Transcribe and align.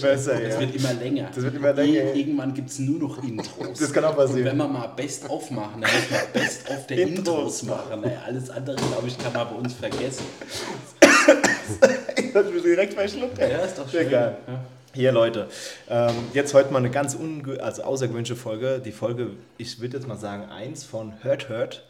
besser. 0.00 0.32
Das 0.40 0.40
nicht 0.40 0.42
besser, 0.42 0.48
Das 0.48 0.54
ja. 0.54 0.60
wird 0.60 0.74
immer 0.76 0.94
länger. 0.94 1.28
Das 1.34 1.44
wird 1.44 1.54
immer 1.54 1.72
länger. 1.72 1.92
Ir- 2.00 2.14
Irgendwann 2.14 2.54
gibt 2.54 2.70
es 2.70 2.78
nur 2.78 2.98
noch 2.98 3.22
Intros. 3.22 3.78
Das 3.78 3.92
kann 3.92 4.04
auch 4.04 4.16
passieren. 4.16 4.40
Und 4.40 4.44
wenn 4.46 4.56
wir 4.56 4.68
mal 4.68 4.86
Best-of 4.96 5.50
machen, 5.50 5.80
dann 5.82 5.90
muss 5.90 6.10
man 6.10 6.20
Best-of 6.32 6.86
der 6.86 6.98
Intros. 6.98 7.62
Machen. 7.64 8.04
Ey, 8.04 8.12
alles 8.26 8.50
andere, 8.50 8.76
glaube 8.76 9.08
ich, 9.08 9.18
kann 9.18 9.32
man 9.32 9.48
bei 9.48 9.54
uns 9.56 9.74
vergessen. 9.74 10.24
Ich 12.16 12.34
hab 12.34 12.52
mich 12.52 12.62
direkt 12.62 12.94
verschluckt. 12.94 13.38
Ja, 13.38 13.46
ist 13.58 13.78
doch 13.78 13.88
schön. 13.90 14.06
Egal. 14.06 14.36
Ja. 14.46 14.60
Hier, 14.94 15.10
Leute, 15.12 15.46
ähm, 15.88 16.12
jetzt 16.34 16.52
heute 16.52 16.70
mal 16.70 16.78
eine 16.80 16.90
ganz 16.90 17.16
also 17.60 17.82
außergewöhnliche 17.82 18.36
Folge. 18.36 18.78
Die 18.84 18.92
Folge, 18.92 19.30
ich 19.56 19.80
würde 19.80 19.96
jetzt 19.96 20.06
mal 20.06 20.18
sagen, 20.18 20.44
eins 20.50 20.84
von 20.84 21.14
Hurt 21.24 21.48
Hurt. 21.48 21.82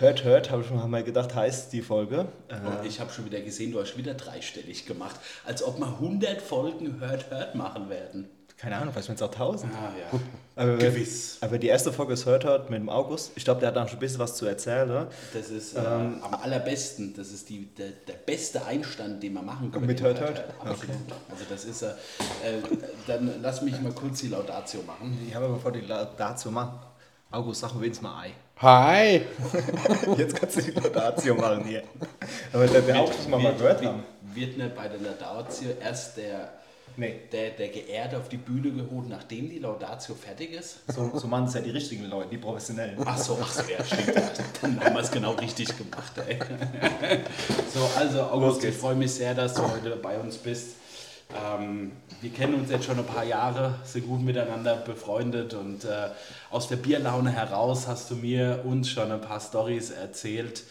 Hurt 0.00 0.24
Hurt, 0.24 0.50
habe 0.50 0.62
ich 0.62 0.70
mir 0.70 0.86
mal 0.86 1.02
gedacht, 1.02 1.34
heißt 1.34 1.72
die 1.72 1.82
Folge. 1.82 2.26
Äh, 2.48 2.54
Und 2.66 2.86
ich 2.86 3.00
habe 3.00 3.10
schon 3.12 3.24
wieder 3.24 3.40
gesehen, 3.40 3.72
du 3.72 3.80
hast 3.80 3.96
wieder 3.96 4.14
dreistellig 4.14 4.86
gemacht. 4.86 5.16
Als 5.44 5.62
ob 5.62 5.78
wir 5.78 5.86
100 5.86 6.40
Folgen 6.40 7.00
Hört 7.00 7.30
Hört 7.30 7.54
machen 7.56 7.90
werden. 7.90 8.28
keine 8.56 8.76
Ahnung, 8.76 8.92
vielleicht 8.92 9.06
sind 9.06 9.16
es 9.16 9.22
auch 9.22 9.32
1000. 9.32 9.72
Ah 9.74 9.92
ja. 9.98 10.20
Aber, 10.56 10.76
Gewiss. 10.76 11.38
aber 11.40 11.58
die 11.58 11.66
erste 11.68 11.92
Folge 11.92 12.12
ist 12.12 12.26
Hurt 12.26 12.44
Hurt 12.44 12.70
mit 12.70 12.78
dem 12.80 12.88
August. 12.88 13.32
Ich 13.34 13.44
glaube, 13.44 13.58
der 13.60 13.68
hat 13.70 13.76
da 13.76 13.86
schon 13.88 13.96
ein 13.98 14.00
bisschen 14.00 14.18
was 14.20 14.36
zu 14.36 14.46
erzählen. 14.46 14.86
Ne? 14.88 15.06
Das 15.32 15.50
ist 15.50 15.74
äh, 15.76 15.80
Ähm, 15.80 16.22
am 16.22 16.34
allerbesten. 16.34 17.14
Das 17.16 17.32
ist 17.32 17.48
die, 17.48 17.66
der, 17.74 17.90
der 18.06 18.14
beste 18.14 18.64
Einstand, 18.66 19.20
den 19.22 19.34
man 19.34 19.46
machen 19.46 19.72
kann. 19.72 19.84
Mit 19.84 20.00
Hört 20.00 20.20
Hört? 20.20 20.44
Absolut. 20.60 20.96
Also 21.30 21.44
das 21.50 21.64
ist, 21.64 21.82
äh, 21.82 21.88
äh, 21.88 22.62
dann 23.08 23.32
lass 23.42 23.62
mich 23.62 23.80
mal 23.80 23.92
kurz 23.92 24.20
die 24.20 24.28
Laudatio 24.28 24.80
machen. 24.82 25.18
Ich 25.28 25.34
habe 25.34 25.48
bevor 25.48 25.72
die 25.72 25.84
dazu 26.16 26.52
machen. 26.52 26.78
August, 27.30 27.60
sag 27.60 27.74
wenigstens 27.74 28.00
mal 28.02 28.22
Ei. 28.22 28.30
Hi! 28.60 29.22
Jetzt 30.16 30.34
kannst 30.34 30.56
du 30.56 30.62
die 30.62 30.70
Laudatio 30.72 31.34
machen 31.36 31.64
hier. 31.64 31.82
Aber 32.52 32.66
der, 32.66 32.82
der 32.82 33.00
auch 33.00 33.12
schon 33.12 33.30
mal, 33.30 33.40
mal 33.40 33.54
gehört 33.54 33.84
haben. 33.84 34.02
Wird 34.34 34.58
nicht 34.58 34.74
bei 34.74 34.88
der 34.88 34.98
Laudatio 34.98 35.70
erst 35.80 36.16
der, 36.16 36.52
Nee. 36.96 37.20
der, 37.30 37.50
der 37.50 37.68
Geehrte 37.68 38.18
auf 38.18 38.28
die 38.28 38.36
Bühne 38.36 38.72
geholt, 38.72 39.08
nachdem 39.08 39.48
die 39.48 39.60
Laudatio 39.60 40.16
fertig 40.16 40.52
ist? 40.52 40.78
So, 40.92 41.08
so 41.16 41.28
machen 41.28 41.44
es 41.44 41.54
ja 41.54 41.60
die 41.60 41.70
richtigen 41.70 42.06
Leute, 42.06 42.30
die 42.30 42.38
professionellen. 42.38 42.96
Ach 43.04 43.16
so, 43.16 43.38
ach 43.40 43.52
so, 43.52 43.62
ja, 43.70 43.84
stimmt. 43.84 44.18
Dann 44.60 44.80
haben 44.84 44.94
wir 44.94 45.02
es 45.02 45.10
genau 45.12 45.32
richtig 45.34 45.68
gemacht, 45.78 46.12
ey. 46.26 46.38
So, 47.72 47.88
also 47.96 48.22
August, 48.22 48.64
ich 48.64 48.74
freue 48.74 48.96
mich 48.96 49.12
sehr, 49.12 49.34
dass 49.34 49.54
du 49.54 49.62
heute 49.70 49.90
bei 49.96 50.18
uns 50.18 50.36
bist. 50.36 50.70
Ähm, 51.34 51.92
wir 52.20 52.30
kennen 52.30 52.54
uns 52.54 52.70
jetzt 52.70 52.86
schon 52.86 52.98
ein 52.98 53.06
paar 53.06 53.24
Jahre, 53.24 53.74
sind 53.84 54.06
gut 54.06 54.22
miteinander 54.22 54.76
befreundet 54.76 55.54
und 55.54 55.84
äh, 55.84 56.08
aus 56.50 56.68
der 56.68 56.76
Bierlaune 56.76 57.30
heraus 57.30 57.86
hast 57.86 58.10
du 58.10 58.16
mir 58.16 58.62
uns 58.64 58.88
schon 58.88 59.12
ein 59.12 59.20
paar 59.20 59.40
Stories 59.40 59.90
erzählt, 59.90 60.64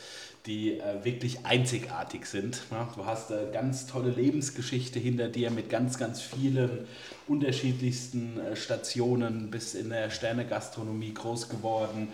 die 0.47 0.79
äh, 0.79 1.03
wirklich 1.03 1.45
einzigartig 1.45 2.25
sind. 2.25 2.61
Ja, 2.71 2.89
du 2.95 3.05
hast 3.05 3.31
eine 3.31 3.51
ganz 3.51 3.85
tolle 3.85 4.09
Lebensgeschichte 4.09 4.97
hinter 4.97 5.27
dir 5.27 5.51
mit 5.51 5.69
ganz, 5.69 5.99
ganz 5.99 6.21
vielen 6.21 6.87
unterschiedlichsten 7.27 8.39
äh, 8.39 8.55
Stationen, 8.55 9.51
bist 9.51 9.75
in 9.75 9.89
der 9.89 10.09
Sternegastronomie 10.09 11.13
groß 11.13 11.49
geworden, 11.49 12.07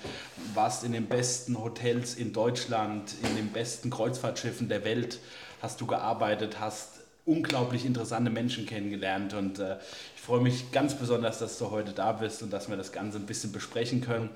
warst 0.54 0.84
in 0.84 0.92
den 0.92 1.06
besten 1.06 1.64
Hotels 1.64 2.16
in 2.16 2.34
Deutschland, 2.34 3.14
in 3.22 3.38
den 3.38 3.54
besten 3.54 3.90
Kreuzfahrtschiffen 3.90 4.68
der 4.68 4.84
Welt, 4.84 5.20
hast 5.62 5.80
du 5.80 5.86
gearbeitet, 5.86 6.60
hast 6.60 6.93
unglaublich 7.26 7.86
interessante 7.86 8.30
Menschen 8.30 8.66
kennengelernt 8.66 9.34
und 9.34 9.60
äh, 9.60 9.78
ich 10.16 10.22
freue 10.22 10.42
mich 10.42 10.72
ganz 10.72 10.94
besonders, 10.96 11.40
dass 11.40 11.58
du 11.58 11.72
heute 11.72 11.92
da 11.94 12.12
bist 12.12 12.42
und 12.44 12.52
dass 12.52 12.70
wir 12.70 12.78
das 12.78 12.92
Ganze 12.92 13.18
ein 13.18 13.26
bisschen 13.26 13.52
besprechen 13.52 14.02
können. 14.02 14.30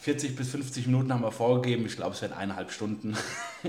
40 0.00 0.34
bis 0.34 0.48
50 0.50 0.86
Minuten 0.86 1.12
haben 1.12 1.22
wir 1.22 1.30
vorgegeben. 1.30 1.86
Ich 1.86 1.94
glaube, 1.94 2.14
es 2.16 2.22
werden 2.22 2.32
eineinhalb 2.32 2.70
Stunden. 2.72 3.16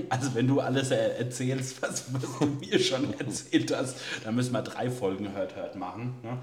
Also 0.08 0.34
wenn 0.34 0.48
du 0.48 0.58
alles 0.58 0.90
er- 0.90 1.16
erzählst, 1.18 1.80
was, 1.82 2.12
was 2.12 2.22
du 2.40 2.46
mir 2.46 2.80
schon 2.80 3.14
erzählt 3.20 3.72
hast, 3.76 3.96
dann 4.24 4.34
müssen 4.34 4.52
wir 4.52 4.62
drei 4.62 4.90
Folgen 4.90 5.32
Hört 5.32 5.54
Hört 5.54 5.76
machen. 5.76 6.14
Ne? 6.24 6.36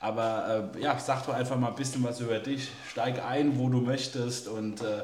Aber 0.00 0.72
äh, 0.74 0.82
ja, 0.82 0.98
sag 0.98 1.24
doch 1.26 1.34
einfach 1.34 1.56
mal 1.56 1.68
ein 1.68 1.76
bisschen 1.76 2.02
was 2.02 2.18
über 2.18 2.40
dich. 2.40 2.68
Steig 2.90 3.24
ein, 3.24 3.56
wo 3.56 3.68
du 3.68 3.80
möchtest 3.80 4.48
und 4.48 4.80
äh, 4.80 5.02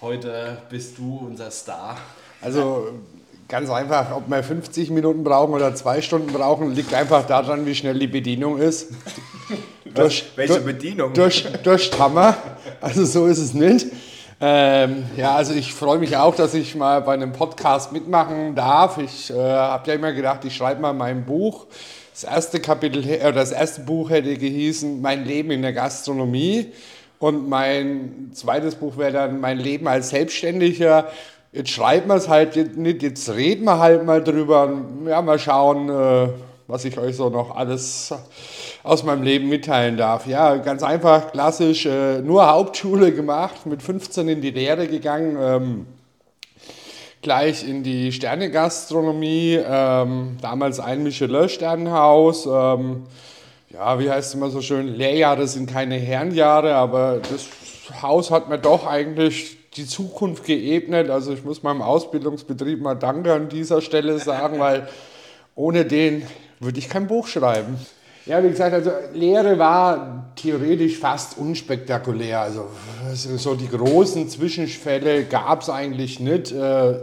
heute 0.00 0.56
bist 0.70 0.96
du 0.96 1.18
unser 1.18 1.50
Star. 1.50 1.98
Also 2.40 2.98
ganz 3.54 3.70
einfach, 3.70 4.10
ob 4.16 4.28
wir 4.28 4.42
50 4.42 4.90
Minuten 4.90 5.22
brauchen 5.22 5.54
oder 5.54 5.72
zwei 5.76 6.02
Stunden 6.02 6.32
brauchen, 6.32 6.74
liegt 6.74 6.92
einfach 6.92 7.24
daran, 7.24 7.66
wie 7.66 7.74
schnell 7.76 7.96
die 7.96 8.08
Bedienung 8.08 8.58
ist. 8.58 8.88
durch, 9.84 10.24
welche 10.34 10.54
durch- 10.54 10.64
Bedienung? 10.64 11.12
Durch, 11.12 11.46
durch 11.62 11.96
Hammer. 11.96 12.36
Also 12.80 13.04
so 13.04 13.26
ist 13.26 13.38
es 13.38 13.54
nicht. 13.54 13.86
Ähm, 14.40 15.04
ja, 15.16 15.36
also 15.36 15.54
ich 15.54 15.72
freue 15.72 16.00
mich 16.00 16.16
auch, 16.16 16.34
dass 16.34 16.52
ich 16.54 16.74
mal 16.74 17.00
bei 17.02 17.14
einem 17.14 17.30
Podcast 17.30 17.92
mitmachen 17.92 18.56
darf. 18.56 18.98
Ich 18.98 19.30
äh, 19.30 19.34
habe 19.34 19.86
ja 19.88 19.94
immer 19.94 20.12
gedacht, 20.12 20.44
ich 20.44 20.56
schreibe 20.56 20.80
mal 20.80 20.92
mein 20.92 21.24
Buch. 21.24 21.66
Das 22.12 22.24
erste 22.24 22.58
Kapitel, 22.58 23.08
äh, 23.08 23.32
das 23.32 23.52
erste 23.52 23.82
Buch 23.82 24.10
hätte 24.10 24.36
gehießen 24.36 25.00
Mein 25.00 25.24
Leben 25.24 25.52
in 25.52 25.62
der 25.62 25.72
Gastronomie. 25.72 26.72
Und 27.20 27.48
mein 27.48 28.32
zweites 28.34 28.74
Buch 28.74 28.96
wäre 28.96 29.12
dann 29.12 29.38
Mein 29.40 29.58
Leben 29.60 29.86
als 29.86 30.10
Selbstständiger. 30.10 31.06
Jetzt 31.54 31.70
schreiben 31.70 32.08
wir 32.08 32.16
es 32.16 32.28
halt 32.28 32.76
nicht, 32.76 33.04
jetzt 33.04 33.28
reden 33.30 33.62
wir 33.64 33.78
halt 33.78 34.04
mal 34.04 34.24
drüber. 34.24 34.72
Ja, 35.06 35.22
mal 35.22 35.38
schauen, 35.38 35.88
äh, 35.88 36.28
was 36.66 36.84
ich 36.84 36.98
euch 36.98 37.14
so 37.14 37.28
noch 37.28 37.54
alles 37.54 38.12
aus 38.82 39.04
meinem 39.04 39.22
Leben 39.22 39.48
mitteilen 39.48 39.96
darf. 39.96 40.26
Ja, 40.26 40.56
ganz 40.56 40.82
einfach, 40.82 41.30
klassisch, 41.30 41.86
äh, 41.86 42.22
nur 42.22 42.50
Hauptschule 42.50 43.12
gemacht, 43.12 43.66
mit 43.66 43.84
15 43.84 44.28
in 44.28 44.40
die 44.40 44.50
Lehre 44.50 44.88
gegangen, 44.88 45.36
ähm, 45.40 45.86
gleich 47.22 47.64
in 47.68 47.84
die 47.84 48.10
Sternegastronomie, 48.10 49.60
ähm, 49.64 50.36
damals 50.42 50.80
ein 50.80 51.04
Michelin-Sternenhaus. 51.04 52.46
Ähm, 52.46 53.04
ja, 53.72 54.00
wie 54.00 54.10
heißt 54.10 54.30
es 54.30 54.34
immer 54.34 54.50
so 54.50 54.60
schön, 54.60 54.88
Lehrjahre 54.88 55.46
sind 55.46 55.70
keine 55.70 55.94
Herrenjahre, 55.94 56.74
aber 56.74 57.20
das 57.20 58.02
Haus 58.02 58.32
hat 58.32 58.48
mir 58.48 58.58
doch 58.58 58.88
eigentlich 58.88 59.63
die 59.76 59.86
Zukunft 59.86 60.44
geebnet. 60.44 61.10
Also 61.10 61.32
ich 61.32 61.44
muss 61.44 61.62
meinem 61.62 61.82
Ausbildungsbetrieb 61.82 62.80
mal 62.80 62.94
Danke 62.94 63.32
an 63.32 63.48
dieser 63.48 63.80
Stelle 63.80 64.18
sagen, 64.18 64.58
weil 64.58 64.88
ohne 65.54 65.84
den 65.84 66.22
würde 66.60 66.78
ich 66.78 66.88
kein 66.88 67.06
Buch 67.06 67.26
schreiben. 67.26 67.78
Ja, 68.26 68.42
wie 68.42 68.48
gesagt, 68.48 68.72
also 68.72 68.90
Lehre 69.12 69.58
war 69.58 70.32
theoretisch 70.36 70.98
fast 70.98 71.36
unspektakulär. 71.36 72.40
Also 72.40 72.68
so 73.12 73.54
die 73.54 73.68
großen 73.68 74.30
Zwischenfälle 74.30 75.24
gab 75.24 75.60
es 75.60 75.68
eigentlich 75.68 76.20
nicht. 76.20 76.50
Äh, 76.50 76.56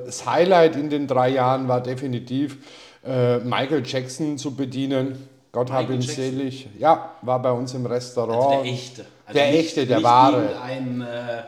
Das 0.05 0.25
Highlight 0.25 0.75
in 0.75 0.89
den 0.89 1.05
drei 1.05 1.29
Jahren 1.29 1.67
war 1.67 1.81
definitiv 1.81 2.57
äh, 3.05 3.37
Michael 3.39 3.83
Jackson 3.85 4.39
zu 4.39 4.55
bedienen. 4.55 5.27
Gott 5.51 5.69
hab 5.71 5.81
Michael 5.81 5.95
ihn 5.97 6.01
Jackson? 6.01 6.23
selig. 6.23 6.67
Ja, 6.79 7.11
war 7.21 7.39
bei 7.39 7.51
uns 7.51 7.73
im 7.75 7.85
Restaurant. 7.85 8.53
Also 8.53 8.63
der 8.63 8.71
echte. 8.73 9.05
Also 9.31 9.39
Der 9.39 9.51
nicht- 9.51 9.59
echte, 9.67 9.87
der 9.87 9.97
nicht 9.97 10.05
wahre. 10.05 10.41
irgendein, 10.43 11.01
äh, 11.01 11.43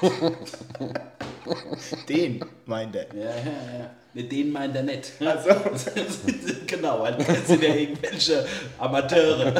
Den 2.08 2.44
meint 2.66 2.94
er. 2.94 3.06
Ja, 3.14 3.24
ja, 3.24 3.78
ja. 3.78 3.90
Ne, 4.14 4.24
Den 4.24 4.52
meint 4.52 4.74
er 4.76 4.82
nicht. 4.82 5.12
Also. 5.20 5.50
genau, 6.66 7.06
das 7.06 7.46
sind 7.48 7.62
ja 7.62 7.74
irgendwelche 7.74 8.46
Amateure. 8.78 9.52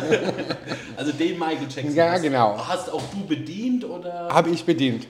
Also 0.97 1.13
den 1.13 1.39
Michael 1.39 1.67
Jackson. 1.69 1.95
Ja, 1.95 2.13
hast, 2.13 2.23
genau. 2.23 2.57
Hast 2.67 2.91
auch 2.93 3.03
du 3.13 3.27
bedient 3.27 3.85
oder 3.85 4.29
Habe 4.31 4.51
ich 4.51 4.65
bedient. 4.65 5.07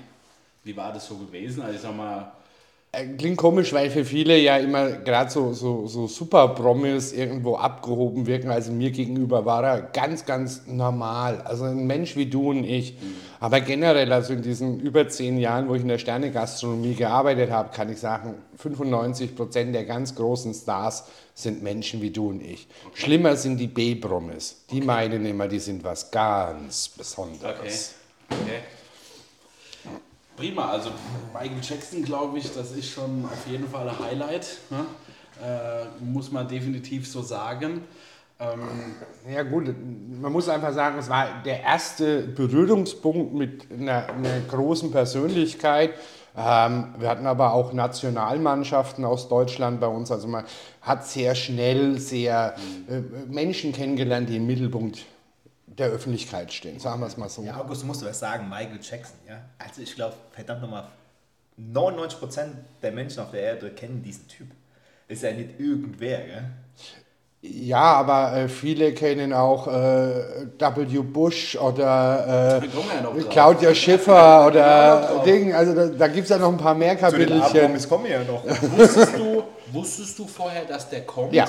wie 0.64 0.76
war 0.76 0.92
das 0.92 1.06
so 1.06 1.16
gewesen? 1.16 1.62
Also 1.62 1.75
ich 1.76 1.80
sag 1.80 1.96
mal, 1.96 2.32
Klingt 3.19 3.37
komisch, 3.37 3.75
weil 3.75 3.90
für 3.90 4.05
viele 4.05 4.38
ja 4.38 4.56
immer 4.56 4.93
gerade 4.93 5.31
so, 5.31 5.52
so, 5.52 5.87
so 5.87 6.06
Super-Promis 6.06 7.12
irgendwo 7.12 7.56
abgehoben 7.56 8.26
wirken. 8.26 8.50
Also 8.50 8.73
mir 8.73 8.90
gegenüber 8.90 9.44
war 9.44 9.62
er 9.62 9.82
ganz, 9.82 10.25
ganz 10.25 10.67
normal. 10.67 11.43
Also 11.43 11.64
ein 11.64 11.87
Mensch 11.87 12.17
wie 12.17 12.26
du 12.26 12.49
und 12.49 12.64
ich. 12.64 12.96
Aber 13.40 13.61
generell, 13.61 14.11
also 14.11 14.32
in 14.32 14.40
diesen 14.40 14.81
über 14.81 15.06
zehn 15.06 15.37
Jahren, 15.37 15.69
wo 15.69 15.75
ich 15.75 15.82
in 15.82 15.88
der 15.88 15.99
Sternegastronomie 15.99 16.94
gearbeitet 16.94 17.50
habe, 17.50 17.70
kann 17.75 17.93
ich 17.93 17.99
sagen, 17.99 18.37
95 18.56 19.37
Prozent 19.37 19.75
der 19.75 19.85
ganz 19.85 20.14
großen 20.14 20.55
Stars 20.55 21.05
sind 21.35 21.62
Menschen 21.62 22.00
wie 22.00 22.11
du 22.11 22.31
und 22.31 22.40
ich. 22.40 22.69
Schlimmer 22.94 23.37
sind 23.37 23.58
die 23.58 23.69
B-Promis. 23.69 24.64
Die 24.70 24.81
meinen 24.81 25.26
immer, 25.26 25.46
die 25.46 25.61
sind 25.61 25.85
was 25.85 26.11
ganz 26.11 26.88
Besonderes. 26.88 27.94
okay. 28.31 28.40
okay. 28.43 28.77
Prima, 30.38 30.70
also 30.70 30.90
Michael 31.32 31.61
Jackson, 31.61 32.05
glaube 32.05 32.38
ich, 32.38 32.52
das 32.55 32.70
ist 32.70 32.90
schon 32.90 33.25
auf 33.25 33.50
jeden 33.50 33.69
Fall 33.69 33.88
ein 33.88 33.99
Highlight. 33.99 34.58
Ne? 34.70 34.87
Äh, 35.44 36.05
muss 36.05 36.31
man 36.31 36.46
definitiv 36.46 37.11
so 37.11 37.23
sagen. 37.23 37.82
Ähm, 38.38 38.61
Ja 39.29 39.43
gut, 39.43 39.75
man 40.20 40.31
muss 40.31 40.49
einfach 40.49 40.73
sagen, 40.73 40.99
es 40.99 41.08
war 41.08 41.43
der 41.44 41.62
erste 41.62 42.23
Berührungspunkt 42.23 43.35
mit 43.35 43.67
einer, 43.73 44.08
einer 44.11 44.40
großen 44.49 44.93
Persönlichkeit. 44.93 45.94
Ähm, 46.37 46.94
wir 46.99 47.08
hatten 47.08 47.26
aber 47.26 47.52
auch 47.52 47.73
Nationalmannschaften 47.73 49.05
aus 49.05 49.29
Deutschland 49.29 49.81
bei 49.81 49.88
uns. 49.88 50.12
Also 50.12 50.29
man 50.29 50.44
hat 50.82 51.05
sehr 51.05 51.35
schnell 51.35 51.99
sehr 51.99 52.55
äh, 52.88 53.00
Menschen 53.29 53.73
kennengelernt, 53.73 54.29
die 54.29 54.37
im 54.37 54.46
Mittelpunkt 54.46 55.05
der 55.78 55.88
Öffentlichkeit 55.88 56.52
stehen. 56.52 56.78
Sagen 56.80 57.00
wir 57.00 57.06
es 57.06 57.16
mal 57.16 57.28
so. 57.28 57.42
Ja, 57.42 57.56
August, 57.60 57.82
du 57.82 57.86
musst 57.86 58.04
was 58.04 58.19
sagen, 58.19 58.48
Michael 58.48 58.80
Jackson, 58.82 59.19
ja. 59.28 59.40
Also 59.58 59.82
ich 59.82 59.94
glaube, 59.94 60.14
verdammt 60.32 60.62
nochmal, 60.62 60.84
99% 61.58 62.46
der 62.82 62.92
Menschen 62.92 63.20
auf 63.20 63.30
der 63.30 63.40
Erde 63.40 63.70
kennen 63.70 64.02
diesen 64.02 64.26
Typ. 64.28 64.48
ist 65.08 65.22
ja 65.22 65.32
nicht 65.32 65.58
irgendwer, 65.58 66.19
gell? 66.19 66.44
Ja, 67.40 67.92
aber 67.94 68.36
äh, 68.36 68.48
viele 68.48 68.92
kennen 68.94 69.32
auch 69.32 69.69
äh, 69.69 70.46
W. 70.58 70.98
Bush 71.02 71.56
oder 71.56 72.60
äh. 72.60 73.22
Claudia 73.30 73.72
Schiffer 73.72 74.12
Ja, 74.12 74.46
oder. 74.46 75.22
Ding. 75.25 75.54
Also 75.54 75.72
da, 75.72 75.86
da 75.86 76.08
gibt 76.08 76.25
es 76.25 76.30
ja 76.30 76.38
noch 76.38 76.50
ein 76.50 76.56
paar 76.56 76.75
mehr 76.75 76.98
Zu 76.98 77.16
den 77.16 77.28
Kapitelchen. 77.28 77.88
Kommen 77.88 78.06
ja 78.06 78.25
noch. 78.25 78.44
Wusstest 78.44 79.16
du, 79.16 79.44
wusstest 79.70 80.19
du 80.19 80.26
vorher, 80.26 80.64
dass 80.64 80.90
der 80.90 81.02
kommt? 81.06 81.32
Ja, 81.32 81.46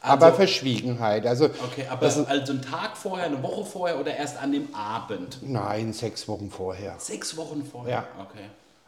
aber 0.00 0.26
Also, 0.26 0.36
Verschwiegenheit. 0.36 1.26
Also 1.26 1.46
okay, 1.46 1.86
aber 1.90 2.06
das 2.06 2.18
also 2.26 2.52
einen 2.52 2.62
Tag 2.62 2.96
vorher, 2.96 3.26
eine 3.26 3.42
Woche 3.42 3.64
vorher 3.64 3.98
oder 4.00 4.16
erst 4.16 4.40
an 4.40 4.52
dem 4.52 4.74
Abend? 4.74 5.38
nein, 5.42 5.92
sechs 5.92 6.28
Wochen 6.28 6.50
vorher. 6.50 6.94
Sechs 6.98 7.36
Wochen 7.36 7.64
vorher? 7.64 7.92
Ja. 7.92 8.04
Okay. 8.20 8.44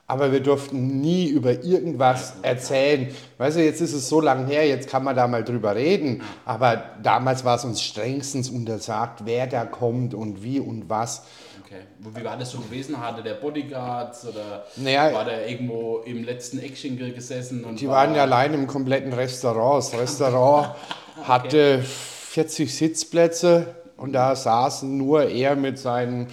Aber 0.06 0.32
wir 0.32 0.40
durften 0.40 1.00
nie 1.00 1.28
über 1.28 1.62
irgendwas 1.62 2.34
erzählen. 2.42 3.14
Weißt 3.38 3.56
du, 3.58 3.64
jetzt 3.64 3.80
ist 3.80 3.92
es 3.92 4.08
so 4.08 4.20
lange 4.20 4.46
her, 4.46 4.66
jetzt 4.66 4.88
kann 4.88 5.04
man 5.04 5.14
da 5.14 5.28
mal 5.28 5.44
drüber 5.44 5.76
reden. 5.76 6.22
Aber 6.44 6.82
damals 7.00 7.44
war 7.44 7.54
es 7.54 7.64
uns 7.64 7.80
strengstens 7.80 8.50
untersagt, 8.50 9.20
wer 9.24 9.46
da 9.46 9.64
kommt 9.64 10.12
und 10.12 10.42
wie 10.42 10.58
und 10.58 10.88
was. 10.88 11.22
Okay. 11.70 11.82
Wie 11.98 12.24
war 12.24 12.36
das 12.36 12.50
so 12.50 12.58
gewesen? 12.58 13.00
Hatte 13.00 13.22
der 13.22 13.34
Bodyguards 13.34 14.26
oder 14.26 14.64
Naja, 14.74 15.12
war 15.12 15.24
der 15.24 15.48
irgendwo 15.48 15.98
im 15.98 16.24
letzten 16.24 16.58
Eckchen 16.58 16.98
gesessen? 16.98 17.64
Und 17.64 17.80
Die 17.80 17.86
war, 17.86 18.06
waren 18.06 18.16
ja 18.16 18.22
allein 18.22 18.54
im 18.54 18.66
kompletten 18.66 19.12
Restaurant. 19.12 19.84
Das 19.84 20.00
Restaurant 20.00 20.74
hatte 21.22 21.80
40 21.82 22.74
Sitzplätze 22.74 23.72
und 23.96 24.12
da 24.12 24.34
saßen 24.34 24.96
nur 24.96 25.24
er 25.28 25.54
mit 25.54 25.78
seinem 25.78 26.26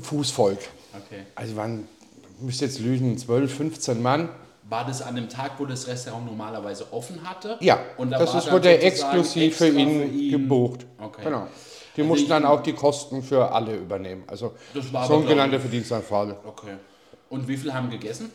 Fußvolk. 0.00 0.58
Okay. 0.58 1.24
Also 1.34 1.56
waren, 1.56 1.86
ich 2.38 2.42
müsste 2.42 2.64
jetzt 2.64 2.80
lügen, 2.80 3.18
12, 3.18 3.54
15 3.54 4.00
Mann. 4.00 4.30
War 4.70 4.86
das 4.86 5.02
an 5.02 5.16
dem 5.16 5.28
Tag, 5.28 5.52
wo 5.58 5.66
das 5.66 5.86
Restaurant 5.86 6.24
normalerweise 6.24 6.86
offen 6.92 7.28
hatte? 7.28 7.58
Ja, 7.60 7.78
Und 7.98 8.10
da 8.10 8.18
das 8.18 8.34
ist, 8.34 8.50
wurde 8.50 8.80
exklusiv 8.80 9.56
für 9.56 9.66
extra 9.66 9.80
ihn, 9.82 10.30
gebucht. 10.30 10.86
Okay. 10.98 11.24
Genau. 11.24 11.48
Die 11.96 12.02
Also 12.02 12.08
mussten 12.12 12.28
dann 12.28 12.44
auch 12.44 12.62
die 12.62 12.72
Kosten 12.72 13.22
für 13.22 13.50
alle 13.52 13.74
übernehmen. 13.74 14.24
Also 14.26 14.52
Das 14.74 14.92
war 14.92 15.02
aber, 15.02 15.14
sogenannte 15.14 15.50
glaub 15.50 15.62
Verdienstanfrage. 15.62 16.36
Okay. 16.46 16.74
Und 17.28 17.46
wie 17.48 17.56
viele 17.56 17.74
haben 17.74 17.90
gegessen? 17.90 18.30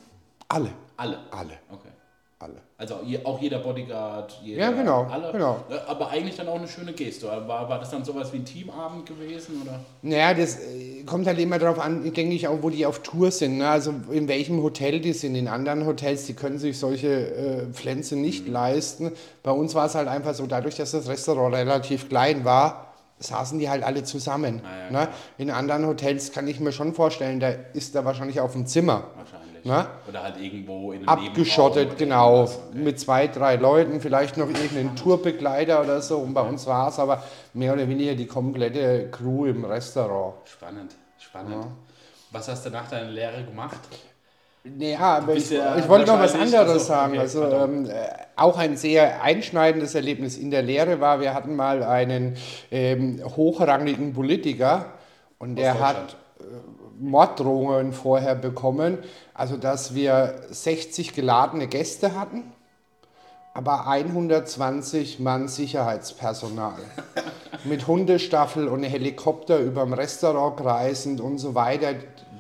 Alle. 0.48 0.70
Alle. 0.98 1.20
Alle. 1.32 1.54
Okay. 1.72 1.90
Alle. 2.38 2.56
Also 2.78 2.96
auch 3.24 3.42
jeder 3.42 3.60
Bodyguard, 3.60 4.38
jeder, 4.44 4.60
Ja, 4.64 4.72
genau, 4.72 5.04
alle. 5.10 5.32
genau. 5.32 5.64
Äh, 5.70 5.76
Aber 5.88 6.10
eigentlich 6.10 6.36
dann 6.36 6.50
auch 6.50 6.56
eine 6.58 6.68
schöne 6.68 6.92
Geste. 6.92 7.28
War, 7.28 7.48
war 7.70 7.80
das 7.80 7.90
dann 7.92 8.04
sowas 8.04 8.34
wie 8.34 8.38
ein 8.38 8.46
Teamabend 8.46 9.06
gewesen? 9.06 9.62
Oder? 9.62 9.80
Naja, 10.02 10.34
das 10.34 10.58
äh, 10.60 11.04
kommt 11.06 11.28
halt 11.28 11.40
immer 11.40 11.58
darauf 11.60 11.80
an, 11.80 12.04
denke 12.04 12.36
ich, 12.36 12.50
auch 12.50 12.58
wo 12.62 12.70
die 12.70 12.86
auf 12.86 13.00
Tour 13.00 13.32
sind. 13.32 13.60
Ne? 13.60 13.70
Also 13.70 13.94
in 14.12 14.28
welchem 14.28 14.62
Hotel 14.62 15.00
die 15.00 15.14
sind. 15.14 15.36
In 15.36 15.48
anderen 15.48 15.86
Hotels, 15.86 16.26
die 16.26 16.34
können 16.34 16.60
sich 16.60 16.78
solche 16.78 17.08
äh, 17.08 17.66
Pflänze 17.72 18.18
nicht 18.18 18.50
leisten. 18.50 19.14
Bei 19.42 19.52
uns 19.52 19.74
war 19.74 19.86
es 19.86 19.96
halt 19.96 20.10
einfach 20.10 20.34
so, 20.34 20.46
dadurch, 20.46 20.76
dass 20.76 20.92
das 20.92 21.08
Restaurant 21.08 21.56
relativ 21.56 22.10
klein 22.10 22.44
war, 22.44 22.95
saßen 23.20 23.60
die 23.60 23.70
halt 23.70 23.84
alle 23.84 24.04
zusammen. 24.04 24.62
Ah, 24.64 24.92
ja, 24.92 25.06
ne? 25.06 25.08
In 25.38 25.52
anderen 25.52 25.86
Hotels 25.88 26.32
kann 26.32 26.48
ich 26.48 26.60
mir 26.60 26.72
schon 26.72 26.94
vorstellen, 26.94 27.40
da 27.40 27.50
ist 27.74 27.96
da 27.96 28.06
wahrscheinlich 28.06 28.40
auf 28.40 28.54
dem 28.54 28.66
Zimmer. 28.66 29.06
Wahrscheinlich. 29.16 29.46
Na? 29.64 29.88
Oder 30.08 30.22
halt 30.22 30.40
irgendwo 30.40 30.92
in 30.92 31.08
einem 31.08 31.28
Abgeschottet, 31.28 31.98
genau. 31.98 32.44
Okay. 32.44 32.54
Mit 32.74 33.00
zwei, 33.00 33.28
drei 33.28 33.56
Leuten, 33.56 34.00
vielleicht 34.00 34.38
noch 34.38 34.48
irgendeinen 34.48 34.96
Tourbegleiter 34.96 35.82
oder 35.82 36.02
so. 36.02 36.20
Und 36.20 36.36
bei 36.36 36.42
uns 36.42 36.68
war 36.68 36.90
es 36.90 37.00
aber 37.00 37.24
mehr 37.54 37.74
oder 37.74 37.88
weniger 37.88 38.14
die 38.14 38.28
komplette 38.28 39.10
Crew 39.10 39.46
im 39.46 39.66
Restaurant. 39.66 40.36
Spannend, 40.46 40.96
spannend. 41.18 41.66
Was 42.32 42.48
hast 42.48 42.66
du 42.66 42.70
nach 42.70 42.88
deiner 42.90 43.10
Lehre 43.10 43.44
gemacht? 43.44 43.80
Ja, 44.80 45.18
aber 45.18 45.36
ich, 45.36 45.52
ich 45.52 45.90
wollte 45.90 46.08
noch 46.08 46.20
was 46.20 46.34
anderes 46.34 46.56
also, 46.56 46.80
sagen. 46.80 47.14
okay, 47.14 47.22
Also 47.22 47.44
ähm, 47.46 47.86
äh, 47.86 47.92
auch 48.36 48.58
ein 48.58 48.78
sehr 48.78 49.22
einschneidendes 49.22 49.96
Erlebnis 49.96 50.38
in 50.38 50.50
der 50.50 50.64
Lehre 50.64 51.00
war, 51.00 51.20
wir 51.20 51.34
hatten 51.34 51.56
mal 51.56 51.84
einen 51.84 52.36
ähm, 52.72 53.22
hochrangigen 53.24 54.14
Politiker 54.14 54.94
und 55.38 55.58
der 55.58 55.80
hat 55.80 56.18
äh, 56.40 56.44
Morddrohungen 57.00 57.94
vorher 57.94 58.36
bekommen, 58.36 58.98
also 59.34 59.58
dass 59.58 59.94
wir 59.94 60.42
60 60.50 61.14
geladene 61.14 61.68
Gäste 61.68 62.20
hatten, 62.20 62.44
aber 63.54 63.88
120 63.88 65.20
Mann 65.20 65.48
Sicherheitspersonal. 65.48 66.80
Mit 67.64 67.88
Hundestaffel 67.88 68.68
und 68.68 68.84
Helikopter 68.84 69.60
über 69.60 69.84
dem 69.84 69.94
Restaurant 69.94 70.58
kreisend 70.58 71.22
und 71.22 71.38
so 71.38 71.56
weiter. 71.56 71.94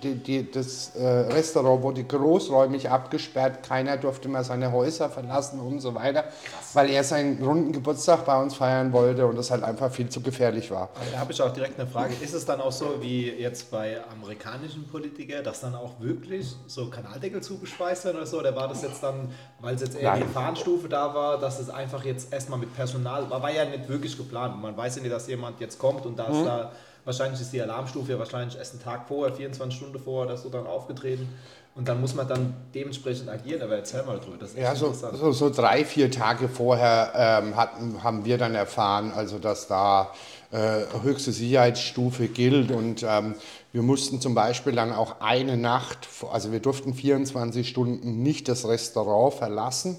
Die, 0.05 0.13
die, 0.13 0.51
das 0.51 0.95
äh, 0.95 1.03
Restaurant 1.03 1.81
wurde 1.81 2.03
großräumig 2.03 2.91
abgesperrt, 2.91 3.63
keiner 3.63 3.97
durfte 3.97 4.29
mehr 4.29 4.43
seine 4.43 4.71
Häuser 4.71 5.09
verlassen 5.09 5.59
und 5.59 5.79
so 5.79 5.95
weiter, 5.95 6.25
weil 6.73 6.91
er 6.91 7.03
seinen 7.03 7.43
runden 7.43 7.71
Geburtstag 7.71 8.23
bei 8.23 8.39
uns 8.39 8.53
feiern 8.53 8.93
wollte 8.93 9.25
und 9.25 9.35
das 9.35 9.49
halt 9.49 9.63
einfach 9.63 9.91
viel 9.91 10.07
zu 10.07 10.21
gefährlich 10.21 10.69
war. 10.69 10.89
Aber 10.93 11.11
da 11.11 11.17
habe 11.17 11.31
ich 11.31 11.41
auch 11.41 11.51
direkt 11.51 11.79
eine 11.79 11.89
Frage. 11.89 12.13
Ist 12.21 12.35
es 12.35 12.45
dann 12.45 12.61
auch 12.61 12.71
so 12.71 13.01
wie 13.01 13.31
jetzt 13.31 13.71
bei 13.71 13.99
amerikanischen 14.11 14.87
Politikern, 14.87 15.43
dass 15.43 15.61
dann 15.61 15.73
auch 15.73 15.99
wirklich 15.99 16.55
so 16.67 16.87
Kanaldeckel 16.91 17.41
zugeschweißt 17.41 18.05
werden 18.05 18.17
oder 18.17 18.27
so? 18.27 18.39
Oder 18.39 18.55
war 18.55 18.67
das 18.67 18.83
jetzt 18.83 19.01
dann, 19.01 19.31
weil 19.59 19.73
es 19.73 19.81
jetzt 19.81 19.97
eher 19.97 20.11
Nein. 20.11 20.21
die 20.27 20.33
Fahnenstufe 20.33 20.87
da 20.87 21.15
war, 21.15 21.39
dass 21.39 21.59
es 21.59 21.71
einfach 21.71 22.05
jetzt 22.05 22.31
erstmal 22.31 22.59
mit 22.59 22.75
Personal 22.75 23.27
war, 23.27 23.41
war 23.41 23.51
ja 23.51 23.65
nicht 23.65 23.89
wirklich 23.89 24.15
geplant. 24.15 24.61
Man 24.61 24.77
weiß 24.77 24.97
ja 24.97 25.01
nicht, 25.01 25.11
dass 25.11 25.25
jemand 25.27 25.59
jetzt 25.59 25.79
kommt 25.79 26.05
und 26.05 26.19
da 26.19 26.25
ist 26.25 26.45
da, 26.45 26.71
wahrscheinlich 27.05 27.39
ist 27.39 27.53
die 27.53 27.61
Alarmstufe 27.61 28.11
ja 28.11 28.19
wahrscheinlich 28.19 28.57
erst 28.57 28.73
einen 28.73 28.83
Tag 28.83 29.07
vorher, 29.07 29.33
24 29.33 29.77
Stunden 29.77 29.99
vorher 29.99 30.25
oder 30.25 30.37
so 30.37 30.49
dann 30.49 30.67
aufgetreten. 30.67 31.29
Und 31.75 31.89
dann 31.89 31.99
muss 31.99 32.15
man 32.15 32.25
dann 32.25 32.53
dementsprechend 32.73 33.29
agieren. 33.29 33.61
Aber 33.61 33.75
erzähl 33.75 34.01
mal 34.03 34.17
drüber. 34.17 34.37
Das 34.39 34.55
Ja, 34.55 34.75
so, 34.75 34.93
so, 34.93 35.31
so 35.33 35.49
drei, 35.49 35.83
vier 35.83 36.09
Tage 36.09 36.47
vorher 36.47 37.11
ähm, 37.15 37.57
hatten, 37.57 38.01
haben 38.01 38.23
wir 38.23 38.37
dann 38.37 38.55
erfahren, 38.55 39.11
also 39.13 39.39
dass 39.39 39.67
da 39.67 40.13
äh, 40.51 40.83
höchste 41.03 41.33
Sicherheitsstufe 41.33 42.29
gilt 42.29 42.71
und 42.71 43.03
ähm, 43.03 43.35
wir 43.73 43.81
mussten 43.81 44.21
zum 44.21 44.35
Beispiel 44.35 44.71
dann 44.71 44.93
auch 44.93 45.19
eine 45.19 45.57
Nacht, 45.57 46.07
also 46.31 46.53
wir 46.53 46.61
durften 46.61 46.93
24 46.93 47.67
Stunden 47.67 48.23
nicht 48.23 48.47
das 48.47 48.65
Restaurant 48.65 49.33
verlassen. 49.33 49.97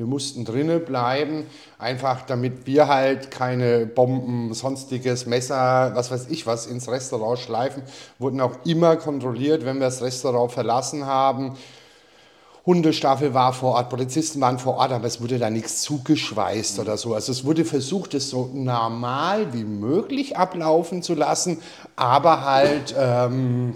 Wir 0.00 0.06
mussten 0.06 0.46
drinnen 0.46 0.82
bleiben, 0.82 1.44
einfach 1.78 2.22
damit 2.22 2.66
wir 2.66 2.88
halt 2.88 3.30
keine 3.30 3.84
Bomben, 3.84 4.54
sonstiges 4.54 5.26
Messer, 5.26 5.92
was 5.94 6.10
weiß 6.10 6.28
ich 6.30 6.46
was 6.46 6.66
ins 6.66 6.88
Restaurant 6.88 7.38
schleifen. 7.38 7.82
Wurden 8.18 8.40
auch 8.40 8.64
immer 8.64 8.96
kontrolliert, 8.96 9.66
wenn 9.66 9.76
wir 9.76 9.84
das 9.84 10.00
Restaurant 10.00 10.52
verlassen 10.52 11.04
haben. 11.04 11.58
Hundestaffel 12.64 13.34
war 13.34 13.52
vor 13.52 13.74
Ort, 13.74 13.90
Polizisten 13.90 14.40
waren 14.40 14.58
vor 14.58 14.76
Ort, 14.76 14.92
aber 14.92 15.04
es 15.04 15.20
wurde 15.20 15.38
da 15.38 15.50
nichts 15.50 15.82
zugeschweißt 15.82 16.78
oder 16.78 16.96
so. 16.96 17.12
Also 17.12 17.30
es 17.30 17.44
wurde 17.44 17.66
versucht, 17.66 18.14
es 18.14 18.30
so 18.30 18.48
normal 18.54 19.52
wie 19.52 19.64
möglich 19.64 20.34
ablaufen 20.34 21.02
zu 21.02 21.12
lassen, 21.12 21.60
aber 21.96 22.46
halt, 22.46 22.94
ähm, 22.98 23.74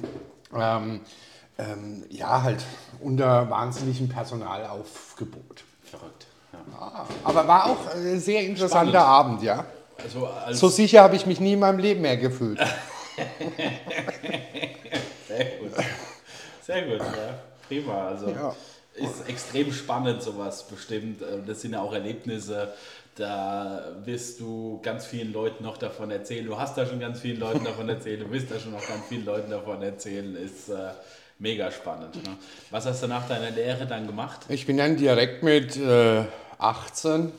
ähm, 0.56 1.00
ähm, 1.58 2.04
ja, 2.08 2.42
halt 2.42 2.64
unter 3.00 3.50
wahnsinnigem 3.50 4.08
Personalaufgebot. 4.08 5.64
Verrückt. 5.98 6.26
Ja. 6.52 7.06
Aber 7.24 7.48
war 7.48 7.66
auch 7.66 7.94
ein 7.94 8.20
sehr 8.20 8.42
interessanter 8.42 9.00
Spannend. 9.00 9.08
Abend, 9.40 9.42
ja. 9.42 9.64
Also 10.02 10.26
als 10.26 10.58
So 10.58 10.68
sicher 10.68 11.02
habe 11.02 11.16
ich 11.16 11.26
mich 11.26 11.40
nie 11.40 11.52
in 11.54 11.60
meinem 11.60 11.78
Leben 11.78 12.00
mehr 12.02 12.16
gefühlt. 12.16 12.58
Sehr 15.28 15.44
gut. 15.58 15.70
Sehr 16.62 16.82
gut, 16.82 16.98
ja. 17.00 17.38
Prima. 17.68 18.08
Also 18.08 18.28
Ja. 18.30 18.54
ist 18.94 19.28
extrem 19.28 19.72
spannend, 19.72 20.22
sowas 20.22 20.66
bestimmt. 20.66 21.22
Und 21.22 21.48
Das 21.48 21.60
sind 21.60 21.72
ja 21.72 21.80
auch 21.80 21.92
Erlebnisse. 21.92 22.72
Da 23.16 23.80
wirst 24.04 24.40
du 24.40 24.80
ganz 24.82 25.06
vielen 25.06 25.32
Leuten 25.32 25.62
noch 25.62 25.76
davon 25.76 26.10
erzählen. 26.10 26.44
Du 26.46 26.58
hast 26.58 26.76
da 26.76 26.84
schon 26.86 26.98
ganz 26.98 27.20
vielen 27.20 27.38
Leuten 27.38 27.64
davon 27.64 27.88
erzählt. 27.88 28.20
Du 28.22 28.30
wirst 28.32 28.50
da 28.50 28.58
schon 28.58 28.72
noch 28.72 28.86
ganz 28.86 29.06
vielen 29.08 29.24
Leuten 29.24 29.50
davon 29.50 29.80
erzählen. 29.82 30.34
Ist 30.36 30.68
äh, 30.68 30.90
mega 31.44 31.70
spannend. 31.70 32.16
Ne? 32.16 32.36
Was 32.70 32.86
hast 32.86 33.02
du 33.02 33.06
nach 33.06 33.28
deiner 33.28 33.50
Lehre 33.50 33.86
dann 33.86 34.06
gemacht? 34.06 34.40
Ich 34.48 34.66
bin 34.66 34.78
dann 34.78 34.96
direkt 34.96 35.42
mit 35.42 35.76
äh, 35.76 36.22
18 36.58 37.30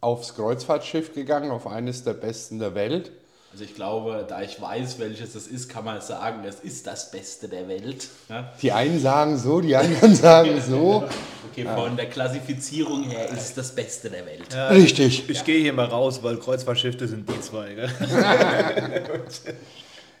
aufs 0.00 0.34
Kreuzfahrtschiff 0.34 1.14
gegangen, 1.14 1.52
auf 1.52 1.66
eines 1.66 2.02
der 2.02 2.14
besten 2.14 2.58
der 2.58 2.74
Welt. 2.74 3.12
Also 3.52 3.62
ich 3.62 3.76
glaube, 3.76 4.26
da 4.28 4.42
ich 4.42 4.60
weiß, 4.60 4.98
welches 4.98 5.36
es 5.36 5.46
ist, 5.46 5.68
kann 5.68 5.84
man 5.84 6.00
sagen, 6.00 6.40
es 6.44 6.56
ist 6.56 6.88
das 6.88 7.12
Beste 7.12 7.46
der 7.46 7.68
Welt. 7.68 8.08
Ja? 8.28 8.52
Die 8.60 8.72
einen 8.72 8.98
sagen 8.98 9.38
so, 9.38 9.60
die 9.60 9.76
anderen 9.76 10.14
sagen 10.26 10.60
so. 10.60 11.04
Okay, 11.52 11.64
von 11.64 11.96
der 11.96 12.06
Klassifizierung 12.06 13.04
her 13.04 13.28
ist 13.28 13.42
es 13.42 13.54
das 13.54 13.72
Beste 13.72 14.10
der 14.10 14.26
Welt. 14.26 14.52
Richtig. 14.72 15.30
Ich 15.30 15.44
gehe 15.44 15.60
hier 15.60 15.72
mal 15.72 15.86
raus, 15.86 16.24
weil 16.24 16.38
Kreuzfahrtschiffe 16.38 17.06
sind 17.06 17.28
die 17.28 17.40
zwei. 17.40 17.76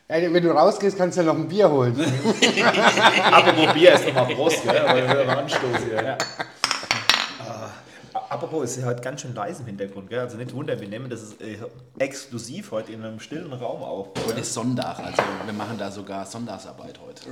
Ja, 0.06 0.16
wenn 0.20 0.42
du 0.42 0.50
rausgehst, 0.50 0.98
kannst 0.98 1.16
du 1.16 1.22
ja 1.22 1.32
noch 1.32 1.38
ein 1.38 1.48
Bier 1.48 1.70
holen. 1.70 1.98
Apropos 3.32 3.72
Bier 3.72 3.94
ist 3.94 4.06
nochmal 4.06 4.34
Prost, 4.34 4.62
gell? 4.62 4.78
aber 4.78 4.96
wir 4.96 5.08
hören 5.08 5.28
Anstoß 5.30 5.78
hier. 5.82 6.18
Apropos, 8.12 8.64
es 8.64 8.76
ist 8.76 8.84
halt 8.84 9.00
ganz 9.00 9.22
schön 9.22 9.34
leise 9.34 9.60
im 9.60 9.66
Hintergrund, 9.66 10.10
gell? 10.10 10.18
Also 10.18 10.36
nicht 10.36 10.52
wundern, 10.52 10.78
wir 10.78 10.88
nehmen 10.88 11.08
das 11.08 11.22
ist, 11.22 11.40
äh, 11.40 11.56
exklusiv 11.98 12.72
heute 12.72 12.92
in 12.92 13.02
einem 13.02 13.18
stillen 13.18 13.52
Raum 13.52 13.82
auf. 13.82 14.08
Heute 14.26 14.40
ist 14.40 14.52
Sonntag, 14.52 14.98
also 14.98 15.22
wir 15.44 15.52
machen 15.54 15.78
da 15.78 15.90
sogar 15.90 16.26
Sonntagsarbeit 16.26 16.98
heute. 17.00 17.22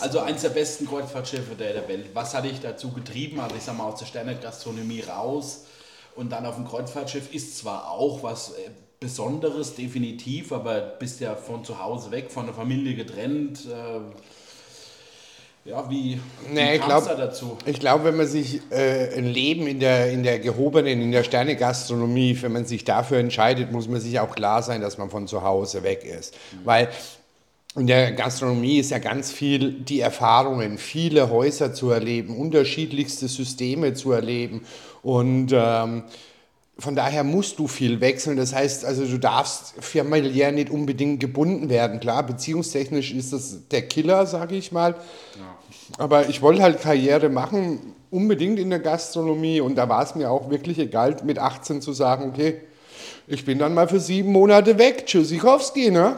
Also 0.00 0.20
eins 0.20 0.42
der 0.42 0.48
besten 0.48 0.88
Kreuzfahrtschiffe 0.88 1.54
der, 1.54 1.74
der 1.74 1.88
Welt. 1.88 2.06
Was 2.14 2.34
hat 2.34 2.46
dich 2.46 2.60
dazu 2.60 2.90
getrieben? 2.90 3.38
Also 3.40 3.54
ich 3.56 3.62
sag 3.62 3.76
mal 3.76 3.84
aus 3.84 3.98
der 3.98 4.06
Sternegastronomie 4.06 5.02
raus 5.02 5.66
und 6.16 6.32
dann 6.32 6.46
auf 6.46 6.56
dem 6.56 6.66
Kreuzfahrtschiff 6.66 7.32
ist 7.32 7.58
zwar 7.58 7.90
auch 7.90 8.22
was 8.22 8.52
äh, 8.54 8.70
Besonderes, 9.02 9.74
definitiv, 9.74 10.52
aber 10.52 10.78
bist 10.78 11.20
ja 11.20 11.34
von 11.34 11.64
zu 11.64 11.82
Hause 11.82 12.10
weg, 12.10 12.30
von 12.30 12.44
der 12.44 12.54
Familie 12.54 12.94
getrennt. 12.94 13.60
Äh, 13.64 14.00
ja, 15.70 15.90
wie, 15.90 16.20
wie 16.52 16.78
kam's 16.78 16.84
glaub- 16.84 17.06
da 17.06 17.14
dazu? 17.14 17.56
Ich 17.64 17.80
glaube, 17.80 18.04
wenn 18.04 18.18
man 18.18 18.26
sich 18.26 18.60
äh, 18.70 19.16
ein 19.16 19.24
Leben 19.24 19.66
in 19.66 19.80
der, 19.80 20.10
in 20.10 20.22
der 20.22 20.38
gehobenen, 20.38 21.00
in 21.00 21.12
der 21.12 21.24
Sternegastronomie, 21.24 22.36
wenn 22.42 22.52
man 22.52 22.66
sich 22.66 22.84
dafür 22.84 23.16
entscheidet, 23.16 23.72
muss 23.72 23.88
man 23.88 24.02
sich 24.02 24.20
auch 24.20 24.34
klar 24.34 24.62
sein, 24.62 24.82
dass 24.82 24.98
man 24.98 25.08
von 25.08 25.26
zu 25.26 25.42
Hause 25.42 25.82
weg 25.82 26.04
ist. 26.04 26.34
Weil 26.64 26.90
in 27.76 27.86
der 27.86 28.12
Gastronomie 28.12 28.80
ist 28.80 28.90
ja 28.90 28.98
ganz 28.98 29.32
viel 29.32 29.72
die 29.72 30.00
Erfahrungen, 30.00 30.76
viele 30.76 31.30
Häuser 31.30 31.72
zu 31.72 31.88
erleben, 31.88 32.36
unterschiedlichste 32.36 33.28
Systeme 33.28 33.94
zu 33.94 34.12
erleben. 34.12 34.66
Und 35.02 35.52
ähm, 35.54 36.02
von 36.80 36.94
daher 36.94 37.24
musst 37.24 37.58
du 37.58 37.68
viel 37.68 38.00
wechseln. 38.00 38.36
Das 38.36 38.54
heißt, 38.54 38.84
also 38.84 39.04
du 39.04 39.18
darfst 39.18 39.74
familiär 39.80 40.50
nicht 40.50 40.70
unbedingt 40.70 41.20
gebunden 41.20 41.68
werden. 41.68 42.00
Klar, 42.00 42.24
beziehungstechnisch 42.24 43.12
ist 43.12 43.32
das 43.32 43.68
der 43.70 43.82
Killer, 43.82 44.26
sage 44.26 44.56
ich 44.56 44.72
mal. 44.72 44.94
Aber 45.98 46.28
ich 46.28 46.42
wollte 46.42 46.62
halt 46.62 46.80
Karriere 46.80 47.28
machen, 47.28 47.94
unbedingt 48.10 48.58
in 48.58 48.70
der 48.70 48.80
Gastronomie. 48.80 49.60
Und 49.60 49.76
da 49.76 49.88
war 49.88 50.02
es 50.02 50.14
mir 50.14 50.30
auch 50.30 50.50
wirklich 50.50 50.78
egal, 50.78 51.16
mit 51.24 51.38
18 51.38 51.82
zu 51.82 51.92
sagen, 51.92 52.30
okay, 52.30 52.60
ich 53.26 53.44
bin 53.44 53.58
dann 53.58 53.74
mal 53.74 53.88
für 53.88 54.00
sieben 54.00 54.32
Monate 54.32 54.78
weg. 54.78 55.06
Tschüssikowski, 55.06 55.90
ne? 55.90 56.16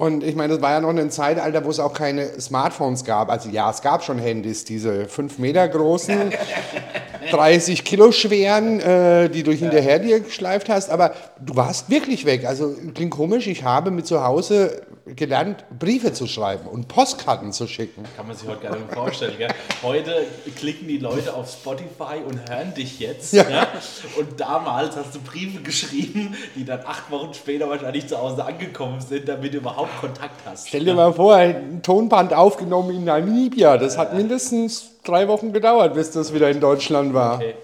Und 0.00 0.24
ich 0.24 0.34
meine, 0.34 0.54
das 0.54 0.62
war 0.62 0.70
ja 0.70 0.80
noch 0.80 0.88
ein 0.88 1.10
Zeitalter, 1.10 1.62
wo 1.62 1.68
es 1.68 1.78
auch 1.78 1.92
keine 1.92 2.40
Smartphones 2.40 3.04
gab. 3.04 3.28
Also 3.30 3.50
ja, 3.50 3.68
es 3.68 3.82
gab 3.82 4.02
schon 4.02 4.18
Handys, 4.18 4.64
diese 4.64 5.04
fünf 5.04 5.38
Meter 5.38 5.68
großen, 5.68 6.32
30 7.30 7.84
Kilo 7.84 8.10
schweren, 8.10 8.80
äh, 8.80 9.28
die 9.28 9.42
du 9.42 9.52
hinterher 9.52 9.98
dir 9.98 10.20
geschleift 10.20 10.70
hast. 10.70 10.88
Aber 10.88 11.12
du 11.38 11.54
warst 11.54 11.90
wirklich 11.90 12.24
weg. 12.24 12.46
Also 12.46 12.74
klingt 12.94 13.10
komisch, 13.10 13.46
ich 13.46 13.62
habe 13.62 13.90
mit 13.90 14.06
zu 14.06 14.24
Hause 14.24 14.80
gelernt, 15.16 15.64
Briefe 15.78 16.12
zu 16.12 16.26
schreiben 16.26 16.66
und 16.66 16.88
Postkarten 16.88 17.52
zu 17.52 17.66
schicken. 17.66 18.04
Kann 18.16 18.26
man 18.26 18.36
sich 18.36 18.48
heute 18.48 18.62
gar 18.62 18.76
nicht 18.76 18.92
vorstellen. 18.92 19.34
Gell? 19.38 19.48
Heute 19.82 20.26
klicken 20.56 20.88
die 20.88 20.98
Leute 20.98 21.34
auf 21.34 21.50
Spotify 21.50 22.18
und 22.26 22.48
hören 22.48 22.74
dich 22.74 23.00
jetzt. 23.00 23.32
Ja. 23.32 23.68
Und 24.16 24.40
damals 24.40 24.96
hast 24.96 25.14
du 25.14 25.20
Briefe 25.20 25.60
geschrieben, 25.62 26.36
die 26.54 26.64
dann 26.64 26.80
acht 26.84 27.10
Wochen 27.10 27.34
später 27.34 27.68
wahrscheinlich 27.68 28.06
zu 28.06 28.18
Hause 28.18 28.44
angekommen 28.44 29.00
sind, 29.00 29.28
damit 29.28 29.54
du 29.54 29.58
überhaupt 29.90 30.00
Kontakt 30.00 30.40
hast. 30.46 30.68
Stell 30.68 30.84
dir 30.84 30.94
mal 30.94 31.12
vor, 31.12 31.34
ein 31.34 31.82
Tonband 31.82 32.32
aufgenommen 32.32 32.96
in 32.96 33.04
Namibia. 33.04 33.76
Das 33.76 33.98
hat 33.98 34.14
mindestens 34.14 34.90
drei 35.04 35.28
Wochen 35.28 35.52
gedauert, 35.52 35.94
bis 35.94 36.10
das 36.10 36.32
wieder 36.32 36.50
in 36.50 36.60
Deutschland 36.60 37.14
war. 37.14 37.36
Okay. 37.36 37.54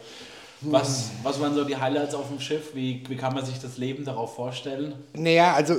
Was, 0.63 1.11
was 1.23 1.41
waren 1.41 1.55
so 1.55 1.65
die 1.65 1.77
Highlights 1.77 2.15
auf 2.15 2.29
dem 2.29 2.41
Schiff? 2.41 2.75
Wie, 2.75 3.03
wie 3.09 3.17
kann 3.17 3.35
man 3.35 3.45
sich 3.45 3.61
das 3.61 3.77
Leben 3.77 4.05
darauf 4.05 4.35
vorstellen? 4.35 4.95
Naja, 5.13 5.53
also 5.53 5.75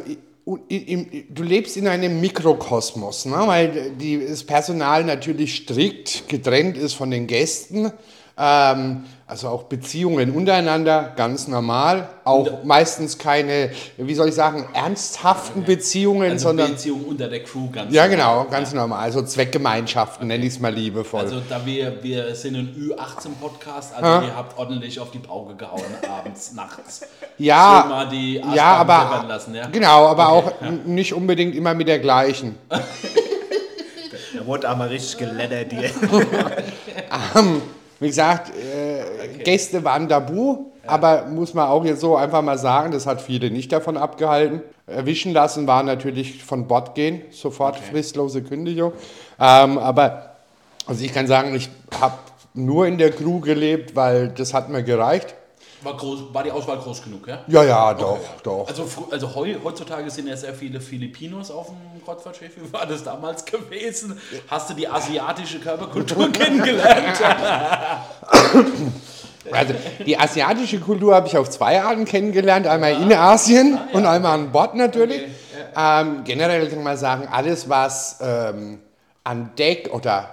du 0.45 1.43
lebst 1.43 1.75
in 1.77 1.87
einem 1.87 2.21
Mikrokosmos, 2.21 3.25
ne? 3.25 3.43
weil 3.45 3.91
die, 3.91 4.25
das 4.25 4.43
Personal 4.43 5.03
natürlich 5.03 5.55
strikt 5.55 6.29
getrennt 6.29 6.77
ist 6.77 6.93
von 6.93 7.11
den 7.11 7.27
Gästen. 7.27 7.91
Ähm, 8.37 9.03
also 9.29 9.49
auch 9.49 9.63
Beziehungen 9.63 10.31
untereinander, 10.31 11.11
ganz 11.17 11.49
normal. 11.49 12.07
Auch 12.23 12.63
meistens 12.63 13.17
keine, 13.17 13.71
wie 13.97 14.15
soll 14.15 14.29
ich 14.29 14.35
sagen, 14.35 14.69
ernsthaften 14.73 15.65
Beziehungen, 15.65 16.31
Also 16.31 16.47
sondern. 16.47 16.71
Beziehung 16.71 17.03
unter 17.03 17.27
der 17.27 17.43
Crew 17.43 17.69
ganz 17.69 17.93
Ja, 17.93 18.03
normal. 18.07 18.17
genau, 18.17 18.45
ganz 18.49 18.73
normal. 18.73 18.99
Also 18.99 19.21
Zweckgemeinschaften, 19.23 20.27
nenne 20.27 20.45
ich 20.45 20.53
es 20.53 20.59
mal 20.61 20.73
liebevoll. 20.73 21.19
Also 21.19 21.41
da 21.49 21.65
wir, 21.65 22.01
wir 22.01 22.33
sind 22.35 22.55
ein 22.55 22.73
Ü18-Podcast, 22.75 23.93
also 23.95 24.05
Ja. 24.07 24.23
ihr 24.23 24.35
habt 24.35 24.57
ordentlich 24.57 24.97
auf 24.99 25.11
die 25.11 25.19
Pauke 25.19 25.55
gehauen, 25.55 25.81
abends, 26.09 26.53
nachts. 26.53 27.01
Ja, 27.37 27.81
Schön 27.81 27.89
mal 27.91 28.07
die 28.09 28.41
ja, 28.55 28.75
aber 28.77 29.25
lassen, 29.27 29.53
ja? 29.53 29.67
genau, 29.67 30.05
aber 30.07 30.29
auch 30.29 30.61
n- 30.61 30.83
nicht 30.85 31.13
unbedingt 31.13 31.53
immer 31.53 31.73
mit 31.73 31.89
der 31.89 31.99
gleichen. 31.99 32.55
Da 34.37 34.45
wurde 34.45 34.69
auch 34.69 34.77
mal 34.77 34.87
richtig 34.89 35.17
geleddert 35.17 35.71
hier. 35.71 35.89
Wie 37.99 38.07
gesagt, 38.07 38.51
äh, 38.55 39.43
Gäste 39.43 39.83
waren 39.83 40.07
tabu, 40.07 40.65
aber 40.85 41.25
muss 41.25 41.53
man 41.53 41.67
auch 41.67 41.83
jetzt 41.83 42.01
so 42.01 42.15
einfach 42.15 42.41
mal 42.41 42.57
sagen, 42.57 42.91
das 42.91 43.07
hat 43.07 43.21
viele 43.21 43.49
nicht 43.49 43.71
davon 43.71 43.97
abgehalten. 43.97 44.61
Erwischen 44.85 45.33
lassen 45.33 45.67
war 45.67 45.83
natürlich 45.83 46.43
von 46.43 46.67
Bord 46.67 46.95
gehen, 46.95 47.21
sofort 47.31 47.77
fristlose 47.77 48.41
Kündigung. 48.43 48.93
Ähm, 49.39 49.77
aber 49.77 50.35
also 50.85 51.03
ich 51.03 51.13
kann 51.13 51.27
sagen, 51.27 51.53
ich 51.55 51.69
habe 51.99 52.17
nur 52.53 52.87
in 52.87 52.97
der 52.97 53.11
Crew 53.11 53.39
gelebt, 53.39 53.95
weil 53.95 54.29
das 54.29 54.53
hat 54.53 54.69
mir 54.69 54.83
gereicht. 54.83 55.35
War, 55.81 55.95
groß, 55.95 56.33
war 56.33 56.43
die 56.43 56.51
Auswahl 56.51 56.77
groß 56.77 57.03
genug, 57.03 57.27
ja? 57.27 57.39
Ja, 57.47 57.63
ja, 57.63 57.93
doch, 57.93 58.19
doch. 58.41 58.67
Also, 58.67 58.87
also 59.11 59.35
heu, 59.35 59.55
heutzutage 59.63 60.09
sind 60.09 60.27
ja 60.27 60.35
sehr 60.35 60.53
viele 60.53 60.81
Filipinos 60.81 61.51
auf 61.51 61.67
dem 61.67 62.03
Kreuzfahrtschiff. 62.03 62.51
Wie 62.55 62.73
war 62.73 62.87
das 62.87 63.03
damals 63.03 63.45
gewesen? 63.45 64.19
Hast 64.47 64.71
du 64.71 64.73
die 64.73 64.87
asiatische 64.87 65.59
Körperkultur 65.59 66.31
kennengelernt? 66.31 67.19
Also 69.49 69.73
die 70.05 70.17
asiatische 70.17 70.77
Kultur 70.79 71.15
habe 71.15 71.27
ich 71.27 71.37
auf 71.37 71.49
zwei 71.49 71.81
Arten 71.81 72.03
kennengelernt. 72.03 72.67
Einmal 72.67 73.01
in 73.01 73.13
Asien 73.13 73.79
und 73.93 74.05
einmal 74.05 74.33
an 74.33 74.51
Bord 74.51 74.75
natürlich. 74.75 75.21
Ähm, 75.73 76.23
generell 76.23 76.67
kann 76.69 76.83
man 76.83 76.97
sagen, 76.97 77.27
alles, 77.31 77.69
was 77.69 78.17
ähm, 78.21 78.79
an 79.23 79.51
Deck 79.57 79.89
oder 79.93 80.29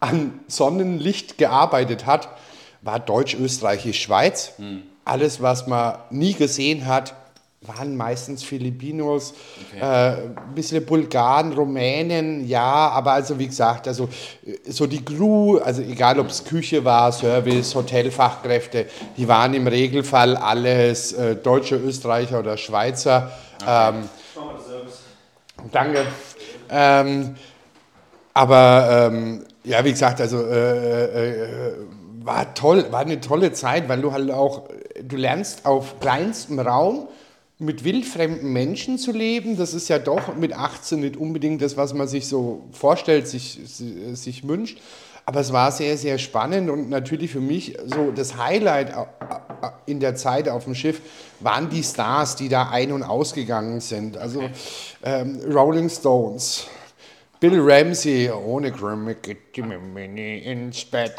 an 0.00 0.40
Sonnenlicht 0.48 1.38
gearbeitet 1.38 2.06
hat, 2.06 2.28
war 2.88 2.98
Deutsch, 3.00 3.34
Österreichisch, 3.34 4.00
Schweiz. 4.00 4.54
Alles, 5.04 5.42
was 5.42 5.66
man 5.66 5.98
nie 6.08 6.32
gesehen 6.32 6.86
hat, 6.86 7.14
waren 7.60 7.96
meistens 7.96 8.42
Filipinos, 8.42 9.34
äh, 9.78 9.84
ein 9.84 10.54
bisschen 10.54 10.86
Bulgaren, 10.86 11.52
Rumänen, 11.52 12.48
ja, 12.48 12.88
aber 12.88 13.12
also 13.12 13.38
wie 13.38 13.48
gesagt, 13.48 13.88
also 13.88 14.08
äh, 14.46 14.70
so 14.70 14.86
die 14.86 15.04
Crew, 15.04 15.58
also 15.58 15.82
egal 15.82 16.18
ob 16.20 16.28
es 16.28 16.44
Küche 16.44 16.82
war, 16.84 17.12
Service, 17.12 17.74
Hotelfachkräfte, 17.74 18.86
die 19.16 19.26
waren 19.28 19.52
im 19.54 19.66
Regelfall 19.66 20.36
alles 20.36 21.12
äh, 21.12 21.36
Deutsche, 21.36 21.76
Österreicher 21.76 22.38
oder 22.38 22.56
Schweizer. 22.56 23.32
Ähm, 23.66 24.08
danke. 25.72 26.06
Ähm, 26.70 27.34
aber 28.32 29.10
ähm, 29.10 29.44
ja, 29.64 29.84
wie 29.84 29.90
gesagt, 29.90 30.20
also 30.20 30.46
äh, 30.46 31.04
äh, 31.04 31.74
war 32.28 32.54
toll, 32.54 32.86
war 32.90 33.00
eine 33.00 33.20
tolle 33.20 33.52
Zeit, 33.52 33.88
weil 33.88 34.02
du 34.02 34.12
halt 34.12 34.30
auch, 34.30 34.68
du 35.02 35.16
lernst 35.16 35.64
auf 35.64 35.98
kleinstem 35.98 36.60
Raum 36.60 37.08
mit 37.58 37.84
wildfremden 37.84 38.52
Menschen 38.52 38.98
zu 38.98 39.12
leben. 39.12 39.56
Das 39.56 39.72
ist 39.72 39.88
ja 39.88 39.98
doch 39.98 40.36
mit 40.36 40.52
18 40.52 41.00
nicht 41.00 41.16
unbedingt 41.16 41.62
das, 41.62 41.78
was 41.78 41.94
man 41.94 42.06
sich 42.06 42.28
so 42.28 42.64
vorstellt, 42.70 43.26
sich, 43.26 43.58
sich 43.64 44.46
wünscht. 44.46 44.78
Aber 45.24 45.40
es 45.40 45.52
war 45.52 45.72
sehr, 45.72 45.96
sehr 45.96 46.18
spannend 46.18 46.70
und 46.70 46.88
natürlich 46.90 47.30
für 47.30 47.40
mich 47.40 47.76
so 47.86 48.12
das 48.12 48.36
Highlight 48.36 48.92
in 49.86 50.00
der 50.00 50.14
Zeit 50.14 50.48
auf 50.48 50.64
dem 50.64 50.74
Schiff 50.74 51.00
waren 51.40 51.68
die 51.68 51.82
Stars, 51.82 52.36
die 52.36 52.48
da 52.48 52.68
ein- 52.68 52.92
und 52.92 53.02
ausgegangen 53.02 53.80
sind. 53.80 54.16
Also 54.16 54.42
ähm, 55.02 55.40
Rolling 55.50 55.88
Stones, 55.90 56.66
Bill 57.40 57.60
Ramsey, 57.60 58.30
ohne 58.30 58.72
Grammy 58.72 59.14
geht 59.14 59.54
die 59.54 59.62
nie 59.62 60.38
ins 60.38 60.84
Bett. 60.84 61.14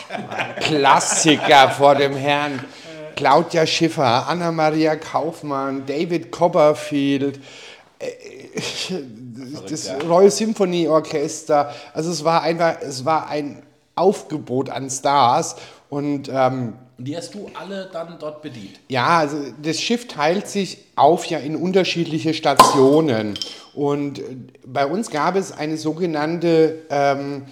Klassiker 0.59 1.69
vor 1.69 1.95
dem 1.95 2.13
Herrn. 2.13 2.63
Claudia 3.15 3.65
Schiffer, 3.65 4.27
Anna-Maria 4.27 4.95
Kaufmann, 4.95 5.85
David 5.85 6.31
Copperfield, 6.31 7.39
äh, 7.99 8.07
das 9.69 9.91
Royal 10.07 10.31
Symphony 10.31 10.87
Orchester. 10.87 11.73
Also 11.93 12.11
es 12.11 12.23
war 12.23 12.43
einfach, 12.43 12.77
es 12.81 13.03
war 13.03 13.27
ein 13.27 13.63
Aufgebot 13.95 14.69
an 14.69 14.89
Stars 14.89 15.57
und 15.89 16.29
ähm, 16.33 16.75
Und 16.99 17.05
die 17.05 17.15
hast 17.15 17.33
du 17.33 17.49
alle 17.57 17.89
dann 17.93 18.17
dort 18.19 18.41
bedient. 18.41 18.81
ja, 18.89 19.19
also 19.19 19.37
das 19.63 19.79
Schiff 19.79 20.09
teilt 20.09 20.49
sich 20.49 20.79
auf 20.97 21.25
ja 21.25 21.39
in 21.39 21.55
unterschiedliche 21.55 22.33
Stationen. 22.33 23.39
Und 23.73 24.19
äh, 24.19 24.23
bei 24.65 24.85
uns 24.85 25.09
gab 25.09 25.37
es 25.37 25.53
eine 25.53 25.77
sogenannte 25.77 26.83
ähm, 26.89 27.45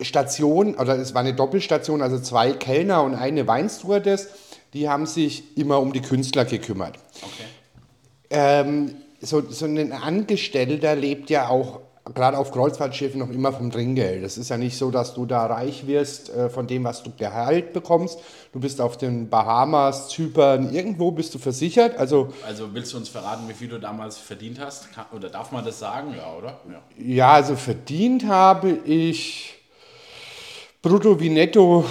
Station, 0.00 0.74
oder 0.74 0.96
es 0.96 1.12
war 1.12 1.20
eine 1.20 1.34
Doppelstation, 1.34 2.00
also 2.00 2.18
zwei 2.18 2.52
Kellner 2.52 3.02
und 3.02 3.14
eine 3.14 3.46
Weinstewardess, 3.46 4.28
die 4.72 4.88
haben 4.88 5.04
sich 5.04 5.56
immer 5.58 5.80
um 5.80 5.92
die 5.92 6.00
Künstler 6.00 6.46
gekümmert. 6.46 6.98
Okay. 7.20 7.44
Ähm, 8.30 8.94
so, 9.20 9.42
so 9.50 9.66
ein 9.66 9.92
Angestellter 9.92 10.96
lebt 10.96 11.28
ja 11.28 11.48
auch 11.48 11.80
gerade 12.12 12.36
auf 12.36 12.52
Kreuzfahrtschiffen 12.52 13.18
noch 13.18 13.30
immer 13.30 13.52
vom 13.52 13.70
Trinkgeld. 13.70 14.22
Das 14.22 14.36
ist 14.36 14.50
ja 14.50 14.58
nicht 14.58 14.76
so, 14.76 14.90
dass 14.90 15.14
du 15.14 15.24
da 15.24 15.46
reich 15.46 15.86
wirst 15.86 16.28
äh, 16.28 16.50
von 16.50 16.66
dem, 16.66 16.84
was 16.84 17.02
du 17.02 17.10
Gehalt 17.16 17.72
bekommst. 17.72 18.18
Du 18.52 18.60
bist 18.60 18.80
auf 18.80 18.98
den 18.98 19.30
Bahamas, 19.30 20.08
Zypern, 20.08 20.72
irgendwo 20.74 21.10
bist 21.12 21.34
du 21.34 21.38
versichert. 21.38 21.96
Also 21.96 22.28
Also 22.46 22.74
willst 22.74 22.92
du 22.92 22.98
uns 22.98 23.08
verraten, 23.08 23.48
wie 23.48 23.54
viel 23.54 23.68
du 23.68 23.78
damals 23.78 24.18
verdient 24.18 24.60
hast? 24.60 24.88
Oder 25.12 25.30
darf 25.30 25.50
man 25.50 25.64
das 25.64 25.78
sagen? 25.78 26.14
Ja, 26.16 26.34
oder? 26.36 26.60
Ja. 26.70 26.82
ja, 26.98 27.32
also 27.32 27.56
verdient 27.56 28.26
habe 28.26 28.70
ich 28.84 29.54
brutto 30.82 31.18
wie 31.18 31.30
netto 31.30 31.84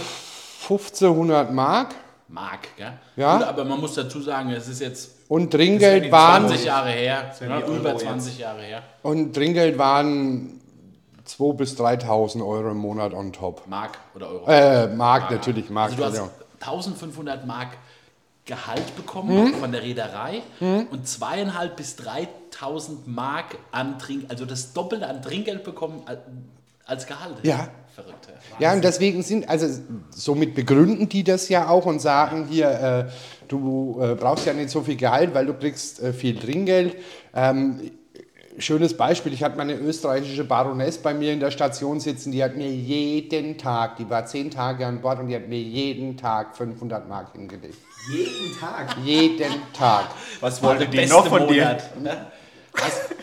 1500 0.62 1.52
Mark. 1.52 1.96
Mark, 2.28 2.68
gell? 2.78 2.94
Ja. 3.16 3.36
Und, 3.36 3.44
aber 3.44 3.66
man 3.66 3.80
muss 3.80 3.96
dazu 3.96 4.22
sagen, 4.22 4.52
es 4.52 4.68
ist 4.68 4.80
jetzt 4.80 5.13
Und 5.28 5.54
Das 5.54 5.60
Trinkgeld 5.60 6.12
waren 6.12 6.48
20 6.48 6.66
Jahre 6.66 6.90
her, 6.90 7.32
ja, 7.40 7.60
über 7.68 7.92
jetzt. 7.92 8.02
20 8.04 8.38
Jahre 8.40 8.62
her. 8.62 8.84
und 9.04 9.34
Trinkgeld 9.34 9.78
waren 9.78 10.60
2.000 11.28 11.54
bis 11.54 11.78
3.000 11.80 12.46
Euro 12.46 12.72
im 12.72 12.78
Monat 12.78 13.14
on 13.14 13.32
top. 13.32 13.64
Mark 13.68 13.98
oder 14.16 14.28
Euro. 14.30 14.46
Äh, 14.48 14.88
Mark 14.88 15.32
natürlich, 15.32 15.70
Mark. 15.70 15.92
also 15.92 15.98
du 15.98 16.04
hast 16.04 16.18
Entschuldigung. 16.18 16.44
1500 16.60 17.46
Mark 17.46 17.70
Gehalt 18.46 18.94
bekommen 18.98 19.54
von 19.54 19.72
der 19.72 19.82
Reederei 19.84 20.42
und 20.60 21.08
zweieinhalb 21.08 21.78
bis 21.78 21.96
3000 21.96 23.08
Mark 23.08 23.58
an 23.72 23.98
Trink, 24.00 24.26
also 24.30 24.44
das 24.46 24.74
Doppelte 24.74 25.08
an 25.08 25.22
Trinkgeld 25.22 25.64
bekommen 25.64 26.02
al- 26.06 26.22
als 26.86 27.08
Gehalt. 27.08 27.38
Ja. 27.44 27.70
Verrückt. 27.96 28.28
Ja. 28.60 28.70
Ja, 28.70 28.74
und 28.74 28.84
deswegen 28.84 29.24
sind, 29.24 29.50
also 29.50 29.68
somit 30.10 30.56
begründen 30.56 31.10
die 31.10 31.24
das 31.24 31.50
ja 31.50 31.70
auch 31.70 31.86
und 31.86 32.00
sagen 32.00 32.48
hier, 32.50 32.70
äh, 32.70 33.12
du 33.48 34.00
äh, 34.02 34.16
brauchst 34.16 34.46
ja 34.46 34.54
nicht 34.54 34.70
so 34.70 34.82
viel 34.82 34.96
Gehalt, 34.96 35.34
weil 35.34 35.46
du 35.46 35.54
kriegst 35.54 36.02
äh, 36.02 36.14
viel 36.14 36.40
Trinkgeld. 36.40 36.96
Ähm, 37.36 37.92
schönes 38.58 38.96
Beispiel, 38.96 39.34
ich 39.34 39.44
hatte 39.44 39.58
meine 39.58 39.76
österreichische 39.76 40.44
Baroness 40.44 40.98
bei 40.98 41.14
mir 41.14 41.34
in 41.34 41.40
der 41.40 41.52
Station 41.52 42.00
sitzen, 42.00 42.32
die 42.32 42.44
hat 42.44 42.56
mir 42.56 42.70
jeden 42.70 43.58
Tag, 43.58 43.98
die 43.98 44.10
war 44.10 44.26
zehn 44.26 44.52
Tage 44.52 44.86
an 44.86 45.02
Bord 45.02 45.20
und 45.20 45.28
die 45.28 45.36
hat 45.36 45.48
mir 45.48 45.60
jeden 45.60 46.18
Tag 46.18 46.56
500 46.56 47.08
Mark 47.08 47.34
hingelegt. 47.34 47.78
Jeden 48.12 48.60
Tag. 48.60 48.96
Jeden 49.04 49.54
Tag. 49.74 50.06
Was 50.42 50.62
War 50.62 50.72
wollte 50.72 50.88
der 50.88 51.04
die 51.04 51.10
noch 51.10 51.28
von 51.28 51.48
dir? 51.48 51.64
Monat, 51.64 52.02
ne? 52.02 52.28
Hast, 52.76 53.16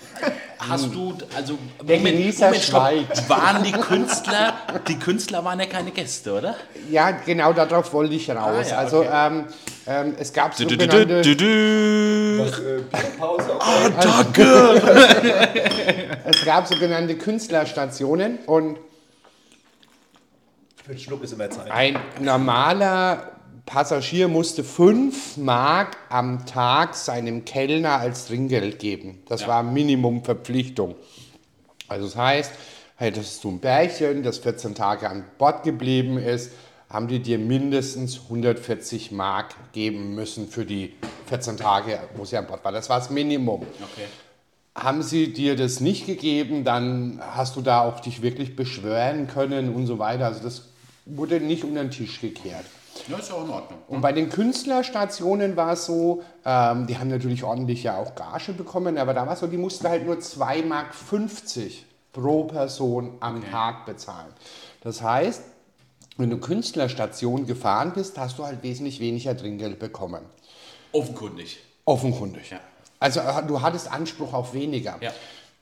hast 0.59 0.95
du, 0.95 1.15
also 1.37 1.59
Der 1.83 1.99
Genießer 1.99 2.55
schweigt. 2.55 3.29
waren 3.29 3.63
die 3.63 3.73
Künstler, 3.73 4.55
die 4.89 4.99
Künstler 4.99 5.45
waren 5.45 5.59
ja 5.61 5.67
keine 5.67 5.91
Gäste, 5.91 6.33
oder? 6.35 6.57
Ja, 6.91 7.11
genau 7.11 7.53
darauf 7.53 7.93
wollte 7.93 8.15
ich 8.15 8.31
raus. 8.31 8.67
Ah, 8.67 8.71
ja, 8.71 8.79
also 8.79 8.99
okay. 9.01 9.09
ähm, 9.13 9.45
ähm, 9.87 10.15
es 10.19 10.33
gab 10.33 10.55
sogenannte... 10.55 11.19
Was, 11.19 11.27
äh, 11.27 12.81
Bierpause? 12.91 13.51
Okay. 14.29 14.81
Es 16.25 16.45
gab 16.45 16.67
sogenannte 16.67 17.17
Künstlerstationen 17.17 18.39
und 18.47 18.79
Für 20.85 20.93
den 20.93 20.99
Schluck 20.99 21.25
ist 21.25 21.33
immer 21.33 21.51
Zeit. 21.51 21.71
ein 21.71 21.99
normaler 22.21 23.33
Passagier 23.71 24.27
musste 24.27 24.65
5 24.65 25.37
Mark 25.37 25.97
am 26.09 26.45
Tag 26.45 26.97
seinem 26.97 27.45
Kellner 27.45 28.01
als 28.01 28.27
Trinkgeld 28.27 28.81
geben. 28.81 29.23
Das 29.29 29.43
Ja. 29.43 29.47
war 29.47 29.63
Minimumverpflichtung. 29.63 30.97
Also 31.87 32.07
das 32.07 32.17
heißt, 32.17 32.53
hättest 32.97 33.45
du 33.45 33.51
ein 33.53 33.61
Bärchen, 33.61 34.25
das 34.25 34.39
14 34.39 34.75
Tage 34.75 35.09
an 35.09 35.25
Bord 35.39 35.63
geblieben 35.63 36.19
ist, 36.19 36.51
haben 36.89 37.07
die 37.07 37.21
dir 37.21 37.39
mindestens 37.39 38.23
140 38.25 39.13
Mark 39.13 39.55
geben 39.73 40.17
müssen 40.17 40.49
für 40.49 40.67
die 40.67 40.95
14 41.27 41.57
Tage, 41.57 42.01
wo 42.17 42.25
sie 42.25 42.37
an 42.39 42.49
Bord 42.49 42.65
war. 42.65 42.73
Das 42.73 42.89
war 42.91 42.99
das 42.99 43.09
Minimum. 43.09 43.63
Okay. 43.63 44.07
Haben 44.75 45.05
sie 45.05 45.33
dir 45.33 45.55
das 45.55 45.79
nicht 45.79 46.07
gegeben, 46.07 46.65
dann 46.65 47.21
hast 47.23 47.55
du 47.55 47.61
da 47.61 47.83
auch 47.83 48.01
dich 48.01 48.21
wirklich 48.21 48.57
beschweren 48.57 49.29
können 49.29 49.73
und 49.73 49.87
so 49.87 50.01
weiter. 50.01 50.27
Also 50.27 50.43
das 50.43 50.71
wurde 51.07 51.39
nicht 51.39 51.63
unter 51.63 51.83
den 51.85 51.93
Tisch 51.93 52.21
gekehrt. 52.21 52.65
Ja, 53.09 53.19
ist 53.19 53.29
ja 53.29 53.35
auch 53.35 53.45
in 53.45 53.51
Ordnung. 53.51 53.79
Und 53.89 54.01
bei 54.01 54.13
den 54.13 54.29
Künstlerstationen 54.29 55.57
war 55.57 55.73
es 55.73 55.87
so, 55.87 56.23
ähm, 56.45 56.87
die 56.87 56.99
haben 56.99 57.09
natürlich 57.09 57.45
ordentlich 57.45 57.83
ja 57.83 57.99
auch 57.99 58.15
Gage 58.15 58.53
bekommen, 58.53 58.99
aber 58.99 59.15
da 59.15 59.27
war 59.27 59.35
es 59.35 59.41
so, 59.41 59.47
die 59.47 59.57
mussten 59.57 59.89
halt 59.89 60.07
nur 60.07 60.17
2,50 60.17 60.65
Mark 60.67 60.95
pro 62.13 62.45
Person 62.45 63.17
am 63.21 63.49
Tag 63.51 63.87
bezahlen. 63.87 64.33
Das 64.83 65.03
heißt, 65.03 65.43
wenn 66.17 66.31
du 66.31 66.39
Künstlerstation 66.39 67.47
gefahren 67.47 67.93
bist, 67.95 68.19
hast 68.19 68.39
du 68.39 68.45
halt 68.45 68.63
wesentlich 68.63 69.01
weniger 69.01 69.37
Trinkgeld 69.37 69.79
bekommen. 69.79 70.23
Offenkundig. 70.93 71.61
Offenkundig. 71.85 72.51
Ja. 72.51 72.61
Also 72.99 73.21
äh, 73.21 73.43
du 73.47 73.63
hattest 73.63 73.91
Anspruch 73.91 74.33
auf 74.33 74.53
weniger. 74.53 74.97
Ja. 75.01 75.13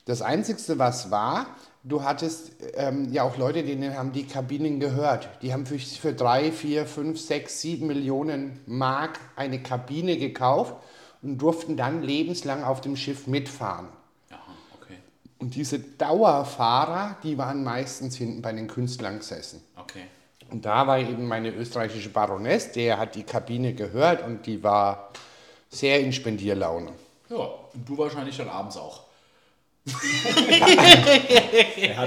Das 0.04 0.22
Einzige, 0.22 0.78
was 0.78 1.10
war, 1.10 1.46
du 1.88 2.02
hattest 2.02 2.52
ähm, 2.74 3.12
ja 3.12 3.22
auch 3.22 3.36
Leute, 3.36 3.64
denen 3.64 3.96
haben 3.96 4.12
die 4.12 4.26
Kabinen 4.26 4.80
gehört. 4.80 5.28
Die 5.42 5.52
haben 5.52 5.66
für, 5.66 5.78
für 5.78 6.12
drei, 6.12 6.52
vier, 6.52 6.86
fünf, 6.86 7.18
sechs, 7.18 7.60
sieben 7.60 7.86
Millionen 7.86 8.60
Mark 8.66 9.18
eine 9.36 9.62
Kabine 9.62 10.16
gekauft 10.18 10.76
und 11.22 11.38
durften 11.38 11.76
dann 11.76 12.02
lebenslang 12.02 12.62
auf 12.62 12.80
dem 12.80 12.96
Schiff 12.96 13.26
mitfahren. 13.26 13.88
Aha, 14.30 14.38
okay. 14.80 14.98
Und 15.38 15.54
diese 15.54 15.78
Dauerfahrer, 15.78 17.16
die 17.22 17.38
waren 17.38 17.64
meistens 17.64 18.16
hinten 18.16 18.42
bei 18.42 18.52
den 18.52 18.68
Künstlern 18.68 19.18
gesessen. 19.18 19.62
Okay. 19.76 20.04
Und 20.50 20.64
da 20.64 20.86
war 20.86 20.98
eben 20.98 21.26
meine 21.26 21.50
österreichische 21.50 22.08
Baroness, 22.08 22.72
der 22.72 22.98
hat 22.98 23.14
die 23.14 23.22
Kabine 23.22 23.74
gehört 23.74 24.24
und 24.24 24.46
die 24.46 24.62
war 24.62 25.10
sehr 25.68 26.00
in 26.00 26.12
Spendierlaune. 26.12 26.92
Ja, 27.28 27.36
und 27.36 27.86
du 27.86 27.98
wahrscheinlich 27.98 28.36
dann 28.36 28.48
abends 28.48 28.76
auch. 28.76 29.07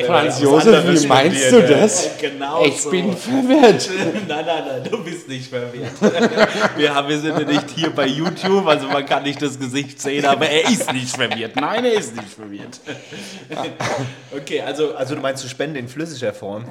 Franz 0.06 0.40
Josef, 0.42 0.86
wie 1.04 1.08
meinst 1.08 1.52
du 1.52 1.62
das? 1.68 2.10
Genau 2.20 2.64
Ich 2.66 2.82
so. 2.82 2.90
bin 2.90 3.16
verwirrt. 3.16 3.90
Nein, 4.28 4.46
nein, 4.46 4.64
nein, 4.68 4.84
du 4.90 5.04
bist 5.04 5.28
nicht 5.28 5.48
verwirrt. 5.50 5.92
Wir, 6.78 6.94
haben, 6.94 7.08
wir 7.10 7.20
sind 7.20 7.38
ja 7.40 7.46
nicht 7.46 7.70
hier 7.76 7.90
bei 7.90 8.08
YouTube, 8.08 8.66
also 8.68 8.88
man 8.88 9.06
kann 9.06 9.24
nicht 9.24 9.42
das 9.42 9.60
Gesicht 9.60 10.02
sehen, 10.02 10.26
aber 10.26 10.48
er 10.50 10.70
ist 10.70 10.92
nicht 10.94 11.16
verwirrt. 11.16 11.56
Nein, 11.56 11.86
er 11.86 11.94
ist 11.94 12.16
nicht 12.16 12.30
verwirrt. 12.30 12.80
Okay, 14.36 14.62
also, 14.62 14.96
Also 14.96 15.16
du 15.16 15.22
meinst, 15.22 15.44
du 15.44 15.48
Spende 15.50 15.80
in 15.80 15.88
flüssiger 15.88 16.34
Form? 16.34 16.66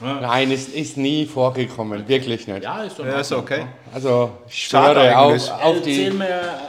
Nein, 0.00 0.52
es 0.52 0.68
ist 0.68 0.96
nie 0.96 1.26
vorgekommen, 1.26 2.06
wirklich 2.06 2.46
nicht. 2.46 2.62
ja, 2.62 2.82
ist 2.82 2.98
Ja, 2.98 3.20
ist 3.20 3.32
okay. 3.32 3.66
Also 3.92 4.30
ich 4.48 4.68
Schade 4.68 5.00
schwöre 5.00 5.18
auf, 5.18 5.50
auf 5.62 5.76
Erzähl, 5.76 6.10
die. 6.10 6.16
mir, 6.16 6.26
er- 6.28 6.60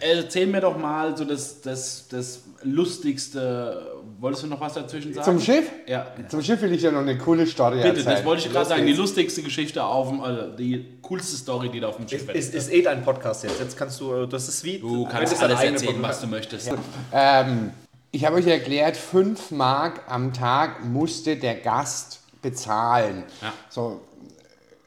erzähl 0.00 0.46
mir 0.46 0.60
doch 0.60 0.76
mal 0.76 1.16
so 1.16 1.24
das, 1.24 1.60
das, 1.60 2.06
das 2.08 2.40
lustigste. 2.62 3.94
Wolltest 4.20 4.42
du 4.44 4.46
noch 4.48 4.60
was 4.60 4.74
dazwischen 4.74 5.14
sagen? 5.14 5.24
Zum 5.24 5.40
Schiff? 5.40 5.70
Ja. 5.86 6.06
Zum 6.28 6.42
Schiff 6.42 6.60
will 6.60 6.72
ich 6.72 6.82
ja 6.82 6.90
noch 6.90 7.00
eine 7.00 7.16
coole 7.18 7.46
Story 7.46 7.76
Bitte, 7.76 7.88
erzählen. 7.88 8.06
das 8.16 8.24
wollte 8.24 8.46
ich 8.46 8.52
gerade 8.52 8.68
sagen. 8.68 8.86
Die 8.86 8.92
lustigste 8.94 9.42
Geschichte 9.42 9.84
auf 9.84 10.08
dem, 10.08 10.20
also 10.20 10.48
die 10.56 10.98
coolste 11.02 11.36
Story, 11.36 11.68
die 11.68 11.78
da 11.80 11.88
auf 11.88 11.96
dem 11.96 12.08
Schiff 12.08 12.28
Ist, 12.28 12.54
ist, 12.54 12.54
ist 12.54 12.72
eh 12.72 12.82
dein 12.82 13.02
Podcast 13.04 13.44
jetzt. 13.44 13.60
Jetzt 13.60 13.76
kannst 13.76 14.00
du, 14.00 14.12
äh, 14.14 14.28
das 14.28 14.48
ist 14.48 14.64
wie... 14.64 14.78
Du 14.78 15.06
kannst 15.06 15.40
alles 15.40 15.60
erzählen, 15.62 15.92
Podcast- 15.94 16.02
was 16.02 16.20
du 16.20 16.26
möchtest. 16.26 16.72
Ähm, 17.12 17.70
ich 18.10 18.24
habe 18.24 18.36
euch 18.36 18.46
erklärt, 18.46 18.96
5 18.96 19.52
Mark 19.52 20.00
am 20.08 20.32
Tag 20.32 20.84
musste 20.84 21.36
der 21.36 21.54
Gast 21.56 22.20
bezahlen. 22.42 23.22
Ja. 23.42 23.52
So, 23.68 24.00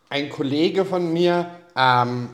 ein 0.10 0.30
Kollege 0.30 0.84
von 0.84 1.14
mir, 1.14 1.52
ähm, 1.76 2.30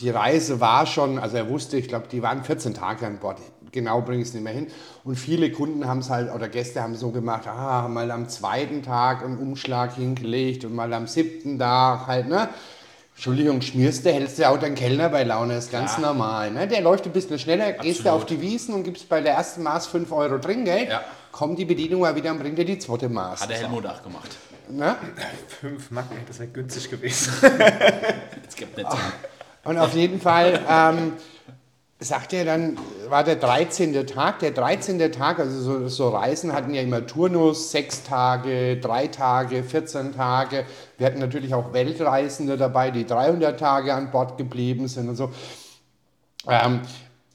die 0.00 0.10
Reise 0.10 0.60
war 0.60 0.86
schon, 0.86 1.18
also 1.18 1.36
er 1.36 1.48
wusste, 1.48 1.76
ich 1.76 1.88
glaube, 1.88 2.06
die 2.10 2.22
waren 2.22 2.42
14 2.44 2.74
Tage 2.74 3.06
an 3.06 3.18
Bord. 3.18 3.38
Genau 3.72 4.00
bringe 4.02 4.22
ich 4.22 4.28
es 4.28 4.34
nicht 4.34 4.42
mehr 4.44 4.52
hin. 4.52 4.68
Und 5.02 5.16
viele 5.16 5.50
Kunden 5.50 5.86
haben 5.88 5.98
es 5.98 6.08
halt, 6.10 6.32
oder 6.32 6.48
Gäste 6.48 6.80
haben 6.82 6.94
so 6.94 7.10
gemacht, 7.10 7.46
ah, 7.48 7.88
mal 7.88 8.10
am 8.10 8.28
zweiten 8.28 8.82
Tag 8.82 9.24
einen 9.24 9.38
Umschlag 9.38 9.94
hingelegt 9.96 10.64
und 10.64 10.74
mal 10.74 10.92
am 10.92 11.06
siebten 11.06 11.58
Tag 11.58 12.06
halt, 12.06 12.28
ne? 12.28 12.48
Entschuldigung, 13.16 13.60
schmierst 13.62 14.04
du, 14.04 14.12
hältst 14.12 14.38
du 14.40 14.48
auch 14.48 14.58
deinen 14.58 14.74
Kellner 14.74 15.08
bei 15.08 15.22
Laune, 15.22 15.56
ist 15.56 15.70
ganz 15.70 15.92
Ja. 15.96 16.00
normal. 16.08 16.50
Ne? 16.50 16.66
Der 16.66 16.80
läuft 16.80 17.04
ein 17.06 17.12
bisschen 17.12 17.38
schneller, 17.38 17.72
gehst 17.72 18.00
du 18.00 18.08
Absolut. 18.10 18.22
auf 18.22 18.26
die 18.26 18.40
Wiesen 18.40 18.74
und 18.74 18.82
gibst 18.82 19.08
bei 19.08 19.20
der 19.20 19.34
ersten 19.34 19.62
Maß 19.62 19.86
5 19.86 20.10
Euro 20.10 20.38
Trinkgeld, 20.38 20.88
Ja. 20.88 21.00
kommt 21.30 21.58
die 21.60 21.64
Bedienung 21.64 22.00
mal 22.00 22.16
wieder 22.16 22.32
und 22.32 22.40
bringt 22.40 22.58
dir 22.58 22.64
die 22.64 22.78
zweite 22.78 23.08
Maß. 23.08 23.42
Hat 23.42 23.50
der 23.50 23.58
Helmut 23.58 23.86
auch 23.86 24.02
gemacht. 24.02 24.30
Ne? 24.68 24.96
Fünf 25.60 25.90
Mark, 25.92 26.06
das 26.26 26.38
wäre 26.40 26.48
günstig 26.50 26.90
gewesen. 26.90 27.32
Es 28.48 28.56
gibt 28.56 28.76
nicht 28.76 28.90
so. 28.90 28.96
Und 29.64 29.78
auf 29.78 29.94
jeden 29.94 30.20
Fall 30.20 30.60
ähm, 30.68 31.14
sagt 31.98 32.32
er 32.34 32.44
dann, 32.44 32.78
war 33.08 33.24
der 33.24 33.36
13. 33.36 34.06
Tag. 34.06 34.40
Der 34.40 34.50
13. 34.50 35.10
Tag, 35.10 35.38
also 35.38 35.60
so, 35.60 35.88
so 35.88 36.08
Reisen 36.10 36.52
hatten 36.52 36.74
ja 36.74 36.82
immer 36.82 37.06
Turnus, 37.06 37.70
sechs 37.70 38.02
Tage, 38.02 38.76
drei 38.76 39.08
Tage, 39.08 39.62
14 39.64 40.14
Tage. 40.14 40.66
Wir 40.98 41.06
hatten 41.06 41.18
natürlich 41.18 41.54
auch 41.54 41.72
Weltreisende 41.72 42.56
dabei, 42.56 42.90
die 42.90 43.06
300 43.06 43.58
Tage 43.58 43.94
an 43.94 44.10
Bord 44.10 44.36
geblieben 44.36 44.86
sind 44.88 45.08
und 45.08 45.16
so. 45.16 45.30
Ähm, 46.46 46.82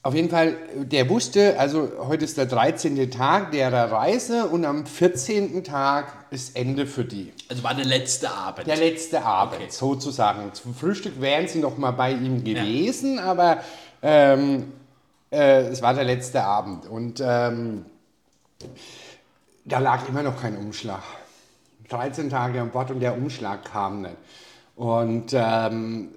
auf 0.02 0.14
jeden 0.14 0.30
Fall, 0.30 0.56
der 0.76 1.10
wusste, 1.10 1.58
also 1.58 1.90
heute 2.06 2.24
ist 2.24 2.38
der 2.38 2.46
13. 2.46 3.10
Tag 3.10 3.52
der 3.52 3.70
Reise 3.72 4.46
und 4.46 4.64
am 4.64 4.86
14. 4.86 5.62
Tag 5.62 6.24
ist 6.30 6.56
Ende 6.56 6.86
für 6.86 7.04
die. 7.04 7.32
Also 7.50 7.62
war 7.62 7.74
der 7.74 7.84
letzte 7.84 8.30
Abend. 8.30 8.66
Der 8.66 8.76
letzte 8.76 9.22
Abend, 9.22 9.56
Okay. 9.56 9.66
sozusagen. 9.68 10.54
Zum 10.54 10.74
Frühstück 10.74 11.20
wären 11.20 11.48
sie 11.48 11.58
noch 11.58 11.76
mal 11.76 11.90
bei 11.90 12.12
ihm 12.12 12.42
gewesen, 12.44 13.18
aber 13.18 13.58
ähm, 14.00 14.72
äh, 15.30 15.64
es 15.68 15.82
war 15.82 15.92
der 15.92 16.04
letzte 16.04 16.42
Abend 16.44 16.86
und 16.86 17.20
ähm, 17.22 17.84
da 19.66 19.78
lag 19.80 20.08
immer 20.08 20.22
noch 20.22 20.40
kein 20.40 20.56
Umschlag. 20.56 21.02
13 21.90 22.30
Tage 22.30 22.60
an 22.60 22.70
Bord 22.70 22.90
und 22.90 23.00
der 23.00 23.14
Umschlag 23.16 23.64
kam 23.64 24.02
nicht. 24.02 24.16
Und 24.76 25.32
ähm, 25.34 26.08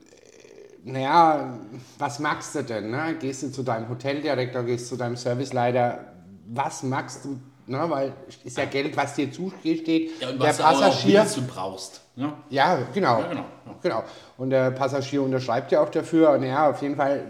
naja, 0.83 1.59
was 1.97 2.19
magst 2.19 2.55
du 2.55 2.63
denn? 2.63 2.91
Ne? 2.91 3.15
Gehst 3.19 3.43
du 3.43 3.51
zu 3.51 3.63
deinem 3.63 3.89
Hoteldirektor, 3.89 4.63
gehst 4.63 4.85
du 4.85 4.95
zu 4.95 4.97
deinem 4.97 5.15
Serviceleiter, 5.15 5.99
was 6.47 6.83
magst 6.83 7.25
du? 7.25 7.39
Ne? 7.65 7.85
Weil 7.87 8.13
ist 8.43 8.57
ja 8.57 8.65
Geld, 8.65 8.95
was 8.97 9.15
dir 9.15 9.31
zusteht. 9.31 10.11
Ja, 10.19 10.29
und 10.29 10.41
der 10.41 10.49
was 10.49 10.57
du 10.57 10.63
auch 10.63 10.81
Passagier. 10.81 11.25
und 11.37 11.47
brauchst. 11.47 12.01
Ne? 12.15 12.33
Ja, 12.49 12.79
genau. 12.93 13.19
Ja, 13.19 13.27
genau, 13.27 13.45
ja. 13.65 13.75
genau. 13.81 14.03
Und 14.37 14.49
der 14.49 14.71
Passagier 14.71 15.23
unterschreibt 15.23 15.71
ja 15.71 15.81
auch 15.81 15.89
dafür. 15.89 16.31
Und 16.31 16.43
ja, 16.43 16.69
auf 16.69 16.81
jeden 16.81 16.97
Fall 16.97 17.23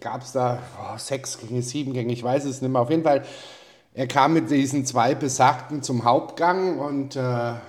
gab 0.00 0.22
es 0.22 0.32
da 0.32 0.58
oh, 0.78 0.98
sechs 0.98 1.38
Gänge, 1.38 1.62
sieben 1.62 1.92
Gänge, 1.92 2.12
ich 2.12 2.22
weiß 2.22 2.44
es 2.44 2.60
nicht 2.60 2.70
mehr. 2.70 2.80
Auf 2.80 2.90
jeden 2.90 3.02
Fall, 3.02 3.24
er 3.94 4.06
kam 4.06 4.32
mit 4.32 4.50
diesen 4.50 4.86
zwei 4.86 5.14
Besagten 5.14 5.82
zum 5.82 6.04
Hauptgang 6.04 6.78
und 6.78 7.16
äh, 7.16 7.20
da 7.20 7.60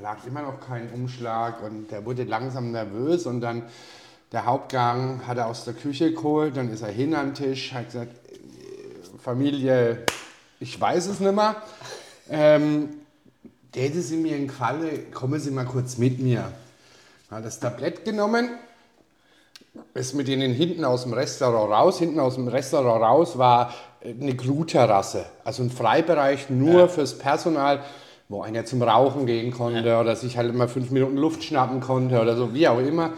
lag 0.00 0.18
immer 0.26 0.42
noch 0.42 0.60
kein 0.60 0.90
Umschlag 0.92 1.62
und 1.62 1.92
er 1.92 2.04
wurde 2.04 2.24
langsam 2.24 2.72
nervös 2.72 3.26
und 3.26 3.40
dann 3.40 3.64
der 4.32 4.46
Hauptgang 4.46 5.26
hat 5.26 5.36
er 5.36 5.46
aus 5.46 5.64
der 5.64 5.74
Küche 5.74 6.12
geholt, 6.12 6.56
dann 6.56 6.72
ist 6.72 6.82
er 6.82 6.88
hin 6.88 7.14
an 7.14 7.28
den 7.28 7.34
Tisch, 7.34 7.72
hat 7.72 7.86
gesagt, 7.86 8.12
äh, 8.30 9.18
Familie, 9.18 10.04
ich 10.58 10.80
weiß 10.80 11.06
es 11.06 11.20
nicht 11.20 11.34
mehr. 11.34 11.56
Ähm, 12.30 12.88
täte 13.72 14.00
Sie 14.00 14.16
mir 14.16 14.36
einen 14.36 14.48
Gefallen, 14.48 15.12
kommen 15.12 15.38
Sie 15.38 15.50
mal 15.50 15.66
kurz 15.66 15.98
mit 15.98 16.18
mir. 16.18 16.50
Hat 17.30 17.44
das 17.44 17.60
Tablett 17.60 18.04
genommen, 18.04 18.50
ist 19.94 20.14
mit 20.14 20.28
ihnen 20.28 20.52
hinten 20.52 20.84
aus 20.84 21.02
dem 21.02 21.12
Restaurant 21.12 21.70
raus. 21.70 21.98
Hinten 21.98 22.20
aus 22.20 22.34
dem 22.34 22.48
Restaurant 22.48 23.02
raus 23.02 23.38
war 23.38 23.72
eine 24.04 24.36
Crewterrasse, 24.36 25.26
also 25.44 25.62
ein 25.62 25.70
Freibereich 25.70 26.50
nur 26.50 26.88
fürs 26.88 27.18
Personal, 27.18 27.82
wo 28.28 28.42
einer 28.42 28.64
zum 28.64 28.82
Rauchen 28.82 29.26
gehen 29.26 29.52
konnte 29.52 29.98
oder 29.98 30.16
sich 30.16 30.36
halt 30.36 30.54
mal 30.54 30.68
fünf 30.68 30.90
Minuten 30.90 31.16
Luft 31.16 31.44
schnappen 31.44 31.80
konnte 31.80 32.20
oder 32.20 32.36
so, 32.36 32.54
wie 32.54 32.66
auch 32.66 32.80
immer. 32.80 33.12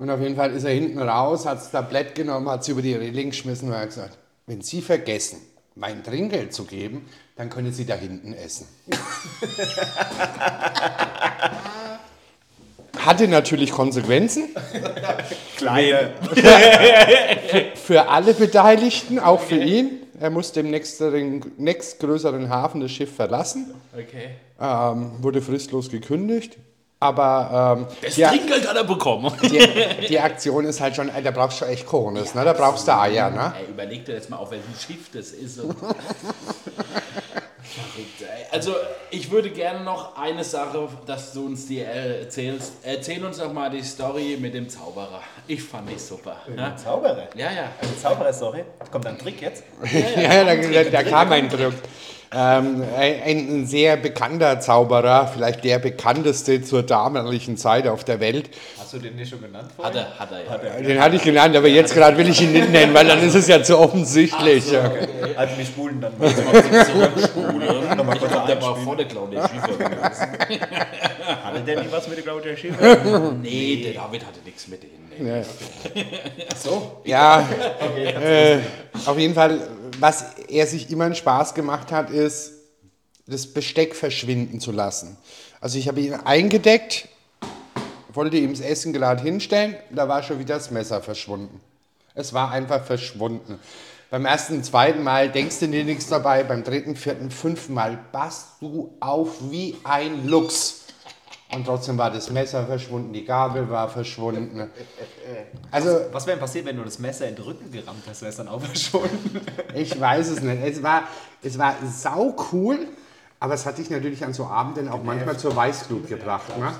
Und 0.00 0.08
auf 0.08 0.18
jeden 0.20 0.34
Fall 0.34 0.50
ist 0.52 0.64
er 0.64 0.70
hinten 0.72 0.98
raus, 0.98 1.44
hat 1.44 1.58
das 1.58 1.70
Tablett 1.70 2.14
genommen, 2.14 2.48
hat 2.48 2.62
es 2.62 2.68
über 2.68 2.80
die 2.80 2.94
Reling 2.94 3.28
geschmissen 3.30 3.68
und 3.68 3.74
hat 3.74 3.88
gesagt, 3.88 4.16
wenn 4.46 4.62
Sie 4.62 4.80
vergessen, 4.80 5.40
mein 5.74 6.02
Trinkgeld 6.02 6.54
zu 6.54 6.64
geben, 6.64 7.06
dann 7.36 7.50
können 7.50 7.70
Sie 7.70 7.84
da 7.84 7.96
hinten 7.96 8.32
essen. 8.32 8.66
Hatte 12.98 13.28
natürlich 13.28 13.70
Konsequenzen 13.72 14.48
Kleine. 15.56 16.12
für 17.76 18.08
alle 18.08 18.32
Beteiligten, 18.34 19.18
auch 19.18 19.40
für 19.40 19.56
ihn. 19.56 20.00
Er 20.18 20.30
musste 20.30 20.60
im 20.60 20.70
nächsten, 20.70 21.42
nächstgrößeren 21.58 22.48
Hafen 22.48 22.80
das 22.80 22.90
Schiff 22.90 23.14
verlassen, 23.14 23.72
Okay. 23.94 24.30
ähm, 24.60 25.12
wurde 25.22 25.40
fristlos 25.42 25.90
gekündigt. 25.90 26.56
Aber 27.02 27.78
ähm, 27.78 27.86
Das 28.02 28.14
die, 28.14 28.22
Trinkgeld 28.22 28.68
hat 28.68 28.76
er 28.76 28.84
bekommen. 28.84 29.32
die, 29.42 30.06
die 30.08 30.20
Aktion 30.20 30.66
ist 30.66 30.82
halt 30.82 30.94
schon, 30.94 31.10
da 31.24 31.30
brauchst 31.30 31.62
du 31.62 31.64
echt 31.64 31.86
Konis, 31.86 32.34
ne? 32.34 32.44
da 32.44 32.52
brauchst 32.52 32.86
du 32.86 32.92
Eier. 32.92 33.30
Ne? 33.30 33.54
Ey, 33.58 33.70
überleg 33.70 34.04
dir 34.04 34.14
jetzt 34.14 34.28
mal, 34.28 34.36
auf 34.36 34.50
welchem 34.50 34.74
Schiff 34.78 35.10
das 35.10 35.30
ist. 35.30 35.60
Also, 38.52 38.74
ich 39.10 39.30
würde 39.30 39.50
gerne 39.50 39.82
noch 39.84 40.16
eine 40.16 40.44
Sache, 40.44 40.88
dass 41.06 41.32
du 41.32 41.46
uns 41.46 41.68
die 41.68 41.78
äh, 41.80 42.22
erzählst. 42.22 42.72
Erzähl 42.82 43.24
uns 43.24 43.38
doch 43.38 43.52
mal 43.52 43.70
die 43.70 43.82
Story 43.82 44.36
mit 44.38 44.52
dem 44.54 44.68
Zauberer. 44.68 45.20
Ich 45.46 45.62
fand 45.62 45.88
die 45.88 45.98
super. 45.98 46.36
Ja, 46.54 46.76
Zauberer. 46.76 47.28
ja. 47.34 47.50
ja. 47.50 47.68
Eine 47.80 47.96
Zauberer-Story. 48.02 48.64
Kommt 48.90 49.06
ein 49.06 49.18
Trick 49.18 49.40
jetzt? 49.40 49.62
Ja, 50.20 50.44
da, 50.44 50.54
da, 50.56 50.90
da 50.90 51.02
kam 51.02 51.32
ein 51.32 51.48
Druck. 51.48 51.74
Ähm, 52.32 52.84
ein, 52.96 53.24
ein 53.24 53.66
sehr 53.66 53.96
bekannter 53.96 54.60
Zauberer, 54.60 55.26
vielleicht 55.26 55.64
der 55.64 55.80
bekannteste 55.80 56.62
zur 56.62 56.84
damaligen 56.84 57.56
Zeit 57.56 57.88
auf 57.88 58.04
der 58.04 58.20
Welt. 58.20 58.50
Hast 58.78 58.92
du 58.92 58.98
den 58.98 59.16
nicht 59.16 59.30
schon 59.30 59.40
genannt 59.40 59.72
Hat 59.82 59.96
er, 59.96 60.16
hat 60.16 60.30
er. 60.30 60.80
Ja. 60.80 60.80
Den 60.80 61.00
hatte 61.00 61.16
ich 61.16 61.22
genannt, 61.22 61.56
aber 61.56 61.66
jetzt 61.66 61.92
gerade 61.92 62.16
will 62.16 62.28
ich 62.28 62.40
ihn 62.40 62.52
nicht 62.52 62.70
nennen, 62.70 62.94
weil 62.94 63.08
dann 63.08 63.20
ist 63.20 63.34
es 63.34 63.48
ja 63.48 63.60
zu 63.60 63.76
offensichtlich. 63.76 64.64
Also 65.36 65.56
wir 65.58 65.64
spulen 65.66 66.00
dann 66.00 66.12
Jetzt 66.20 66.44
mal 66.44 66.62
kurz 66.62 66.86
zurückspulen. 66.92 67.96
Nochmal 67.96 68.14
Ich 68.14 68.20
kurz 68.20 68.32
hab 68.32 68.46
der 68.46 68.62
war 68.62 68.76
vor 68.76 68.96
der 68.96 69.06
Claudia 69.06 69.48
Schiffer 69.48 69.76
gewesen. 69.76 70.60
Hatte 71.44 71.60
der 71.66 71.80
nicht 71.80 71.92
was 71.92 72.06
mit 72.06 72.16
der 72.16 72.24
Claudia 72.24 72.56
Schiffer? 72.56 73.32
Nee, 73.42 73.82
der 73.84 74.02
David 74.02 74.24
hatte 74.24 74.38
nichts 74.44 74.68
mit 74.68 74.82
denen. 74.84 75.10
Nee. 75.18 75.38
Ja. 75.38 75.42
So. 76.56 77.00
Ja, 77.04 77.48
äh, 78.22 78.58
auf 79.04 79.18
jeden 79.18 79.34
Fall, 79.34 79.58
was 80.00 80.24
er 80.48 80.66
sich 80.66 80.90
immer 80.90 81.04
einen 81.04 81.14
Spaß 81.14 81.54
gemacht 81.54 81.92
hat, 81.92 82.10
ist, 82.10 82.52
das 83.26 83.46
Besteck 83.46 83.94
verschwinden 83.94 84.60
zu 84.60 84.72
lassen. 84.72 85.16
Also 85.60 85.78
ich 85.78 85.86
habe 85.86 86.00
ihn 86.00 86.14
eingedeckt, 86.14 87.08
wollte 88.12 88.36
ihm 88.36 88.50
das 88.50 88.60
Essen 88.60 88.92
gerade 88.92 89.22
hinstellen, 89.22 89.76
da 89.90 90.08
war 90.08 90.22
schon 90.22 90.38
wieder 90.38 90.54
das 90.56 90.70
Messer 90.70 91.00
verschwunden. 91.00 91.60
Es 92.14 92.32
war 92.32 92.50
einfach 92.50 92.84
verschwunden. 92.84 93.60
Beim 94.10 94.26
ersten, 94.26 94.64
zweiten 94.64 95.04
Mal 95.04 95.30
denkst 95.30 95.60
du 95.60 95.68
dir 95.68 95.84
nichts 95.84 96.08
dabei, 96.08 96.42
beim 96.42 96.64
dritten, 96.64 96.96
vierten, 96.96 97.30
fünften 97.30 97.74
Mal 97.74 97.96
passt 98.10 98.60
du 98.60 98.92
auf 98.98 99.50
wie 99.50 99.76
ein 99.84 100.26
Luchs. 100.26 100.79
Und 101.52 101.64
trotzdem 101.66 101.98
war 101.98 102.10
das 102.10 102.30
Messer 102.30 102.64
verschwunden, 102.64 103.12
die 103.12 103.24
Gabel 103.24 103.68
war 103.68 103.88
verschwunden. 103.88 104.70
Also 105.70 106.00
Was 106.12 106.26
wäre 106.26 106.36
denn 106.36 106.40
passiert, 106.40 106.64
wenn 106.66 106.76
du 106.76 106.84
das 106.84 106.98
Messer 106.98 107.28
in 107.28 107.34
den 107.34 107.44
Rücken 107.44 107.70
gerammt 107.72 108.04
hast? 108.08 108.22
Wäre 108.22 108.30
es 108.30 108.36
dann 108.36 108.48
auch 108.48 108.60
verschwunden? 108.62 109.40
Ich 109.74 109.98
weiß 109.98 110.28
es 110.28 110.42
nicht. 110.42 110.62
Es 110.62 110.82
war, 110.82 111.04
es 111.42 111.58
war 111.58 111.74
sau 111.92 112.36
cool, 112.52 112.86
aber 113.40 113.54
es 113.54 113.66
hat 113.66 113.78
dich 113.78 113.90
natürlich 113.90 114.24
an 114.24 114.32
so 114.32 114.44
Abenden 114.44 114.88
auch 114.88 115.02
manchmal 115.02 115.36
zur 115.38 115.56
Weißglut 115.56 116.06
gebracht. 116.08 116.56
Ne? 116.56 116.72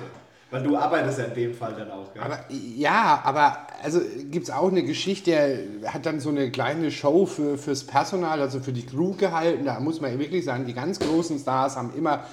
Weil 0.53 0.63
du 0.65 0.77
arbeitest 0.77 1.19
ja 1.19 1.25
in 1.27 1.35
dem 1.35 1.55
Fall 1.55 1.75
dann 1.75 1.91
auch, 1.91 2.13
gell? 2.13 2.23
Aber 2.23 2.41
ja, 2.49 3.21
aber 3.25 3.59
also 3.83 4.01
gibt 4.31 4.49
es 4.49 4.51
auch 4.51 4.69
eine 4.69 4.83
Geschichte, 4.83 5.31
er 5.31 5.95
hat 5.95 6.07
dann 6.07 6.19
so 6.19 6.29
eine 6.29 6.51
kleine 6.51 6.91
Show 6.91 7.27
für, 7.27 7.57
fürs 7.57 7.85
Personal, 7.85 8.41
also 8.41 8.59
für 8.59 8.73
die 8.73 8.85
Crew 8.85 9.15
gehalten. 9.15 9.65
Da 9.65 9.79
muss 9.79 10.01
man 10.01 10.19
wirklich 10.19 10.45
sagen, 10.45 10.67
die 10.67 10.75
ganz 10.75 10.99
großen 10.99 11.39
Stars 11.39 11.77
haben 11.77 11.93
immer 11.97 12.25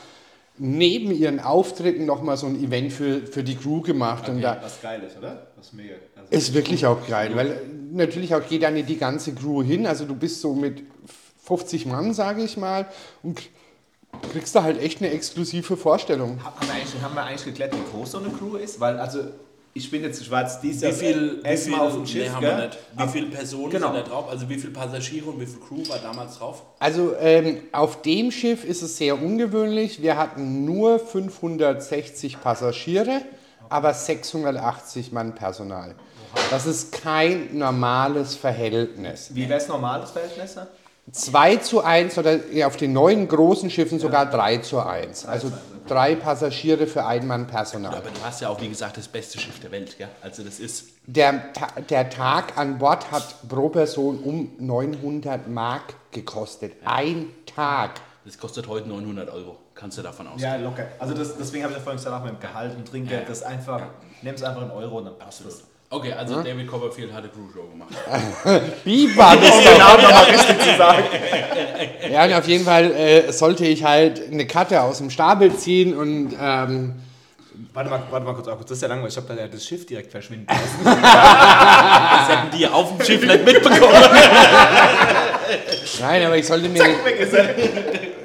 neben 0.57 1.11
ihren 1.11 1.39
Auftritten 1.39 2.05
nochmal 2.05 2.37
so 2.37 2.47
ein 2.47 2.61
Event 2.63 2.91
für, 2.91 3.25
für 3.27 3.43
die 3.43 3.55
Crew 3.55 3.81
gemacht. 3.81 4.27
Und 4.29 4.41
da, 4.41 4.59
was 4.61 4.81
geil 4.81 5.01
ist, 5.05 5.17
oder? 5.17 5.47
Was 5.55 5.73
mega. 5.73 5.95
Also, 6.15 6.29
ist 6.31 6.53
wirklich 6.53 6.85
auch 6.85 7.07
geil, 7.07 7.31
weil 7.35 7.61
natürlich 7.91 8.33
auch 8.33 8.45
geht 8.47 8.63
dann 8.63 8.73
nicht 8.73 8.89
die 8.89 8.97
ganze 8.97 9.33
Crew 9.33 9.63
hin. 9.63 9.85
Also 9.85 10.05
du 10.05 10.15
bist 10.15 10.41
so 10.41 10.53
mit 10.53 10.83
50 11.43 11.85
Mann, 11.85 12.13
sage 12.13 12.43
ich 12.43 12.57
mal, 12.57 12.87
und 13.23 13.41
kriegst 14.31 14.55
da 14.55 14.63
halt 14.63 14.81
echt 14.81 15.01
eine 15.01 15.11
exklusive 15.11 15.77
Vorstellung. 15.77 16.43
haben, 16.43 16.67
wir 16.67 16.73
eigentlich, 16.73 17.01
haben 17.01 17.15
wir 17.15 17.23
eigentlich 17.23 17.45
geklärt, 17.45 17.73
wie 17.75 17.91
groß 17.91 18.11
so 18.11 18.17
eine 18.19 18.29
Crew 18.29 18.55
ist? 18.55 18.79
Weil, 18.79 18.99
also, 18.99 19.19
ich 19.77 19.91
bin 19.91 20.03
jetzt, 20.03 20.19
dieses 20.63 20.81
Jahr 20.81 20.91
Wie 20.91 20.95
viel, 20.95 21.41
wie 21.43 21.57
viel, 21.57 21.75
auf 21.75 21.93
dem 21.93 22.05
Schiff, 22.05 22.31
nee, 22.33 22.39
gell? 22.39 22.69
Wie 22.97 23.07
viele 23.07 23.27
Personen 23.27 23.69
Genau. 23.69 23.93
sind 23.93 23.95
da 24.05 24.09
drauf? 24.09 24.29
Also 24.29 24.49
wie 24.49 24.57
viele 24.57 24.73
Passagiere 24.73 25.29
und 25.29 25.39
wie 25.39 25.45
viel 25.45 25.59
Crew 25.59 25.87
war 25.87 25.99
damals 25.99 26.37
drauf? 26.37 26.63
Also 26.79 27.15
ähm, 27.19 27.59
auf 27.71 28.01
dem 28.01 28.31
Schiff 28.31 28.63
ist 28.65 28.81
es 28.81 28.97
sehr 28.97 29.21
ungewöhnlich. 29.21 30.01
Wir 30.01 30.17
hatten 30.17 30.65
nur 30.65 30.99
560 30.99 32.41
Passagiere, 32.41 33.21
aber 33.69 33.93
680 33.93 35.11
Mann 35.11 35.35
Personal. 35.35 35.95
Das 36.49 36.65
ist 36.65 36.91
kein 36.91 37.57
normales 37.57 38.35
Verhältnis. 38.35 39.29
Wie 39.33 39.47
wäre 39.47 39.59
es 39.59 39.67
normales 39.67 40.11
Verhältnis? 40.11 40.55
Ne? 41.07 41.11
2 41.13 41.55
zu 41.57 41.83
1 41.83 42.17
oder 42.17 42.45
ja, 42.51 42.67
auf 42.67 42.77
den 42.77 42.93
neuen 42.93 43.27
großen 43.27 43.69
Schiffen 43.69 43.99
sogar 43.99 44.25
3 44.29 44.57
zu 44.57 44.79
1. 44.79 45.25
Also 45.25 45.51
drei 45.87 46.15
Passagiere 46.15 46.85
für 46.85 47.05
ein 47.05 47.25
Mann 47.25 47.47
Personal. 47.47 47.95
Aber 47.95 48.09
du 48.09 48.21
hast 48.23 48.41
ja 48.41 48.49
auch, 48.49 48.59
wie 48.61 48.67
gesagt, 48.69 48.97
das 48.97 49.07
beste 49.07 49.39
Schiff 49.39 49.59
der 49.61 49.71
Welt, 49.71 49.97
gell? 49.97 50.09
Also 50.21 50.43
das 50.43 50.59
ist, 50.59 50.89
Der, 51.05 51.53
Ta 51.53 51.67
der 51.89 52.09
Tag 52.09 52.57
an 52.57 52.77
Bord 52.77 53.09
hat 53.11 53.35
pro 53.47 53.69
Person 53.69 54.19
um 54.19 54.51
900 54.59 55.47
Mark 55.47 55.93
gekostet. 56.11 56.73
Ein 56.83 57.29
Tag. 57.45 57.91
das 58.25 58.37
kostet 58.37 58.67
heute 58.67 58.89
900 58.89 59.29
Euro. 59.29 59.57
Kannst 59.75 59.97
du 59.97 60.01
davon 60.01 60.27
ausgehen. 60.27 60.51
Ja, 60.51 60.57
locker. 60.57 60.87
Also 60.99 61.13
das, 61.13 61.37
deswegen 61.37 61.63
habe 61.63 61.71
ich 61.73 61.77
ja 61.77 61.83
vorhin 61.83 61.97
gesagt, 61.99 62.15
auch 62.19 62.23
mit 62.25 62.33
dem 62.33 62.39
Gehalt 62.41 62.75
und 62.75 62.85
Trinkgeld, 62.87 63.21
Ja. 63.21 63.27
das 63.29 63.43
einfach, 63.43 63.83
nimm 64.23 64.33
es 64.35 64.43
einfach 64.43 64.63
in 64.63 64.71
Euro 64.71 64.97
und 64.97 65.05
dann 65.05 65.17
passt 65.17 65.45
es. 65.45 65.63
Okay, 65.89 66.11
also 66.11 66.41
David 66.41 66.67
Copperfield 66.67 67.13
hatte 67.13 67.29
Crew-Show 67.29 67.67
gemacht. 67.69 67.93
Biber, 68.83 69.37
das 69.41 69.55
ist 69.55 69.63
Genau, 69.73 69.93
nochmal 69.95 70.23
richtig 70.31 70.59
zu 70.59 70.77
sagen. 70.77 71.03
Ja, 72.11 72.25
und 72.25 72.33
auf 72.33 72.47
jeden 72.47 72.63
Fall 72.65 72.91
äh, 72.91 73.31
sollte 73.33 73.65
ich 73.65 73.83
halt 73.83 74.21
eine 74.31 74.45
Karte 74.47 74.81
aus 74.81 74.97
dem 74.99 75.09
Stapel 75.09 75.55
ziehen 75.55 75.95
und 75.97 76.35
ähm, 76.41 76.95
Warte 77.73 77.89
mal, 77.89 78.01
warte 78.11 78.25
mal 78.25 78.33
kurz, 78.33 78.47
auch 78.47 78.55
kurz. 78.55 78.69
das 78.69 78.77
ist 78.77 78.81
ja 78.83 78.87
langweilig. 78.87 79.13
Ich 79.17 79.23
habe 79.23 79.33
da 79.35 79.41
ja 79.41 79.47
das 79.47 79.65
Schiff 79.65 79.85
direkt 79.85 80.11
verschwinden 80.11 80.47
lassen. 80.47 80.83
Das 80.83 82.29
hätten 82.29 82.57
die 82.57 82.67
auf 82.67 82.95
dem 82.95 83.05
Schiff 83.05 83.21
nicht 83.25 83.45
mitbekommen. 83.45 83.93
nein, 86.01 86.25
aber 86.25 86.37
ich 86.37 86.45
sollte 86.47 86.69
mir, 86.69 86.81
Weg 86.83 87.19
ist 87.19 87.33
er. 87.33 87.49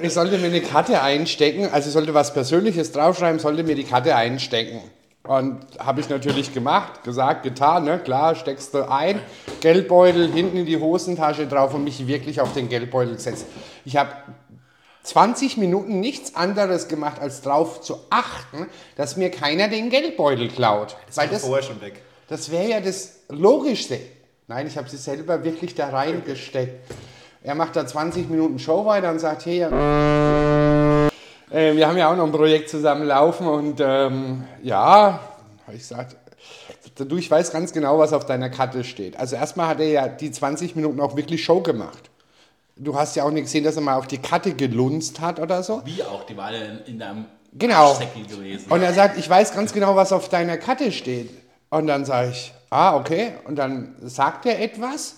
ich 0.03 0.13
sollte 0.13 0.39
mir 0.39 0.47
eine 0.47 0.61
Karte 0.61 1.01
einstecken, 1.03 1.69
also 1.73 1.89
ich 1.89 1.93
sollte 1.93 2.13
was 2.15 2.33
Persönliches 2.35 2.93
draufschreiben, 2.93 3.39
sollte 3.41 3.63
mir 3.65 3.75
die 3.75 3.85
Karte 3.85 4.15
einstecken. 4.15 4.81
Und 5.25 5.61
habe 5.79 6.01
ich 6.01 6.09
natürlich 6.09 6.53
gemacht, 6.53 7.05
gesagt, 7.05 7.45
getan, 7.45 7.85
ne? 7.85 8.01
klar, 8.01 8.35
steckst 8.35 8.75
du 8.75 8.91
ein, 8.91 9.21
Geldbeutel 9.61 10.33
hinten 10.33 10.57
in 10.57 10.67
die 10.67 10.79
Hosentasche 10.79 11.47
drauf 11.47 11.75
und 11.75 11.85
mich 11.85 12.07
wirklich 12.09 12.41
auf 12.41 12.53
den 12.55 12.69
Geldbeutel 12.69 13.15
gesetzt. 13.15 13.47
Ich 13.85 13.97
habe 13.97 14.11
20 15.05 15.59
Minuten 15.59 16.01
nichts 16.01 16.35
anderes 16.35 16.89
gemacht, 16.89 17.21
als 17.21 17.41
darauf 17.41 17.81
zu 17.81 17.99
achten, 18.11 18.67
dass 18.97 19.17
mir 19.17 19.31
keiner 19.31 19.69
den 19.69 19.91
Geldbeutel 19.91 20.49
klaut. 20.49 20.97
Weil 21.15 21.29
das, 21.29 21.43
vorher 21.43 21.63
schon 21.63 21.81
weg. 21.81 22.03
das 22.29 22.51
wäre 22.51 22.69
ja 22.69 22.81
das 22.81 23.21
Logischste. 23.29 24.01
Nein, 24.49 24.67
ich 24.67 24.77
habe 24.77 24.89
sie 24.89 24.97
selber 24.97 25.45
wirklich 25.45 25.77
da 25.77 25.89
reingesteckt. 25.89 26.91
Er 27.45 27.55
macht 27.55 27.77
da 27.77 27.87
20 27.87 28.29
Minuten 28.29 28.59
Show 28.59 28.85
weiter 28.87 29.11
und 29.11 29.19
sagt, 29.19 29.47
hey, 29.47 29.67
äh, 31.53 31.77
wir 31.77 31.87
haben 31.89 31.97
ja 31.99 32.11
auch 32.11 32.17
noch 32.17 32.25
ein 32.25 32.33
Projekt 32.33 32.71
zusammen 32.71 33.05
laufen 33.07 33.47
und 33.47 33.81
ähm, 33.81 34.45
ja, 34.63 35.21
habe 35.67 35.77
ich 35.77 35.81
gesagt, 35.81 36.17
du, 36.97 37.17
ich 37.17 37.31
weiß 37.31 37.53
ganz 37.53 37.73
genau, 37.73 37.99
was 37.99 38.13
auf 38.13 38.27
deiner 38.27 38.51
Karte 38.51 38.85
steht. 38.85 39.17
Also 39.19 39.37
erstmal 39.37 39.69
hat 39.69 39.81
er 39.81 39.89
ja 39.89 40.09
die 40.09 40.31
20 40.31 40.77
Minuten 40.77 41.01
auch 41.01 41.17
wirklich 41.17 41.45
Show 41.45 41.61
gemacht. 41.61 42.11
Du 42.77 42.97
hast 42.97 43.17
ja 43.17 43.25
auch 43.25 43.31
nicht 43.31 43.45
gesehen, 43.45 43.65
dass 43.65 43.77
er 43.77 43.83
mal 43.83 43.97
auf 43.97 44.07
die 44.07 44.19
Karte 44.19 44.55
gelunzt 44.55 45.21
hat 45.21 45.39
oder 45.39 45.63
so. 45.63 45.83
Wie 45.85 46.03
auch, 46.03 46.25
die 46.25 46.37
war 46.37 46.53
ja 46.53 46.63
in, 46.63 46.79
in 46.87 46.99
deinem 46.99 47.27
Genau. 47.55 47.91
Arschsäckel 47.91 48.27
gewesen. 48.27 48.71
Und 48.71 48.83
er 48.83 48.95
sagt, 48.95 49.19
ich 49.19 49.29
weiß 49.29 49.55
ganz 49.55 49.73
genau, 49.73 49.95
was 49.95 50.13
auf 50.13 50.29
deiner 50.29 50.57
Karte 50.57 50.91
steht. 50.91 51.31
Und 51.69 51.87
dann 51.87 52.05
sage 52.05 52.31
ich, 52.31 52.53
ah, 52.71 52.97
okay. 52.97 53.35
Und 53.45 53.57
dann 53.57 53.95
sagt 54.01 54.47
er 54.47 54.61
etwas 54.61 55.17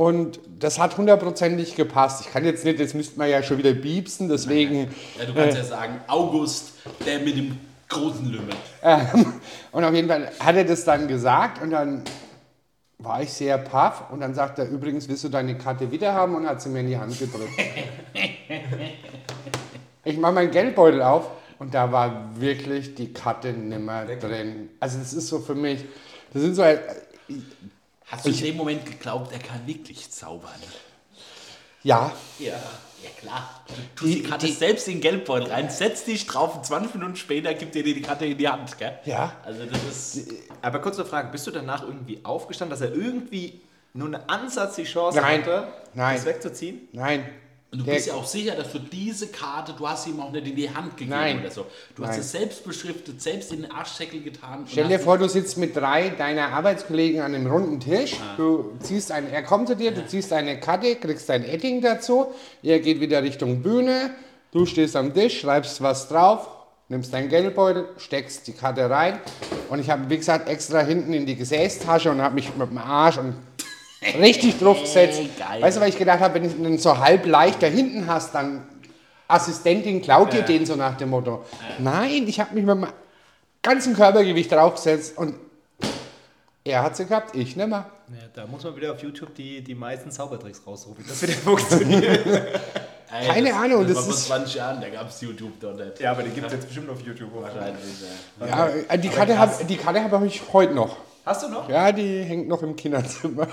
und 0.00 0.40
das 0.58 0.78
hat 0.78 0.96
hundertprozentig 0.96 1.76
gepasst. 1.76 2.24
Ich 2.24 2.32
kann 2.32 2.42
jetzt 2.42 2.64
nicht, 2.64 2.78
jetzt 2.78 2.94
müsste 2.94 3.18
man 3.18 3.28
ja 3.28 3.42
schon 3.42 3.58
wieder 3.58 3.74
biepsen, 3.74 4.30
deswegen. 4.30 4.88
ja, 5.18 5.26
du 5.26 5.34
kannst 5.34 5.58
ja 5.58 5.62
sagen, 5.62 6.00
August, 6.06 6.72
der 7.04 7.18
mit 7.18 7.36
dem 7.36 7.58
großen 7.86 8.32
Lümmel. 8.32 8.54
Ähm, 8.82 9.34
und 9.72 9.84
auf 9.84 9.92
jeden 9.92 10.08
Fall 10.08 10.32
hat 10.40 10.56
er 10.56 10.64
das 10.64 10.86
dann 10.86 11.06
gesagt 11.06 11.60
und 11.60 11.72
dann 11.72 12.02
war 12.96 13.20
ich 13.20 13.30
sehr 13.30 13.58
paff 13.58 14.04
und 14.10 14.20
dann 14.20 14.32
sagt 14.32 14.58
er, 14.58 14.70
übrigens, 14.70 15.06
willst 15.06 15.24
du 15.24 15.28
deine 15.28 15.58
Karte 15.58 15.90
wieder 15.90 16.14
haben 16.14 16.34
und 16.34 16.46
hat 16.46 16.62
sie 16.62 16.70
mir 16.70 16.80
in 16.80 16.88
die 16.88 16.96
Hand 16.96 17.18
gedrückt. 17.18 17.52
ich 20.04 20.16
mache 20.16 20.32
meinen 20.32 20.50
Geldbeutel 20.50 21.02
auf 21.02 21.30
und 21.58 21.74
da 21.74 21.92
war 21.92 22.40
wirklich 22.40 22.94
die 22.94 23.12
Karte 23.12 23.52
nimmer 23.52 24.06
drin. 24.06 24.70
Also 24.80 24.98
das 24.98 25.12
ist 25.12 25.28
so 25.28 25.40
für 25.40 25.54
mich, 25.54 25.84
das 26.32 26.40
sind 26.40 26.54
so, 26.54 26.62
äh, 26.62 26.78
Hast 28.10 28.26
du 28.26 28.30
in 28.30 28.36
dem 28.38 28.56
Moment 28.56 28.84
geglaubt, 28.86 29.32
er 29.32 29.38
kann 29.38 29.66
wirklich 29.66 30.10
zaubern? 30.10 30.50
ja, 31.82 32.12
Ja. 32.38 32.54
Ja 33.02 33.08
klar. 33.18 33.62
Du 33.66 33.72
tust 33.96 34.12
die, 34.14 34.22
Die- 34.22 34.28
Karte 34.28 34.46
die- 34.46 34.52
selbst 34.52 34.86
in 34.86 34.96
den 34.96 35.00
Geldbeutel 35.00 35.50
rein, 35.50 35.70
setzt 35.70 36.06
dich 36.06 36.26
drauf 36.26 36.54
und 36.56 36.66
20 36.66 36.94
Minuten 36.96 37.16
später 37.16 37.54
gibt 37.54 37.74
dir 37.74 37.82
die 37.82 38.02
Karte 38.02 38.26
in 38.26 38.36
die 38.36 38.46
Hand, 38.46 38.76
gell? 38.76 38.98
Ja. 39.06 39.36
Also 39.42 39.64
das 39.64 39.82
ist... 40.16 40.28
Aber 40.60 40.80
kurze 40.82 41.06
Frage, 41.06 41.30
bist 41.32 41.46
du 41.46 41.50
danach 41.50 41.82
irgendwie 41.82 42.20
aufgestanden, 42.22 42.78
dass 42.78 42.86
er 42.86 42.94
irgendwie 42.94 43.62
nur 43.94 44.08
einen 44.08 44.28
Ansatz 44.28 44.74
die 44.76 44.84
Chance 44.84 45.18
Nein. 45.18 45.40
hatte, 45.40 45.68
Nein. 45.94 46.16
das 46.16 46.26
wegzuziehen? 46.26 46.88
nein. 46.92 47.24
Und 47.72 47.78
du 47.78 47.84
Der- 47.84 47.94
bist 47.94 48.08
ja 48.08 48.14
auch 48.14 48.26
sicher, 48.26 48.56
dass 48.56 48.72
du 48.72 48.80
diese 48.80 49.28
Karte, 49.28 49.72
du 49.78 49.88
hast 49.88 50.02
sie 50.04 50.10
ihm 50.10 50.18
auch 50.20 50.32
nicht 50.32 50.44
in 50.48 50.56
die 50.56 50.68
Hand 50.68 50.96
gegeben 50.96 51.10
Nein. 51.10 51.38
oder 51.40 51.52
so. 51.52 51.66
Du 51.94 52.02
hast 52.02 52.10
Nein. 52.12 52.20
es 52.20 52.32
selbst 52.32 52.64
beschriftet, 52.64 53.22
selbst 53.22 53.52
in 53.52 53.62
den 53.62 53.70
Arschsäckel 53.70 54.22
getan. 54.22 54.64
Stell 54.68 54.88
dir 54.88 54.96
hast 54.96 55.04
vor, 55.04 55.18
du 55.18 55.28
sitzt 55.28 55.56
mit 55.56 55.76
drei 55.76 56.08
deiner 56.08 56.48
Arbeitskollegen 56.48 57.20
an 57.20 57.32
einem 57.32 57.46
runden 57.46 57.78
Tisch. 57.78 58.16
Du 58.36 58.72
ziehst 58.80 59.12
ein, 59.12 59.30
er 59.32 59.44
kommt 59.44 59.68
zu 59.68 59.76
dir, 59.76 59.92
du 59.92 60.04
ziehst 60.04 60.32
eine 60.32 60.58
Karte, 60.58 60.96
kriegst 60.96 61.28
dein 61.28 61.44
Edding 61.44 61.80
dazu. 61.80 62.26
Er 62.62 62.80
geht 62.80 63.00
wieder 63.00 63.22
Richtung 63.22 63.62
Bühne. 63.62 64.10
Du 64.50 64.66
stehst 64.66 64.96
am 64.96 65.14
Tisch, 65.14 65.40
schreibst 65.42 65.80
was 65.80 66.08
drauf, 66.08 66.48
nimmst 66.88 67.14
deinen 67.14 67.28
Geldbeutel, 67.28 67.86
steckst 67.98 68.48
die 68.48 68.52
Karte 68.52 68.90
rein. 68.90 69.20
Und 69.68 69.78
ich 69.78 69.88
habe, 69.90 70.10
wie 70.10 70.16
gesagt, 70.16 70.48
extra 70.48 70.80
hinten 70.80 71.12
in 71.12 71.24
die 71.24 71.36
Gesäßtasche 71.36 72.10
und 72.10 72.20
habe 72.20 72.34
mich 72.34 72.52
mit 72.56 72.68
dem 72.68 72.78
Arsch 72.78 73.18
und 73.18 73.34
richtig 74.18 74.58
drauf 74.58 74.80
gesetzt. 74.80 75.20
geil. 75.38 75.60
Weißt 75.62 75.76
du, 75.76 75.80
weil 75.80 75.88
ich 75.90 75.98
gedacht 75.98 76.20
habe, 76.20 76.34
wenn 76.34 76.42
du 76.42 76.48
den 76.48 76.78
so 76.78 76.96
halb 76.98 77.26
leicht 77.26 77.62
da 77.62 77.66
hinten 77.66 78.06
hast, 78.06 78.34
dann 78.34 78.66
Assistentin 79.28 80.02
klaut 80.02 80.32
dir 80.32 80.42
den 80.42 80.66
so 80.66 80.74
nach 80.76 80.96
dem 80.96 81.10
Motto. 81.10 81.44
Nein, 81.78 82.24
ich 82.26 82.40
habe 82.40 82.54
mich 82.54 82.64
mit 82.64 82.76
meinem 82.78 82.92
ganzen 83.62 83.94
Körpergewicht 83.94 84.50
draufgesetzt 84.50 85.16
und 85.18 85.34
er 86.64 86.82
hat 86.82 86.96
sie 86.96 87.06
gehabt, 87.06 87.34
ich 87.36 87.56
nicht 87.56 87.68
mehr. 87.68 87.86
Ja, 88.08 88.16
da 88.34 88.46
muss 88.46 88.64
man 88.64 88.74
wieder 88.76 88.92
auf 88.92 89.02
YouTube 89.02 89.34
die, 89.34 89.62
die 89.62 89.74
meisten 89.74 90.10
Zaubertricks 90.10 90.62
rausrufen. 90.66 91.04
Das 91.06 91.22
wieder 91.22 91.34
funktioniert. 91.34 92.26
Ey, 93.12 93.26
Keine 93.28 93.50
das, 93.50 93.58
Ahnung, 93.58 93.86
Das, 93.86 93.96
das 93.96 93.96
war 93.96 94.02
vor 94.04 94.14
ist- 94.14 94.26
20 94.26 94.54
Jahren, 94.56 94.80
da 94.80 94.88
gab 94.88 95.08
es 95.08 95.20
YouTube 95.20 95.58
doch 95.60 95.74
nicht. 95.74 96.00
ja, 96.00 96.10
aber 96.12 96.22
die 96.22 96.30
gibt 96.30 96.46
es 96.46 96.52
jetzt 96.52 96.66
bestimmt 96.66 96.90
auf 96.90 97.00
YouTube. 97.00 97.30
Wahrscheinlich, 97.34 97.80
ja. 98.40 98.46
Ja, 98.46 98.68
äh, 98.88 98.98
die 98.98 99.08
Karte 99.08 99.38
habe 99.38 99.64
die 99.64 99.76
Karte 99.76 100.02
habe 100.02 100.26
ich 100.26 100.42
heute 100.52 100.74
noch. 100.74 100.96
Hast 101.24 101.42
du 101.44 101.48
noch? 101.48 101.68
Ja, 101.68 101.92
die 101.92 102.22
hängt 102.22 102.48
noch 102.48 102.62
im 102.62 102.74
Kinderzimmer. 102.76 103.46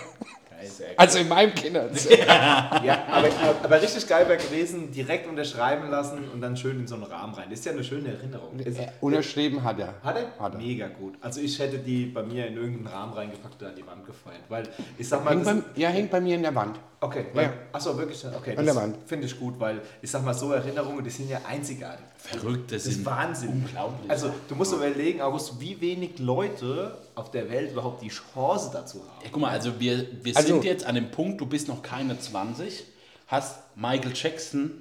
Also 0.98 1.20
in 1.20 1.28
meinem 1.28 1.54
Kinderzimmer. 1.54 2.18
Ja, 2.84 3.06
aber, 3.12 3.28
aber 3.64 3.82
richtig 3.82 4.08
geil 4.08 4.28
wäre 4.28 4.38
gewesen, 4.40 4.92
direkt 4.92 5.28
unterschreiben 5.28 5.90
lassen 5.90 6.28
und 6.34 6.42
dann 6.42 6.58
schön 6.58 6.80
in 6.80 6.88
so 6.88 6.96
einen 6.96 7.04
Rahmen 7.06 7.34
rein. 7.36 7.46
Das 7.50 7.60
ist 7.60 7.66
ja 7.66 7.72
eine 7.74 7.84
schöne 7.84 8.10
Erinnerung. 8.10 8.58
Ist, 8.60 8.80
Äh, 8.80 8.88
Unterschrieben 9.02 9.64
hat 9.64 9.80
er. 9.80 9.94
hat 10.04 10.16
er? 10.18 10.44
Hat 10.44 10.54
er. 10.54 10.58
Mega 10.60 10.88
gut. 10.88 11.16
Also 11.22 11.42
ich 11.42 11.58
hätte 11.60 11.78
die 11.78 12.06
bei 12.08 12.24
mir 12.24 12.48
in 12.48 12.56
irgendeinen 12.58 12.88
Rahmen 12.88 13.14
reingepackt 13.14 13.62
und 13.62 13.68
an 13.68 13.76
die 13.76 13.86
Wand 13.86 14.06
gefeiert. 14.06 14.42
Weil 14.50 14.64
ich 14.98 15.08
sag 15.08 15.24
mal, 15.24 15.32
Hängt 15.36 15.46
das, 15.46 15.56
bei, 15.56 15.62
ja, 15.76 15.90
hängt 15.90 16.10
bei 16.10 16.20
mir 16.22 16.36
in 16.36 16.42
der 16.44 16.56
Wand. 16.56 16.80
Okay, 17.02 17.26
Ja. 17.34 17.54
achso, 17.72 17.98
wirklich, 17.98 18.24
okay, 18.26 18.56
das 18.56 18.78
finde 19.06 19.28
ich 19.28 19.40
gut, 19.40 19.60
weil 19.60 19.82
ich 20.02 20.10
sag 20.10 20.24
mal, 20.24 20.34
so 20.34 20.52
Erinnerungen, 20.52 21.04
die 21.04 21.10
sind 21.10 21.30
ja 21.30 21.40
einzigartig. 21.48 22.06
Verrückt, 22.18 22.72
das, 22.72 22.84
Das 22.84 22.88
ist 22.92 22.96
sind 22.96 23.06
Wahnsinn. 23.06 23.50
Unglaublich. 23.50 24.10
Also 24.10 24.32
du 24.48 24.56
musst 24.56 24.74
überlegen, 24.74 25.22
August, 25.22 25.60
wie 25.60 25.80
wenig 25.80 26.20
Leute 26.20 26.98
auf 27.16 27.32
der 27.32 27.50
Welt 27.50 27.72
überhaupt 27.72 28.02
die 28.02 28.10
Chance 28.10 28.70
dazu 28.74 29.00
haben. 29.00 29.24
Ja, 29.24 29.30
guck 29.32 29.42
mal, 29.42 29.52
also 29.52 29.80
wir, 29.80 30.08
wir 30.24 30.36
Also- 30.36 30.48
sind 30.50 30.64
jetzt 30.66 30.86
an 30.86 30.96
dem 30.96 31.12
Punkt, 31.12 31.40
du 31.42 31.46
bist 31.46 31.68
noch 31.68 31.82
keine 31.82 32.20
20, 32.20 32.84
hast 33.28 33.60
Michael 33.76 34.12
Jackson 34.16 34.72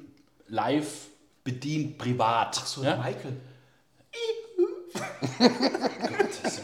live 0.49 1.07
bedient 1.45 1.99
privat. 1.99 2.55
So, 2.55 2.83
ja? 2.83 2.97
Michael. 2.97 3.37
Also 6.43 6.63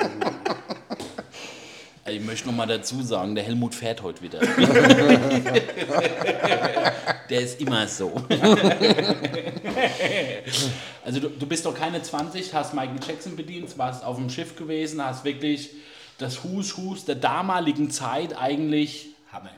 Ich 2.12 2.20
möchte 2.20 2.46
noch 2.46 2.54
mal 2.54 2.66
dazu 2.66 3.02
sagen, 3.02 3.34
der 3.34 3.44
Helmut 3.44 3.74
fährt 3.74 4.02
heute 4.02 4.20
wieder. 4.20 4.40
der 7.30 7.40
ist 7.40 7.58
immer 7.58 7.88
so. 7.88 8.12
also 11.04 11.20
du, 11.20 11.30
du 11.30 11.46
bist 11.46 11.64
doch 11.64 11.74
keine 11.74 12.02
20, 12.02 12.52
hast 12.52 12.74
Michael 12.74 13.00
Jackson 13.06 13.34
bedient, 13.34 13.78
warst 13.78 14.04
auf 14.04 14.16
dem 14.16 14.28
Schiff 14.28 14.56
gewesen, 14.56 15.02
hast 15.02 15.24
wirklich 15.24 15.70
das 16.18 16.44
Hus 16.44 16.76
Hus 16.76 17.06
der 17.06 17.14
damaligen 17.14 17.90
Zeit 17.90 18.38
eigentlich 18.38 19.06
Hammer. 19.32 19.48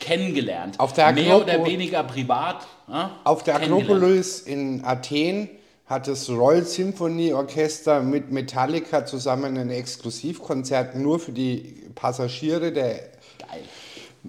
kennengelernt. 0.00 0.80
Auf 0.80 0.92
der 0.92 1.12
Mehr 1.12 1.40
oder 1.40 1.64
weniger 1.64 2.02
privat. 2.02 2.66
Ja? 2.88 3.12
Auf 3.22 3.44
der. 3.44 3.54
Akropolis 3.54 4.40
in 4.40 4.84
Athen 4.84 5.48
hat 5.86 6.08
das 6.08 6.28
Royal 6.28 6.64
Symphony 6.64 7.32
Orchester 7.32 8.00
mit 8.00 8.30
Metallica 8.30 9.06
zusammen 9.06 9.58
ein 9.58 9.70
Exklusivkonzert 9.70 10.94
nur 10.94 11.18
für 11.18 11.32
die 11.32 11.79
Passagiere 12.00 12.72
der, 12.72 12.94
Geil. 13.38 13.62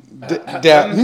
der, 0.04 0.60
der 0.60 0.96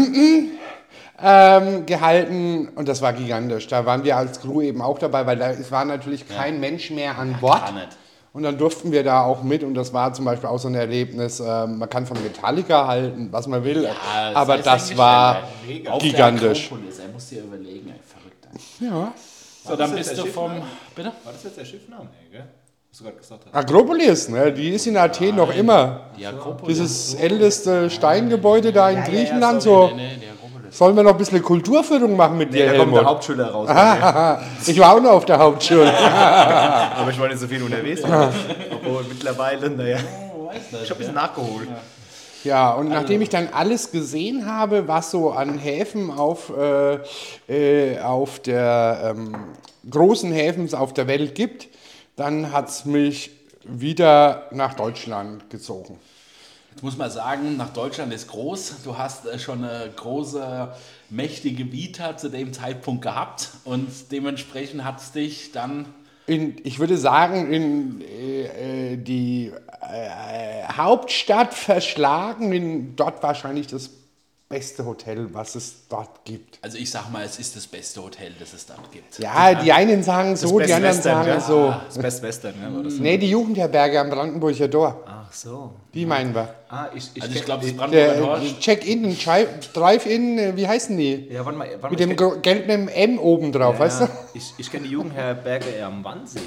ähm, 1.19 1.85
gehalten 1.85 2.67
und 2.75 2.87
das 2.87 3.01
war 3.01 3.13
gigantisch. 3.13 3.67
Da 3.67 3.85
waren 3.85 4.03
wir 4.03 4.17
als 4.17 4.41
Crew 4.41 4.61
eben 4.61 4.81
auch 4.81 4.99
dabei, 4.99 5.25
weil 5.25 5.37
da 5.37 5.51
es 5.51 5.71
war 5.71 5.85
natürlich 5.85 6.27
kein 6.27 6.59
Mensch 6.59 6.91
mehr 6.91 7.17
an 7.17 7.37
Bord. 7.39 7.65
Gar 7.65 7.71
nicht. 7.71 7.97
Und 8.33 8.43
dann 8.43 8.57
durften 8.57 8.91
wir 8.91 9.03
da 9.03 9.23
auch 9.23 9.41
mit 9.41 9.63
und 9.63 9.73
das 9.73 9.93
war 9.93 10.13
zum 10.13 10.25
Beispiel 10.25 10.49
auch 10.49 10.59
so 10.59 10.67
ein 10.67 10.75
Erlebnis. 10.75 11.39
ähm, 11.39 11.79
man 11.79 11.89
kann 11.89 12.05
von 12.05 12.21
Metallica 12.21 12.85
halten, 12.85 13.29
was 13.31 13.47
man 13.47 13.63
will, 13.63 13.89
aber 14.33 14.57
sei 14.57 14.63
das 14.63 14.97
war 14.97 15.43
gigantisch. 15.99 16.69
Er 16.71 17.07
muss 17.07 17.29
dir 17.29 17.43
überlegen, 17.43 17.89
ey, 17.89 17.99
verrückt. 18.05 18.47
Ey. 18.79 18.87
Ja. 18.87 19.13
So, 19.65 19.75
dann 19.75 19.95
bist 19.95 20.17
du 20.17 20.25
vom. 20.25 20.61
Bitte? 20.95 21.11
War 21.23 21.33
das 21.33 21.43
jetzt 21.43 21.57
der 21.57 21.65
Schiffname, 21.65 22.09
gell? 22.31 22.45
Was 22.97 23.03
du 23.03 23.03
gerade 23.03 23.17
gesagt 23.17 23.45
hast. 23.45 23.55
Akropolis, 23.55 24.29
ne? 24.29 24.51
die 24.51 24.69
ist 24.69 24.87
in 24.87 24.97
Athen 24.97 25.35
noch 25.35 25.55
immer. 25.55 26.07
Die 26.17 26.25
Akropolis. 26.25 26.77
Dieses 26.77 27.13
älteste 27.13 27.91
Steingebäude 27.91 28.73
da 28.73 28.89
in 28.89 29.03
Griechenland. 29.03 29.61
sorry, 29.61 29.89
so. 29.89 29.95
Nee, 29.95 30.01
nee, 30.01 30.17
die 30.19 30.27
Akropolis. 30.29 30.75
Sollen 30.75 30.95
wir 30.95 31.03
noch 31.03 31.11
ein 31.11 31.17
bisschen 31.17 31.43
Kulturführung 31.43 32.15
machen 32.15 32.39
mit 32.39 32.51
dir, 32.51 32.65
da 32.65 32.77
kommt 32.77 32.93
der 32.93 33.01
Helmut? 33.01 33.05
Hauptschüler 33.05 33.51
raus. 33.51 33.69
Ich 34.65 34.79
war 34.79 34.95
auch 34.95 35.01
noch 35.01 35.11
auf 35.11 35.25
der 35.25 35.37
Hauptschule. 35.37 35.93
Aber 36.11 37.11
ich 37.11 37.19
war 37.19 37.27
nicht 37.27 37.39
so 37.39 37.47
viel 37.47 37.61
unterwegs. 37.61 38.01
Obwohl 38.03 39.03
mittlerweile, 39.07 39.69
naja. 39.69 39.99
Oh, 40.35 40.49
Ich 40.51 40.89
habe 40.89 40.93
ein 40.93 40.97
bisschen 40.97 41.13
nachgeholt. 41.13 41.67
Ja, 42.43 42.73
und 42.73 42.89
nachdem 42.89 43.21
ich 43.21 43.29
dann 43.29 43.49
alles 43.51 43.91
gesehen 43.91 44.47
habe, 44.47 44.87
was 44.87 45.11
so 45.11 45.29
an 45.31 45.59
Häfen 45.59 46.09
auf, 46.09 46.51
äh, 46.57 46.97
äh, 47.47 47.99
auf 47.99 48.39
der 48.39 49.13
ähm, 49.15 49.35
großen 49.87 50.31
Häfen 50.31 50.73
auf 50.73 50.93
der 50.93 51.07
Welt 51.07 51.35
gibt, 51.35 51.67
dann 52.17 52.51
hat 52.51 52.67
es 52.67 52.83
mich 52.83 53.31
wieder 53.63 54.47
nach 54.51 54.73
Deutschland 54.73 55.49
gezogen. 55.49 55.97
Jetzt 56.71 56.83
muss 56.83 56.97
man 56.97 57.09
sagen, 57.09 57.57
nach 57.57 57.71
Deutschland 57.71 58.13
ist 58.13 58.27
groß. 58.27 58.83
Du 58.83 58.97
hast 58.97 59.25
äh, 59.25 59.39
schon 59.39 59.63
eine 59.63 59.89
große, 59.95 60.73
mächtige 61.09 61.71
Vita 61.71 62.17
zu 62.17 62.29
dem 62.29 62.53
Zeitpunkt 62.53 63.01
gehabt 63.01 63.49
und 63.63 64.11
dementsprechend 64.11 64.83
hat 64.83 64.99
es 64.99 65.11
dich 65.11 65.51
dann 65.53 65.85
in, 66.27 66.57
ich 66.65 66.79
würde 66.79 66.97
sagen, 66.97 67.53
in 67.53 68.01
äh, 68.01 68.93
äh, 68.93 68.97
die 68.97 69.53
äh, 69.81 70.63
Hauptstadt 70.75 71.53
verschlagen, 71.53 72.51
in 72.51 72.95
dort 72.97 73.23
wahrscheinlich 73.23 73.67
das 73.67 73.89
beste 74.49 74.85
Hotel, 74.85 75.27
was 75.33 75.55
es 75.55 75.87
dort 75.89 76.23
gibt. 76.23 76.57
Also 76.61 76.77
ich 76.77 76.89
sag 76.89 77.09
mal, 77.11 77.25
es 77.25 77.37
ist 77.37 77.55
das 77.57 77.67
beste 77.67 78.01
Hotel, 78.01 78.31
das 78.39 78.53
es 78.53 78.65
dort 78.65 78.89
gibt. 78.93 79.19
Ja, 79.19 79.53
die 79.55 79.73
einen 79.73 80.01
sagen 80.03 80.37
so, 80.37 80.57
die 80.59 80.71
anderen 80.73 80.83
Western, 80.95 81.25
sagen 81.25 81.27
ja? 81.27 81.39
so. 81.41 81.73
Das 81.87 81.97
Best 81.97 82.21
Western, 82.23 82.53
ne? 82.61 82.73
War 82.73 82.83
das? 82.83 82.93
Nee, 82.93 83.17
die 83.17 83.29
Jugendherberge 83.29 83.99
am 83.99 84.09
Brandenburger 84.09 84.71
Tor, 84.71 85.03
Ach 85.05 85.33
so. 85.33 85.71
die 85.93 86.05
meinen 86.05 86.33
wir. 86.33 86.53
Ah, 86.69 86.87
ich, 86.95 87.09
ich, 87.13 87.21
Also 87.21 87.33
ich 87.35 87.41
kenn- 87.41 87.45
glaube, 87.45 87.65
das 87.65 87.73
Brandenburger 87.75 88.19
Tor. 88.21 88.39
Check-in, 88.61 89.17
Drive-in, 89.73 90.37
äh, 90.39 90.55
wie 90.55 90.65
heißen 90.67 90.97
die? 90.97 91.27
Ja, 91.29 91.43
warte 91.45 91.57
mal. 91.57 91.69
Warte 91.81 91.89
Mit 91.89 91.99
dem 91.99 92.15
gro- 92.15 92.39
gelben 92.41 92.87
M 92.87 93.19
oben 93.19 93.51
drauf, 93.51 93.75
kenn- 93.75 93.79
weißt 93.79 93.99
du? 94.01 94.05
ja, 94.05 94.11
Ich, 94.33 94.53
ich 94.57 94.71
kenne 94.71 94.85
die 94.85 94.91
Jugendherberge 94.93 95.69
eher 95.71 95.87
am 95.87 96.01
Wannsee. 96.05 96.39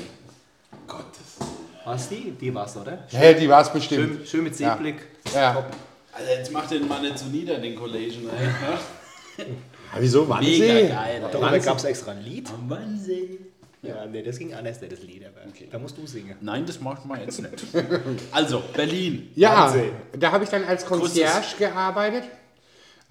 Gottes. 0.86 1.36
Was 1.84 2.08
die? 2.08 2.30
Die 2.40 2.54
war's, 2.54 2.74
oder? 2.78 3.04
Ja, 3.10 3.32
die 3.34 3.48
war 3.48 3.60
es 3.60 3.68
bestimmt. 3.70 4.16
Schön, 4.20 4.26
schön 4.26 4.44
mit 4.44 4.58
Ja. 4.58 4.72
Seeblick. 4.74 4.96
Ja. 5.34 5.66
Also 6.20 6.32
jetzt 6.32 6.52
macht 6.52 6.70
den 6.70 6.86
mal 6.86 7.00
nicht 7.00 7.18
so 7.18 7.26
nieder, 7.26 7.58
den 7.58 7.74
Kollegen. 7.74 8.28
Ey. 8.28 9.46
Wieso 9.98 10.22
Mega 10.22 10.34
Wannsee? 10.36 10.88
geil. 10.88 11.22
Darüber 11.32 11.58
gab 11.58 11.78
es 11.78 11.84
extra 11.84 12.12
ein 12.12 12.22
Lied. 12.22 12.48
Am 12.50 12.68
Wannsee. 12.68 13.38
Ja, 13.82 14.04
nee, 14.04 14.22
das 14.22 14.38
ging 14.38 14.52
anders, 14.52 14.78
das 14.78 15.02
Lied. 15.02 15.24
Aber 15.24 15.40
Da 15.72 15.78
musst 15.78 15.96
du 15.96 16.06
singen. 16.06 16.36
Nein, 16.42 16.66
das 16.66 16.80
macht 16.80 17.06
man 17.06 17.20
jetzt 17.20 17.40
nicht. 17.40 17.64
Also, 18.30 18.62
Berlin. 18.74 19.30
Ja, 19.34 19.64
Wannsee. 19.66 19.92
da 20.18 20.32
habe 20.32 20.44
ich 20.44 20.50
dann 20.50 20.64
als 20.64 20.84
Concierge 20.84 21.56
gearbeitet. 21.58 22.24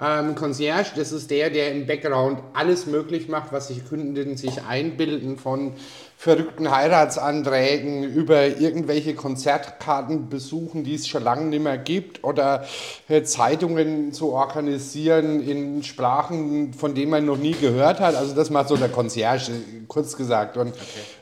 Ähm, 0.01 0.35
Concierge, 0.35 0.91
das 0.95 1.11
ist 1.11 1.29
der, 1.31 1.49
der 1.49 1.71
im 1.73 1.85
Background 1.87 2.39
alles 2.53 2.85
möglich 2.85 3.27
macht, 3.27 3.51
was 3.51 3.67
sich 3.67 3.85
Kunden 3.89 4.37
sich 4.37 4.61
einbilden, 4.63 5.37
von 5.37 5.73
verrückten 6.21 6.69
Heiratsanträgen 6.69 8.03
über 8.03 8.45
irgendwelche 8.45 9.15
Konzertkartenbesuchen, 9.15 10.83
die 10.83 10.95
es 10.95 11.07
schon 11.07 11.23
lange 11.23 11.45
nicht 11.45 11.63
mehr 11.63 11.77
gibt, 11.77 12.25
oder 12.25 12.65
äh, 13.07 13.23
Zeitungen 13.23 14.11
zu 14.11 14.33
organisieren 14.33 15.41
in 15.41 15.81
Sprachen, 15.81 16.73
von 16.73 16.93
denen 16.93 17.09
man 17.09 17.25
noch 17.25 17.37
nie 17.37 17.53
gehört 17.53 18.01
hat. 18.01 18.15
Also 18.15 18.35
das 18.35 18.49
macht 18.49 18.67
so 18.67 18.75
der 18.75 18.89
Concierge, 18.89 19.53
kurz 19.87 20.17
gesagt. 20.17 20.57
Und 20.57 20.73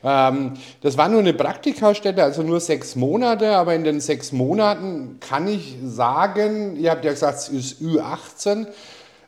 ähm, 0.04 0.54
das 0.82 0.98
war 0.98 1.10
nur 1.10 1.20
eine 1.20 1.34
Praktikastelle, 1.34 2.24
also 2.24 2.42
nur 2.42 2.60
sechs 2.60 2.96
Monate, 2.96 3.56
aber 3.56 3.76
in 3.76 3.84
den 3.84 4.00
sechs 4.00 4.32
Monaten 4.32 5.20
kann 5.20 5.48
ich 5.48 5.78
sagen, 5.86 6.76
ihr 6.76 6.90
habt 6.90 7.06
ja 7.06 7.12
gesagt, 7.12 7.38
es 7.38 7.50
ist 7.50 7.82
Ü18, 7.84 8.66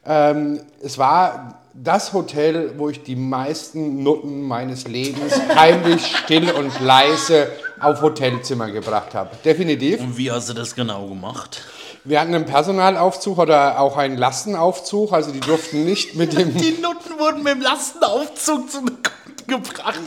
ähm, 0.03 0.61
es 0.81 0.97
war 0.97 1.59
das 1.73 2.13
Hotel, 2.13 2.73
wo 2.77 2.89
ich 2.89 3.03
die 3.03 3.15
meisten 3.15 4.03
Nutten 4.03 4.41
meines 4.41 4.87
Lebens 4.87 5.33
heimlich, 5.55 6.05
still 6.23 6.51
und 6.51 6.79
leise 6.81 7.47
auf 7.79 8.01
Hotelzimmer 8.01 8.71
gebracht 8.71 9.13
habe. 9.13 9.31
Definitiv. 9.43 10.01
Und 10.01 10.17
wie 10.17 10.31
hast 10.31 10.49
du 10.49 10.53
das 10.53 10.75
genau 10.75 11.07
gemacht? 11.07 11.61
Wir 12.03 12.21
hatten 12.21 12.33
einen 12.33 12.45
Personalaufzug 12.45 13.37
oder 13.37 13.79
auch 13.79 13.97
einen 13.97 14.17
Lastenaufzug, 14.17 15.11
also 15.11 15.31
die 15.31 15.41
durften 15.41 15.85
nicht 15.85 16.15
mit 16.15 16.37
dem... 16.37 16.55
Die 16.55 16.77
Nutten 16.81 17.19
wurden 17.19 17.43
mit 17.43 17.53
dem 17.53 17.61
Lastenaufzug 17.61 18.71
zu 18.71 18.79
den 18.79 18.97
Kunden 19.03 19.47
gebracht. 19.47 19.99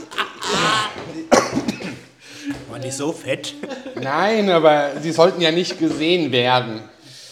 War 2.71 2.79
nicht 2.79 2.97
so 2.97 3.13
fett. 3.13 3.55
Nein, 4.01 4.51
aber 4.51 4.93
die 5.03 5.13
sollten 5.13 5.41
ja 5.41 5.53
nicht 5.53 5.79
gesehen 5.79 6.33
werden. 6.33 6.81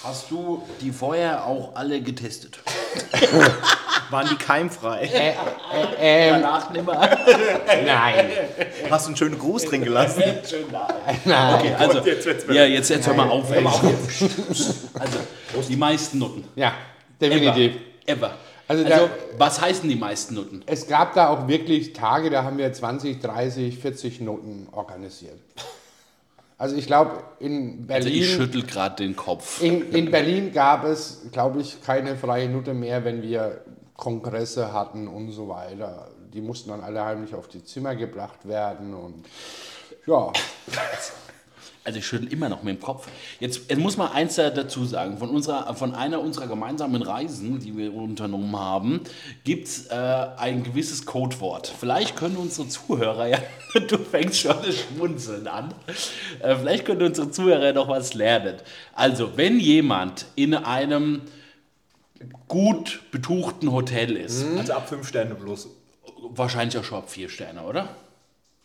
Hast 0.05 0.31
du 0.31 0.63
die 0.81 0.93
vorher 0.93 1.47
auch 1.47 1.75
alle 1.75 2.01
getestet? 2.01 2.59
Waren 4.11 4.29
die 4.29 4.37
keimfrei? 4.37 5.09
Ähm, 5.99 6.35
Danach 6.43 6.71
nimmer. 6.71 7.01
nein. 7.85 8.27
Hast 8.91 9.07
du 9.07 9.09
einen 9.11 9.17
schönen 9.17 9.39
Gruß 9.39 9.65
drin 9.67 9.85
gelassen? 9.85 10.23
Schön 10.49 10.65
nein. 10.73 11.55
Okay, 11.55 11.75
also, 11.79 11.99
jetzt 12.01 12.27
wird's 12.27 12.45
ja, 12.49 12.65
jetzt, 12.65 12.91
jetzt 12.91 13.07
hör 13.07 13.15
mal 13.15 13.29
auf. 13.29 13.51
ey. 13.53 13.65
Also, 14.99 15.19
die 15.69 15.77
meisten 15.77 16.19
Nutten. 16.19 16.45
Ja, 16.57 16.75
definitiv. 17.21 17.75
Ever. 18.07 18.17
Ever. 18.27 18.31
Also 18.69 18.85
Also, 18.85 19.07
da- 19.07 19.11
was 19.39 19.61
heißen 19.61 19.89
die 19.89 19.97
meisten 19.97 20.35
Nutten? 20.35 20.63
Es 20.67 20.87
gab 20.87 21.15
da 21.15 21.29
auch 21.29 21.49
wirklich 21.49 21.93
Tage, 21.93 22.31
da 22.31 22.45
haben 22.45 22.57
wir 22.59 22.73
20, 22.73 23.21
30, 23.21 23.79
40 23.79 24.21
Noten 24.21 24.69
organisiert. 24.73 25.39
Also 26.57 26.77
ich 26.77 26.87
glaube, 26.87 27.23
in 27.41 27.87
Also 27.89 28.09
ich 28.09 28.21
Berlin, 28.21 28.37
schüttel 28.37 28.63
gerade 28.65 28.97
den 29.03 29.17
Kopf. 29.17 29.63
in, 29.63 29.91
in 29.93 30.11
Berlin 30.11 30.53
gab 30.53 30.85
es, 30.85 31.23
glaube 31.33 31.61
ich, 31.63 31.83
keine 31.83 32.17
freie 32.17 32.49
Nutte 32.49 32.75
mehr, 32.75 33.03
wenn 33.05 33.23
wir 33.23 33.63
Kongresse 34.01 34.73
hatten 34.73 35.07
und 35.07 35.31
so 35.31 35.49
weiter. 35.49 36.09
Die 36.35 36.41
mussten 36.41 36.71
dann 36.71 36.81
alle 36.81 37.05
heimlich 37.05 37.35
auf 37.35 37.47
die 37.47 37.63
Zimmer 37.63 37.95
gebracht 37.95 38.49
werden 38.49 38.95
und 38.95 39.27
ja, 40.07 40.33
Also 41.83 41.99
ich 41.99 42.07
schüttel 42.07 42.31
immer 42.31 42.51
noch 42.51 42.63
mit 42.63 42.77
dem 42.77 42.83
Kopf. 42.83 43.09
Jetzt, 43.39 43.71
jetzt 43.71 43.79
muss 43.79 43.97
man 43.97 44.13
eins 44.13 44.35
da 44.35 44.51
dazu 44.51 44.85
sagen. 44.85 45.17
Von, 45.17 45.31
unserer, 45.31 45.75
von 45.75 45.95
einer 45.95 46.21
unserer 46.21 46.47
gemeinsamen 46.47 47.01
Reisen, 47.01 47.59
die 47.59 47.75
wir 47.75 47.95
unternommen 47.95 48.59
haben, 48.59 49.01
gibt 49.45 49.67
es 49.67 49.87
äh, 49.87 49.95
ein 50.37 50.63
gewisses 50.63 51.07
Codewort. 51.07 51.73
Vielleicht 51.81 52.17
können 52.17 52.37
unsere 52.37 52.69
Zuhörer, 52.69 53.29
ja, 53.29 53.39
du 53.89 53.97
fängst 53.97 54.41
schon 54.41 54.57
das 54.63 54.77
Schmunzeln 54.79 55.49
an, 55.49 55.73
äh, 56.41 56.55
vielleicht 56.55 56.85
können 56.85 57.03
unsere 57.03 57.31
Zuhörer 57.31 57.73
noch 57.73 57.89
was 57.89 58.13
lernen. 58.13 58.57
Also, 58.93 59.39
wenn 59.39 59.59
jemand 59.59 60.27
in 60.35 60.55
einem 60.55 61.23
gut 62.51 63.01
betuchten 63.13 63.71
Hotel 63.73 64.17
ist, 64.17 64.45
Also 64.59 64.73
ab 64.75 64.89
5 64.89 65.07
Sterne 65.07 65.35
plus. 65.37 65.69
Wahrscheinlich 66.31 66.77
auch 66.77 66.85
schon 66.85 66.99
ab 66.99 67.09
vier 67.09 67.29
Sterne, 67.29 67.63
oder? 67.63 67.89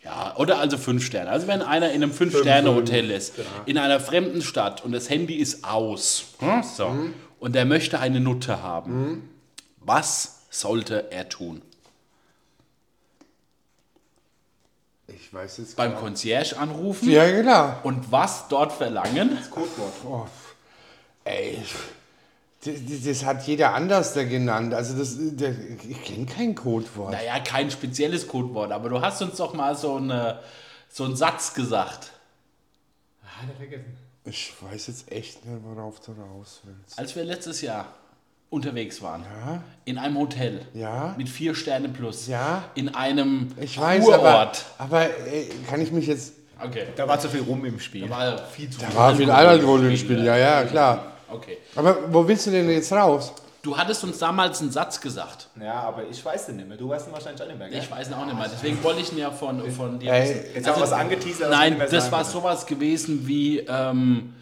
Ja, 0.03 0.35
oder 0.37 0.59
also 0.59 0.77
fünf 0.77 1.03
Sterne. 1.05 1.29
Also 1.29 1.47
wenn 1.47 1.61
einer 1.61 1.89
in 1.91 2.03
einem 2.03 2.11
Fünf-Sterne-Hotel 2.11 3.09
ist, 3.09 3.33
in 3.65 3.77
einer 3.77 3.99
fremden 3.99 4.41
Stadt 4.41 4.83
und 4.85 4.91
das 4.91 5.09
Handy 5.09 5.35
ist 5.35 5.63
aus, 5.63 6.25
hm, 6.39 6.61
so, 6.63 6.95
und 7.39 7.55
er 7.55 7.65
möchte 7.65 7.99
eine 7.99 8.19
Nutte 8.19 8.61
haben, 8.61 9.29
was 9.79 10.41
sollte 10.49 11.11
er 11.11 11.29
tun? 11.29 11.61
ich 15.07 15.33
weiß 15.33 15.57
jetzt 15.57 15.75
Beim 15.75 15.95
Concierge 15.95 16.57
anrufen 16.57 17.09
Ja, 17.09 17.29
genau. 17.29 17.75
und 17.83 18.11
was 18.11 18.47
dort 18.47 18.71
verlangen? 18.71 19.37
Oh, 20.07 20.25
ey, 21.23 21.59
das, 22.65 23.03
das 23.05 23.25
hat 23.25 23.45
jeder 23.47 23.73
anders 23.73 24.13
da 24.13 24.23
genannt. 24.23 24.73
Also 24.73 24.97
das, 24.97 25.15
das, 25.17 25.55
ich 25.87 26.03
kenne 26.03 26.25
kein 26.25 26.55
Codewort. 26.55 27.11
Naja, 27.11 27.39
kein 27.39 27.69
spezielles 27.71 28.27
Codewort, 28.27 28.71
aber 28.71 28.89
du 28.89 29.01
hast 29.01 29.21
uns 29.21 29.37
doch 29.37 29.53
mal 29.53 29.75
so, 29.75 29.95
eine, 29.97 30.39
so 30.89 31.03
einen 31.05 31.15
Satz 31.15 31.53
gesagt. 31.53 32.11
Hat 33.23 33.49
er 33.49 33.55
vergessen. 33.55 33.97
Ich 34.25 34.53
weiß 34.59 34.87
jetzt 34.87 35.11
echt 35.11 35.45
nicht, 35.45 35.59
worauf 35.63 35.99
du 35.99 36.11
raus 36.13 36.61
willst. 36.63 36.97
Als 36.97 37.15
wir 37.15 37.23
letztes 37.23 37.61
Jahr 37.61 37.85
unterwegs 38.49 39.01
waren, 39.01 39.21
Ja. 39.23 39.61
in 39.85 39.97
einem 39.97 40.17
Hotel 40.17 40.61
Ja. 40.73 41.13
mit 41.17 41.29
vier 41.29 41.53
Sterne 41.55 41.89
plus, 41.89 42.27
Ja. 42.27 42.63
in 42.75 42.89
einem 42.95 43.49
Ich 43.59 43.79
weiß, 43.79 44.07
aber, 44.09 44.17
Kurort. 44.17 44.65
aber 44.77 45.01
ey, 45.27 45.49
kann 45.69 45.81
ich 45.81 45.91
mich 45.91 46.07
jetzt... 46.07 46.33
Okay. 46.63 46.87
Da 46.95 47.07
war 47.07 47.19
zu 47.19 47.27
viel 47.29 47.41
rum 47.41 47.65
im 47.65 47.79
Spiel. 47.79 48.03
Da 48.07 48.09
war 48.09 48.37
viel 48.47 48.69
zu 48.69 48.79
Da 48.79 48.95
war 48.95 49.15
viel 49.15 49.29
Alkohol 49.29 49.85
im 49.85 49.97
Spiel, 49.97 50.23
ja, 50.23 50.37
ja, 50.37 50.63
klar. 50.63 51.11
Okay. 51.35 51.57
Aber 51.75 51.97
wo 52.11 52.27
willst 52.27 52.47
du 52.47 52.51
denn 52.51 52.69
jetzt 52.69 52.91
raus? 52.91 53.33
Du 53.61 53.75
hattest 53.75 54.03
uns 54.03 54.19
damals 54.19 54.61
einen 54.61 54.69
Satz 54.69 55.01
gesagt. 55.01 55.47
Ja, 55.59 55.81
aber 55.81 56.03
ich 56.07 56.23
weiß 56.23 56.45
den 56.45 56.57
nicht 56.57 56.67
mehr. 56.67 56.77
Du 56.77 56.87
weißt 56.87 57.07
ihn 57.07 57.13
wahrscheinlich 57.13 57.41
auch 57.41 57.47
nicht 57.47 57.57
mehr, 57.57 57.67
gell? 57.67 57.79
Ich 57.79 57.89
weiß 57.89 58.09
ihn 58.09 58.13
auch 58.13 58.25
nicht 58.25 58.37
mehr. 58.37 58.47
Deswegen 58.47 58.83
wollte 58.83 59.01
ich 59.01 59.11
ihn 59.11 59.17
ja 59.17 59.31
von, 59.31 59.71
von 59.71 59.97
dir 59.97 60.13
Ey, 60.13 60.21
wissen. 60.21 60.45
Jetzt 60.53 60.67
haben 60.67 60.75
wir 60.75 60.83
was 60.83 60.91
angeteasert. 60.91 61.49
Nein, 61.49 61.81
das 61.89 62.11
war 62.11 62.23
sowas 62.23 62.65
gewesen 62.67 63.25
wie, 63.25 63.59
ähm, 63.67 64.35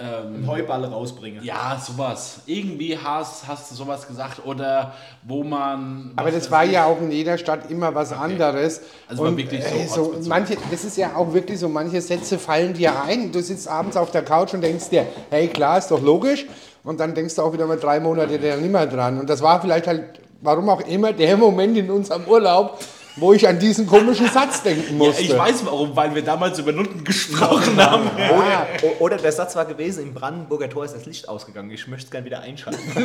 Einen 0.00 0.46
Heuball 0.46 0.84
rausbringen. 0.84 1.44
ja, 1.44 1.80
sowas. 1.84 2.40
Irgendwie 2.46 2.96
hast, 2.96 3.46
hast 3.46 3.70
du 3.70 3.74
sowas 3.74 4.06
gesagt 4.06 4.44
oder 4.46 4.94
wo 5.22 5.44
man. 5.44 6.12
Aber 6.16 6.30
das 6.30 6.50
war 6.50 6.64
ich. 6.64 6.72
ja 6.72 6.86
auch 6.86 7.00
in 7.00 7.10
jeder 7.10 7.36
Stadt 7.36 7.70
immer 7.70 7.94
was 7.94 8.12
anderes. 8.12 8.80
Also 9.08 9.24
war 9.24 9.36
wirklich 9.36 9.62
so 9.62 9.74
ey, 9.74 9.86
so 9.86 10.14
manche, 10.26 10.56
das 10.70 10.84
ist 10.84 10.96
ja 10.96 11.14
auch 11.14 11.32
wirklich 11.34 11.58
so, 11.60 11.68
manche 11.68 12.00
Sätze 12.00 12.38
fallen 12.38 12.72
dir 12.72 13.02
ein. 13.02 13.30
Du 13.30 13.42
sitzt 13.42 13.68
abends 13.68 13.96
auf 13.96 14.10
der 14.10 14.22
Couch 14.22 14.54
und 14.54 14.62
denkst 14.62 14.88
dir, 14.88 15.06
hey 15.30 15.48
klar, 15.48 15.78
ist 15.78 15.90
doch 15.90 16.00
logisch. 16.00 16.46
Und 16.82 16.98
dann 16.98 17.14
denkst 17.14 17.34
du 17.34 17.42
auch 17.42 17.52
wieder 17.52 17.66
mal 17.66 17.78
drei 17.78 18.00
Monate 18.00 18.38
dann 18.38 18.62
nicht 18.62 18.72
mehr 18.72 18.86
dran. 18.86 19.20
Und 19.20 19.28
das 19.28 19.42
war 19.42 19.60
vielleicht 19.60 19.86
halt, 19.86 20.20
warum 20.40 20.68
auch 20.70 20.80
immer, 20.80 21.12
der 21.12 21.36
Moment 21.36 21.76
in 21.76 21.90
unserem 21.90 22.24
Urlaub, 22.24 22.78
wo 23.16 23.32
ich 23.32 23.46
an 23.48 23.58
diesen 23.58 23.86
komischen 23.86 24.28
Satz 24.28 24.62
denken 24.62 24.92
Ja, 24.92 25.06
musste. 25.06 25.22
ich 25.22 25.36
weiß 25.36 25.64
warum, 25.66 25.94
weil 25.96 26.14
wir 26.14 26.22
damals 26.22 26.58
über 26.58 26.72
Nutten 26.72 27.04
gesprochen 27.04 27.76
haben. 27.76 28.08
Oder, 28.36 28.66
oder 29.00 29.16
der 29.16 29.32
Satz 29.32 29.56
war 29.56 29.64
gewesen, 29.64 30.02
im 30.02 30.14
Brandenburger 30.14 30.68
Tor 30.70 30.84
ist 30.84 30.94
das 30.94 31.06
Licht 31.06 31.28
ausgegangen. 31.28 31.70
Ich 31.70 31.86
möchte 31.88 32.06
es 32.06 32.10
gerne 32.10 32.26
wieder 32.26 32.40
einschalten. 32.40 32.80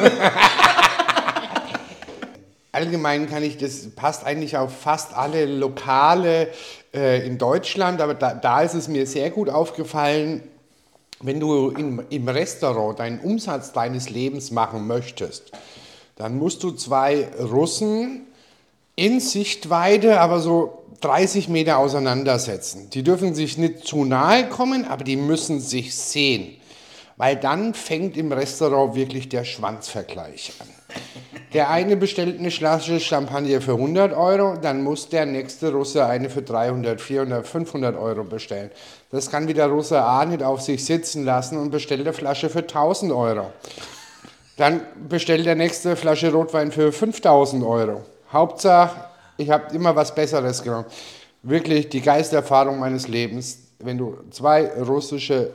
Allgemein 2.72 3.30
kann 3.30 3.42
ich, 3.42 3.58
das 3.58 3.90
passt 3.96 4.26
eigentlich 4.26 4.58
auf 4.58 4.78
fast 4.78 5.14
alle 5.16 5.46
Lokale 5.46 6.50
äh, 6.94 7.26
in 7.26 7.38
Deutschland, 7.38 8.02
aber 8.02 8.14
da, 8.16 8.34
da 8.34 8.62
ist 8.62 8.74
es 8.74 8.90
mir 8.90 9.08
sehr 9.08 9.30
gut 9.30 9.50
aufgefallen, 9.50 10.44
wenn 11.22 11.40
du 11.40 11.70
im, 11.70 12.04
im 12.10 12.28
Restaurant 12.28 13.00
deinen 13.00 13.20
Umsatz 13.22 13.72
deines 13.72 14.10
Lebens 14.10 14.52
machen 14.52 14.88
möchtest, 14.88 15.54
dann 16.18 16.38
musst 16.38 16.64
du 16.64 16.72
zwei 16.72 17.30
Russen 17.40 18.28
in 18.96 19.20
Sichtweite, 19.20 20.20
aber 20.20 20.40
so 20.40 20.86
30 21.02 21.50
Meter 21.50 21.78
auseinandersetzen. 21.78 22.90
Die 22.92 23.04
dürfen 23.04 23.36
sich 23.36 23.58
nicht 23.58 23.86
zu 23.86 24.06
nahe 24.06 24.48
kommen, 24.48 24.86
aber 24.86 25.04
die 25.04 25.18
müssen 25.18 25.60
sich 25.60 25.96
sehen. 25.96 26.56
Weil 27.18 27.36
dann 27.36 27.74
fängt 27.74 28.18
im 28.18 28.32
Restaurant 28.32 28.96
wirklich 28.96 29.30
der 29.30 29.46
Schwanzvergleich 29.46 30.54
an. 30.60 30.68
Der 31.54 31.70
eine 31.70 31.96
bestellt 31.96 32.38
eine 32.38 32.52
Flasche 32.52 33.00
Champagner 33.00 33.62
für 33.62 33.74
100 33.74 34.14
Euro, 34.14 34.58
dann 34.58 34.84
muss 34.84 35.08
der 35.08 35.26
nächste 35.26 35.72
Russe 35.72 36.06
eine 36.06 36.30
für 36.30 36.42
300, 36.42 37.00
400, 37.00 37.48
500 37.48 37.96
Euro 37.96 38.26
bestellen. 38.26 38.72
Das 39.12 39.32
kann 39.32 39.48
wieder 39.48 39.68
Russe 39.68 40.02
A 40.02 40.26
nicht 40.26 40.44
auf 40.44 40.62
sich 40.62 40.84
sitzen 40.84 41.24
lassen 41.24 41.58
und 41.58 41.72
bestellt 41.72 42.02
eine 42.02 42.12
Flasche 42.12 42.50
für 42.50 42.60
1000 42.60 43.14
Euro. 43.14 43.54
Dann 44.58 44.82
bestellt 45.08 45.46
der 45.46 45.56
nächste 45.56 45.96
Flasche 45.96 46.34
Rotwein 46.34 46.74
für 46.74 46.92
5000 46.92 47.64
Euro. 47.64 48.04
Hauptsache, 48.36 49.06
ich 49.38 49.50
habe 49.50 49.74
immer 49.74 49.96
was 49.96 50.14
Besseres 50.14 50.62
genommen. 50.62 50.86
Wirklich 51.42 51.90
die 51.90 52.02
Geisterfahrung 52.02 52.80
meines 52.80 53.08
Lebens, 53.08 53.60
wenn 53.80 53.98
du 53.98 54.18
zwei 54.30 54.68
russische 54.84 55.52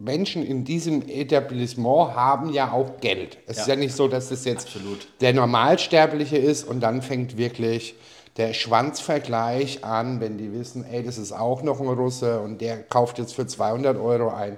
Menschen 0.00 0.44
in 0.44 0.64
diesem 0.64 1.08
Etablissement 1.08 2.14
haben 2.14 2.52
ja 2.52 2.70
auch 2.72 3.00
Geld. 3.00 3.38
Es 3.46 3.56
Ja. 3.56 3.62
ist 3.62 3.68
ja 3.68 3.76
nicht 3.76 3.94
so, 3.96 4.06
dass 4.08 4.28
das 4.28 4.44
jetzt 4.44 4.66
Absolut. 4.66 5.08
der 5.20 5.32
Normalsterbliche 5.32 6.36
ist 6.36 6.64
und 6.64 6.80
dann 6.80 7.02
fängt 7.02 7.36
wirklich 7.36 7.94
der 8.36 8.52
Schwanzvergleich 8.52 9.84
an, 9.84 10.20
wenn 10.20 10.38
die 10.38 10.52
wissen, 10.52 10.84
ey, 10.84 11.02
das 11.02 11.18
ist 11.18 11.32
auch 11.32 11.62
noch 11.62 11.80
ein 11.80 11.88
Russe 11.88 12.38
und 12.40 12.60
der 12.60 12.82
kauft 12.84 13.18
jetzt 13.18 13.34
für 13.34 13.46
200 13.46 13.98
Euro 13.98 14.28
ein, 14.32 14.56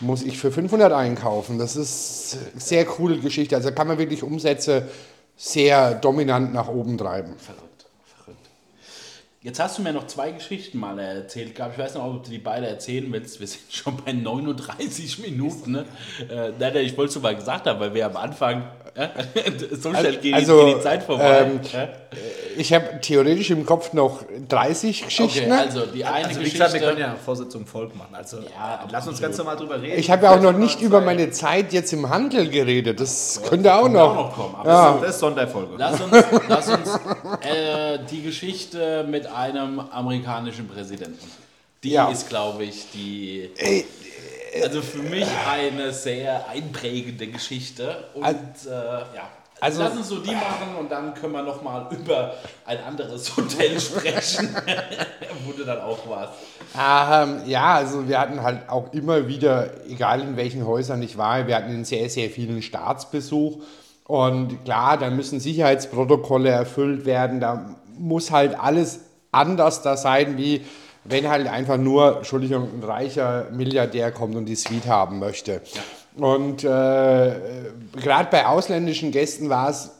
muss 0.00 0.22
ich 0.22 0.38
für 0.38 0.50
500 0.50 0.92
einkaufen. 0.92 1.58
Das 1.58 1.76
ist 1.76 2.38
eine 2.52 2.60
sehr 2.60 2.84
coole 2.86 3.18
Geschichte. 3.18 3.56
Also 3.56 3.72
kann 3.72 3.86
man 3.88 3.98
wirklich 3.98 4.22
Umsätze 4.22 4.88
sehr 5.36 5.94
dominant 5.94 6.52
nach 6.52 6.68
oben 6.68 6.96
treiben. 6.96 7.36
Verrückt, 7.38 7.86
verrückt. 8.16 8.48
Jetzt 9.42 9.60
hast 9.60 9.78
du 9.78 9.82
mir 9.82 9.92
noch 9.92 10.06
zwei 10.06 10.32
Geschichten 10.32 10.78
mal 10.78 10.98
erzählt, 10.98 11.54
ich. 11.74 11.78
weiß 11.78 11.94
noch, 11.94 12.04
ob 12.04 12.24
du 12.24 12.30
die 12.30 12.38
beide 12.38 12.66
erzählen 12.66 13.12
willst. 13.12 13.38
Wir 13.38 13.46
sind 13.46 13.70
schon 13.70 13.96
bei 14.04 14.12
39 14.12 15.18
Minuten. 15.20 15.72
Ne? 15.72 15.84
Äh, 16.28 16.52
ich 16.80 16.96
wollte 16.96 17.16
es 17.16 17.22
mal 17.22 17.36
gesagt 17.36 17.66
haben, 17.66 17.78
weil 17.78 17.94
wir 17.94 18.06
am 18.06 18.16
Anfang 18.16 18.70
so 19.80 19.90
schnell 19.94 20.16
geht, 20.16 20.34
also, 20.34 20.64
geht 20.66 20.76
die 20.76 20.80
Zeit 20.80 21.02
vorbei. 21.02 21.40
ähm, 21.40 21.60
äh? 21.74 21.88
Ich 22.58 22.72
habe 22.72 23.00
theoretisch 23.02 23.50
im 23.50 23.66
Kopf 23.66 23.92
noch 23.92 24.22
30 24.48 25.04
Geschichten. 25.04 25.52
Okay, 25.52 25.60
also 25.60 25.84
die 25.86 26.04
eine 26.04 26.26
Also 26.26 26.30
wie 26.40 26.44
Geschichte. 26.44 26.58
gesagt, 26.58 26.72
wir 26.74 26.80
können 26.80 27.00
ja 27.00 27.14
Vorsitzung 27.22 27.66
Volk 27.66 27.94
machen. 27.94 28.14
Also 28.14 28.38
Ja, 28.38 28.86
lass 28.90 29.06
uns 29.06 29.20
ganz 29.20 29.36
normal 29.36 29.56
drüber 29.56 29.80
reden. 29.82 29.98
ich 29.98 30.10
habe 30.10 30.24
ja 30.24 30.34
auch 30.34 30.40
noch 30.40 30.52
nicht 30.56 30.80
über 30.80 31.00
meine 31.02 31.30
Zeit 31.30 31.72
jetzt 31.74 31.92
im 31.92 32.08
Handel 32.08 32.48
geredet. 32.48 32.98
Das 32.98 33.42
könnte 33.46 33.74
auch 33.74 33.84
auch 33.84 33.88
noch. 33.90 34.14
noch 34.14 34.34
kommen. 34.34 34.54
Aber 34.54 34.68
Ja. 34.70 34.98
Das 35.02 35.10
ist 35.10 35.20
Sonderfolge. 35.20 35.74
Lass 35.76 36.00
uns, 36.00 36.12
lass 36.48 36.68
uns 36.68 36.88
äh, 37.42 37.98
die 38.10 38.22
Geschichte 38.22 39.04
mit 39.08 39.26
einem 39.26 39.78
amerikanischen 39.80 40.66
Präsidenten. 40.68 41.30
Die 41.82 41.90
Ja. 41.90 42.08
ist, 42.08 42.28
glaube 42.28 42.64
ich, 42.64 42.86
die. 42.94 43.50
Also 44.62 44.82
für 44.82 44.98
mich 45.02 45.26
eine 45.50 45.92
sehr 45.92 46.48
einprägende 46.48 47.26
Geschichte. 47.28 48.04
Und 48.14 48.24
Al- 48.24 48.34
äh, 48.66 48.70
ja. 49.16 49.28
Also- 49.60 49.82
Lass 49.82 49.96
uns 49.96 50.08
so 50.08 50.18
die 50.18 50.32
machen 50.34 50.76
und 50.78 50.90
dann 50.92 51.14
können 51.14 51.32
wir 51.32 51.42
nochmal 51.42 51.86
über 51.90 52.34
ein 52.66 52.78
anderes 52.84 53.34
Hotel 53.36 53.80
sprechen, 53.80 54.54
wo 55.46 55.52
du 55.52 55.64
dann 55.64 55.80
auch 55.80 55.98
warst. 56.08 56.34
Ähm, 56.74 57.40
ja, 57.48 57.74
also 57.76 58.06
wir 58.06 58.20
hatten 58.20 58.42
halt 58.42 58.68
auch 58.68 58.92
immer 58.92 59.26
wieder, 59.28 59.70
egal 59.88 60.20
in 60.20 60.36
welchen 60.36 60.66
Häusern 60.66 61.00
ich 61.02 61.16
war, 61.16 61.46
wir 61.46 61.56
hatten 61.56 61.70
einen 61.70 61.84
sehr, 61.86 62.10
sehr 62.10 62.28
vielen 62.28 62.60
Staatsbesuch. 62.60 63.62
Und 64.04 64.62
klar, 64.64 64.98
da 64.98 65.08
müssen 65.10 65.40
Sicherheitsprotokolle 65.40 66.50
erfüllt 66.50 67.06
werden. 67.06 67.40
Da 67.40 67.76
muss 67.98 68.30
halt 68.30 68.60
alles 68.60 69.00
anders 69.32 69.80
da 69.82 69.96
sein, 69.96 70.36
wie 70.36 70.64
wenn 71.08 71.28
halt 71.28 71.46
einfach 71.46 71.76
nur, 71.76 72.18
Entschuldigung, 72.18 72.68
ein 72.74 72.82
reicher 72.82 73.48
Milliardär 73.50 74.12
kommt 74.12 74.36
und 74.36 74.46
die 74.46 74.56
Suite 74.56 74.86
haben 74.86 75.18
möchte. 75.18 75.60
Und 76.16 76.64
äh, 76.64 76.66
gerade 76.66 78.28
bei 78.30 78.46
ausländischen 78.46 79.10
Gästen 79.10 79.48
war 79.48 79.70
es 79.70 79.90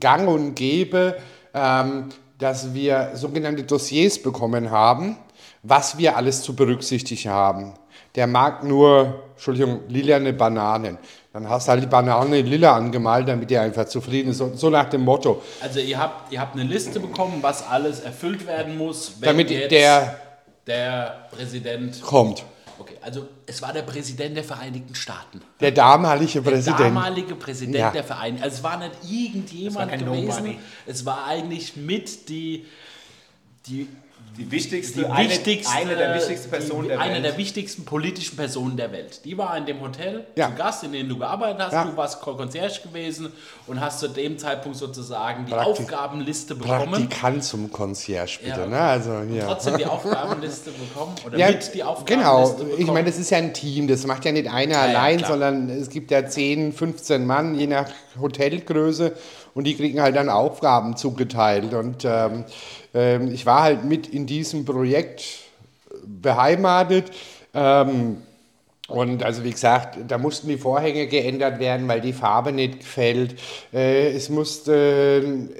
gang 0.00 0.28
und 0.28 0.54
gäbe, 0.54 1.16
ähm, 1.52 2.08
dass 2.38 2.74
wir 2.74 3.10
sogenannte 3.14 3.62
Dossiers 3.62 4.20
bekommen 4.20 4.70
haben, 4.70 5.16
was 5.62 5.96
wir 5.96 6.16
alles 6.16 6.42
zu 6.42 6.56
berücksichtigen 6.56 7.30
haben. 7.30 7.74
Der 8.16 8.26
mag 8.26 8.64
nur, 8.64 9.22
Entschuldigung, 9.34 9.80
lilane 9.88 10.32
Bananen. 10.32 10.98
Dann 11.32 11.48
hast 11.48 11.66
du 11.66 11.72
halt 11.72 11.82
die 11.82 11.88
Banane 11.88 12.42
lila 12.42 12.76
angemalt, 12.76 13.26
damit 13.26 13.50
er 13.50 13.62
einfach 13.62 13.86
zufrieden 13.86 14.30
ist. 14.30 14.38
So, 14.38 14.52
so 14.54 14.70
nach 14.70 14.88
dem 14.88 15.00
Motto. 15.00 15.42
Also 15.60 15.80
ihr 15.80 15.98
habt, 15.98 16.32
ihr 16.32 16.40
habt 16.40 16.54
eine 16.54 16.62
Liste 16.62 17.00
bekommen, 17.00 17.38
was 17.40 17.66
alles 17.66 17.98
erfüllt 17.98 18.46
werden 18.46 18.78
muss, 18.78 19.14
wenn 19.18 19.30
Damit 19.30 19.50
der 19.50 20.20
der 20.66 21.28
Präsident 21.30 22.00
kommt. 22.02 22.44
Okay, 22.78 22.96
also 23.02 23.28
es 23.46 23.62
war 23.62 23.72
der 23.72 23.82
Präsident 23.82 24.36
der 24.36 24.42
Vereinigten 24.42 24.94
Staaten. 24.96 25.40
Der 25.60 25.70
damalige 25.70 26.42
Der 26.42 26.50
Präsident. 26.50 26.80
damalige 26.80 27.34
Präsident 27.36 27.76
Ja. 27.76 27.90
der 27.90 28.02
Vereinigten 28.02 28.42
Also 28.42 28.56
es 28.56 28.62
war 28.64 28.78
nicht 28.78 28.94
irgendjemand 29.08 29.68
Es 29.68 29.74
war 29.76 29.86
kein 29.86 30.04
gewesen. 30.04 30.26
Nobody. 30.44 30.58
Es 30.86 31.06
war 31.06 31.24
eigentlich 31.26 31.76
mit 31.76 32.28
die, 32.28 32.66
die, 33.66 33.88
Die 34.36 34.50
wichtigste, 34.50 35.00
die 35.00 35.06
eine, 35.06 35.28
wichtigste, 35.30 35.72
eine 35.72 35.94
der 35.94 36.14
wichtigsten 36.16 36.50
Personen 36.50 36.82
die, 36.82 36.88
der 36.88 37.00
eine 37.00 37.14
Welt. 37.14 37.24
der 37.24 37.36
wichtigsten 37.36 37.84
politischen 37.84 38.36
Personen 38.36 38.76
der 38.76 38.90
Welt. 38.90 39.24
Die 39.24 39.38
war 39.38 39.56
in 39.56 39.64
dem 39.64 39.80
Hotel 39.80 40.26
Ja. 40.34 40.48
zu 40.50 40.54
Gast, 40.56 40.82
in 40.82 40.92
dem 40.92 41.08
du 41.08 41.18
gearbeitet 41.18 41.60
hast. 41.62 41.72
Ja. 41.72 41.84
Du 41.84 41.96
warst 41.96 42.20
Concierge 42.20 42.80
gewesen 42.82 43.32
und 43.68 43.80
hast 43.80 44.00
zu 44.00 44.08
dem 44.08 44.36
Zeitpunkt 44.38 44.76
sozusagen 44.76 45.46
die 45.46 45.52
Praktik- 45.52 45.84
Aufgabenliste 45.84 46.56
bekommen. 46.56 46.90
Praktikant 46.90 47.44
zum 47.44 47.70
Concierge, 47.70 48.38
bitte. 48.42 48.60
Ja. 48.60 48.66
Ne? 48.66 48.78
Also, 48.80 49.20
hier. 49.30 49.44
Trotzdem 49.44 49.76
die 49.78 49.86
Aufgabenliste 49.86 50.70
bekommen 50.72 51.14
oder 51.24 51.38
Ja, 51.38 51.48
mit 51.52 51.72
die 51.74 51.82
Aufgabenliste 51.84 52.14
genau. 52.14 52.48
bekommen. 52.64 52.80
Ich 52.80 52.86
meine, 52.88 53.06
das 53.06 53.18
ist 53.18 53.30
ja 53.30 53.38
ein 53.38 53.54
Team. 53.54 53.86
Das 53.86 54.04
macht 54.06 54.24
ja 54.24 54.32
nicht 54.32 54.48
einer 54.50 54.74
ja, 54.74 54.80
allein, 54.82 55.22
sondern 55.24 55.70
es 55.70 55.88
gibt 55.90 56.10
ja 56.10 56.26
10, 56.26 56.72
15 56.72 57.24
Mann, 57.24 57.54
je 57.54 57.68
nach 57.68 57.88
Hotelgröße. 58.20 59.12
Und 59.54 59.64
die 59.64 59.76
kriegen 59.76 60.00
halt 60.00 60.16
dann 60.16 60.28
Aufgaben 60.28 60.96
zugeteilt. 60.96 61.74
Und 61.74 62.04
ähm, 62.04 62.44
ähm, 62.92 63.32
ich 63.32 63.46
war 63.46 63.62
halt 63.62 63.84
mit 63.84 64.08
in 64.08 64.26
diesem 64.26 64.64
Projekt 64.64 65.24
beheimatet. 66.04 67.10
Ähm, 67.54 68.18
und 68.88 69.22
also 69.22 69.44
wie 69.44 69.50
gesagt, 69.50 69.98
da 70.08 70.18
mussten 70.18 70.48
die 70.48 70.58
Vorhänge 70.58 71.06
geändert 71.06 71.58
werden, 71.58 71.88
weil 71.88 72.00
die 72.00 72.12
Farbe 72.12 72.52
nicht 72.52 72.80
gefällt. 72.80 73.36
Äh, 73.72 74.12
es 74.12 74.28
mussten 74.28 75.50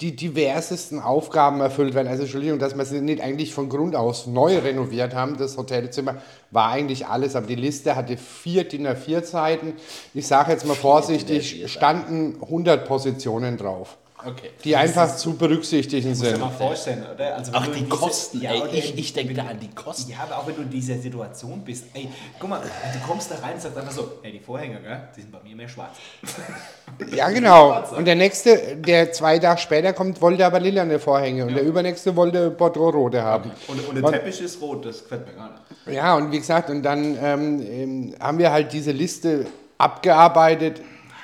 die 0.00 0.14
diversesten 0.14 1.00
Aufgaben 1.00 1.60
erfüllt 1.60 1.94
werden. 1.94 2.06
Also 2.06 2.22
Entschuldigung, 2.22 2.60
dass 2.60 2.76
wir 2.76 2.84
sie 2.84 3.00
nicht 3.00 3.20
eigentlich 3.20 3.52
von 3.52 3.68
Grund 3.68 3.96
aus 3.96 4.28
neu 4.28 4.58
renoviert 4.58 5.12
haben. 5.12 5.36
Das 5.36 5.56
Hotelzimmer 5.56 6.16
war 6.52 6.70
eigentlich 6.70 7.06
alles, 7.06 7.34
aber 7.34 7.48
die 7.48 7.56
Liste 7.56 7.96
hatte 7.96 8.16
vier 8.16 8.62
DIN 8.62 8.86
A4 8.86 9.24
Seiten. 9.24 9.72
Ich 10.14 10.28
sage 10.28 10.52
jetzt 10.52 10.66
mal 10.66 10.74
DIN 10.74 10.78
A4 10.78 10.82
vorsichtig, 10.82 11.72
standen 11.72 12.36
100 12.42 12.86
Positionen 12.86 13.56
drauf, 13.56 13.98
Okay. 14.26 14.50
die 14.64 14.74
einfach 14.74 15.16
zu 15.16 15.36
berücksichtigen 15.36 16.08
Muss 16.08 16.18
dir 16.20 16.30
sind. 16.30 16.40
mal 16.40 16.50
vorstellen, 16.50 17.04
oder? 17.14 17.36
Also, 17.36 17.52
wenn 17.52 17.60
Ach, 17.60 17.66
du 17.66 17.72
die 17.72 17.84
diese- 17.84 17.88
Kosten, 17.88 18.40
Ja, 18.40 18.50
ey, 18.52 18.62
ich, 18.78 18.98
ich 18.98 19.12
denke 19.12 19.32
da 19.34 19.42
an 19.44 19.60
die 19.60 19.68
Kosten. 19.70 20.10
Ja, 20.10 20.18
aber 20.24 20.38
auch 20.38 20.46
wenn 20.48 20.56
du 20.56 20.62
in 20.62 20.70
dieser 20.70 20.96
Situation 20.98 21.62
bist, 21.64 21.84
ey, 21.94 22.08
guck 22.40 22.50
mal, 22.50 22.60
du 22.60 23.06
kommst 23.06 23.30
da 23.30 23.36
rein 23.36 23.54
und 23.54 23.60
sagst 23.62 23.76
einfach 23.78 23.92
so, 23.92 24.12
ey, 24.24 24.32
die 24.32 24.40
Vorhänge, 24.40 24.80
gell, 24.80 25.00
die 25.16 25.20
sind 25.20 25.30
bei 25.30 25.38
mir 25.44 25.54
mehr 25.54 25.68
schwarz. 25.68 25.96
Ja, 27.14 27.28
genau. 27.30 27.80
Und 27.96 28.06
der 28.06 28.16
nächste, 28.16 28.76
der 28.76 29.12
zwei 29.12 29.38
Tage 29.38 29.60
später 29.60 29.92
kommt, 29.92 30.20
wollte 30.20 30.44
aber 30.44 30.58
lilane 30.58 30.98
Vorhänge. 30.98 31.44
Und 31.46 31.54
der 31.54 31.62
übernächste 31.62 32.16
wollte 32.16 32.50
Bordeaux-rote 32.50 33.22
haben. 33.22 33.52
Und, 33.68 33.88
und 33.88 33.94
der 33.94 34.04
Und- 34.04 34.12
Teppich 34.14 34.40
ist 34.40 34.60
rot, 34.60 34.84
das 34.84 35.02
gefällt 35.04 35.26
mir 35.26 35.34
gar 35.34 35.50
nicht. 35.50 35.96
Ja, 35.96 36.16
und 36.16 36.32
wie 36.32 36.38
gesagt, 36.38 36.70
und 36.70 36.82
dann 36.82 37.16
ähm, 37.22 37.62
ähm, 37.62 38.14
haben 38.18 38.38
wir 38.38 38.50
halt 38.50 38.72
diese 38.72 38.90
Liste 38.90 39.46
abgearbeitet. 39.78 40.80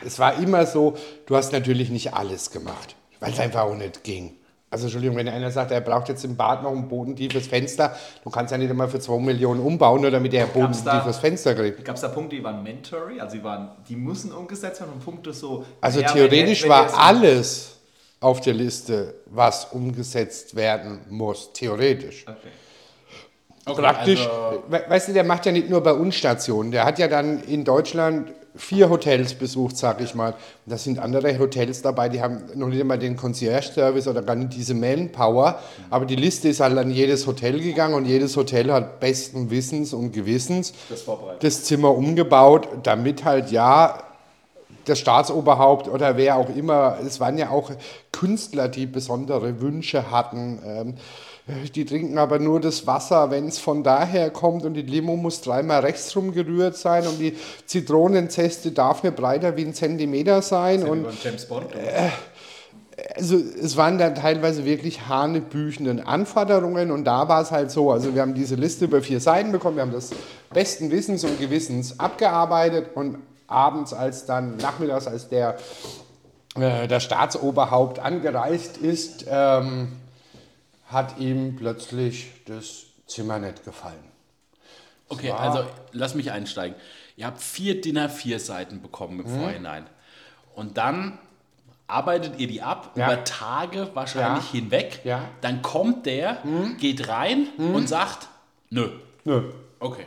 Es 0.07 0.19
war 0.19 0.39
immer 0.39 0.67
so, 0.67 0.95
du 1.27 1.37
hast 1.37 1.53
natürlich 1.53 1.91
nicht 1.91 2.15
alles 2.15 2.51
gemacht, 2.51 2.95
weil 3.21 3.33
es 3.33 3.41
einfach 3.41 3.63
auch 3.63 3.75
nicht 3.77 4.03
ging. 4.05 4.33
Also 4.71 4.87
Entschuldigung, 4.87 5.17
wenn 5.17 5.29
einer 5.29 5.53
sagt, 5.53 5.71
er 5.71 5.81
braucht 5.81 6.09
jetzt 6.09 6.25
im 6.25 6.37
Bad 6.37 6.65
noch 6.65 6.73
ein 6.73 6.89
bodentiefes 6.89 7.47
Fenster, 7.47 7.95
du 8.25 8.31
kannst 8.31 8.51
ja 8.51 8.59
nicht 8.59 8.71
einmal 8.71 8.89
für 8.89 8.99
2 8.99 9.21
Millionen 9.21 9.61
umbauen, 9.61 10.01
nur 10.01 10.11
damit 10.11 10.35
er 10.35 10.47
ein 10.47 10.53
Gab's 10.53 10.83
da- 10.83 10.91
bodentiefes 10.95 11.19
Fenster 11.19 11.55
kriegt. 11.55 11.85
Gab 11.85 11.95
es 11.95 12.01
da 12.03 12.09
Punkte, 12.09 12.35
die 12.37 12.43
waren 12.43 12.63
mandatory, 12.65 13.21
also 13.21 13.37
die, 13.37 13.45
waren, 13.45 13.71
die 13.89 13.95
müssen 13.95 14.33
umgesetzt 14.33 14.81
werden 14.81 14.95
und 14.95 15.05
Punkte 15.05 15.33
so. 15.33 15.65
Also 15.81 16.01
ja, 16.01 16.09
wenn 16.09 16.15
theoretisch 16.15 16.63
der- 16.63 16.71
wenn 16.71 16.77
war 16.77 16.87
der 16.89 16.99
alles 17.01 17.77
auf 18.19 18.41
der 18.41 18.55
Liste, 18.55 19.15
was 19.27 19.67
umgesetzt 19.67 20.57
werden 20.57 21.01
muss. 21.09 21.53
Theoretisch. 21.53 22.25
Okay. 22.27 22.37
Okay, 23.67 23.81
Praktisch, 23.81 24.27
also- 24.27 24.65
we 24.69 24.83
weißt 24.89 25.09
du, 25.09 25.13
der 25.13 25.25
macht 25.25 25.47
ja 25.47 25.53
nicht 25.53 25.71
nur 25.71 25.83
bei 25.83 25.93
uns 25.93 26.17
Stationen, 26.17 26.71
der 26.73 26.85
hat 26.85 26.99
ja 26.99 27.07
dann 27.09 27.43
in 27.45 27.65
Deutschland 27.65 28.33
vier 28.57 28.89
Hotels 28.89 29.35
besucht, 29.35 29.77
sag 29.77 30.01
ich 30.01 30.15
mal. 30.15 30.31
Und 30.33 30.73
da 30.73 30.79
sind 30.79 30.99
andere 30.99 31.39
Hotels 31.39 31.83
dabei, 31.83 32.09
die 32.09 32.21
haben 32.21 32.45
noch 32.55 32.69
nicht 32.69 32.81
einmal 32.81 32.99
den 32.99 33.17
Concierge-Service 33.17 34.07
oder 34.07 34.23
gar 34.23 34.37
nicht 34.37 34.55
diese 34.55 34.75
Manpower, 34.75 35.59
aber 35.91 36.07
die 36.07 36.17
Liste 36.17 36.49
ist 36.49 36.61
halt 36.61 36.79
an 36.79 36.91
jedes 36.91 37.27
Hotel 37.27 37.61
gegangen 37.61 37.95
und 37.95 38.05
jedes 38.05 38.37
Hotel 38.37 38.73
hat 38.73 39.01
besten 39.01 39.51
Wissens 39.51 39.93
und 39.93 40.13
Gewissens 40.13 40.73
Das 40.89 41.05
das 41.41 41.65
Zimmer 41.65 41.91
umgebaut, 41.91 42.69
damit 42.85 43.25
halt 43.25 43.51
ja 43.51 43.99
das 44.85 44.99
Staatsoberhaupt 44.99 45.89
oder 45.89 46.17
wer 46.17 46.37
auch 46.37 46.55
immer, 46.55 46.99
es 47.05 47.19
waren 47.21 47.39
ja 47.39 47.51
auch 47.51 47.71
Künstler, 48.13 48.69
die 48.69 48.87
besondere 48.87 49.61
Wünsche 49.61 50.11
hatten. 50.11 50.61
Ähm, 50.65 50.95
die 51.75 51.85
trinken 51.85 52.17
aber 52.17 52.39
nur 52.39 52.61
das 52.61 52.87
Wasser, 52.87 53.31
wenn 53.31 53.49
es 53.49 53.59
von 53.59 53.83
daher 53.83 54.31
kommt 54.31 54.65
und 54.65 54.75
die 54.75 54.83
Limo 54.83 55.17
muss 55.17 55.43
dreimal 55.43 55.81
rechts 55.81 56.17
rum 56.17 56.33
gerührt 56.33 56.77
sein 56.77 57.07
und 57.07 57.19
die 57.19 57.37
Zitronenzeste 57.67 58.73
darf 58.73 59.03
nicht 59.03 59.17
breiter 59.17 59.57
wie 59.57 59.67
ein 59.67 59.75
Zentimeter 59.75 60.41
sein. 60.41 60.81
Sind 60.81 60.89
Und 60.89 61.07
James 61.23 61.45
Bond. 61.47 61.67
oder? 61.67 62.13
also 63.17 63.37
es 63.37 63.77
waren 63.77 63.99
dann 63.99 64.15
teilweise 64.15 64.65
wirklich 64.65 65.07
hanebüchenden 65.09 66.01
Anforderungen 66.01 66.91
und 66.91 67.05
da 67.05 67.29
war 67.29 67.43
es 67.43 67.51
halt 67.51 67.71
so, 67.71 67.91
also 67.91 68.15
wir 68.15 68.23
haben 68.23 68.35
diese 68.35 68.55
Liste 68.55 68.87
über 68.87 69.03
vier 69.03 69.21
Seiten 69.21 69.53
bekommen, 69.53 69.77
wir 69.77 69.83
haben 69.83 69.93
das 69.93 70.11
besten 70.53 70.91
Wissens 70.91 71.25
und 71.25 71.39
Gewissens 71.39 71.99
abgearbeitet 71.99 72.91
und 72.95 73.19
abends 73.47 73.93
als 73.93 74.27
dann, 74.27 74.57
nachmittags 74.57 75.07
als 75.07 75.29
der, 75.29 75.57
äh, 76.57 76.87
der 76.87 77.01
Staatsoberhaupt 77.01 77.99
angereist 77.99 78.79
ist, 78.79 79.27
ähm, 79.29 79.89
hat 80.95 81.19
ihm 81.19 81.57
plötzlich 81.57 82.29
das 82.47 82.85
Zimmer 83.07 83.39
nicht 83.39 83.65
gefallen. 83.65 84.03
Okay, 85.09 85.31
war- 85.31 85.41
also 85.41 85.67
lass 85.93 86.15
mich 86.15 86.31
einsteigen. 86.33 86.77
Ihr 87.17 87.27
habt 87.27 87.41
vier 87.43 87.81
DIN 87.81 87.99
A4 87.99 88.39
Seiten 88.39 88.81
bekommen 88.81 89.21
im 89.21 89.27
Vorhinein. 89.27 89.87
Und 90.55 90.79
dann 90.79 91.19
arbeitet 91.87 92.41
ihr 92.41 92.47
die 92.49 92.63
ab 92.63 92.93
Ja. 92.97 93.07
über 93.13 93.25
Tage 93.25 93.91
wahrscheinlich 93.95 94.47
Ja. 94.47 94.61
hinweg. 94.61 95.01
Ja. 95.05 95.29
Dann 95.43 95.61
kommt 95.63 96.07
der, 96.07 96.39
geht 96.79 97.09
rein 97.09 97.49
und 97.59 97.89
sagt, 97.89 98.29
nö. 98.71 98.89
Nö. 99.25 99.53
Okay. 99.79 100.07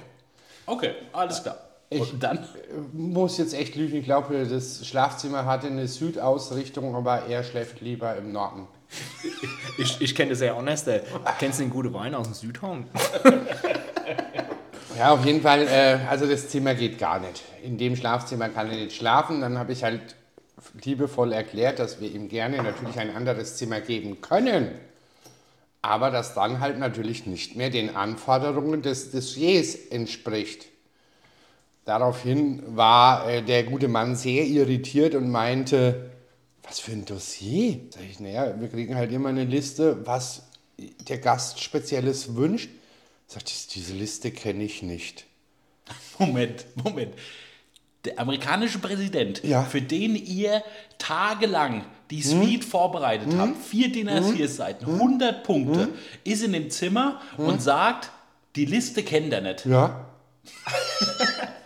Okay, 0.65 0.93
alles 1.13 1.43
klar. 1.43 1.57
und 1.89 2.21
dann? 2.21 2.45
Muss 2.91 3.37
jetzt 3.37 3.53
echt 3.53 3.75
lügen, 3.75 3.95
ich 3.95 4.03
glaube, 4.03 4.45
das 4.45 4.85
Schlafzimmer 4.85 5.45
hatte 5.45 5.67
eine 5.67 5.87
Südausrichtung, 5.87 6.93
aber 6.95 7.27
er 7.27 7.45
schläft 7.45 7.79
lieber 7.79 8.13
im 8.17 8.33
Norden. 8.33 8.67
Ich, 9.77 10.01
ich 10.01 10.15
kenne 10.15 10.31
das 10.31 10.39
sehr 10.39 10.55
honest. 10.55 10.87
ey. 10.87 11.01
Kennst 11.39 11.59
du 11.59 11.63
den 11.63 11.69
guten 11.69 11.93
Wein 11.93 12.15
aus 12.15 12.27
dem 12.27 12.33
Südhang? 12.33 12.87
Ja, 14.97 15.11
auf 15.11 15.23
jeden 15.25 15.41
Fall, 15.41 15.67
äh, 15.67 15.99
also 16.09 16.25
das 16.25 16.49
Zimmer 16.49 16.73
geht 16.73 16.97
gar 16.97 17.19
nicht. 17.19 17.43
In 17.63 17.77
dem 17.77 17.95
Schlafzimmer 17.95 18.49
kann 18.49 18.71
er 18.71 18.77
nicht 18.77 18.95
schlafen. 18.95 19.41
Dann 19.41 19.59
habe 19.59 19.71
ich 19.71 19.83
halt 19.83 20.15
liebevoll 20.83 21.33
erklärt, 21.33 21.77
dass 21.77 22.01
wir 22.01 22.11
ihm 22.11 22.29
gerne 22.29 22.57
natürlich 22.63 22.97
ein 22.97 23.15
anderes 23.15 23.57
Zimmer 23.57 23.79
geben 23.79 24.21
können. 24.21 24.71
Aber 25.83 26.09
das 26.09 26.33
dann 26.33 26.59
halt 26.59 26.79
natürlich 26.79 27.27
nicht 27.27 27.55
mehr 27.55 27.69
den 27.69 27.95
Anforderungen 27.95 28.81
des 28.81 29.11
Dossiers 29.11 29.75
entspricht. 29.75 30.65
Daraufhin 31.85 32.63
war 32.75 33.29
äh, 33.29 33.43
der 33.43 33.63
gute 33.63 33.87
Mann 33.87 34.15
sehr 34.15 34.45
irritiert 34.45 35.13
und 35.13 35.29
meinte, 35.29 36.09
was 36.67 36.79
für 36.79 36.91
ein 36.91 37.05
Dossier? 37.05 37.79
Sag 37.89 38.03
ich, 38.09 38.19
naja, 38.19 38.59
wir 38.59 38.67
kriegen 38.67 38.95
halt 38.95 39.11
immer 39.11 39.29
eine 39.29 39.45
Liste, 39.45 40.05
was 40.05 40.43
der 40.77 41.17
Gast 41.19 41.61
Spezielles 41.61 42.35
wünscht. 42.35 42.69
Sagt, 43.27 43.75
diese 43.75 43.93
Liste 43.93 44.31
kenne 44.31 44.63
ich 44.63 44.81
nicht. 44.83 45.25
Moment, 46.19 46.65
Moment. 46.75 47.13
Der 48.05 48.19
amerikanische 48.19 48.79
Präsident, 48.79 49.43
Ja. 49.43 49.63
für 49.63 49.81
den 49.81 50.15
ihr 50.15 50.63
tagelang 50.97 51.83
die 52.09 52.21
Suite 52.21 52.63
vorbereitet 52.63 53.29
habt, 53.37 53.57
vier 53.65 53.91
DIN 53.91 54.09
A4 54.09 54.47
Seiten, 54.47 54.85
100 54.85 55.43
Punkte, 55.43 55.89
ist 56.23 56.41
in 56.43 56.53
dem 56.53 56.69
Zimmer 56.69 57.19
und 57.37 57.61
sagt, 57.61 58.11
die 58.55 58.63
Liste 58.65 59.03
kennt 59.03 59.33
er 59.33 59.41
nicht. 59.41 59.65
Ja? 59.65 60.05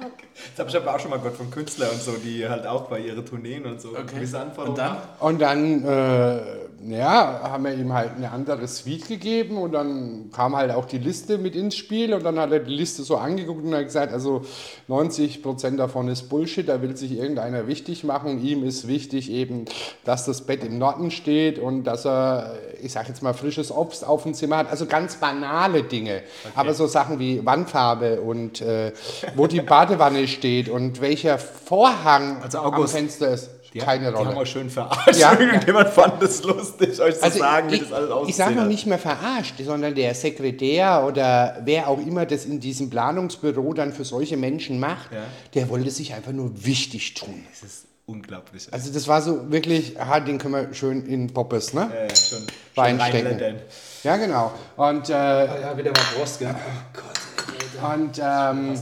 Das 0.55 0.59
habe 0.59 0.69
ich 0.69 0.75
aber 0.75 0.95
auch 0.95 0.99
schon 0.99 1.11
mal 1.11 1.17
gehört 1.17 1.37
von 1.37 1.49
Künstlern 1.49 1.89
und 1.91 2.01
so, 2.01 2.11
die 2.13 2.47
halt 2.47 2.67
auch 2.67 2.83
bei 2.89 2.99
ihren 2.99 3.25
Tourneen 3.25 3.65
und 3.65 3.79
so 3.81 3.91
gewisse 3.91 4.39
Anforderungen 4.39 4.71
Und 4.71 4.77
dann? 4.77 4.97
Und 5.19 5.41
dann, 5.41 5.83
äh, 5.85 6.41
ja, 6.87 7.41
haben 7.43 7.65
wir 7.65 7.73
ihm 7.73 7.93
halt 7.93 8.15
eine 8.15 8.31
andere 8.31 8.67
Suite 8.67 9.07
gegeben 9.07 9.57
und 9.57 9.73
dann 9.73 10.31
kam 10.31 10.55
halt 10.55 10.71
auch 10.71 10.85
die 10.85 10.97
Liste 10.97 11.37
mit 11.37 11.55
ins 11.55 11.75
Spiel 11.75 12.13
und 12.13 12.23
dann 12.23 12.39
hat 12.39 12.51
er 12.51 12.59
die 12.59 12.73
Liste 12.73 13.03
so 13.03 13.17
angeguckt 13.17 13.63
und 13.63 13.75
hat 13.75 13.85
gesagt, 13.85 14.13
also 14.13 14.43
90% 14.89 15.77
davon 15.77 16.07
ist 16.07 16.29
Bullshit, 16.29 16.67
da 16.67 16.81
will 16.81 16.97
sich 16.97 17.17
irgendeiner 17.17 17.67
wichtig 17.67 18.03
machen. 18.03 18.43
Ihm 18.43 18.63
ist 18.63 18.87
wichtig 18.87 19.31
eben, 19.31 19.65
dass 20.05 20.25
das 20.25 20.41
Bett 20.41 20.63
im 20.63 20.77
Norden 20.77 21.11
steht 21.11 21.59
und 21.59 21.83
dass 21.83 22.05
er, 22.05 22.55
ich 22.81 22.91
sag 22.91 23.07
jetzt 23.07 23.21
mal, 23.21 23.33
frisches 23.33 23.71
Obst 23.71 24.05
auf 24.05 24.23
dem 24.23 24.33
Zimmer 24.33 24.57
hat. 24.57 24.71
Also 24.71 24.85
ganz 24.85 25.17
banale 25.17 25.83
Dinge. 25.83 26.23
Aber 26.55 26.73
so 26.73 26.87
Sachen 26.87 27.19
wie 27.19 27.45
Wandfarbe 27.45 28.21
und 28.21 28.61
äh, 28.61 28.91
wo 29.35 29.47
die 29.47 29.61
Badewanne 29.61 30.27
steht 30.27 30.69
und 30.69 31.01
welcher 31.01 31.37
Vorhang 31.37 32.41
Also 32.41 32.59
am 32.59 32.87
Fenster 32.87 33.29
ist. 33.29 33.49
Die, 33.73 33.79
Keine 33.79 34.09
Die 34.11 34.17
haben 34.17 34.27
Rolle. 34.27 34.37
euch 34.37 34.49
schön 34.49 34.69
verarscht. 34.69 35.15
Ja. 35.17 35.31
Irgendjemand 35.39 35.89
fand 35.89 36.21
es 36.23 36.43
lustig, 36.43 36.99
euch 36.99 37.15
zu 37.15 37.23
Also 37.23 37.39
sagen, 37.39 37.71
wie 37.71 37.75
ich, 37.75 37.81
das 37.83 37.93
alles 37.93 38.09
ich 38.09 38.13
aussieht. 38.15 38.35
sage 38.35 38.55
noch 38.55 38.65
nicht 38.65 38.85
mehr 38.85 38.99
verarscht, 38.99 39.55
sondern 39.63 39.95
der 39.95 40.13
Sekretär 40.13 41.05
oder 41.07 41.61
wer 41.63 41.87
auch 41.87 41.99
immer 41.99 42.25
das 42.25 42.43
in 42.45 42.59
diesem 42.59 42.89
Planungsbüro 42.89 43.73
dann 43.73 43.93
für 43.93 44.03
solche 44.03 44.35
Menschen 44.35 44.77
macht, 44.79 45.13
Ja. 45.13 45.19
der 45.53 45.69
wollte 45.69 45.89
sich 45.89 46.13
einfach 46.13 46.33
nur 46.33 46.51
wichtig 46.65 47.13
tun. 47.13 47.45
Das 47.49 47.63
ist 47.63 47.85
unglaublich. 48.07 48.67
Also 48.71 48.91
das 48.91 49.07
war 49.07 49.21
so 49.21 49.49
wirklich, 49.51 49.97
ah, 50.01 50.19
den 50.19 50.37
können 50.37 50.53
wir 50.53 50.73
schön 50.73 51.05
in 51.05 51.31
Poppes, 51.33 51.73
ne? 51.73 51.89
äh, 51.95 52.09
schon, 52.13 52.39
schon 52.39 52.47
Reinstecken. 52.83 53.55
Ja, 54.03 54.17
genau. 54.17 54.51
Und, 54.75 55.07
äh, 55.09 55.13
Ja, 55.13 55.77
wieder 55.77 55.91
mal 55.91 56.01
Prost, 56.17 56.39
gell? 56.39 56.53
Oh 56.53 56.99
Gott, 56.99 57.93
und 57.95 58.17
ähm. 58.21 58.73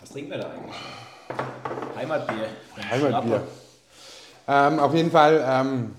Was 0.00 0.10
trinken 0.10 0.30
wir 0.30 0.38
da 0.38 0.50
eigentlich? 0.50 0.76
Heimatbier. 1.96 2.48
Heimatbier. 2.90 3.42
Ähm, 4.50 4.80
auf 4.80 4.92
jeden 4.94 5.12
Fall, 5.12 5.44
ähm, 5.48 5.94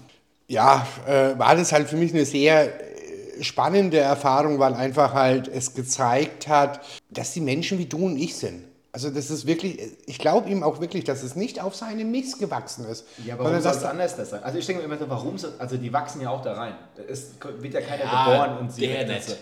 ja, 0.47 0.85
äh, 1.07 1.39
war 1.39 1.55
das 1.55 1.71
halt 1.71 1.87
für 1.87 1.95
mich 1.95 2.13
eine 2.13 2.25
sehr 2.25 2.65
äh, 2.65 3.43
spannende 3.43 3.97
Erfahrung, 3.97 4.59
weil 4.59 4.73
einfach 4.73 5.13
halt 5.13 5.47
es 5.47 5.73
gezeigt 5.73 6.49
hat, 6.49 6.81
dass 7.09 7.31
die 7.31 7.39
Menschen 7.39 7.79
wie 7.79 7.85
du 7.85 8.05
und 8.05 8.17
ich 8.17 8.35
sind. 8.35 8.65
Also 8.91 9.09
das 9.09 9.31
ist 9.31 9.47
wirklich, 9.47 9.79
ich 10.05 10.19
glaube 10.19 10.49
ihm 10.49 10.63
auch 10.63 10.81
wirklich, 10.81 11.05
dass 11.05 11.23
es 11.23 11.37
nicht 11.37 11.61
auf 11.63 11.75
seine 11.75 12.03
Mist 12.03 12.39
gewachsen 12.39 12.85
ist. 12.89 13.05
Ja, 13.25 13.35
aber 13.35 13.45
warum 13.45 13.61
soll 13.61 13.71
es 13.71 13.85
anders 13.85 14.17
das 14.17 14.31
sein? 14.31 14.43
Also 14.43 14.57
ich 14.57 14.65
denke 14.65 14.81
mir 14.81 14.93
immer 14.93 14.97
so, 14.97 15.09
warum 15.09 15.37
so, 15.37 15.47
also 15.57 15.77
die 15.77 15.93
wachsen 15.93 16.19
ja 16.19 16.29
auch 16.29 16.41
da 16.41 16.51
rein. 16.51 16.73
Es 17.07 17.35
wird 17.59 17.73
ja 17.73 17.79
keiner 17.79 18.03
Ja, 18.03 18.25
geboren 18.25 18.57
und 18.57 18.73
sie 18.73 18.87
der 18.87 19.07
nicht. 19.07 19.37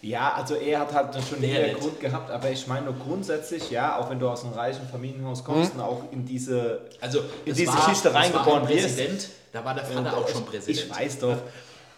Ja, 0.00 0.32
also 0.34 0.54
er 0.54 0.78
hat 0.80 0.94
halt 0.94 1.08
schon 1.28 1.40
nicht. 1.40 1.80
Grund 1.80 1.98
gehabt, 2.00 2.30
aber 2.30 2.50
ich 2.50 2.66
meine 2.68 2.86
nur 2.86 2.94
grundsätzlich, 2.94 3.70
ja, 3.70 3.98
auch 3.98 4.08
wenn 4.10 4.20
du 4.20 4.28
aus 4.28 4.44
einem 4.44 4.52
reichen 4.54 4.86
Familienhaus 4.88 5.42
kommst 5.42 5.72
Hm? 5.74 5.80
und 5.80 5.84
auch 5.86 6.02
in 6.12 6.24
diese 6.24 6.82
Also 7.00 7.18
in 7.44 7.50
es 7.52 7.58
diese 7.58 7.72
war- 7.72 7.88
ein 7.88 8.06
reingeboren 8.14 8.68
wirst. 8.68 8.96
Präsident, 8.96 9.28
da 9.52 9.64
war 9.64 9.74
der 9.74 9.84
Vater 9.84 10.16
auch 10.16 10.28
schon 10.28 10.44
Präsident. 10.44 10.78
Ich 10.78 10.90
weiß 10.96 11.18
doch. 11.18 11.36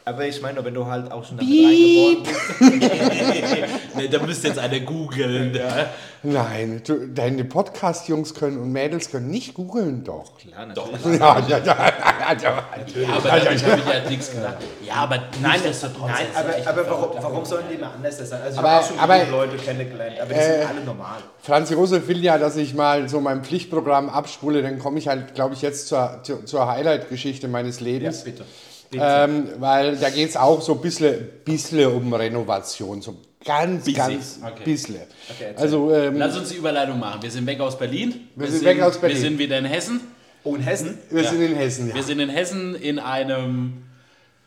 Aber 0.07 0.25
ich 0.27 0.41
meine 0.41 0.65
wenn 0.65 0.73
du 0.73 0.87
halt 0.87 1.13
auch 1.13 1.23
schon 1.25 1.37
damit 1.37 1.53
reingeboren 1.53 2.23
bist. 2.71 3.71
nee, 3.97 4.09
da 4.09 4.19
müsst 4.21 4.45
jetzt 4.45 4.59
einer 4.59 4.81
googeln. 4.81 5.55
Ja. 5.55 5.91
Nein, 6.23 6.83
du, 6.87 7.09
deine 7.09 7.45
Podcast-Jungs 7.45 8.35
können 8.35 8.59
und 8.59 8.71
Mädels 8.73 9.11
können 9.11 9.29
nicht 9.31 9.55
googeln 9.55 10.05
doch. 10.05 10.37
Klar, 10.37 10.67
Doch. 10.75 10.93
natürlich. 10.93 11.19
Ja, 11.19 11.39
ja, 11.39 11.59
ja, 11.59 11.65
ja, 11.65 12.35
ja. 12.43 13.09
aber 13.17 13.29
damit 13.41 13.45
habe 13.45 13.55
ich 13.55 13.63
ja 13.95 14.09
nichts 14.11 14.31
gesagt. 14.31 14.63
Ja, 14.87 14.95
aber 14.97 15.17
Nein, 15.41 15.61
nein, 15.63 15.71
ist 15.71 15.83
ja 15.83 15.89
aber, 16.35 16.69
aber 16.69 16.91
warum, 16.91 17.11
warum 17.23 17.45
sollen 17.47 17.65
die 17.71 17.77
immer 17.77 17.93
anders 17.95 18.19
sein? 18.19 18.41
Also 18.43 18.53
ich 18.53 18.59
Aber- 18.59 18.71
habe 18.71 18.85
auch 18.85 18.89
schon 18.89 18.99
aber- 18.99 19.19
viele 19.21 19.31
Leute 19.31 19.57
kennengelernt, 19.57 20.21
aber 20.21 20.35
die 20.35 20.41
sind 20.41 20.69
alle 20.69 20.85
normal. 20.85 21.19
Franz 21.43 21.71
Josef 21.71 22.07
will 22.07 22.23
ja, 22.23 22.37
dass 22.37 22.57
ich 22.57 22.75
mal 22.75 23.09
so 23.09 23.21
mein 23.21 23.43
Pflichtprogramm 23.43 24.11
abspule, 24.11 24.61
dann 24.63 24.79
komme 24.79 24.99
ich 24.99 25.09
halt, 25.09 25.35
glaube 25.35 25.55
ich, 25.55 25.63
jetzt 25.63 25.89
zur, 25.89 26.21
zur, 26.23 26.45
zur 26.45 26.67
Highlight-Geschichte 26.71 27.49
meines 27.49 27.81
Ja, 27.81 27.87
Lebens. 27.87 28.25
bitte. 28.25 28.45
Ähm, 28.93 29.49
weil 29.59 29.97
da 29.97 30.11
geht 30.11 30.29
es 30.29 30.37
auch 30.37 30.61
so 30.61 30.75
ein 30.75 30.81
bisschen, 30.81 31.29
bisschen 31.45 31.93
um 31.95 32.13
Renovation, 32.13 33.01
so 33.01 33.15
ganz, 33.45 33.85
Bisschen, 33.85 34.07
ganz 34.07 34.41
okay. 34.45 34.65
bisschen. 34.65 35.01
Okay, 35.31 35.55
also, 35.57 35.93
ähm, 35.95 36.17
Lass 36.17 36.37
uns 36.37 36.51
die 36.51 36.57
Überleitung 36.57 36.99
machen. 36.99 37.23
Wir 37.23 37.31
sind 37.31 37.47
weg 37.47 37.61
aus 37.61 37.79
Berlin. 37.79 38.29
Wir 38.37 38.49
sind 38.49 38.65
weg 38.65 38.81
aus 38.83 38.99
Berlin. 38.99 39.17
Wir 39.17 39.23
sind 39.23 39.39
wieder 39.39 39.59
in 39.59 39.65
Hessen. 39.65 40.01
Oh, 40.45 40.55
in 40.55 40.63
Hessen? 40.63 40.99
wir 41.11 41.23
ja. 41.23 41.31
sind 41.31 41.43
in 41.43 41.55
Hessen, 41.55 41.89
ja. 41.89 41.95
Wir 41.95 42.03
sind 42.03 42.21
in 42.21 42.31
Hessen 42.31 42.75
in 42.75 42.99
einem 42.99 43.83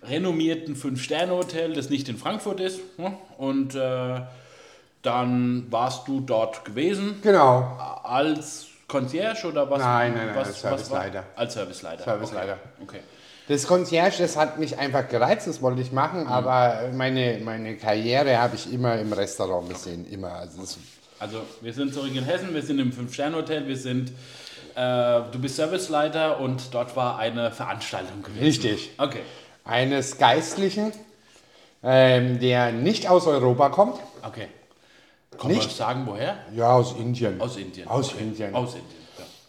renommierten 0.01 0.75
Fünf-Sterne-Hotel, 0.75 1.73
das 1.73 1.89
nicht 1.89 2.09
in 2.09 2.17
Frankfurt 2.17 2.59
ist. 2.59 2.79
Und 3.37 3.75
äh, 3.75 4.21
dann 5.01 5.67
warst 5.69 6.07
du 6.07 6.19
dort 6.21 6.65
gewesen 6.65 7.19
Genau, 7.21 7.77
als 8.03 8.67
Concierge 8.87 9.47
oder 9.47 9.69
was? 9.69 9.79
Nein, 9.79 10.13
nein, 10.13 10.27
nein, 10.27 10.35
was, 10.35 10.47
als? 10.47 10.61
Serviceleiter. 10.61 11.23
Als 11.35 11.53
Serviceleiter. 11.53 12.03
Serviceleiter. 12.03 12.57
Okay. 12.81 12.97
okay. 12.97 12.99
Das 13.47 13.67
Concierge, 13.67 14.19
das 14.19 14.37
hat 14.37 14.57
mich 14.57 14.77
einfach 14.77 15.07
gereizt, 15.09 15.47
das 15.47 15.61
wollte 15.61 15.81
ich 15.81 15.91
machen, 15.91 16.27
aber 16.27 16.89
meine, 16.93 17.39
meine 17.43 17.75
Karriere 17.75 18.37
habe 18.37 18.55
ich 18.55 18.71
immer 18.71 18.97
im 18.97 19.11
Restaurant 19.11 19.69
gesehen, 19.69 20.05
immer. 20.09 20.31
Also 20.31 20.61
Also 21.19 21.41
wir 21.61 21.73
sind 21.73 21.93
zurück 21.93 22.15
in 22.15 22.23
Hessen, 22.23 22.53
wir 22.53 22.61
sind 22.61 22.79
im 22.79 22.93
Fünf-Sterne-Hotel, 22.93 23.67
wir 23.67 23.75
sind, 23.75 24.11
äh, 24.75 25.21
du 25.31 25.39
bist 25.39 25.57
Serviceleiter 25.57 26.39
und 26.39 26.73
dort 26.73 26.95
war 26.95 27.17
eine 27.19 27.51
Veranstaltung 27.51 28.23
gewesen. 28.23 28.43
richtig. 28.43 28.91
Okay. 28.97 29.23
Eines 29.65 30.17
Geistlichen, 30.17 30.93
ähm, 31.83 32.39
der 32.39 32.71
nicht 32.71 33.09
aus 33.09 33.27
Europa 33.27 33.69
kommt, 33.69 33.99
Okay. 34.25 34.47
Kann 35.37 35.47
man 35.49 35.57
Nicht? 35.57 35.75
sagen, 35.75 36.03
woher? 36.05 36.37
ja, 36.55 36.71
aus 36.73 36.93
Indien. 36.97 37.41
Aus 37.41 37.57
Indien. 37.57 37.87
Aus 37.87 38.13
okay. 38.13 38.23
Indien. 38.23 38.53
Aus 38.55 38.75
Indien. 38.75 39.02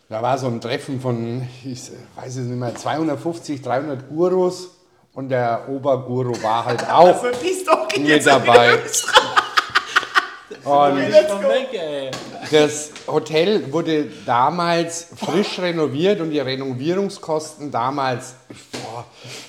Da 0.09 0.21
war 0.21 0.37
so 0.37 0.47
ein 0.49 0.61
Treffen 0.61 1.01
von, 1.01 1.49
ich 1.65 1.91
weiß 2.17 2.37
es 2.37 2.45
nicht 2.45 2.59
mehr, 2.59 2.75
250, 2.75 3.63
300 3.63 4.09
Gurus 4.09 4.71
und 5.15 5.31
der 5.31 5.67
Oberguru 5.69 6.35
war 6.43 6.67
halt 6.67 6.87
auch 6.91 7.25
Also 7.25 7.29
mit 7.99 8.27
dabei. 8.27 8.81
Und 10.65 10.99
das 12.51 12.91
Hotel 13.07 13.73
wurde 13.73 14.07
damals 14.27 15.09
frisch 15.17 15.59
renoviert 15.59 16.21
und 16.21 16.31
die 16.31 16.41
Renovierungskosten 16.41 17.71
damals, 17.71 18.35
boah, 18.95 19.05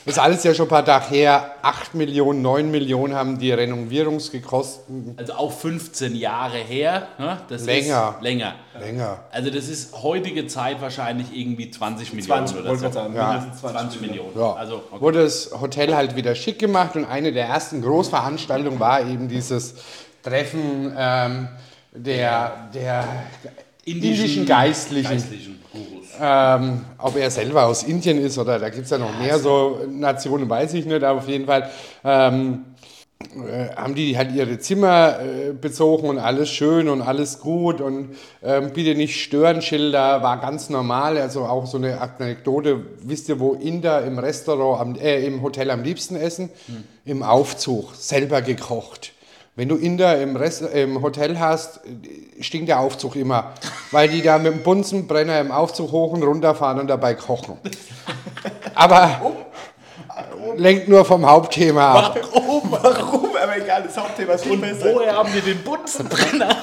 das 0.06 0.16
ist 0.16 0.20
alles 0.20 0.44
ja 0.44 0.54
schon 0.54 0.66
ein 0.66 0.70
paar 0.70 0.86
Tage 0.86 1.10
her, 1.10 1.52
8 1.62 1.96
Millionen, 1.96 2.42
9 2.42 2.72
Millionen 2.72 3.16
haben 3.16 3.38
die 3.38 3.52
Renovierungskosten 3.52 5.16
Also 5.18 5.34
auch 5.34 5.52
15 5.52 6.16
Jahre 6.16 6.58
her. 6.58 7.08
Ne? 7.18 7.38
Das 7.48 7.66
Länger. 7.66 8.16
Ist 8.18 8.24
länger. 8.24 8.56
länger. 8.80 9.20
Also 9.32 9.50
das 9.50 9.68
ist 9.68 10.02
heutige 10.02 10.48
Zeit 10.48 10.82
wahrscheinlich 10.82 11.28
irgendwie 11.36 11.70
20 11.72 12.14
Millionen 12.14 12.48
20, 12.48 12.58
oder 12.66 12.76
so. 12.76 12.88
ich 12.88 12.94
sagen, 12.94 13.16
Ja. 13.16 13.28
mindestens 13.34 13.62
20, 13.62 13.80
20 13.80 14.02
Millionen. 14.02 14.38
Ja. 14.38 14.54
Also, 14.54 14.84
okay. 14.92 15.02
Wurde 15.02 15.24
das 15.24 15.52
Hotel 15.60 15.96
halt 15.96 16.16
wieder 16.16 16.36
schick 16.36 16.60
gemacht 16.60 16.96
und 16.96 17.06
eine 17.06 17.32
der 17.32 17.46
ersten 17.46 17.82
Großveranstaltungen 17.82 18.80
war 18.80 19.02
eben 19.02 19.28
dieses 19.28 19.76
Treffen 20.24 20.94
ähm, 20.98 21.48
der, 21.94 22.70
der 22.74 23.06
indischen, 23.86 24.46
Geistlichen. 24.46 25.12
Geistlichen 25.12 25.60
Gurus. 25.72 26.08
Ähm, 26.20 26.82
ob 26.98 27.16
er 27.16 27.30
selber 27.30 27.66
aus 27.66 27.84
Indien 27.84 28.18
ist 28.18 28.38
oder 28.38 28.60
da 28.60 28.70
gibt 28.70 28.86
es 28.86 28.90
ja 28.90 28.98
noch 28.98 29.18
mehr 29.20 29.40
so 29.40 29.82
Nationen, 29.90 30.50
weiß 30.50 30.74
ich 30.74 30.86
nicht, 30.86 31.04
aber 31.04 31.20
auf 31.20 31.28
jeden 31.28 31.46
Fall 31.46 31.70
ähm, 32.04 32.66
äh, 33.20 33.76
haben 33.76 33.96
die 33.96 34.18
halt 34.18 34.34
ihre 34.34 34.60
Zimmer 34.60 35.20
äh, 35.20 35.54
bezogen 35.54 36.10
und 36.10 36.20
alles 36.20 36.50
schön 36.50 36.88
und 36.88 37.02
alles 37.02 37.40
gut 37.40 37.82
und 37.82 38.16
ähm, 38.44 38.72
bitte 38.74 38.96
nicht 38.96 39.22
stören 39.22 39.62
Schilder 39.62 40.24
war 40.24 40.40
ganz 40.40 40.70
normal, 40.70 41.18
also 41.18 41.46
auch 41.46 41.66
so 41.66 41.78
eine 41.78 42.00
Anekdote, 42.02 42.86
wisst 43.02 43.30
ihr, 43.30 43.40
wo 43.40 43.54
Inder 43.54 44.04
im 44.04 44.20
Restaurant, 44.20 44.82
am, 44.82 44.96
äh, 44.96 45.26
im 45.26 45.42
Hotel 45.42 45.70
am 45.70 45.84
liebsten 45.84 46.16
essen? 46.16 46.50
Im 47.06 47.24
Aufzug, 47.24 47.94
selber 47.94 48.42
gekocht. 48.42 49.15
Wenn 49.58 49.70
du 49.70 49.78
Inder 49.78 50.22
im, 50.22 50.36
Rest, 50.36 50.64
im 50.64 51.02
Hotel 51.02 51.40
hast, 51.40 51.80
stinkt 52.42 52.68
der 52.68 52.82
Aufzug 52.82 53.16
immer, 53.16 53.54
weil 53.92 54.10
die 54.10 54.22
da 54.22 54.38
mit 54.38 54.52
dem 54.52 54.64
Bunsenbrenner 54.64 55.40
im 55.40 55.54
Aufzug 55.54 55.94
hoch 55.94 56.12
und 56.12 56.24
runter 56.24 56.54
fahren 56.56 56.78
und 56.78 56.88
dabei 56.88 57.14
kochen. 57.14 57.58
Aber 58.76 59.32
lenkt 60.58 60.90
nur 60.90 61.06
vom 61.06 61.26
Hauptthema 61.26 61.94
ab. 61.94 62.18
Warum? 62.34 62.64
Warum? 62.70 63.30
Aber 63.42 63.58
egal, 63.58 63.84
das 63.84 63.98
Hauptthema 63.98 64.34
ist 64.34 64.44
viel 64.44 64.58
besser. 64.58 64.94
Woher 64.94 65.16
haben 65.16 65.34
wir 65.34 65.42
den 65.42 65.64
Bunsenbrenner? 65.64 66.58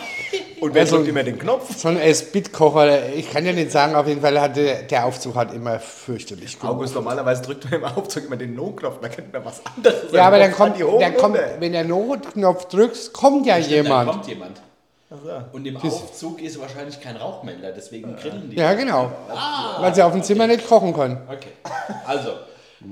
Und 0.63 0.75
wer 0.75 0.83
Also- 0.83 0.97
drückt 0.99 1.09
immer 1.09 1.25
den 1.25 1.41
Knopf? 1.41 1.77
So 1.77 1.89
ein 1.89 1.99
S-Bit-Kocher, 1.99 3.09
ich 3.15 3.33
kann 3.33 3.45
ja 3.45 3.53
nicht 3.53 3.73
sagen, 3.73 3.97
auf 3.97 4.07
jeden 4.07 4.21
Fall 4.21 4.41
hat 4.41 4.55
der, 4.57 4.83
der 4.85 5.05
Aufzug 5.07 5.35
hat 5.35 5.53
immer 5.53 5.81
fürchterlich 5.81 6.57
gut. 6.57 6.71
August, 6.71 6.95
normalerweise 6.95 7.43
drückt 7.43 7.65
man 7.65 7.81
im 7.81 7.85
Aufzug 7.85 8.27
immer 8.27 8.37
den 8.37 8.55
No-Knopf, 8.55 9.01
da 9.03 9.09
könnte 9.09 9.33
man 9.33 9.45
was 9.45 9.61
anderes 9.77 10.13
Ja, 10.13 10.25
aber 10.29 10.39
dann 10.39 10.53
kommt, 10.53 10.81
und 10.81 11.17
kommt, 11.17 11.37
wenn 11.59 11.73
der 11.73 11.83
Notknopf 11.83 12.67
drückst, 12.67 13.13
kommt 13.13 13.45
ja 13.45 13.55
Da 13.59 13.61
jemand. 13.67 14.09
kommt 14.11 14.29
jemand. 14.29 14.61
Und 15.53 15.67
im 15.67 15.77
Aufzug 15.79 16.41
ist 16.41 16.61
wahrscheinlich 16.61 17.01
kein 17.01 17.17
Rauchmelder, 17.17 17.73
deswegen 17.73 18.15
grillen 18.17 18.49
die. 18.49 18.57
Ja, 18.57 18.73
genau. 18.75 19.11
Weil 19.81 19.93
sie 19.95 20.03
auf 20.03 20.13
dem 20.13 20.23
Zimmer 20.23 20.47
nicht 20.47 20.67
kochen 20.69 20.95
können. 20.95 21.19
Okay. 21.29 21.51
Also, 22.07 22.31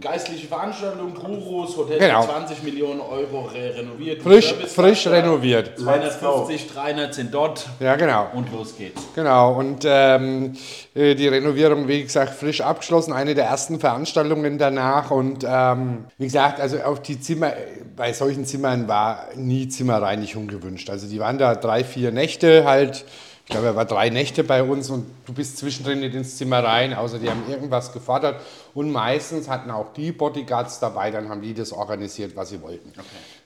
geistliche 0.00 0.46
Veranstaltung, 0.46 1.14
Gurus, 1.14 1.76
Hotel 1.76 1.98
Genau. 1.98 2.22
für 2.22 2.28
20 2.30 2.62
Millionen 2.62 3.00
Euro 3.00 3.42
re 3.46 3.74
renoviert. 3.76 4.22
Frisch, 4.22 4.54
frisch 4.54 5.06
renoviert. 5.06 5.78
250, 5.78 6.68
300 6.72 7.14
sind 7.14 7.34
dort 7.34 7.66
Ja, 7.80 7.96
genau. 7.96 8.28
und 8.34 8.52
los 8.52 8.76
geht's. 8.76 9.02
Genau, 9.14 9.54
und 9.54 9.84
ähm, 9.86 10.56
äh, 10.94 11.14
die 11.14 11.28
Renovierung, 11.28 11.88
wie 11.88 12.02
gesagt, 12.02 12.34
frisch 12.34 12.60
abgeschlossen, 12.60 13.12
eine 13.12 13.34
der 13.34 13.46
ersten 13.46 13.80
Veranstaltungen 13.80 14.58
danach. 14.58 15.10
Und 15.10 15.44
ähm, 15.48 16.04
wie 16.18 16.24
gesagt, 16.24 16.60
also 16.60 16.78
auch 16.82 16.98
die 16.98 17.20
Zimmer, 17.20 17.52
bei 17.96 18.12
solchen 18.12 18.44
Zimmern 18.44 18.86
war 18.88 19.28
nie 19.34 19.68
Zimmerreinigung 19.68 20.46
gewünscht. 20.46 20.88
Also 20.90 21.08
die 21.08 21.18
waren 21.18 21.38
da 21.38 21.54
drei, 21.54 21.84
vier 21.84 22.12
Nächte 22.12 22.64
halt. 22.64 23.04
Ich 23.50 23.52
glaube, 23.52 23.66
er 23.66 23.74
war 23.74 23.84
drei 23.84 24.10
Nächte 24.10 24.44
bei 24.44 24.62
uns 24.62 24.90
und 24.90 25.06
du 25.26 25.34
bist 25.34 25.58
zwischendrin 25.58 25.98
nicht 25.98 26.14
ins 26.14 26.36
Zimmer 26.36 26.62
rein, 26.62 26.94
außer 26.94 27.18
die 27.18 27.28
haben 27.28 27.42
irgendwas 27.50 27.92
gefordert. 27.92 28.40
Und 28.74 28.92
meistens 28.92 29.48
hatten 29.48 29.72
auch 29.72 29.92
die 29.92 30.12
Bodyguards 30.12 30.78
dabei, 30.78 31.10
dann 31.10 31.28
haben 31.28 31.42
die 31.42 31.52
das 31.52 31.72
organisiert, 31.72 32.36
was 32.36 32.50
sie 32.50 32.62
wollten. 32.62 32.92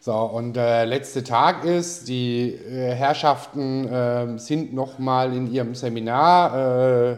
So, 0.00 0.12
und 0.12 0.56
der 0.56 0.84
letzte 0.84 1.24
Tag 1.24 1.64
ist, 1.64 2.06
die 2.06 2.52
äh, 2.52 2.92
Herrschaften 2.94 3.88
äh, 3.88 4.38
sind 4.38 4.74
nochmal 4.74 5.34
in 5.34 5.50
ihrem 5.50 5.74
Seminar, 5.74 7.12
äh, 7.12 7.16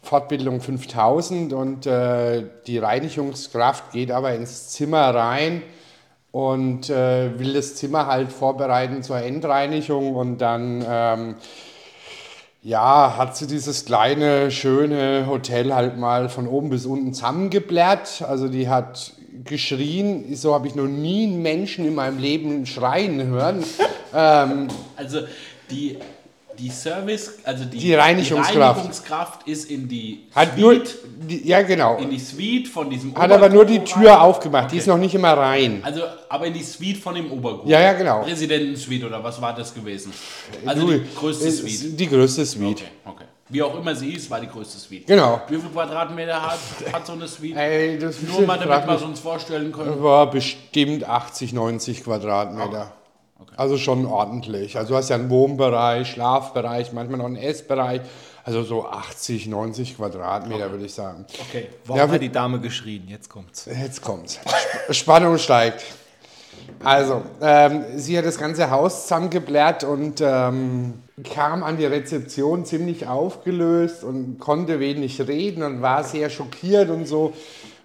Fortbildung 0.00 0.60
5000, 0.60 1.52
und 1.52 1.84
äh, 1.84 2.44
die 2.68 2.78
Reinigungskraft 2.78 3.90
geht 3.90 4.12
aber 4.12 4.36
ins 4.36 4.68
Zimmer 4.68 5.12
rein 5.12 5.62
und 6.30 6.90
äh, 6.90 7.38
will 7.38 7.54
das 7.54 7.74
Zimmer 7.74 8.06
halt 8.06 8.30
vorbereiten 8.32 9.02
zur 9.02 9.18
Endreinigung 9.18 10.14
und 10.14 10.38
dann 10.38 10.84
ähm, 10.88 11.34
ja, 12.64 13.16
hat 13.18 13.36
sie 13.36 13.46
dieses 13.46 13.84
kleine, 13.84 14.50
schöne 14.50 15.26
Hotel 15.28 15.74
halt 15.74 15.98
mal 15.98 16.30
von 16.30 16.48
oben 16.48 16.70
bis 16.70 16.86
unten 16.86 17.12
zusammengeblärt. 17.12 18.22
Also 18.26 18.48
die 18.48 18.70
hat 18.70 19.12
geschrien, 19.44 20.34
so 20.34 20.54
habe 20.54 20.66
ich 20.66 20.74
noch 20.74 20.86
nie 20.86 21.24
einen 21.24 21.42
Menschen 21.42 21.86
in 21.86 21.94
meinem 21.94 22.18
Leben 22.18 22.64
schreien 22.64 23.22
hören. 23.26 23.62
ähm, 24.14 24.68
Also, 24.96 25.20
die, 25.70 25.98
die 26.58 26.70
Service, 26.70 27.32
also 27.44 27.64
die, 27.64 27.78
Die 27.78 27.94
Reinigungskraft. 27.94 28.54
die 28.54 28.58
Reinigungskraft 28.58 29.48
ist 29.48 29.70
in 29.70 29.88
die 29.88 30.26
hat 30.34 30.56
nur, 30.58 30.74
Suite, 30.74 30.94
die, 31.28 31.46
ja 31.48 31.62
genau, 31.62 31.96
in 31.98 32.10
die 32.10 32.18
Suite 32.18 32.68
von 32.68 32.88
diesem 32.90 33.14
hat 33.16 33.30
aber 33.30 33.48
nur 33.48 33.64
die 33.64 33.78
Oberguru 33.78 34.00
Tür 34.00 34.10
rein. 34.12 34.18
aufgemacht, 34.20 34.72
die 34.72 34.78
ist 34.78 34.86
noch 34.86 34.98
nicht 34.98 35.14
immer 35.14 35.32
rein. 35.36 35.80
Also, 35.82 36.02
aber 36.28 36.46
in 36.46 36.54
die 36.54 36.62
Suite 36.62 36.96
von 36.98 37.14
dem 37.14 37.30
Oberguru. 37.32 37.68
Ja, 37.68 37.80
ja, 37.80 37.92
genau. 37.92 38.22
Präsidentensuite 38.22 39.06
oder 39.06 39.22
was 39.22 39.40
war 39.40 39.54
das 39.54 39.74
gewesen? 39.74 40.12
Also 40.66 40.86
Du, 40.86 40.92
die 40.98 41.14
größte 41.14 41.50
Suite. 41.50 41.98
Die 42.00 42.08
größte 42.08 42.44
Suite. 42.46 42.82
Okay, 42.82 42.90
okay. 43.06 43.24
Wie 43.50 43.62
auch 43.62 43.78
immer 43.78 43.94
sie 43.94 44.10
ist, 44.14 44.30
war 44.30 44.40
die 44.40 44.46
größte 44.48 44.78
Suite. 44.78 45.06
Genau. 45.06 45.40
Wie 45.48 45.56
viel 45.58 45.68
Quadratmeter 45.68 46.40
hat, 46.40 46.58
hat 46.92 47.06
so 47.06 47.12
eine 47.12 47.28
Suite? 47.28 47.56
Ey, 47.56 47.98
das 47.98 48.22
Nur 48.22 48.40
mal, 48.42 48.58
damit 48.58 48.86
wir 48.86 48.94
es 48.94 49.02
uns 49.02 49.20
vorstellen 49.20 49.70
können. 49.70 50.02
war 50.02 50.30
bestimmt 50.30 51.04
80, 51.06 51.52
90 51.52 52.04
Quadratmeter. 52.04 52.92
Also 53.56 53.76
schon 53.78 54.06
ordentlich. 54.06 54.76
Also 54.76 54.90
du 54.90 54.96
hast 54.96 55.08
ja 55.10 55.16
einen 55.16 55.30
Wohnbereich, 55.30 56.08
Schlafbereich, 56.10 56.92
manchmal 56.92 57.18
noch 57.18 57.26
einen 57.26 57.36
Essbereich. 57.36 58.00
Also 58.44 58.62
so 58.62 58.86
80, 58.86 59.46
90 59.46 59.96
Quadratmeter 59.96 60.70
würde 60.70 60.84
ich 60.84 60.92
sagen. 60.94 61.24
Okay, 61.48 61.68
warum 61.86 61.98
Ja, 61.98 62.08
hat 62.14 62.20
die 62.20 62.30
Dame 62.32 62.60
geschrien? 62.60 63.04
Jetzt 63.08 63.28
kommt's. 63.30 63.66
Jetzt 63.66 64.02
kommt's. 64.02 64.38
Sp- 64.44 64.92
Spannung 64.92 65.38
steigt. 65.38 65.82
Also, 66.82 67.22
ähm, 67.40 67.84
sie 67.96 68.16
hat 68.18 68.24
das 68.26 68.38
ganze 68.38 68.70
Haus 68.70 69.02
zusammengeblärt 69.02 69.84
und 69.84 70.20
ähm, 70.20 70.94
kam 71.32 71.62
an 71.62 71.76
die 71.78 71.86
Rezeption 71.86 72.64
ziemlich 72.64 73.06
aufgelöst 73.06 74.04
und 74.04 74.38
konnte 74.38 74.78
wenig 74.80 75.20
reden 75.26 75.62
und 75.62 75.82
war 75.82 76.04
sehr 76.04 76.30
schockiert 76.30 76.90
und 76.90 77.06
so. 77.06 77.32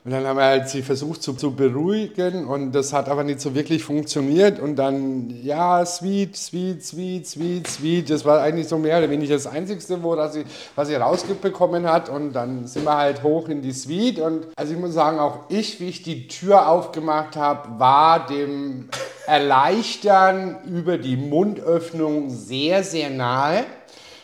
Und 0.06 0.12
dann 0.12 0.26
haben 0.26 0.38
wir 0.38 0.45
halt 0.45 0.70
sie 0.70 0.82
versucht 0.82 1.22
zu, 1.22 1.34
zu 1.34 1.54
beruhigen 1.54 2.47
und 2.47 2.72
das 2.72 2.93
hat 2.93 3.10
aber 3.10 3.26
nicht 3.26 3.41
so 3.41 3.54
wirklich 3.54 3.84
funktioniert. 3.84 4.58
Und 4.58 4.78
dann, 4.78 5.30
ja, 5.43 5.86
sweet, 5.86 6.38
sweet, 6.38 6.86
sweet, 6.86 7.28
sweet, 7.28 7.68
sweet. 7.68 8.10
Das 8.10 8.24
war 8.24 8.41
eigentlich 8.41 8.70
so 8.70 8.78
mehr 8.78 9.00
oder 9.00 9.10
weniger 9.10 9.34
das 9.34 9.45
Einzige, 9.45 10.02
wo 10.02 10.16
das 10.16 10.34
sie, 10.34 10.45
was 10.76 10.88
sie 10.88 10.95
rausbekommen 10.95 11.86
hat. 11.86 12.08
Und 12.08 12.32
dann 12.32 12.66
sind 12.66 12.86
wir 12.86 12.95
halt 12.95 13.24
hoch 13.24 13.50
in 13.50 13.62
die 13.62 13.74
Suite. 13.74 14.20
Und 14.20 14.47
also 14.56 14.74
ich 14.74 14.80
muss 14.80 14.93
sagen, 14.93 15.20
auch 15.20 15.50
ich, 15.50 15.82
wie 15.82 15.89
ich 15.89 16.02
die 16.02 16.30
Tür 16.30 16.70
aufgemacht 16.70 17.36
habe, 17.36 17.78
war 17.78 18.26
dem 18.26 18.88
Erleichtern 19.28 20.60
über 20.66 20.97
die 20.97 21.18
Mundöffnung 21.18 22.30
sehr, 22.30 22.86
sehr 22.86 23.10
nahe. 23.10 23.66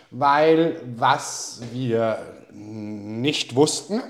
Weil 0.10 0.80
was 0.96 1.60
wir 1.74 2.20
nicht 2.54 3.58
wussten, 3.58 4.02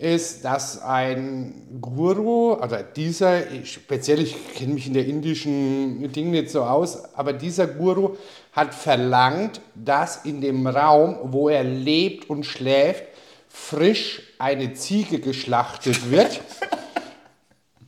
ist, 0.00 0.44
dass 0.46 0.82
ein 0.82 1.78
Guru, 1.80 2.54
oder 2.54 2.82
dieser, 2.82 3.42
speziell 3.64 4.20
ich 4.20 4.54
kenne 4.54 4.74
mich 4.74 4.86
in 4.86 4.94
der 4.94 5.06
indischen 5.06 6.10
Ding 6.12 6.30
nicht 6.30 6.50
so 6.50 6.62
aus, 6.62 7.14
aber 7.14 7.34
dieser 7.34 7.66
Guru 7.66 8.16
hat 8.52 8.74
verlangt, 8.74 9.60
dass 9.74 10.24
in 10.24 10.40
dem 10.40 10.66
Raum, 10.66 11.18
wo 11.24 11.50
er 11.50 11.64
lebt 11.64 12.30
und 12.30 12.46
schläft, 12.46 13.04
frisch 13.48 14.22
eine 14.38 14.72
Ziege 14.72 15.20
geschlachtet 15.20 16.10
wird. 16.10 16.40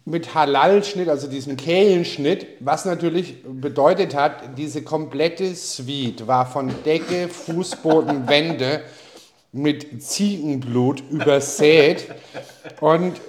mit 0.05 0.35
Halal-Schnitt, 0.35 1.09
also 1.09 1.29
diesem 1.29 1.57
Kehlenschnitt, 1.57 2.47
was 2.59 2.85
natürlich 2.85 3.37
bedeutet 3.45 4.17
hat, 4.17 4.59
diese 4.59 4.83
komplette 4.83 5.55
Suite 5.55 6.27
war 6.27 6.45
von 6.45 6.73
Decke, 6.85 7.29
Fußboden, 7.29 8.29
Wände 8.29 8.83
mit 9.53 10.03
Ziegenblut 10.03 11.03
übersät. 11.11 12.09
Und 12.81 13.21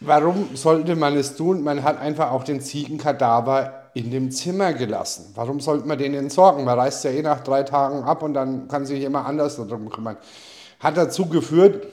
warum 0.00 0.56
sollte 0.56 0.96
man 0.96 1.16
es 1.16 1.36
tun? 1.36 1.62
Man 1.62 1.82
hat 1.82 2.00
einfach 2.00 2.32
auch 2.32 2.44
den 2.44 2.60
Ziegenkadaver 2.60 3.90
in 3.94 4.10
dem 4.10 4.30
Zimmer 4.30 4.72
gelassen. 4.72 5.32
Warum 5.34 5.60
sollte 5.60 5.86
man 5.86 5.98
den 5.98 6.14
entsorgen? 6.14 6.64
Man 6.64 6.78
reist 6.78 7.04
ja 7.04 7.10
eh 7.10 7.20
nach 7.22 7.40
drei 7.40 7.62
Tagen 7.62 8.02
ab 8.02 8.22
und 8.22 8.32
dann 8.34 8.66
kann 8.68 8.86
sich 8.86 9.00
jemand 9.00 9.28
anders 9.28 9.56
darum 9.56 9.90
kümmern. 9.90 10.16
hat 10.80 10.96
dazu 10.96 11.26
geführt, 11.26 11.86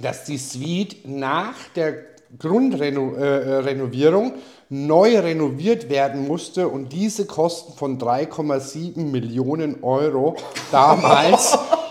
dass 0.00 0.24
die 0.24 0.38
Suite 0.38 1.06
nach 1.06 1.54
der 1.74 1.94
Grundrenovierung 2.38 4.32
äh, 4.32 4.38
neu 4.70 5.18
renoviert 5.18 5.88
werden 5.88 6.26
musste 6.26 6.68
und 6.68 6.92
diese 6.92 7.26
Kosten 7.26 7.74
von 7.74 7.98
3,7 7.98 8.98
Millionen 8.98 9.82
Euro 9.84 10.36
damals 10.72 11.58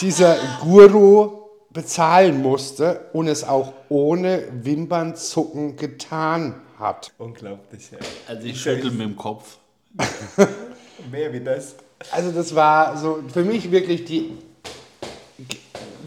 dieser 0.00 0.36
Guru 0.60 1.40
bezahlen 1.70 2.42
musste 2.42 3.08
und 3.12 3.28
es 3.28 3.44
auch 3.44 3.72
ohne 3.88 4.44
Wimpernzucken 4.52 5.76
getan 5.76 6.54
hat. 6.78 7.12
Unglaublich, 7.18 7.90
ja. 7.92 7.98
Also 8.26 8.46
ich 8.46 8.60
schüttel 8.60 8.90
mit 8.90 9.00
dem 9.00 9.16
Kopf. 9.16 9.58
Mehr 11.10 11.32
wie 11.32 11.40
das. 11.40 11.76
Also 12.10 12.32
das 12.32 12.54
war 12.54 12.96
so 12.96 13.22
für 13.32 13.44
mich 13.44 13.70
wirklich 13.70 14.04
die 14.04 14.32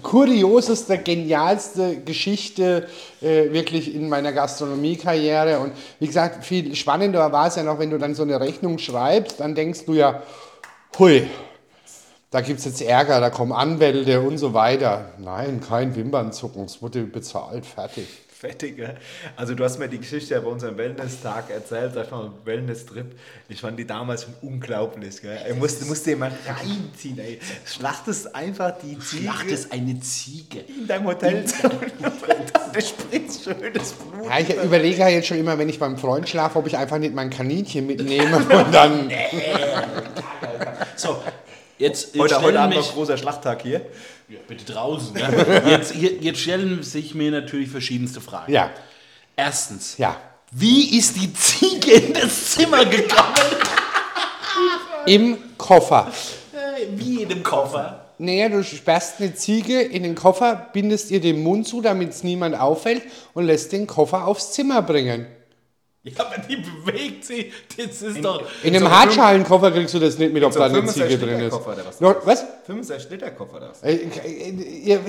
kurioseste, 0.02 0.98
genialste 0.98 2.02
Geschichte 2.02 2.88
äh, 3.22 3.52
wirklich 3.52 3.96
in 3.96 4.10
meiner 4.10 4.34
Gastronomiekarriere. 4.34 5.60
Und 5.60 5.72
wie 6.00 6.08
gesagt, 6.08 6.44
viel 6.44 6.76
spannender 6.76 7.32
war 7.32 7.48
es 7.48 7.56
ja 7.56 7.64
noch, 7.64 7.80
wenn 7.80 7.90
du 7.90 7.98
dann 7.98 8.14
so 8.14 8.24
eine 8.24 8.40
Rechnung 8.40 8.78
schreibst, 8.80 9.40
dann 9.40 9.56
denkst 9.56 9.86
du 9.86 9.94
ja, 9.94 10.22
hui, 11.00 11.28
da 12.34 12.42
gibt 12.42 12.58
es 12.58 12.66
jetzt 12.66 12.82
Ärger, 12.82 13.22
da 13.22 13.30
kommen 13.30 13.52
Anwälte 13.52 14.20
und 14.20 14.40
so 14.40 14.56
weiter. 14.56 15.12
Nein, 15.20 15.62
kein 15.62 15.96
Wimpernzucken, 15.96 16.66
es 16.66 16.82
wurde 16.82 17.04
bezahlt, 17.04 17.64
fertig. 17.64 18.08
Fertig, 18.28 18.80
ja. 18.80 18.96
Also 19.36 19.54
du 19.54 19.64
hast 19.64 19.78
mir 19.78 19.88
die 19.88 20.00
Geschichte 20.00 20.34
ja 20.34 20.42
bei 20.42 20.48
unserem 20.48 20.76
Wellness-Tag 20.76 21.52
erzählt, 21.52 21.94
sag 21.94 22.06
ich 22.06 22.12
mal, 22.12 22.32
Wellness-Trip. 22.44 23.06
Ich 23.50 23.62
fand 23.62 23.78
die 23.78 23.86
damals 23.86 24.24
schon 24.24 24.34
unglaublich. 24.42 25.22
Gell? 25.22 25.38
Ich 25.48 25.56
musste, 25.56 25.86
musste 25.86 26.10
jemand 26.10 26.34
reinziehen, 26.48 27.20
ey. 27.20 27.40
Schlachtest 27.66 28.36
einfach 28.36 28.74
die 28.80 28.98
Ziege 28.98 29.24
Schlachtest 29.24 29.72
eine 29.72 30.00
Ziege. 30.00 30.62
in 30.62 30.88
deinem 30.88 31.06
Hotel. 31.06 31.46
Der 32.74 32.82
spritzt 32.82 33.44
schönes 33.44 33.94
Blut. 33.94 34.26
Ja, 34.26 34.40
ich 34.40 34.50
überlege 34.56 34.98
ja 34.98 35.08
jetzt 35.08 35.28
schon 35.28 35.38
immer, 35.38 35.60
wenn 35.60 35.70
ich 35.70 35.78
beim 35.78 36.00
Freund 36.00 36.28
schlafe, 36.28 36.58
ob 36.58 36.66
ich 36.66 36.76
einfach 36.76 36.98
nicht 36.98 37.14
mein 37.14 37.30
Kaninchen 37.30 37.86
mitnehme 37.86 38.38
und 38.50 38.74
dann. 38.74 39.12
So, 40.96 41.22
jetzt, 41.78 42.16
jetzt 42.16 42.22
Heute, 42.22 42.42
heute 42.42 42.60
Abend 42.60 42.76
noch 42.78 42.94
großer 42.94 43.18
Schlachttag 43.18 43.62
hier. 43.64 43.82
ja, 44.30 44.40
bitte 44.48 44.66
draußen. 44.72 45.14
Ne? 45.14 45.62
Jetzt, 45.70 45.94
jetzt 45.96 46.40
stellen 46.40 46.82
sich 46.84 47.14
mir 47.16 47.32
natürlich 47.32 47.70
verschiedenste 47.70 48.22
Fragen. 48.22 48.52
Ja, 48.52 48.72
Erstens, 49.36 49.98
ja. 49.98 50.16
wie 50.52 50.98
ist 50.98 51.16
die 51.16 51.34
Ziege 51.34 51.92
in 51.94 52.14
das 52.14 52.52
Zimmer 52.52 52.86
gekommen? 52.86 53.34
Im 55.06 55.38
Koffer. 55.58 56.12
Äh, 56.54 56.86
Wie 56.96 57.24
in 57.24 57.30
dem 57.30 57.44
Koffer. 57.44 58.00
Naja, 58.20 58.48
du 58.48 58.64
sperrst 58.64 59.20
eine 59.20 59.34
Ziege 59.34 59.82
in 59.82 60.04
den 60.04 60.16
Koffer, 60.16 60.70
bindest 60.72 61.12
ihr 61.12 61.20
den 61.20 61.42
Mund 61.44 61.68
zu, 61.68 61.82
damit 61.82 62.12
es 62.12 62.24
niemand 62.24 62.58
auffällt 62.58 63.02
und 63.34 63.46
lässt 63.46 63.72
den 63.72 63.88
Koffer 63.88 64.28
aufs 64.28 64.52
Zimmer 64.54 64.82
bringen. 64.82 65.26
Ja, 66.06 66.26
aber 66.26 66.36
die 66.38 66.58
bewegt 66.58 67.24
sich. 67.24 67.54
Das 67.78 68.02
ist 68.02 68.26
doch. 68.26 68.44
In 68.62 68.76
einem 68.76 68.86
so 68.88 68.92
Hartschalenkoffer 68.92 69.72
kriegst 69.72 69.94
du 69.94 70.00
das 70.00 70.18
nicht 70.18 70.34
mit, 70.34 70.44
ob 70.44 70.52
so 70.52 70.60
da 70.60 70.66
eine 70.66 70.76
65 70.76 71.14
Ziege 71.20 71.26
drin 71.26 71.40
ist. 71.40 72.02
No, 72.02 72.14
was? 72.26 72.44
65 72.66 73.10
Liter 73.10 73.32
Koffer 73.32 73.62
das. 73.62 73.82
Äh, 73.84 74.00
äh, 74.86 75.00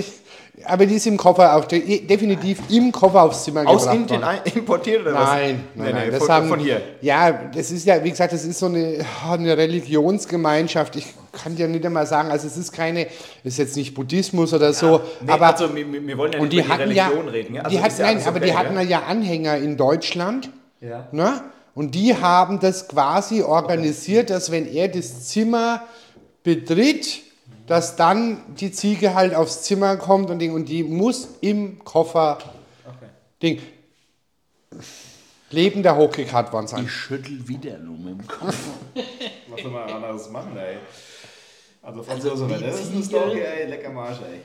Aber 0.64 0.86
die 0.86 0.94
ist 0.94 1.06
im 1.08 1.16
Koffer 1.16 1.56
auch, 1.56 1.64
de- 1.64 2.06
definitiv 2.06 2.60
im 2.70 2.92
Koffer 2.92 3.22
aufs 3.22 3.42
Zimmer 3.42 3.66
Aus 3.66 3.82
gebracht 3.82 3.96
Indien 3.96 4.22
worden. 4.22 4.38
importiert 4.54 5.00
oder 5.00 5.14
was? 5.14 5.30
Nein, 5.30 5.64
nein, 5.74 5.92
nein. 5.94 6.04
nee, 6.04 6.10
das 6.12 6.18
von, 6.20 6.28
haben, 6.28 6.48
von 6.48 6.60
hier. 6.60 6.80
Ja, 7.00 7.32
das 7.52 7.72
ist 7.72 7.84
ja, 7.86 8.02
wie 8.04 8.10
gesagt, 8.10 8.32
das 8.32 8.44
ist 8.44 8.60
so 8.60 8.66
eine, 8.66 9.04
eine 9.28 9.56
Religionsgemeinschaft. 9.56 10.94
Ich 10.94 11.06
kann 11.32 11.56
dir 11.56 11.66
nicht 11.66 11.84
einmal 11.84 12.06
sagen, 12.06 12.30
also 12.30 12.46
es 12.46 12.56
ist 12.56 12.70
keine, 12.70 13.08
ist 13.42 13.58
jetzt 13.58 13.76
nicht 13.76 13.94
Buddhismus 13.94 14.54
oder 14.54 14.72
so, 14.72 15.00
Nee, 15.20 15.32
aber 15.32 15.46
also 15.48 15.74
wir, 15.74 15.92
wir 16.06 16.18
wollen 16.18 16.32
ja 16.32 16.38
nicht 16.38 16.52
die 16.52 16.60
über 16.60 16.68
hatten 16.68 16.90
die 16.90 16.94
ja, 16.94 17.06
Religion 17.08 17.28
reden. 17.28 17.54
Ja? 17.56 17.62
Also 17.62 17.76
die 17.76 17.82
hatten, 17.82 18.00
ja 18.00 18.06
nein, 18.06 18.22
aber 18.24 18.36
okay, 18.36 18.46
die 18.46 18.56
hatten 18.56 18.74
ja? 18.76 18.82
ja 18.82 19.02
Anhänger 19.08 19.56
in 19.56 19.76
Deutschland. 19.76 20.50
Ja. 20.84 21.08
Ne? 21.12 21.42
Und 21.74 21.94
die 21.94 22.14
haben 22.14 22.60
das 22.60 22.86
quasi 22.88 23.42
organisiert, 23.42 24.30
dass 24.30 24.50
wenn 24.50 24.66
er 24.66 24.88
das 24.88 25.28
Zimmer 25.28 25.82
betritt, 26.42 27.22
dass 27.66 27.96
dann 27.96 28.54
die 28.56 28.70
Ziege 28.70 29.14
halt 29.14 29.34
aufs 29.34 29.62
Zimmer 29.62 29.96
kommt 29.96 30.30
und, 30.30 30.38
Ding, 30.38 30.52
und 30.52 30.68
die 30.68 30.84
muss 30.84 31.28
im 31.40 31.82
Koffer 31.84 32.38
Okay. 32.86 33.08
Ding. 33.42 33.62
Lebender 35.50 35.96
Hochkick-Hard 35.96 36.52
waren 36.52 36.66
sein. 36.66 36.84
Ich 36.84 36.90
schüttel 36.90 37.46
wieder 37.48 37.78
nur 37.78 37.96
mit 37.96 38.20
dem 38.20 38.26
Kopf. 38.26 38.56
Was 39.48 39.62
soll 39.62 39.70
man 39.70 39.88
anderes 39.88 40.28
machen, 40.30 40.56
ey? 40.56 40.76
Also, 41.80 42.04
Also, 42.10 42.46
die 42.46 42.60
das 42.64 42.80
ist 42.80 42.92
eine 42.92 43.02
Story, 43.02 43.40
ey, 43.40 43.68
lecker 43.70 43.90
Marsch, 43.90 44.18
ey. 44.20 44.40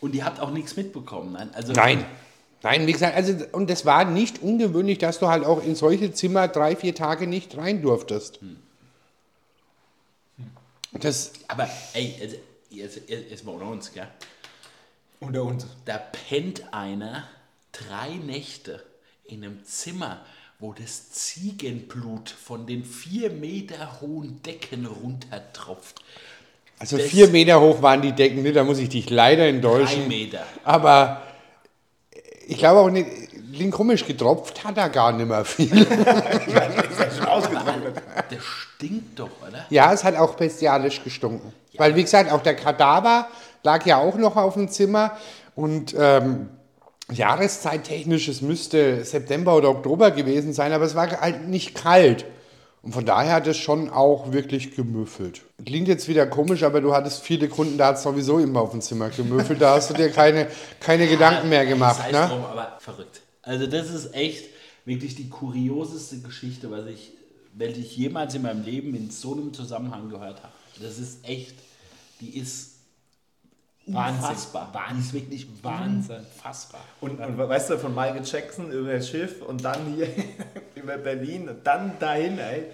Und 0.00 0.12
die 0.12 0.22
habt 0.22 0.40
auch 0.40 0.50
nichts 0.50 0.76
mitbekommen. 0.76 1.32
Nein, 1.32 1.50
also 1.54 1.72
Nein. 1.72 2.04
Nein, 2.62 2.86
wie 2.86 2.92
gesagt, 2.92 3.16
also, 3.16 3.34
und 3.52 3.68
das 3.68 3.84
war 3.84 4.04
nicht 4.04 4.40
ungewöhnlich, 4.40 4.98
dass 4.98 5.18
du 5.18 5.26
halt 5.28 5.44
auch 5.44 5.62
in 5.64 5.74
solche 5.74 6.12
Zimmer 6.12 6.46
drei, 6.48 6.76
vier 6.76 6.94
Tage 6.94 7.26
nicht 7.26 7.56
rein 7.56 7.82
durftest. 7.82 8.38
Das, 10.92 11.32
Aber 11.48 11.68
ey, 11.94 12.14
also, 12.20 12.36
jetzt, 12.70 13.00
jetzt, 13.08 13.30
jetzt 13.30 13.44
mal 13.44 13.52
unter 13.52 13.66
uns, 13.66 13.92
gell? 13.92 14.06
Unter 15.20 15.42
uns. 15.44 15.66
Da 15.84 15.98
pennt 15.98 16.62
einer 16.72 17.26
drei 17.72 18.10
Nächte 18.10 18.82
in 19.24 19.42
einem 19.44 19.64
Zimmer, 19.64 20.20
wo 20.58 20.72
das 20.72 21.10
Ziegenblut 21.10 22.30
von 22.30 22.66
den 22.66 22.84
vier 22.84 23.30
Meter 23.30 24.00
hohen 24.00 24.42
Decken 24.42 24.86
runtertropft. 24.86 26.00
also 26.78 26.98
Das- 26.98 27.06
vier 27.06 27.28
Meter 27.28 27.60
hoch 27.60 27.80
waren 27.82 28.02
die 28.02 28.12
Decken, 28.12 28.42
nicht, 28.42 28.54
da 28.56 28.62
muss 28.62 28.78
ich 28.78 28.88
dich 28.90 29.08
leider 29.10 29.44
Drei 29.44 29.48
enttäuschen. 29.48 30.08
Meter. 30.08 30.44
Aber 30.64 31.22
ich 32.46 32.58
glaube 32.58 32.80
auch 32.80 32.90
nicht, 32.90 33.06
klingt 33.52 33.72
komisch, 33.72 34.06
getropft 34.06 34.64
hat 34.64 34.76
er 34.76 34.88
gar 34.88 35.12
nicht 35.12 35.28
mehr 35.28 35.44
viel. 35.44 35.84
Der 38.30 38.38
stinkt 38.40 39.18
doch, 39.18 39.30
oder? 39.46 39.66
Ja, 39.70 39.92
es 39.92 40.04
hat 40.04 40.16
auch 40.16 40.34
bestialisch 40.34 41.02
gestunken. 41.02 41.52
Weil, 41.76 41.94
wie 41.96 42.02
gesagt, 42.02 42.30
auch 42.30 42.42
der 42.42 42.54
Kadaver 42.54 43.28
lag 43.62 43.84
ja 43.86 43.98
auch 43.98 44.16
noch 44.16 44.36
auf 44.36 44.54
dem 44.54 44.68
Zimmer. 44.68 45.16
Und 45.54 45.94
ähm, 45.98 46.48
jahreszeittechnisch, 47.10 48.28
es 48.28 48.42
müsste 48.42 49.04
September 49.04 49.56
oder 49.56 49.70
Oktober 49.70 50.10
gewesen 50.10 50.52
sein, 50.52 50.72
aber 50.72 50.84
es 50.84 50.94
war 50.94 51.10
halt 51.20 51.48
nicht 51.48 51.74
kalt. 51.74 52.24
Und 52.82 52.92
von 52.92 53.06
daher 53.06 53.34
hat 53.34 53.46
es 53.46 53.58
schon 53.58 53.90
auch 53.90 54.32
wirklich 54.32 54.74
gemüffelt. 54.74 55.42
Klingt 55.64 55.86
jetzt 55.86 56.08
wieder 56.08 56.26
komisch, 56.26 56.64
aber 56.64 56.80
du 56.80 56.92
hattest 56.92 57.22
viele 57.22 57.48
Kunden, 57.48 57.78
da 57.78 57.88
hat 57.88 57.96
es 57.96 58.02
sowieso 58.02 58.40
immer 58.40 58.60
auf 58.60 58.72
dem 58.72 58.80
Zimmer 58.80 59.08
gemüffelt. 59.10 59.60
Da 59.60 59.76
hast 59.76 59.90
du 59.90 59.94
dir 59.94 60.10
keine, 60.10 60.48
keine 60.80 61.06
Gedanken 61.06 61.48
mehr 61.48 61.64
gemacht. 61.64 62.10
Ne? 62.10 62.26
drum, 62.28 62.44
aber 62.44 62.76
verrückt. 62.80 63.22
Also 63.42 63.68
das 63.68 63.90
ist 63.90 64.14
echt 64.14 64.46
wirklich 64.84 65.14
die 65.14 65.28
kurioseste 65.28 66.18
Geschichte, 66.20 66.72
was 66.72 66.86
ich, 66.86 67.12
welche 67.54 67.80
ich 67.80 67.96
jemals 67.96 68.34
in 68.34 68.42
meinem 68.42 68.64
Leben 68.64 68.96
in 68.96 69.10
so 69.10 69.32
einem 69.32 69.54
Zusammenhang 69.54 70.08
gehört 70.08 70.42
habe. 70.42 70.52
Das 70.80 70.98
ist 70.98 71.24
echt, 71.24 71.54
die 72.20 72.36
ist 72.36 72.71
Wahnsinn. 73.86 74.22
unfassbar. 74.22 74.72
Ist 74.98 75.12
wirklich 75.12 75.46
Wahnsinn. 75.62 76.16
unfassbar. 76.36 76.80
Und, 77.00 77.18
und 77.18 77.36
weißt 77.36 77.70
du, 77.70 77.78
von 77.78 77.92
Michael 77.94 78.22
Jackson 78.24 78.70
über 78.70 78.92
das 78.92 79.08
Schiff 79.08 79.42
und 79.42 79.64
dann 79.64 79.94
hier 79.96 80.06
über 80.76 80.96
Berlin 80.98 81.48
und 81.48 81.66
dann 81.66 81.92
dahin, 81.98 82.38
ey. 82.38 82.64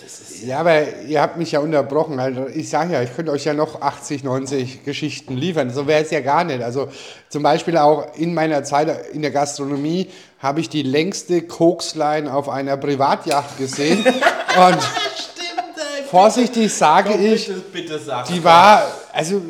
Ja, 0.44 0.60
aber 0.60 0.98
ihr 1.06 1.22
habt 1.22 1.38
mich 1.38 1.52
ja 1.52 1.60
unterbrochen. 1.60 2.20
Also 2.20 2.46
ich 2.46 2.68
sage 2.68 2.92
ja, 2.92 3.02
ich 3.02 3.14
könnte 3.16 3.32
euch 3.32 3.44
ja 3.46 3.54
noch 3.54 3.80
80, 3.80 4.22
90 4.22 4.84
Geschichten 4.84 5.34
liefern. 5.36 5.70
So 5.70 5.86
wäre 5.86 6.02
es 6.02 6.10
ja 6.10 6.20
gar 6.20 6.44
nicht. 6.44 6.62
Also 6.62 6.88
zum 7.30 7.42
Beispiel 7.42 7.78
auch 7.78 8.14
in 8.16 8.34
meiner 8.34 8.62
Zeit 8.64 9.12
in 9.12 9.22
der 9.22 9.30
Gastronomie 9.30 10.10
habe 10.40 10.60
ich 10.60 10.68
die 10.68 10.82
längste 10.82 11.40
Koksline 11.42 12.32
auf 12.32 12.48
einer 12.50 12.76
Privatjacht 12.76 13.56
gesehen. 13.56 14.04
Und 14.04 14.78
Stimmt, 14.82 15.76
ey. 15.76 16.04
vorsichtig 16.10 16.72
sage 16.72 17.10
Komm, 17.12 17.24
ich, 17.24 17.46
bitte, 17.48 17.60
bitte 17.72 17.98
sag. 17.98 18.26
die 18.26 18.44
war, 18.44 18.82
also 19.12 19.40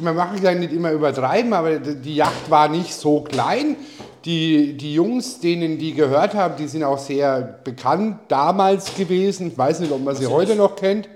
man 0.00 0.16
mag 0.16 0.42
ja 0.42 0.54
nicht 0.54 0.72
immer 0.72 0.90
übertreiben, 0.90 1.52
aber 1.52 1.78
die 1.78 2.16
Yacht 2.16 2.50
war 2.50 2.68
nicht 2.68 2.94
so 2.94 3.20
klein. 3.20 3.76
Die, 4.24 4.76
die 4.76 4.94
Jungs, 4.94 5.40
denen 5.40 5.78
die 5.78 5.94
gehört 5.94 6.34
haben, 6.34 6.54
die 6.56 6.68
sind 6.68 6.84
auch 6.84 6.98
sehr 6.98 7.58
bekannt 7.64 8.18
damals 8.28 8.94
gewesen. 8.94 9.48
Ich 9.48 9.58
weiß 9.58 9.80
nicht, 9.80 9.92
ob 9.92 10.02
man 10.02 10.14
sie 10.14 10.26
heute 10.26 10.54
noch 10.54 10.76
kennt. 10.76 11.08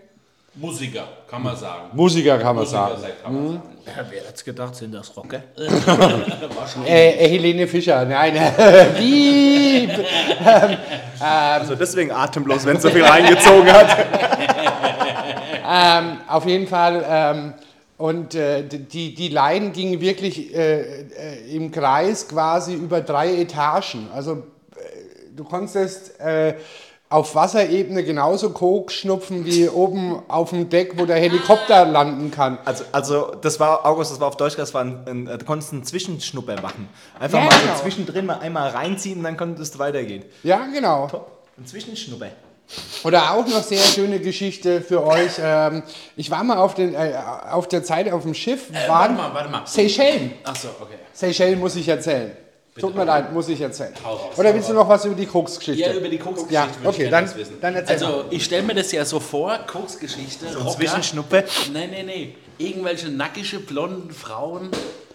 Musiker, 0.59 1.07
kann 1.29 1.43
man 1.43 1.55
sagen. 1.55 1.91
Musiker 1.93 2.39
kann 2.39 2.57
man 2.57 2.65
Musiker 2.65 2.97
sagen. 2.99 3.13
kann 3.23 3.35
man 3.35 3.53
sagen. 3.53 3.63
ja, 3.87 4.07
wer 4.11 4.27
hat's 4.27 4.43
gedacht, 4.43 4.75
sind 4.75 4.95
das 4.95 5.15
Rocker? 5.17 5.43
Wahrscheinlich. 5.55 6.91
Äh, 6.91 7.11
äh, 7.11 7.29
Helene 7.29 7.67
Fischer, 7.67 8.05
nein. 8.07 8.35
Piep. 8.97 9.91
Also 11.21 11.75
deswegen 11.75 12.11
atemlos, 12.11 12.65
wenn 12.65 12.77
es 12.77 12.83
so 12.83 12.91
viel 12.91 13.05
reingezogen 13.05 13.71
hat. 13.71 13.97
ähm, 15.71 16.19
auf 16.27 16.47
jeden 16.47 16.67
Fall. 16.67 17.05
Ähm, 17.07 17.55
und 17.99 18.35
äh, 18.35 18.63
die, 18.65 19.15
die 19.15 19.29
Leinen 19.29 19.73
gingen 19.73 20.01
wirklich 20.01 20.55
äh, 20.55 21.03
äh, 21.03 21.55
im 21.57 21.71
Kreis 21.71 22.29
quasi 22.29 22.75
über 22.75 23.01
drei 23.01 23.35
Etagen. 23.41 24.09
Also 24.15 24.33
äh, 24.33 24.77
du 25.35 25.45
konntest 25.45 26.21
äh, 26.21 26.55
auf 27.09 27.35
Wasserebene 27.37 28.03
genauso 28.03 28.51
Koks 28.51 28.95
schnupfen 28.95 29.47
wie 29.47 29.69
oben 29.69 30.21
auf 30.29 30.51
dem 30.51 30.69
Deck, 30.69 30.99
wo 30.99 31.07
der 31.07 31.17
Helikopter 31.19 31.87
landen 31.87 32.33
kann. 32.33 32.59
Also, 32.65 32.85
also 32.91 33.33
das 33.41 33.61
war, 33.61 33.87
August, 33.87 34.11
das 34.11 34.19
war 34.21 34.27
auf 34.29 34.37
Deutsch, 34.37 34.57
das 34.57 34.75
war 34.75 34.83
ein, 34.83 34.99
ein, 35.07 35.25
du 35.27 35.45
konntest 35.45 35.73
einen 35.73 35.85
Zwischenschnupper 35.85 36.61
machen. 36.61 36.89
Einfach 37.21 37.39
Ja, 37.39 37.45
mal 37.45 37.61
genau. 37.61 37.77
so 37.77 37.83
zwischendrin 37.83 38.27
mal 38.27 38.41
einmal 38.41 38.71
reinziehen 38.71 39.19
und 39.19 39.25
dann 39.25 39.37
konntest 39.37 39.77
du 39.77 39.79
weitergehen. 39.79 40.25
Ja, 40.43 40.67
genau. 40.75 41.07
Top. 41.07 41.31
Ein 41.57 41.65
Zwischenschnupper. 41.67 42.27
Oder 43.05 43.33
auch 43.33 43.47
noch 43.47 43.63
sehr 43.63 43.79
schöne 43.83 44.19
Geschichte 44.21 44.81
für 44.81 45.05
euch. 45.07 45.33
Ähm, 45.41 45.83
ich 46.17 46.31
war 46.31 46.43
mal 46.45 46.59
auf, 46.59 46.75
den, 46.75 46.95
äh, 46.95 47.15
auf 47.51 47.69
der 47.69 47.85
Zeit 47.85 48.11
auf 48.11 48.23
dem 48.23 48.35
Schiff. 48.35 48.71
Äh, 48.71 48.89
warte 48.89 49.15
mal, 49.15 49.33
warte 49.33 49.49
mal. 49.49 49.67
Seychellen. 49.67 50.33
Achso, 50.45 50.69
okay. 50.81 50.97
Seychellen 51.13 51.59
muss 51.61 51.77
ich 51.77 51.87
erzählen. 51.89 52.33
Tut 52.79 52.95
mir 52.95 53.05
leid, 53.05 53.33
muss 53.33 53.49
ich 53.49 53.59
erzählen. 53.61 53.95
Hau 54.05 54.15
raus, 54.17 54.37
Oder 54.37 54.51
hau 54.51 54.55
willst 54.55 54.69
du 54.69 54.75
noch 54.75 54.87
was 54.87 55.03
über 55.07 55.15
die 55.15 55.25
Koksgeschichte? 55.25 55.81
Ja, 55.89 55.95
über 55.97 56.09
die 56.11 56.19
Koksgeschichte 56.19 56.53
Ja, 56.55 56.67
würde 56.67 56.81
ich 56.83 56.87
okay, 56.89 57.09
gerne 57.09 57.27
dann- 57.29 57.37
wissen. 57.37 57.57
dann 57.61 57.75
erzähl 57.75 57.95
Also, 57.95 58.25
ich 58.29 58.45
stelle 58.45 58.63
mir 58.65 58.75
das 58.75 58.93
ja 58.93 59.03
so 59.07 59.19
vor, 59.19 59.57
Koksgeschichte, 59.67 60.47
Ein 60.47 60.55
Rocker. 60.57 60.71
Zwischenschnupper. 60.77 61.45
Nein, 61.73 61.91
nein, 61.91 62.05
nein. 62.07 62.35
Irgendwelche 62.59 63.09
nackige, 63.09 63.61
blonden 63.61 64.11
Frauen, 64.11 64.69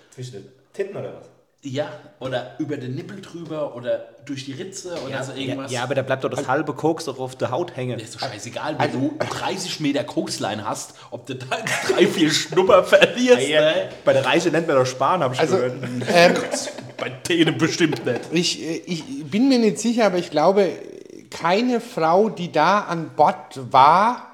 Zwischen 0.09 0.31
den 0.33 0.51
Titten 0.73 0.97
oder 0.97 1.13
was? 1.19 1.27
Ja, 1.63 1.89
oder 2.19 2.55
über 2.59 2.77
den 2.77 2.95
Nippel 2.95 3.21
drüber 3.21 3.75
oder 3.75 4.05
durch 4.25 4.45
die 4.45 4.53
Ritze 4.53 4.95
oder 5.05 5.23
so 5.23 5.31
ja, 5.33 5.37
irgendwas. 5.37 5.71
ja, 5.71 5.83
aber 5.83 5.93
da 5.95 6.01
bleibt 6.01 6.23
doch 6.23 6.29
das 6.29 6.47
halbe 6.47 6.73
Koks 6.73 7.05
doch 7.05 7.19
auf 7.19 7.35
der 7.35 7.51
Haut 7.51 7.75
hängen. 7.75 7.99
ist 7.99 8.15
doch 8.15 8.19
scheißegal, 8.21 8.77
wenn 8.79 8.91
du 8.91 9.13
30 9.19 9.79
Meter 9.79 10.03
Kokslein 10.03 10.65
hast, 10.67 10.95
ob 11.11 11.25
du 11.27 11.35
da 11.35 11.45
drei, 11.87 12.07
vier 12.07 12.31
Schnupper 12.31 12.83
verlierst. 12.83 13.47
ne? 13.47 13.89
Bei 14.05 14.13
der 14.13 14.25
Reise 14.25 14.49
nennt 14.49 14.67
man 14.67 14.75
doch 14.77 14.85
Sparen, 14.85 15.21
hab 15.23 15.33
ich 15.33 15.39
Also, 15.39 15.57
gehört. 15.57 15.73
ähm, 16.13 16.35
Bei 16.97 17.09
denen 17.09 17.57
bestimmt 17.57 18.05
nicht. 18.05 18.21
ich, 18.31 18.61
äh, 18.61 18.75
ich 18.85 19.25
bin 19.25 19.47
mir 19.49 19.57
nicht 19.59 19.79
sicher, 19.79 20.05
aber 20.05 20.17
ich 20.17 20.29
glaube, 20.31 20.69
keine 21.31 21.79
Frau, 21.81 22.29
die 22.29 22.51
da 22.51 22.81
an 22.81 23.11
Bord 23.15 23.59
war, 23.71 24.27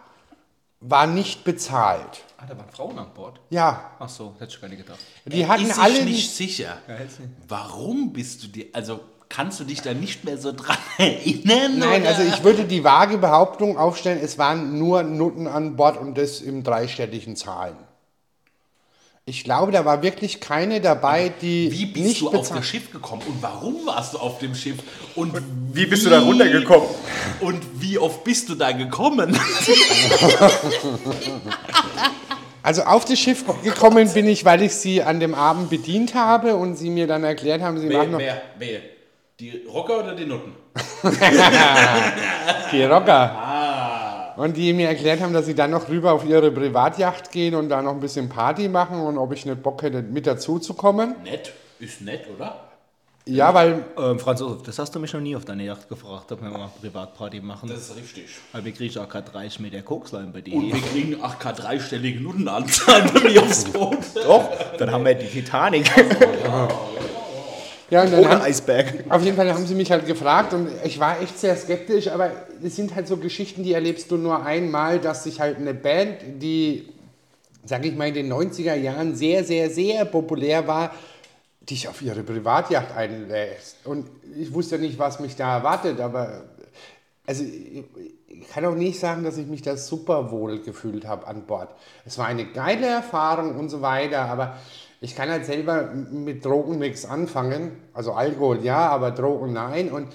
war 0.82 1.08
nicht 1.08 1.44
bezahlt. 1.44 2.24
Ah, 2.40 2.46
da 2.48 2.56
waren 2.56 2.70
Frauen 2.70 3.00
an 3.00 3.08
Bord. 3.16 3.40
Ja, 3.50 3.92
Ach 3.98 4.08
so, 4.10 4.36
hätte 4.38 4.54
ich 4.54 4.62
gar 4.62 4.68
nicht 4.68 4.78
gedacht. 4.86 5.00
die 5.26 5.48
hatten 5.48 5.66
ist 5.66 5.80
alle 5.80 6.04
nicht 6.06 6.30
sicher. 6.36 6.78
Warum 7.48 8.14
bist 8.14 8.44
du 8.44 8.48
dir, 8.48 8.66
also 8.74 9.00
kannst 9.28 9.60
du 9.60 9.64
dich 9.64 9.82
da 9.82 9.94
nicht 9.96 10.24
mehr 10.24 10.38
so 10.38 10.52
dran 10.52 10.78
erinnern? 11.00 11.80
Nein, 11.80 12.02
oder? 12.02 12.10
also 12.10 12.22
ich 12.22 12.44
würde 12.44 12.66
die 12.66 12.84
vage 12.84 13.18
Behauptung 13.18 13.78
aufstellen, 13.78 14.20
es 14.22 14.38
waren 14.38 14.78
nur 14.78 15.02
Nutten 15.02 15.48
an 15.48 15.76
Bord 15.76 15.98
und 15.98 16.16
das 16.18 16.40
im 16.42 16.64
dreistelligen 16.64 17.36
Zahlen. 17.36 17.76
Ich 19.30 19.44
glaube, 19.44 19.74
da 19.74 19.84
war 19.84 20.04
wirklich 20.04 20.40
keine 20.40 20.80
dabei, 20.80 21.34
die 21.42 21.70
Wie 21.70 21.86
bist 21.86 22.06
nicht 22.06 22.22
du 22.22 22.30
auf 22.30 22.48
das. 22.48 22.66
Schiff 22.66 22.90
gekommen 22.94 23.24
und 23.28 23.44
warum 23.44 23.86
warst 23.86 24.14
du 24.14 24.20
auf 24.20 24.40
dem 24.40 24.56
Schiff? 24.56 24.78
Und, 25.16 25.34
wie 25.74 25.86
bist 25.86 26.06
du 26.06 26.10
da 26.10 26.22
runtergekommen? 26.22 26.88
Und 27.42 27.62
wie 27.74 27.98
oft 28.00 28.24
bist 28.24 28.48
du 28.48 28.56
da 28.56 28.72
gekommen? 28.72 29.38
Also 32.64 32.84
auf 32.84 33.06
das 33.06 33.18
Schiff 33.18 33.46
gekommen 33.64 34.12
bin 34.12 34.28
ich, 34.28 34.44
weil 34.44 34.62
ich 34.62 34.74
sie 34.74 35.02
an 35.02 35.22
dem 35.22 35.34
Abend 35.36 35.70
bedient 35.70 36.14
habe 36.16 36.58
und 36.58 36.76
sie 36.76 36.90
mir 36.90 37.08
dann 37.08 37.24
erklärt 37.24 37.62
haben, 37.62 37.80
sie 37.80 37.88
machen 37.88 38.12
noch 38.12 38.20
wer, 38.20 38.42
wer? 38.58 38.82
Die 39.40 39.64
Rocker 39.74 40.00
oder 40.00 40.14
die 40.14 40.26
Nutten? 40.26 40.52
die 42.74 42.84
Rocker. 42.84 43.67
Und 44.38 44.56
die 44.56 44.72
mir 44.74 44.88
erklärt 44.88 45.20
haben, 45.20 45.34
dass 45.34 45.48
sie 45.48 45.56
dann 45.56 45.72
noch 45.72 45.90
rüber 45.90 46.14
auf 46.14 46.24
ihre 46.26 46.52
Privatjacht 46.52 47.32
gehen 47.32 47.56
und 47.56 47.70
da 47.70 47.82
noch 47.82 47.94
ein 47.94 48.00
bisschen 48.00 48.30
Party 48.30 48.70
machen 48.70 49.02
und 49.02 49.18
ob 49.18 49.34
ich 49.34 49.46
nicht 49.46 49.64
Bock 49.64 49.82
hätte, 49.82 50.02
mit 50.04 50.28
dazu 50.28 50.60
zu 50.60 50.74
kommen. 50.76 51.16
Nett. 51.24 51.52
Ist 51.80 52.02
nett, 52.02 52.26
oder? 52.36 52.68
Ja, 53.28 53.54
weil 53.54 53.84
Ähm, 53.98 54.20
Franz 54.20 54.40
Josef, 54.40 54.64
das 54.64 54.80
hast 54.80 54.96
du 54.96 55.00
mich 55.00 55.12
noch 55.14 55.20
nie 55.20 55.36
auf 55.36 55.44
deine 55.44 55.64
Yacht 55.66 55.90
gefragt, 55.90 56.32
ob 56.32 56.42
wir 56.42 56.50
mal 56.50 56.70
Privatparty 56.80 57.42
machen. 57.42 57.68
Das 57.68 57.90
ist 57.90 57.96
richtig. 57.98 58.26
Weil 58.54 58.64
wir 58.64 58.72
kriegen 58.72 58.98
auch 59.00 59.10
gerade 59.10 59.30
30 59.32 59.60
Meter 59.60 59.82
Kokslein 59.82 60.32
bei 60.32 60.42
dir. 60.42 60.56
Und 60.56 60.74
wir 60.74 60.82
kriegen 60.82 61.16
8K 61.16 61.52
dreistellige 61.54 62.22
Nuttenanzahl 62.22 63.04
bei 63.12 63.20
mir 63.30 63.42
aufs 63.42 63.66
Boot. 63.66 63.98
Doch, 64.16 64.50
dann 64.78 64.92
haben 64.92 65.04
wir 65.04 65.16
die 65.16 65.28
Titanic 65.28 65.88
ja, 66.46 66.68
und 67.90 68.12
dann 68.12 68.20
ohne 68.20 68.30
haben, 68.30 68.42
Eisberg. 68.42 69.06
Auf 69.10 69.24
jeden 69.24 69.38
Fall 69.38 69.54
haben 69.54 69.66
sie 69.66 69.76
mich 69.76 69.92
halt 69.92 70.06
gefragt 70.06 70.54
und 70.54 70.70
ich 70.84 71.00
war 71.00 71.22
echt 71.22 71.40
sehr 71.40 71.56
skeptisch, 71.56 72.10
aber 72.10 72.32
es 72.64 72.76
sind 72.76 72.96
halt 72.96 73.08
so 73.08 73.18
Geschichten, 73.18 73.64
die 73.64 73.74
erlebst 73.74 74.12
du 74.12 74.18
nur 74.18 74.46
einmal, 74.46 75.00
dass 75.00 75.24
sich 75.24 75.40
halt 75.40 75.58
eine 75.58 75.74
Band, 75.74 76.18
die, 76.42 76.90
sag 77.66 77.86
ich 77.86 77.96
mal, 77.96 78.10
in 78.10 78.14
den 78.14 78.34
90er 78.34 78.76
Jahren 78.76 79.16
sehr, 79.16 79.44
sehr, 79.44 79.70
sehr 79.70 80.06
populär 80.06 80.68
war, 80.68 80.94
dich 81.62 81.88
auf 81.88 82.02
ihre 82.02 82.24
Privatjacht 82.24 82.96
einlässt. 82.96 83.78
Und 83.86 84.08
ich 84.38 84.54
wusste 84.54 84.76
ja 84.76 84.82
nicht, 84.82 85.00
was 85.00 85.20
mich 85.20 85.36
da 85.36 85.58
erwartet, 85.58 86.00
aber 86.00 86.44
also 87.26 87.44
ich 87.44 88.48
kann 88.50 88.66
auch 88.66 88.76
nicht 88.76 89.00
sagen, 89.00 89.24
dass 89.24 89.38
ich 89.38 89.48
mich 89.48 89.62
da 89.62 89.76
super 89.76 90.32
wohl 90.32 90.62
gefühlt 90.62 91.06
habe 91.06 91.28
an 91.28 91.46
Bord. 91.46 91.70
Es 92.06 92.18
war 92.18 92.28
eine 92.28 92.46
geile 92.46 92.88
Erfahrung 92.88 93.58
und 93.58 93.70
so 93.70 93.82
weiter, 93.82 94.22
aber 94.26 94.58
ich 95.00 95.16
kann 95.16 95.30
halt 95.30 95.46
selber 95.46 95.92
mit 95.94 96.44
Drogen 96.44 96.80
nichts 96.80 97.06
anfangen. 97.06 97.72
Also 97.94 98.14
Alkohol 98.14 98.64
ja, 98.64 98.90
aber 98.90 99.12
Drogen 99.12 99.54
nein. 99.54 99.92
Und 99.92 100.08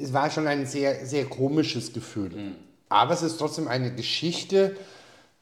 es 0.00 0.12
war 0.12 0.30
schon 0.30 0.46
ein 0.46 0.66
sehr, 0.66 1.04
sehr 1.04 1.26
komisches 1.26 1.92
Gefühl. 1.92 2.54
Aber 2.88 3.12
es 3.12 3.22
ist 3.22 3.38
trotzdem 3.38 3.68
eine 3.68 3.94
Geschichte, 3.94 4.76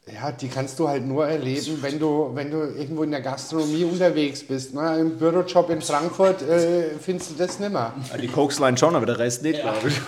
ja, 0.06 0.32
die 0.32 0.48
kannst 0.48 0.78
du 0.78 0.88
halt 0.88 1.06
nur 1.06 1.26
erleben, 1.26 1.78
wenn 1.82 1.98
du, 1.98 2.30
wenn 2.34 2.50
du 2.50 2.58
irgendwo 2.58 3.02
in 3.02 3.10
der 3.10 3.20
Gastronomie 3.20 3.84
unterwegs 3.84 4.42
bist. 4.42 4.74
Ne? 4.74 4.98
Im 4.98 5.18
Bürojob 5.18 5.70
in 5.70 5.82
Frankfurt 5.82 6.42
äh, 6.42 6.98
findest 6.98 7.30
du 7.30 7.34
das 7.36 7.58
nimmer. 7.60 7.92
Die 8.20 8.26
Kokslein 8.26 8.76
schon, 8.76 8.96
aber 8.96 9.06
der 9.06 9.18
Rest 9.18 9.42
nicht, 9.42 9.60
glaube 9.60 9.88
ich. 9.88 10.00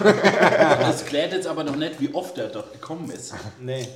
Das 0.80 1.05
klärt 1.05 1.32
jetzt 1.32 1.47
aber 1.47 1.62
noch 1.62 1.76
nicht, 1.76 2.01
wie 2.01 2.12
oft 2.14 2.36
er 2.38 2.49
dort 2.49 2.72
gekommen 2.72 3.11
ist. 3.11 3.34
Nee. 3.61 3.86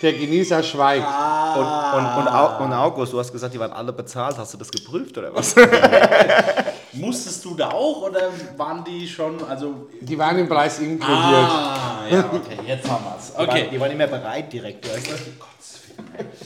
Der 0.00 0.12
Genießer 0.12 0.62
schweigt. 0.62 1.06
Und, 1.06 1.64
und, 1.64 2.26
und, 2.26 2.66
und 2.66 2.72
August, 2.72 3.12
du 3.12 3.18
hast 3.18 3.32
gesagt, 3.32 3.54
die 3.54 3.58
waren 3.58 3.72
alle 3.72 3.92
bezahlt. 3.92 4.36
Hast 4.38 4.54
du 4.54 4.58
das 4.58 4.70
geprüft 4.70 5.16
oder 5.18 5.34
was? 5.34 5.54
Musstest 6.94 7.44
du 7.44 7.54
da 7.54 7.70
auch 7.70 8.02
oder 8.02 8.30
waren 8.56 8.84
die 8.84 9.08
schon, 9.08 9.42
also... 9.44 9.88
Die 10.00 10.18
waren 10.18 10.38
im 10.38 10.48
Preis 10.48 10.78
inkludiert. 10.78 11.08
Ah, 11.08 12.02
ja, 12.10 12.30
okay, 12.32 12.58
jetzt 12.66 12.88
haben 12.88 13.04
wir 13.04 13.16
es. 13.18 13.32
Okay, 13.34 13.68
Die 13.72 13.80
waren 13.80 13.90
immer 13.90 14.06
bereit 14.06 14.52
direkt, 14.52 14.86
weißt 14.86 15.06
du? 15.08 15.14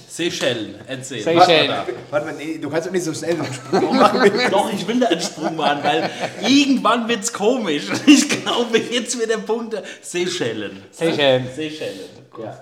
Seychellen, 0.09 0.77
erzähl. 0.87 1.23
Seychellen. 1.23 1.71
Was 1.71 1.79
war 1.79 1.95
Warte 2.11 2.27
mal, 2.27 2.35
nee, 2.35 2.59
du 2.59 2.71
kannst 2.71 2.87
doch 2.87 2.93
nicht 2.93 3.05
so 3.05 3.13
schnell 3.13 3.35
einen 3.35 3.53
Sprung 3.53 3.97
machen. 3.97 4.31
Doch, 4.51 4.73
ich 4.73 4.87
will 4.87 5.01
da 5.01 5.09
einen 5.09 5.21
Sprung 5.21 5.57
machen, 5.57 5.81
weil 5.83 6.11
irgendwann 6.43 7.09
wird's 7.09 7.33
komisch. 7.33 7.85
Ich 8.07 8.29
glaube, 8.29 8.79
jetzt 8.79 9.19
wird 9.19 9.31
der 9.31 9.39
Punkt 9.39 9.73
der 9.73 9.83
Seychellen. 10.01 10.83
Seychellen. 10.91 11.47
Seychellen. 11.55 11.99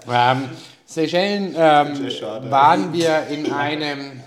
Ja. 0.06 0.32
Ähm, 0.32 0.48
Seychellen 0.86 1.54
ähm, 1.56 2.50
waren 2.50 2.92
wir 2.92 3.26
in 3.28 3.52
einem 3.52 4.20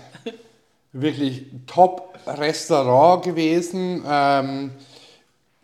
wirklich 0.92 1.46
Top-Restaurant 1.66 3.24
gewesen. 3.24 4.04
Ähm, 4.06 4.70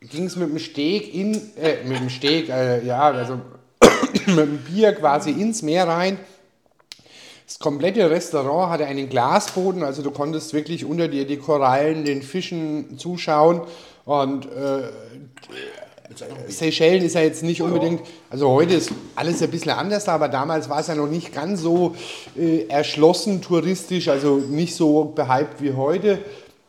Ging 0.01 0.27
es 0.27 0.37
mit 0.37 0.51
dem 0.51 0.59
Steg 0.59 1.14
in, 1.14 1.35
äh, 1.57 1.83
mit 1.85 1.99
dem 1.99 2.11
Steg, 2.11 2.51
äh, 2.51 2.85
ja, 2.85 3.01
also 3.01 3.41
mit 4.27 4.39
dem 4.39 4.59
Bier 4.59 4.93
quasi 4.93 5.31
ins 5.31 5.62
Meer 5.62 5.89
rein. 5.89 6.18
Das 7.47 7.59
komplette 7.59 8.11
Restaurant 8.11 8.70
hatte 8.70 8.87
einen 8.87 9.09
Glasboden, 9.09 9.83
also 9.83 10.03
du 10.03 10.11
konntest 10.11 10.53
wirklich 10.53 10.85
unter 10.85 11.09
dir 11.09 11.27
die 11.27 11.39
Korallen, 11.39 12.05
den 12.05 12.22
Fischen 12.22 12.99
zuschauen. 12.99 13.62
Und 14.05 14.47
äh, 14.47 14.91
Seychellen 16.49 17.03
ist 17.03 17.15
ja 17.15 17.23
jetzt 17.23 17.43
nicht 17.43 17.63
unbedingt, 17.63 18.03
also 18.31 18.51
heute 18.51 18.75
ist 18.75 18.91
alles 19.15 19.43
ein 19.43 19.51
bisschen 19.51 19.73
anders, 19.73 20.09
aber 20.09 20.29
damals 20.29 20.69
war 20.69 20.81
es 20.81 20.89
ja 20.89 20.95
noch 20.95 21.07
nicht 21.09 21.33
ganz 21.33 21.63
so 21.63 21.95
äh, 22.37 22.67
erschlossen 22.67 23.41
touristisch, 23.41 24.09
also 24.09 24.37
nicht 24.37 24.75
so 24.75 25.05
behypt 25.05 25.63
wie 25.63 25.73
heute. 25.73 26.19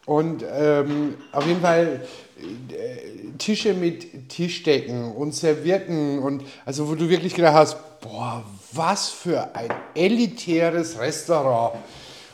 Und 0.05 0.43
ähm, 0.49 1.15
auf 1.31 1.45
jeden 1.45 1.61
Fall 1.61 2.01
äh, 2.39 3.37
Tische 3.37 3.73
mit 3.73 4.29
Tischdecken 4.29 5.11
und 5.11 5.33
Servietten 5.33 6.19
und 6.19 6.43
also 6.65 6.87
wo 6.87 6.95
du 6.95 7.09
wirklich 7.09 7.33
gedacht 7.33 7.55
hast, 7.55 7.77
boah, 8.01 8.43
was 8.71 9.09
für 9.09 9.53
ein 9.55 9.69
elitäres 9.95 10.99
Restaurant. 10.99 11.75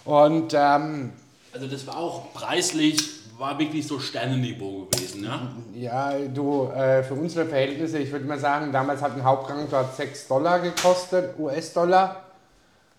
Und 0.05 0.53
ähm, 0.53 1.11
Also 1.53 1.67
das 1.67 1.87
war 1.87 1.97
auch 1.97 2.33
preislich, 2.33 2.97
war 3.41 3.57
wirklich 3.57 3.87
so 3.87 3.99
Sternenniveau 3.99 4.85
gewesen, 4.85 5.23
ja? 5.23 5.51
Ja, 5.73 6.13
du, 6.27 6.67
äh, 6.67 7.01
für 7.01 7.15
unsere 7.15 7.47
Verhältnisse, 7.47 7.97
ich 7.97 8.11
würde 8.11 8.25
mal 8.25 8.37
sagen, 8.37 8.71
damals 8.71 9.01
hat 9.01 9.15
ein 9.15 9.23
Hauptgang 9.23 9.67
dort 9.69 9.95
6 9.95 10.27
Dollar 10.27 10.59
gekostet, 10.59 11.39
US-Dollar. 11.39 12.17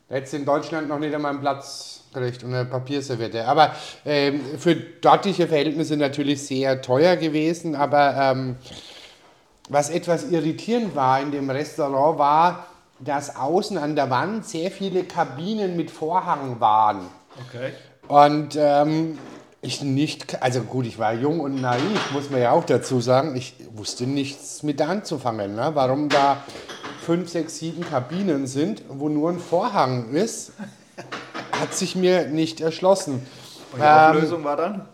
Da 0.08 0.16
hättest 0.16 0.34
in 0.34 0.44
Deutschland 0.44 0.88
noch 0.88 0.98
nicht 0.98 1.14
einmal 1.14 1.30
einen 1.30 1.40
Platz 1.40 2.00
gekriegt 2.12 2.42
und 2.42 2.52
eine 2.52 2.64
Papierserviette. 2.64 3.46
Aber 3.46 3.70
ähm, 4.04 4.40
für 4.58 4.74
dortige 4.74 5.46
Verhältnisse 5.46 5.96
natürlich 5.96 6.44
sehr 6.44 6.82
teuer 6.82 7.14
gewesen. 7.14 7.76
Aber 7.76 8.16
ähm, 8.16 8.56
was 9.68 9.90
etwas 9.90 10.28
irritierend 10.28 10.96
war 10.96 11.20
in 11.20 11.30
dem 11.30 11.48
Restaurant 11.50 12.18
war, 12.18 12.66
dass 12.98 13.36
außen 13.36 13.78
an 13.78 13.94
der 13.94 14.10
Wand 14.10 14.44
sehr 14.44 14.72
viele 14.72 15.04
Kabinen 15.04 15.76
mit 15.76 15.92
Vorhang 15.92 16.58
waren. 16.58 17.06
Okay. 17.48 17.72
Und 18.08 18.56
ähm, 18.56 19.18
ich 19.64 19.80
nicht, 19.80 20.42
also 20.42 20.62
gut, 20.62 20.86
ich 20.86 20.98
war 20.98 21.14
jung 21.14 21.38
und 21.38 21.60
naiv, 21.60 22.10
muss 22.12 22.30
man 22.30 22.40
ja 22.40 22.50
auch 22.50 22.64
dazu 22.64 23.00
sagen. 23.00 23.36
Ich 23.36 23.54
wusste 23.72 24.08
nichts 24.08 24.64
mit 24.64 24.82
anzufangen. 24.82 25.54
Ne? 25.54 25.70
Warum 25.74 26.08
da 26.08 26.42
fünf, 27.06 27.30
sechs, 27.30 27.60
sieben 27.60 27.82
Kabinen 27.88 28.48
sind, 28.48 28.82
wo 28.88 29.08
nur 29.08 29.30
ein 29.30 29.38
Vorhang 29.38 30.10
ist, 30.14 30.52
hat 31.60 31.74
sich 31.74 31.94
mir 31.94 32.26
nicht 32.26 32.60
erschlossen. 32.60 33.24
Und 33.72 33.80
die 33.80 33.86
Auflösung 33.86 34.42
war 34.42 34.56
dann? 34.56 34.88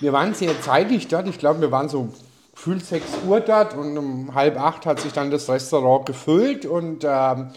Wir 0.00 0.12
waren 0.12 0.34
sehr 0.34 0.60
zeitig 0.60 1.08
dort. 1.08 1.26
Ich 1.26 1.38
glaube, 1.38 1.60
wir 1.60 1.72
waren 1.72 1.88
so 1.88 2.10
gefühlt 2.54 2.86
6 2.86 3.04
Uhr 3.26 3.40
dort 3.40 3.74
und 3.74 3.98
um 3.98 4.34
halb 4.34 4.58
acht 4.58 4.86
hat 4.86 5.00
sich 5.00 5.12
dann 5.12 5.32
das 5.32 5.48
Restaurant 5.48 6.06
gefüllt 6.06 6.64
und 6.64 7.04
ähm, 7.04 7.50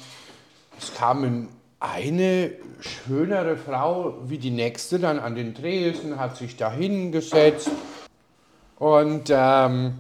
es 0.78 0.94
kamen 0.96 1.48
eine 1.80 2.52
schönere 2.80 3.58
Frau 3.58 4.16
wie 4.26 4.38
die 4.38 4.52
nächste 4.52 5.00
dann 5.00 5.20
an 5.20 5.36
den 5.36 5.54
Tresen, 5.54 6.20
hat 6.20 6.38
sich 6.38 6.58
da 6.58 6.72
hingesetzt 6.72 7.70
und 8.78 9.30
ähm, 9.30 9.94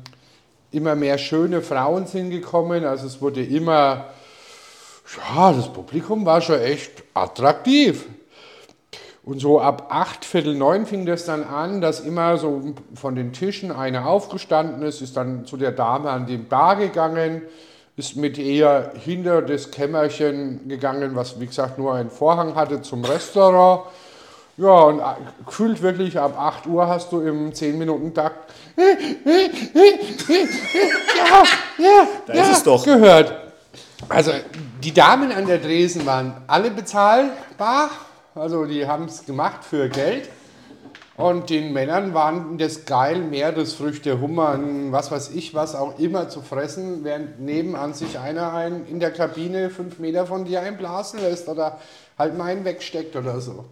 immer 0.71 0.95
mehr 0.95 1.17
schöne 1.17 1.61
Frauen 1.61 2.07
sind 2.07 2.29
gekommen. 2.29 2.85
Also 2.85 3.07
es 3.07 3.21
wurde 3.21 3.43
immer, 3.43 4.05
ja, 5.35 5.51
das 5.51 5.71
Publikum 5.71 6.25
war 6.25 6.41
schon 6.41 6.59
echt 6.59 7.03
attraktiv. 7.13 8.05
Und 9.23 9.39
so 9.39 9.59
ab 9.59 9.87
acht, 9.89 10.25
Viertel 10.25 10.55
neun 10.55 10.85
fing 10.85 11.05
das 11.05 11.25
dann 11.25 11.43
an, 11.43 11.81
dass 11.81 11.99
immer 11.99 12.37
so 12.37 12.73
von 12.95 13.15
den 13.15 13.33
Tischen 13.33 13.71
einer 13.71 14.07
aufgestanden 14.07 14.81
ist, 14.81 15.01
ist 15.01 15.17
dann 15.17 15.45
zu 15.45 15.57
der 15.57 15.71
Dame 15.71 16.09
an 16.09 16.25
den 16.25 16.47
Bar 16.47 16.77
gegangen, 16.77 17.43
ist 17.99 18.15
mit 18.15 18.37
ihr 18.37 18.93
hinter 18.95 19.41
das 19.41 19.71
Kämmerchen 19.71 20.69
gegangen, 20.69 21.15
was 21.15 21.39
wie 21.39 21.47
gesagt 21.47 21.77
nur 21.77 21.93
einen 21.93 22.09
Vorhang 22.09 22.55
hatte 22.55 22.81
zum 22.81 23.03
Restaurant. 23.03 23.81
Ja, 24.55 24.71
und 24.71 25.01
gefühlt 25.45 25.81
wirklich 25.81 26.17
ab 26.17 26.35
8 26.37 26.67
Uhr 26.67 26.87
hast 26.87 27.11
du 27.11 27.21
im 27.21 27.51
10-Minuten-Takt 27.51 28.53
ja, 28.77 28.85
ja, 31.77 32.07
Da 32.25 32.33
ja, 32.33 32.41
ist 32.43 32.51
es 32.51 32.63
doch. 32.63 32.83
gehört. 32.83 33.33
Also 34.07 34.31
die 34.81 34.93
Damen 34.93 35.31
an 35.31 35.45
der 35.45 35.57
Dresen 35.57 36.05
waren 36.05 36.33
alle 36.47 36.71
bezahlbar, 36.71 37.89
also 38.33 38.65
die 38.65 38.87
haben 38.87 39.05
es 39.05 39.25
gemacht 39.25 39.63
für 39.63 39.89
Geld. 39.89 40.29
Und 41.19 41.49
den 41.49 41.73
Männern 41.73 42.13
waren 42.13 42.57
das 42.57 42.85
geil, 42.85 43.19
Meeresfrüchte, 43.19 44.21
Hummer, 44.21 44.57
was 44.91 45.11
weiß 45.11 45.31
ich, 45.35 45.53
was 45.53 45.75
auch 45.75 45.99
immer 45.99 46.29
zu 46.29 46.41
fressen, 46.41 47.03
während 47.03 47.41
nebenan 47.41 47.93
sich 47.93 48.17
einer 48.17 48.53
einen 48.53 48.87
in 48.87 49.01
der 49.01 49.11
Kabine 49.11 49.69
fünf 49.69 49.99
Meter 49.99 50.25
von 50.25 50.45
dir 50.45 50.61
einblasen 50.61 51.19
lässt 51.19 51.49
oder 51.49 51.77
halt 52.17 52.37
mal 52.37 52.45
einen 52.45 52.63
wegsteckt 52.63 53.17
oder 53.17 53.41
so. 53.41 53.65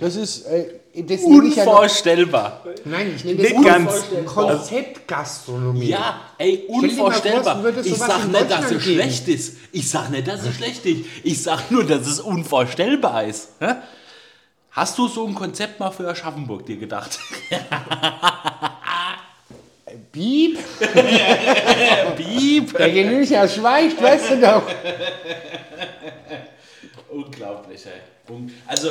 Das 0.00 0.16
ist, 0.16 0.46
äh, 0.46 0.80
das 0.94 1.20
nenne 1.26 1.48
ich 1.48 1.56
ja 1.56 1.64
Unvorstellbar. 1.64 2.64
Nein, 2.86 3.12
ich 3.16 3.24
nenne 3.26 3.42
das 3.42 3.52
Nicht 3.52 3.64
ganz. 3.64 3.92
Konzeptgastronomie. 4.24 5.90
Ja, 5.90 6.22
ey, 6.38 6.64
vor, 6.66 6.82
unvorstellbar. 6.82 7.62
würde 7.62 7.80
Ich 7.82 7.94
sowas 7.94 8.08
sag 8.08 8.24
in 8.24 8.30
nicht, 8.32 8.50
dass 8.50 8.64
es 8.64 8.68
geben. 8.70 8.80
schlecht 8.80 9.28
ist. 9.28 9.56
Ich 9.72 9.90
sag 9.90 10.08
nicht, 10.08 10.26
dass 10.26 10.42
es 10.46 10.54
schlecht 10.56 10.86
ist. 10.86 11.04
Ich 11.22 11.42
sag 11.42 11.70
nur, 11.70 11.84
dass 11.84 12.06
es 12.06 12.18
unvorstellbar 12.18 13.24
ist. 13.24 13.50
Hä? 13.60 13.74
Hast 14.72 14.96
du 14.98 15.06
so 15.08 15.26
ein 15.26 15.34
Konzept 15.34 15.78
mal 15.80 15.90
für 15.90 16.08
Aschaffenburg 16.08 16.64
dir 16.66 16.76
gedacht? 16.78 17.18
Piep, 20.12 20.58
Piep. 22.16 22.76
der 22.76 22.90
Genücher 22.90 23.46
schweigt, 23.48 24.00
weißt 24.02 24.30
du 24.32 24.40
doch. 24.40 24.62
Unglaublich, 27.10 27.84
ey. 27.86 28.00
Also, 28.66 28.90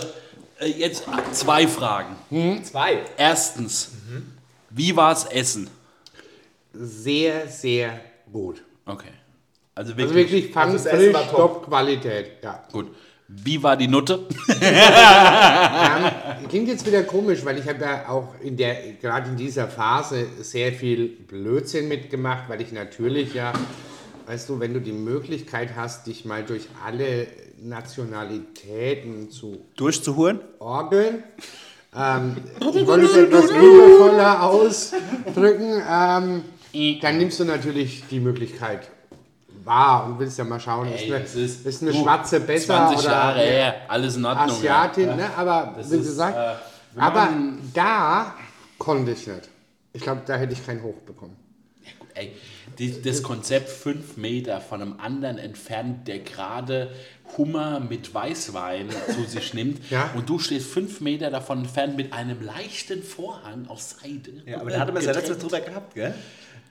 äh, 0.60 0.68
jetzt 0.68 1.04
zwei 1.34 1.68
Fragen. 1.68 2.16
Zwei. 2.64 3.00
Erstens, 3.18 3.92
wie 4.70 4.96
war's 4.96 5.26
Essen? 5.26 5.70
Sehr, 6.74 7.48
sehr 7.48 8.00
gut. 8.32 8.64
Okay. 8.86 9.08
Also 9.74 9.94
Also 9.94 9.98
wirklich, 9.98 10.32
wirklich 10.32 10.52
fang 10.54 10.72
Also 10.72 10.90
frisch, 10.90 11.14
top. 11.14 11.32
top 11.32 11.66
Qualität. 11.66 12.44
Ja. 12.44 12.64
gut. 12.72 12.96
Wie 13.34 13.64
war 13.64 13.78
die 13.78 13.88
Nutte? 13.88 14.28
Ähm, 14.62 16.48
klingt 16.50 16.68
jetzt 16.68 16.86
wieder 16.86 17.04
komisch, 17.04 17.46
weil 17.46 17.58
ich 17.58 17.68
habe 17.68 17.82
ja 17.82 18.10
auch 18.10 18.36
in 18.42 18.58
der, 18.58 18.76
gerade 19.02 19.30
in 19.30 19.38
dieser 19.38 19.68
Phase 19.68 20.28
sehr 20.42 20.74
viel 20.74 21.08
Blödsinn 21.08 21.88
mitgemacht, 21.88 22.50
weil 22.50 22.62
ich 22.62 22.72
natürlich 22.72 23.34
ja, 23.34 23.54
weißt 24.28 24.50
du, 24.50 24.60
wenn 24.60 24.74
du 24.74 24.82
die 24.82 24.92
Möglichkeit 24.92 25.70
hast, 25.76 26.08
dich 26.08 26.26
mal 26.26 26.44
durch 26.44 26.68
alle 26.86 27.28
Nationalitäten 27.62 29.32
zu 29.32 29.66
Durchzuhuren? 29.78 30.42
orgeln, 30.60 31.24
ähm, 31.96 32.36
ich 32.76 32.86
wollte 32.86 33.06
es 33.06 33.16
etwas 33.16 33.52
liebevoller 33.52 34.44
ausdrücken, 34.44 35.82
ähm, 35.90 36.44
dann 37.02 37.18
nimmst 37.18 37.40
du 37.40 37.46
natürlich 37.46 38.04
die 38.10 38.20
Möglichkeit 38.20 38.90
wahr 39.64 40.06
und 40.06 40.20
willst 40.20 40.38
ja 40.38 40.44
mal 40.44 40.60
schauen, 40.60 40.92
ist, 40.94 41.04
eine, 41.06 41.20
das 41.22 41.36
ist- 41.36 41.66
ist 41.66 41.82
eine 41.82 41.92
du, 41.92 41.98
Schwarze 42.02 42.40
besser 42.40 42.88
20 42.88 43.00
oder 43.00 43.12
Jahre 43.12 43.40
eine 43.40 43.50
her, 43.50 43.76
alles 43.88 44.16
in 44.16 44.26
Ordnung. 44.26 44.50
Asiatin, 44.58 45.08
ja. 45.10 45.16
ne? 45.16 45.30
aber 45.38 45.74
Das 45.78 45.92
wie 45.92 45.96
ist, 45.98 46.08
gesagt, 46.08 46.38
äh, 46.38 47.00
aber 47.00 47.30
da 47.74 48.34
konnte 48.78 49.12
ich 49.12 49.28
nicht. 49.28 49.50
Ich 49.94 50.02
glaube, 50.02 50.22
da 50.26 50.36
hätte 50.36 50.54
ich 50.54 50.66
keinen 50.66 50.82
Hoch 50.84 50.96
bekommen. 51.06 51.36
Ey, 52.14 52.34
die, 52.78 53.02
das 53.02 53.24
Konzept 53.24 53.70
fünf 53.70 54.18
Meter 54.18 54.60
von 54.60 54.82
einem 54.82 55.00
anderen 55.00 55.38
entfernt, 55.38 56.08
der 56.10 56.20
gerade 56.20 56.92
Hummer 57.38 57.80
mit 57.80 58.14
Weißwein 58.14 58.90
zu 59.14 59.24
sich 59.24 59.54
nimmt 59.54 59.90
Ja. 59.90 60.10
und 60.16 60.28
du 60.30 60.38
stehst 60.38 60.68
fünf 60.70 61.00
Meter 61.00 61.30
davon 61.30 61.60
entfernt 61.60 61.96
mit 61.96 62.12
einem 62.12 62.42
leichten 62.44 63.02
Vorhang 63.04 63.66
aus 63.70 63.96
Seide. 64.02 64.34
Ja, 64.46 64.60
aber 64.60 64.72
da 64.72 64.80
hatten 64.82 64.94
wir 64.94 65.00
es 65.00 65.06
ja 65.06 65.14
letztes 65.14 65.38
drüber 65.38 65.62
gehabt, 65.62 65.94
gell? 65.94 66.14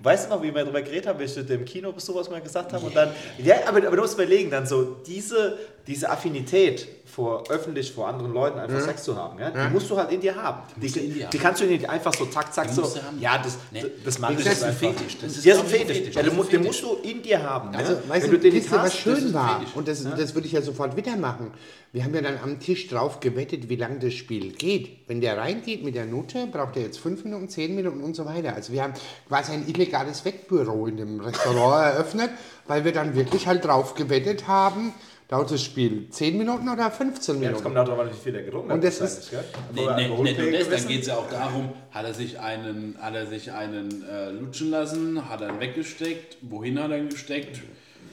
Weißt 0.03 0.27
du 0.27 0.31
noch, 0.31 0.43
wie 0.43 0.55
wir 0.55 0.63
darüber 0.63 0.81
geredet 0.81 1.07
haben, 1.07 1.19
wie 1.19 1.25
ich 1.25 1.37
im 1.37 1.65
Kino 1.67 1.93
bis 1.93 2.07
sowas 2.07 2.31
mal 2.31 2.41
gesagt 2.41 2.73
haben? 2.73 2.85
Und 2.85 2.97
dann, 2.97 3.13
ja, 3.37 3.57
aber, 3.67 3.87
aber 3.87 3.97
du 3.97 4.03
musst 4.03 4.15
überlegen, 4.15 4.51
dann 4.51 4.67
so 4.67 4.97
diese, 5.07 5.59
diese 5.87 6.09
Affinität 6.09 6.89
vor 7.11 7.45
öffentlich 7.51 7.93
vor 7.93 8.09
anderen 8.09 8.33
Leuten 8.33 8.59
einfach 8.59 8.81
Sex 8.81 9.03
zu 9.03 9.17
haben, 9.17 9.39
ja? 9.39 9.51
die 9.51 9.73
musst 9.73 9.91
du 9.91 9.97
halt 9.97 10.11
in 10.13 10.21
dir 10.21 10.35
haben. 10.37 10.63
Die, 10.77 10.81
musst 10.83 10.97
du 10.97 11.01
in 11.01 11.07
dir 11.13 11.15
die 11.15 11.25
haben. 11.39 11.43
kannst 11.43 11.61
du 11.61 11.67
nicht 11.67 11.89
einfach 11.91 12.15
so 12.15 12.27
zack, 12.27 12.55
zack, 12.55 12.69
Die 12.69 12.75
so. 12.75 12.95
Ja, 13.19 13.39
das, 13.39 13.59
Nee. 13.71 13.85
das 14.05 14.19
mache 14.19 14.33
ich 14.33 14.39
Das 14.39 14.47
jetzt 14.47 14.57
ist 14.59 14.63
ein 14.63 14.69
einfach. 14.71 14.89
Fetisch. 15.01 15.17
Das 15.21 15.37
ist 15.37 15.45
ja, 15.45 15.55
so 15.57 15.61
ein 15.63 15.67
Fetisch. 15.67 15.97
Fetisch. 15.99 16.15
Ja, 16.15 16.23
Das 16.23 16.25
du, 16.25 16.31
ist 16.31 16.37
musst- 16.37 16.49
ein 16.51 16.53
den 16.59 16.67
musst 16.67 16.83
du 16.83 16.95
in 17.03 17.23
dir 17.23 17.43
haben. 17.43 17.75
Also, 17.75 17.93
ne? 17.93 18.03
weißt 18.09 18.25
Wenn 18.25 18.31
du, 18.31 18.37
du 18.37 18.43
den 18.43 18.55
nicht 18.55 18.67
ihr, 18.67 18.73
was 18.73 18.83
hast, 18.85 18.97
schön 18.97 19.15
das 19.15 19.23
ist 19.25 19.35
war? 19.35 19.59
Fetisch. 19.59 19.75
Und 19.77 19.89
das, 19.89 20.05
das 20.05 20.35
würde 20.35 20.47
ich 20.47 20.53
ja 20.53 20.63
sofort 20.63 20.97
wieder 20.97 21.17
machen. 21.17 21.51
Wir 21.93 22.05
haben 22.05 22.15
ja 22.15 22.23
dann 22.23 22.39
am 22.45 22.61
Tisch 22.61 22.87
drauf 22.87 23.19
gewettet, 23.19 23.69
wie 23.69 23.75
lange 23.75 23.99
das 23.99 24.15
Spiel 24.15 24.53
geht. 24.53 25.09
Wenn 25.09 25.21
der 25.21 25.37
reingeht 25.37 25.83
mit 25.85 25.97
der 25.97 26.07
Note, 26.07 26.47
braucht 26.47 26.77
er 26.77 26.83
jetzt 26.83 27.01
fünf 27.01 27.25
Minuten, 27.25 27.49
zehn 27.49 27.75
Minuten 27.75 28.03
und 28.05 28.15
so 28.15 28.25
weiter. 28.27 28.55
Also 28.55 28.73
wir 28.73 28.85
haben 28.85 28.95
quasi 29.29 29.51
ein 29.53 29.67
illegales 29.67 30.25
Wettbüro 30.25 30.87
in 30.87 30.97
dem 30.99 31.19
Restaurant 31.21 31.85
eröffnet, 31.95 32.31
weil 32.69 32.85
wir 32.85 32.93
dann 32.93 33.17
wirklich 33.17 33.49
halt 33.49 33.65
drauf 33.65 33.95
gewettet 33.97 34.47
haben, 34.47 34.95
dauert 35.31 35.51
das 35.53 35.63
Spiel 35.65 36.09
10 36.11 36.37
Minuten 36.37 36.69
oder 36.69 36.91
15 36.91 37.35
Ja, 37.37 37.39
Minuten. 37.41 37.55
das 37.55 37.63
kommt 37.63 37.77
darauf 37.77 37.99
an, 38.01 38.11
wie 38.11 38.17
viel 38.17 38.33
der 38.33 38.43
getrunken 38.43 38.73
Und 38.73 38.83
das 38.85 39.01
ist- 39.01 39.31
gell? 39.31 39.45
Nee, 39.75 39.87
nee, 39.97 40.23
nicht 40.23 40.39
nur 40.39 40.51
das, 40.51 40.69
dann 40.69 40.89
geht 40.89 41.03
es 41.03 41.07
ja 41.07 41.15
auch 41.17 41.31
darum, 41.31 41.71
hat 41.93 42.05
er 42.05 42.15
sich 42.15 42.39
einen, 42.41 42.97
hat 43.01 43.15
er 43.15 43.27
sich 43.27 43.53
einen 43.53 44.05
äh, 44.11 44.31
lutschen 44.31 44.71
lassen, 44.71 45.29
hat 45.29 45.41
er 45.41 45.51
ihn 45.51 45.61
weggesteckt, 45.61 46.37
wohin 46.43 46.83
hat 46.83 46.91
er 46.91 46.99
ihn 46.99 47.09
gesteckt 47.11 47.61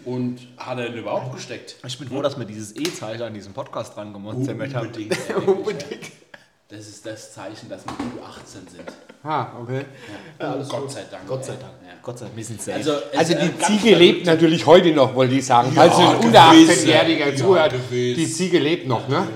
und 0.05 0.47
hat 0.57 0.78
er 0.78 0.89
ihn 0.91 0.97
überhaupt 0.99 1.34
gesteckt? 1.34 1.78
Ich 1.88 1.97
bin 1.97 2.07
froh, 2.07 2.22
dass 2.22 2.38
wir 2.38 2.45
dieses 2.45 2.76
E-Zeichen 2.76 3.24
an 3.24 3.34
diesem 3.34 3.53
Podcast 3.53 3.95
dran 3.97 4.13
gemonstert 4.13 4.59
haben. 4.76 4.88
Unbedingt. 5.47 5.91
ey. 5.91 5.99
Das 6.70 6.82
ist 6.82 7.05
das 7.05 7.34
Zeichen, 7.34 7.70
dass 7.70 7.86
wir 7.86 7.93
U18 7.93 8.70
sind. 8.70 8.84
Ah, 9.24 9.47
okay. 9.61 9.86
Ja, 10.38 10.55
Gott 10.68 10.91
sei 10.91 11.03
Dank. 11.09 11.26
Gott 11.26 11.45
sei. 11.45 11.53
Dank. 11.53 11.72
Ja. 11.82 11.93
Gott 12.01 12.20
sei 12.20 12.26
Dank, 12.26 12.36
wir 12.36 12.43
sind 12.43 12.61
safe. 12.61 12.76
Also, 12.78 12.91
Also 13.15 13.34
die 13.36 13.45
äh, 13.45 13.59
Ziege 13.59 13.95
lebt 13.95 14.26
natürlich 14.26 14.65
heute 14.65 14.91
noch, 14.91 15.15
wollte 15.15 15.36
ich 15.36 15.45
sagen. 15.45 15.72
Falls 15.74 15.97
Ja, 15.97 16.09
ein 16.09 16.20
du 16.20 16.28
unter 16.28 16.51
willst, 16.51 16.86
18-Jähriger 16.86 17.30
ja, 17.30 17.36
zuhört, 17.38 17.72
du 17.72 17.80
die 17.89 18.30
Ziege 18.30 18.59
lebt 18.59 18.86
noch, 18.86 19.07
ne? 19.07 19.28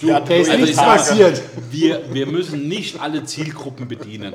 Ja, 0.00 0.18
Da 0.18 0.34
ist 0.34 0.50
Also 0.50 0.62
nichts 0.62 0.76
passiert. 0.76 1.40
Wir, 1.70 2.12
wir 2.12 2.26
müssen 2.26 2.66
nicht 2.66 3.00
alle 3.00 3.22
Zielgruppen 3.22 3.86
bedienen. 3.86 4.34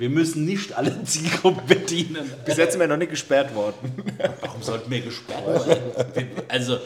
Wir 0.00 0.08
müssen 0.10 0.44
nicht 0.46 0.72
alle 0.76 1.02
Zielgruppen 1.04 1.66
bedienen. 1.66 2.28
Bis 2.44 2.56
jetzt 2.56 2.72
sind 2.72 2.80
wir 2.80 2.88
noch 2.88 2.96
nicht 2.96 3.10
gesperrt 3.10 3.54
worden. 3.54 3.92
Warum 4.40 4.62
sollten 4.62 4.90
wir 4.90 5.00
gesperrt 5.02 5.46
werden? 5.68 6.28
Also? 6.48 6.78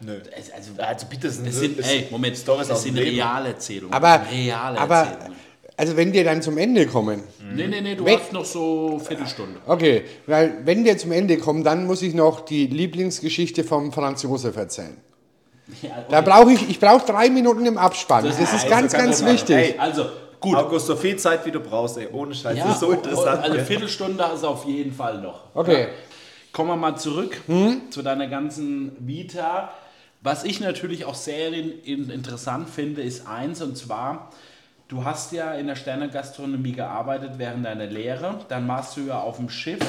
Nö. 0.00 0.20
also, 0.36 0.82
Also 0.82 1.06
bitte, 1.06 1.28
das 1.28 1.42
das 1.42 1.56
sind, 1.56 1.78
ey, 1.84 2.06
Moment, 2.10 2.36
Storys 2.36 2.68
das 2.68 2.82
sind 2.82 2.94
Leben. 2.94 3.16
Realerzählungen. 3.20 3.94
Aber, 3.94 4.20
reale 4.30 4.78
aber, 4.78 4.96
Erzählungen. 4.98 5.36
also 5.76 5.96
wenn 5.96 6.12
wir 6.12 6.24
dann 6.24 6.42
zum 6.42 6.58
Ende 6.58 6.86
kommen, 6.86 7.22
Nee, 7.54 7.66
nee, 7.68 7.80
nee, 7.80 7.94
du 7.94 8.04
Wenn- 8.04 8.18
hast 8.18 8.32
noch 8.32 8.44
so 8.44 8.98
Viertelstunde. 8.98 9.60
okay, 9.66 10.04
weil 10.26 10.58
wenn 10.64 10.84
wir 10.84 10.96
zum 10.98 11.12
Ende 11.12 11.36
kommen, 11.38 11.64
dann 11.64 11.86
muss 11.86 12.00
ich 12.02 12.14
noch 12.14 12.40
die 12.44 12.66
Lieblingsgeschichte 12.66 13.62
vom 13.64 13.92
Franz 13.92 14.22
Josef 14.22 14.56
erzählen. 14.56 14.96
Ja, 15.82 16.04
Da 16.10 16.20
brauche 16.22 16.52
ich, 16.52 16.68
ich 16.68 16.80
brauche 16.80 17.06
drei 17.10 17.30
Minuten 17.30 17.64
im 17.66 17.78
Abspann. 17.78 18.24
Das, 18.24 18.38
ist 18.38 18.52
also 18.52 18.68
ganz, 18.68 18.92
ganz 18.92 19.20
das 19.20 19.30
wichtig. 19.32 19.56
Ey, 19.56 19.74
Also, 19.78 20.06
gut. 20.42 20.56
August, 20.56 20.86
so 20.86 20.96
viel 20.96 21.16
Zeit, 21.16 21.46
wie 21.46 21.50
du 21.50 21.60
brauchst, 21.60 21.96
ey. 21.96 22.08
Ohne 22.12 22.34
Scheiß. 22.34 22.58
Ja, 22.58 22.64
das 22.64 22.74
ist 22.74 22.80
so 22.80 22.92
interessant. 22.92 23.42
Also? 23.42 23.58
Viertelstunde 23.64 24.22
hast 24.22 24.42
du 24.42 24.48
auf 24.48 24.66
jeden 24.66 24.92
Fall 24.92 25.22
noch. 25.22 25.44
Okay. 25.54 25.88
Kommen 26.52 26.68
wir 26.68 26.76
mal 26.76 26.96
zurück 26.96 27.40
zu 27.88 28.02
deiner 28.02 28.26
ganzen 28.26 28.94
Vita. 29.00 29.70
Was 30.20 30.44
ich 30.44 30.60
natürlich 30.60 31.04
auch 31.06 31.14
sehr 31.14 31.52
in, 31.52 31.80
in, 31.82 32.10
interessant 32.10 32.68
finde, 32.68 33.02
ist 33.02 33.26
eins, 33.26 33.60
und 33.62 33.76
zwar, 33.76 34.30
du 34.86 35.04
hast 35.04 35.32
ja 35.32 35.54
in 35.54 35.66
der 35.66 35.76
Sternegastronomie 35.76 36.72
gearbeitet 36.72 37.32
während 37.38 37.64
deiner 37.64 37.86
Lehre. 37.86 38.40
Dann 38.48 38.68
warst 38.68 38.96
du 38.96 39.00
ja 39.00 39.18
auf 39.18 39.38
dem 39.38 39.48
Schiff, 39.48 39.80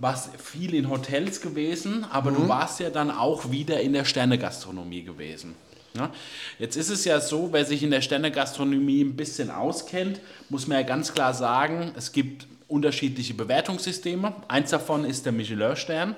warst 0.00 0.30
viel 0.40 0.74
in 0.74 0.88
Hotels 0.88 1.42
gewesen, 1.42 2.06
aber 2.10 2.30
du 2.30 2.48
warst 2.48 2.80
ja 2.80 2.88
dann 2.88 3.10
auch 3.10 3.50
wieder 3.50 3.80
in 3.80 3.92
der 3.92 4.04
Sternegastronomie 4.04 5.02
gewesen. 5.02 5.56
Ja? 5.96 6.10
Jetzt 6.58 6.76
ist 6.76 6.90
es 6.90 7.04
ja 7.04 7.20
so, 7.20 7.48
wer 7.52 7.64
sich 7.64 7.82
in 7.82 7.90
der 7.90 8.00
Sternegastronomie 8.00 9.02
ein 9.02 9.16
bisschen 9.16 9.50
auskennt, 9.50 10.20
muss 10.48 10.66
man 10.66 10.78
ja 10.78 10.82
ganz 10.82 11.12
klar 11.12 11.34
sagen, 11.34 11.92
es 11.96 12.12
gibt 12.12 12.46
unterschiedliche 12.66 13.34
Bewertungssysteme. 13.34 14.34
Eins 14.48 14.70
davon 14.70 15.04
ist 15.04 15.24
der 15.24 15.32
Michelin-Stern. 15.32 16.16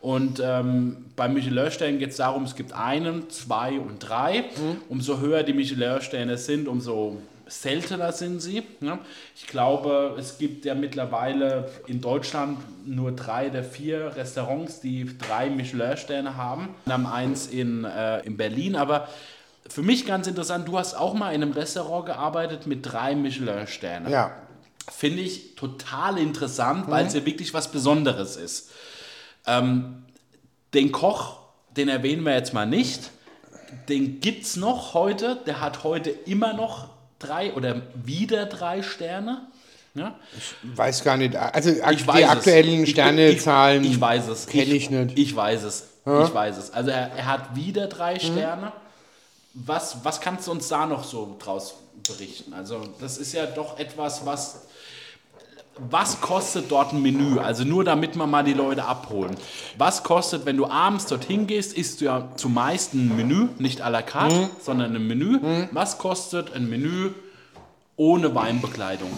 Und 0.00 0.40
ähm, 0.44 1.06
beim 1.16 1.34
Michelin-Stern 1.34 1.98
geht 1.98 2.10
es 2.10 2.16
darum, 2.16 2.44
es 2.44 2.54
gibt 2.54 2.72
einen, 2.72 3.28
zwei 3.30 3.80
und 3.80 3.98
drei. 3.98 4.44
Umso 4.88 5.18
höher 5.18 5.42
die 5.42 5.54
Michelin-Sterne 5.54 6.38
sind, 6.38 6.68
umso 6.68 7.20
seltener 7.46 8.12
sind 8.12 8.40
sie. 8.40 8.62
Ja. 8.80 8.98
Ich 9.34 9.46
glaube, 9.46 10.16
es 10.18 10.38
gibt 10.38 10.64
ja 10.64 10.74
mittlerweile 10.74 11.70
in 11.86 12.00
Deutschland 12.00 12.58
nur 12.86 13.12
drei 13.12 13.48
der 13.50 13.64
vier 13.64 14.16
Restaurants, 14.16 14.80
die 14.80 15.16
drei 15.16 15.48
Michelin-Sterne 15.48 16.36
haben. 16.36 16.74
Wir 16.84 16.94
haben 16.94 17.06
eins 17.06 17.46
in, 17.46 17.84
äh, 17.84 18.20
in 18.20 18.36
Berlin, 18.36 18.76
aber 18.76 19.08
für 19.68 19.82
mich 19.82 20.06
ganz 20.06 20.26
interessant, 20.26 20.68
du 20.68 20.78
hast 20.78 20.94
auch 20.94 21.14
mal 21.14 21.34
in 21.34 21.42
einem 21.42 21.52
Restaurant 21.52 22.06
gearbeitet 22.06 22.66
mit 22.66 22.84
drei 22.84 23.14
Michelin-Sternen. 23.14 24.10
Ja. 24.10 24.32
Finde 24.90 25.22
ich 25.22 25.56
total 25.56 26.18
interessant, 26.18 26.88
weil 26.88 27.06
es 27.06 27.14
ja 27.14 27.26
wirklich 27.26 27.52
was 27.54 27.72
Besonderes 27.72 28.36
ist. 28.36 28.70
Ähm, 29.46 30.04
den 30.74 30.92
Koch, 30.92 31.38
den 31.76 31.88
erwähnen 31.88 32.22
wir 32.22 32.34
jetzt 32.34 32.54
mal 32.54 32.66
nicht. 32.66 33.10
Den 33.88 34.20
gibt 34.20 34.44
es 34.44 34.56
noch 34.56 34.94
heute. 34.94 35.38
Der 35.46 35.60
hat 35.60 35.82
heute 35.82 36.10
immer 36.10 36.52
noch 36.52 36.95
drei 37.18 37.52
oder 37.54 37.82
wieder 37.94 38.46
drei 38.46 38.82
Sterne. 38.82 39.46
Ja? 39.94 40.14
Weiß 40.62 41.02
gar 41.04 41.16
nicht. 41.16 41.34
Also 41.36 41.70
Ich 41.70 41.76
die 42.02 42.06
weiß 42.06 42.24
es. 42.24 42.28
aktuellen 42.30 42.82
Ich- 42.82 42.90
Sternezahlen 42.90 43.84
Ich, 43.84 43.92
ich 43.92 44.00
weiß 44.00 44.28
es. 44.28 44.46
kenne 44.46 44.64
ich 44.64 44.90
nicht. 44.90 45.18
Ich 45.18 45.34
weiß 45.34 45.62
es. 45.62 45.84
Ich 46.04 46.34
weiß 46.34 46.56
es. 46.58 46.70
Also 46.72 46.90
er, 46.90 47.10
er 47.16 47.26
hat 47.26 47.56
wieder 47.56 47.86
drei 47.88 48.14
Mhm. 48.14 48.18
Sterne. 48.20 48.72
Was, 49.54 50.04
was 50.04 50.20
kannst 50.20 50.46
du 50.46 50.50
uns 50.52 50.68
da 50.68 50.84
noch 50.86 51.02
so 51.02 51.36
draus 51.38 51.74
berichten? 52.06 52.52
Also 52.52 52.82
das 53.00 53.16
ist 53.16 53.32
ja 53.32 53.46
doch 53.46 53.78
etwas, 53.78 54.24
was... 54.26 54.65
Was 55.78 56.20
kostet 56.20 56.70
dort 56.70 56.92
ein 56.92 57.02
Menü? 57.02 57.38
Also 57.38 57.64
nur 57.64 57.84
damit 57.84 58.16
wir 58.16 58.26
mal 58.26 58.42
die 58.42 58.54
Leute 58.54 58.84
abholen. 58.84 59.36
Was 59.76 60.02
kostet, 60.02 60.46
wenn 60.46 60.56
du 60.56 60.66
abends 60.66 61.06
dorthin 61.06 61.46
gehst, 61.46 61.74
isst 61.76 62.00
du 62.00 62.06
ja 62.06 62.28
zumeist 62.36 62.94
ein 62.94 63.14
Menü, 63.14 63.48
nicht 63.58 63.82
à 63.82 63.90
la 63.90 64.00
carte, 64.02 64.34
Mhm. 64.34 64.50
sondern 64.60 64.96
ein 64.96 65.06
Menü. 65.06 65.38
Was 65.72 65.98
kostet 65.98 66.54
ein 66.54 66.68
Menü 66.70 67.10
ohne 67.96 68.34
Weinbekleidung? 68.34 69.10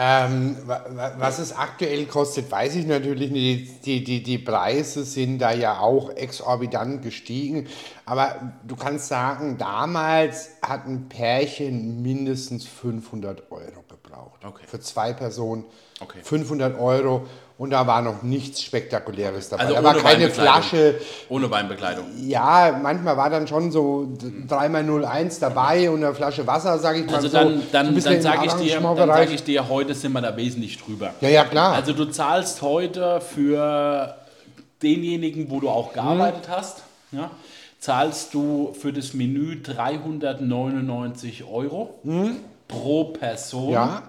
Ähm, 0.00 0.56
wa- 0.64 0.84
wa- 0.90 1.12
was 1.18 1.38
es 1.40 1.52
aktuell 1.56 2.06
kostet, 2.06 2.50
weiß 2.52 2.76
ich 2.76 2.86
natürlich 2.86 3.30
nicht. 3.32 3.84
Die, 3.84 4.04
die, 4.04 4.22
die 4.22 4.38
Preise 4.38 5.02
sind 5.04 5.38
da 5.40 5.52
ja 5.52 5.80
auch 5.80 6.10
exorbitant 6.10 7.02
gestiegen. 7.02 7.66
Aber 8.06 8.52
du 8.64 8.76
kannst 8.76 9.08
sagen, 9.08 9.58
damals 9.58 10.50
hat 10.62 10.86
ein 10.86 11.08
Pärchen 11.08 12.00
mindestens 12.00 12.64
500 12.64 13.50
Euro 13.50 13.82
gebraucht. 14.24 14.44
Okay. 14.44 14.64
Für 14.66 14.80
zwei 14.80 15.12
Personen 15.12 15.64
Okay. 16.00 16.18
500 16.22 16.78
Euro. 16.78 17.26
Und 17.58 17.70
da 17.70 17.84
war 17.88 18.02
noch 18.02 18.22
nichts 18.22 18.62
Spektakuläres 18.62 19.48
dabei. 19.48 19.64
Also 19.64 19.74
da 19.74 19.82
war 19.82 19.94
keine. 19.96 20.30
Flasche. 20.30 21.00
Ohne 21.28 21.50
Weinbekleidung. 21.50 22.04
Ja, 22.24 22.78
manchmal 22.80 23.16
war 23.16 23.28
dann 23.30 23.48
schon 23.48 23.72
so 23.72 24.08
3x01 24.48 25.40
dabei 25.40 25.90
und 25.90 26.04
eine 26.04 26.14
Flasche 26.14 26.46
Wasser, 26.46 26.78
sage 26.78 27.00
ich 27.00 27.06
mal 27.06 27.16
Also 27.16 27.26
so. 27.26 27.36
dann, 27.36 27.58
So 27.58 27.64
dann, 27.72 27.94
dann 28.00 28.22
sage 28.22 28.46
ich, 28.46 28.52
dir, 28.52 28.80
dann 28.80 29.08
sag 29.08 29.30
ich 29.32 29.42
dir, 29.42 29.68
heute 29.68 29.94
sind 29.94 30.12
wir 30.12 30.20
da 30.20 30.36
wesentlich 30.36 30.78
drüber. 30.78 31.14
Ja, 31.20 31.28
ja, 31.30 31.44
klar. 31.44 31.72
Also 31.72 31.92
du 31.92 32.04
zahlst 32.04 32.62
heute 32.62 33.20
für 33.20 34.14
denjenigen, 34.80 35.50
wo 35.50 35.58
du 35.58 35.68
auch 35.68 35.92
gearbeitet 35.92 36.48
hast, 36.48 36.84
ja, 37.10 37.32
zahlst 37.80 38.34
du 38.34 38.72
für 38.80 38.92
das 38.92 39.14
Menü 39.14 39.60
399 39.62 41.42
Euro 41.44 41.98
pro 42.68 43.04
Person. 43.04 43.72
Ja. 43.72 44.02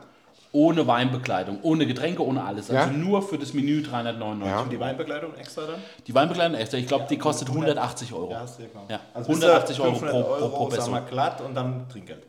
Ohne 0.52 0.88
Weinbekleidung, 0.88 1.60
ohne 1.62 1.86
Getränke, 1.86 2.26
ohne 2.26 2.44
alles. 2.44 2.72
Also 2.72 2.74
Ja. 2.74 2.88
nur 2.88 3.22
für 3.22 3.38
das 3.38 3.54
Menü 3.54 3.84
399. 3.84 4.48
Ja. 4.52 4.66
Die 4.70 4.80
Weinbekleidung 4.80 5.36
extra 5.36 5.62
dann? 5.68 5.76
Die 6.08 6.16
Weinbekleidung, 6.16 6.58
extra, 6.58 6.80
ich 6.80 6.88
glaube, 6.88 7.06
die 7.08 7.20
kostet 7.20 7.50
180 7.50 8.12
Euro. 8.14 8.32
Ja, 8.32 8.48
sehr 8.48 8.66
genau. 8.68 8.84
Ja, 8.90 9.00
Also 9.14 9.30
180 9.30 9.80
Euro 9.80 9.92
500 9.94 10.12
pro- 10.12 10.24
pro- 10.24 10.50
pro 10.50 10.58
sagen 10.64 10.70
Person. 10.72 10.94
wir 10.96 11.02
glatt 11.02 11.42
und 11.42 11.54
dann 11.54 11.88
Trinkgeld. 11.90 12.24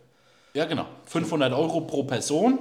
Ja, 0.52 0.66
genau. 0.66 0.84
500 1.06 1.50
Euro 1.54 1.80
pro 1.80 2.02
Person 2.02 2.58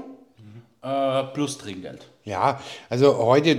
äh, 0.81 1.23
plus 1.33 1.57
Trinkgeld. 1.57 2.05
Ja, 2.23 2.61
also 2.89 3.17
heute 3.17 3.57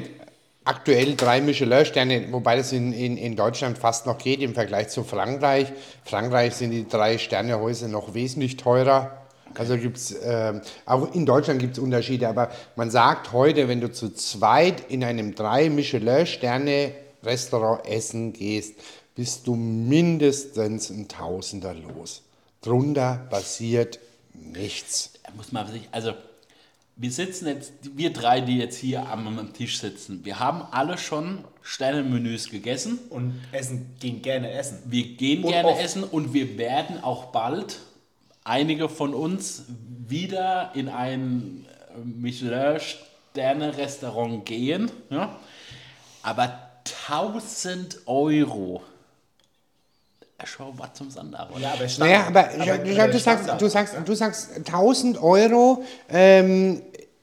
aktuell 0.64 1.16
drei 1.16 1.42
Michelin-Sterne, 1.42 2.28
wobei 2.32 2.56
das 2.56 2.72
in, 2.72 2.94
in, 2.94 3.18
in 3.18 3.36
Deutschland 3.36 3.76
fast 3.76 4.06
noch 4.06 4.16
geht 4.16 4.40
im 4.40 4.54
Vergleich 4.54 4.88
zu 4.88 5.04
Frankreich. 5.04 5.70
Frankreich 6.04 6.54
sind 6.54 6.70
die 6.70 6.88
drei 6.88 7.18
Sternehäuser 7.18 7.88
noch 7.88 8.14
wesentlich 8.14 8.56
teurer. 8.56 9.18
Also 9.54 9.76
gibt 9.76 9.96
es, 9.96 10.14
ähm, 10.22 10.60
auch 10.86 11.12
in 11.14 11.26
Deutschland 11.26 11.60
gibt 11.60 11.72
es 11.74 11.78
Unterschiede, 11.82 12.28
aber 12.28 12.50
man 12.76 12.90
sagt 12.90 13.32
heute, 13.32 13.68
wenn 13.68 13.80
du 13.80 13.90
zu 13.92 14.12
zweit 14.14 14.90
in 14.90 15.02
einem 15.04 15.34
drei 15.34 15.68
Michelin-Sterne-Restaurant 15.70 17.86
essen 17.86 18.32
gehst, 18.32 18.74
bist 19.14 19.46
du 19.46 19.54
mindestens 19.54 20.90
ein 20.90 21.08
Tausender 21.08 21.74
los. 21.74 22.22
Drunter 22.62 23.26
passiert 23.30 23.98
nichts. 24.34 25.12
Da 25.24 25.32
muss 25.36 25.52
man 25.52 25.70
sich, 25.70 25.82
also 25.92 26.12
wir 26.96 27.10
sitzen 27.10 27.46
jetzt, 27.48 27.72
wir 27.96 28.12
drei, 28.12 28.40
die 28.42 28.58
jetzt 28.58 28.76
hier 28.76 29.08
am, 29.08 29.26
am 29.38 29.52
Tisch 29.54 29.78
sitzen, 29.80 30.24
wir 30.24 30.38
haben 30.38 30.62
alle 30.70 30.98
schon 30.98 31.44
Sternemenüs 31.62 32.50
gegessen. 32.50 32.98
Und 33.10 33.40
essen, 33.52 33.94
gehen 34.00 34.22
gerne 34.22 34.50
essen. 34.52 34.78
Wir 34.86 35.04
gehen 35.16 35.44
Und 35.44 35.50
gerne 35.52 35.68
oft. 35.68 35.82
essen 35.82 36.02
und 36.04 36.32
wir 36.34 36.58
werden 36.58 37.02
auch 37.02 37.26
bald 37.26 37.78
einige 38.44 38.88
von 38.88 39.14
uns 39.14 39.62
wieder 40.08 40.72
in 40.74 40.88
ein 40.88 41.64
äh, 41.94 41.98
Michelin-Sterne-Restaurant 42.04 44.44
gehen. 44.44 44.90
Ja? 45.10 45.38
Aber 46.22 46.70
1000 47.08 48.06
Euro. 48.06 48.82
Schau, 50.44 50.72
was 50.76 50.94
zum 50.94 51.10
Sandar. 51.10 51.50
Ja, 51.58 51.72
aber 51.72 51.84
Naja, 51.98 52.26
aber, 52.26 52.48
aber 52.48 52.78
der 52.78 53.08
du, 53.08 53.18
sagst, 53.18 53.50
du, 53.60 53.68
sagst, 53.68 53.94
du 54.06 54.14
sagst 54.14 54.56
1000 54.56 55.22
Euro 55.22 55.84
ähm, 56.08 56.80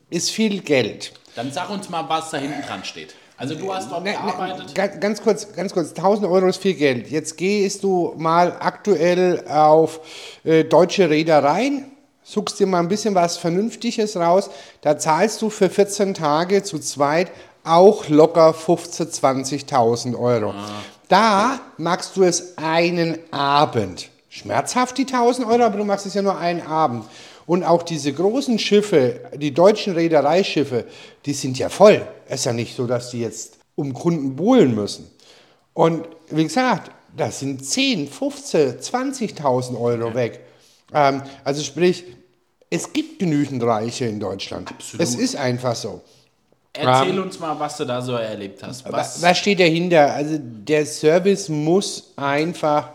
ist 0.10 0.30
viel 0.30 0.62
Geld. 0.62 1.14
Dann 1.36 1.52
sag 1.52 1.72
uns 1.72 1.90
mal, 1.90 2.08
was 2.08 2.30
da 2.30 2.38
hinten 2.38 2.62
dran 2.62 2.84
steht. 2.84 3.16
Also 3.38 3.54
du 3.56 3.72
hast 3.74 3.92
dort 3.92 4.04
Ne, 4.04 4.12
ne, 4.12 4.18
gearbeitet. 4.18 4.74
ganz, 4.76 5.00
ganz 5.00 5.22
kurz, 5.22 5.54
ganz 5.54 5.74
kurz, 5.74 5.90
1000 5.90 6.28
Euro 6.28 6.48
ist 6.48 6.62
viel 6.62 6.74
Geld. 6.74 7.10
Jetzt 7.12 7.38
gehst 7.38 7.84
du 7.84 8.14
mal 8.18 8.56
aktuell 8.60 9.44
auf 9.48 10.00
äh, 10.44 10.64
deutsche 10.64 11.10
Reedereien, 11.10 11.86
suchst 12.24 12.60
dir 12.60 12.66
mal 12.66 12.80
ein 12.80 12.88
bisschen 12.88 13.14
was 13.14 13.38
Vernünftiges 13.38 14.18
raus. 14.18 14.50
Da 14.82 14.98
zahlst 14.98 15.42
du 15.42 15.50
für 15.52 15.70
14 15.70 16.16
Tage 16.16 16.64
zu 16.64 16.80
zweit 16.80 17.32
auch 17.64 18.08
locker 18.10 18.52
15.000, 18.56 19.68
20.000 19.70 20.18
Euro. 20.20 20.54
Da 21.10 21.60
machst 21.78 22.18
du 22.18 22.24
es 22.24 22.58
einen 22.58 23.18
Abend. 23.32 24.10
Schmerzhaft 24.30 24.98
die 24.98 25.04
1000 25.06 25.48
Euro, 25.48 25.64
aber 25.64 25.78
du 25.78 25.84
machst 25.86 26.06
es 26.06 26.14
ja 26.14 26.22
nur 26.22 26.38
einen 26.38 26.62
Abend. 26.66 27.06
Und 27.48 27.64
auch 27.64 27.82
diese 27.82 28.12
großen 28.12 28.60
Schiffe, 28.60 29.22
die 29.36 29.54
deutschen 29.54 29.94
Reedereischiffe, 29.94 30.86
die 31.26 31.34
sind 31.34 31.58
ja 31.58 31.70
voll. 31.70 32.06
Es 32.28 32.42
ist 32.42 32.46
ja 32.46 32.54
nicht 32.54 32.76
so, 32.76 32.86
dass 32.86 33.10
die 33.12 33.22
jetzt 33.22 33.58
um 33.76 33.94
Kunden 33.94 34.36
buhlen 34.36 34.76
müssen. 34.76 35.10
Und 35.74 36.08
wie 36.30 36.44
gesagt, 36.44 36.92
das 37.16 37.40
sind 37.40 37.66
10, 37.66 38.10
15, 38.10 38.80
20.000 38.80 39.80
Euro 39.80 40.14
weg. 40.14 40.42
Ähm, 40.94 41.24
also 41.46 41.64
sprich, 41.64 42.04
es 42.70 42.92
gibt 42.92 43.20
genügend 43.20 43.64
Reiche 43.64 44.06
in 44.06 44.20
Deutschland. 44.20 44.70
Absolut. 44.70 45.02
Es 45.02 45.16
ist 45.16 45.38
einfach 45.38 45.76
so. 45.76 46.02
Erzähl 46.74 47.18
uns 47.18 47.40
mal, 47.40 47.58
was 47.58 47.78
du 47.78 47.86
da 47.86 48.02
so 48.02 48.14
erlebt 48.14 48.62
hast. 48.62 48.84
Was, 48.92 49.22
Was 49.22 49.38
steht 49.38 49.60
dahinter? 49.62 50.14
Also 50.14 50.38
der 50.38 50.86
Service 50.86 51.48
muss 51.48 52.12
einfach 52.18 52.90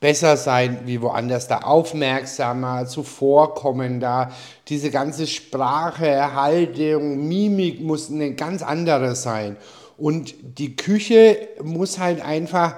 besser 0.00 0.36
sein 0.36 0.80
wie 0.84 1.00
woanders, 1.00 1.48
da 1.48 1.58
aufmerksamer, 1.58 2.86
zuvorkommender. 2.86 4.32
Diese 4.68 4.90
ganze 4.90 5.26
Sprache, 5.26 6.34
Haltung, 6.34 7.26
Mimik 7.26 7.80
muss 7.80 8.10
eine 8.10 8.34
ganz 8.34 8.62
andere 8.62 9.14
sein. 9.14 9.56
Und 9.96 10.34
die 10.58 10.76
Küche 10.76 11.48
muss 11.62 11.98
halt 11.98 12.20
einfach, 12.20 12.76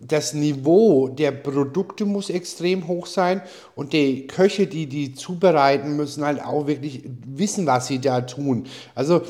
das 0.00 0.34
Niveau 0.34 1.08
der 1.08 1.30
Produkte 1.30 2.04
muss 2.04 2.28
extrem 2.28 2.86
hoch 2.86 3.06
sein 3.06 3.40
und 3.74 3.94
die 3.94 4.26
Köche, 4.26 4.66
die 4.66 4.86
die 4.86 5.14
zubereiten, 5.14 5.96
müssen 5.96 6.22
halt 6.22 6.44
auch 6.44 6.66
wirklich 6.66 7.02
wissen, 7.26 7.66
was 7.66 7.86
sie 7.86 7.98
da 7.98 8.20
tun. 8.20 8.66
Also 8.94 9.22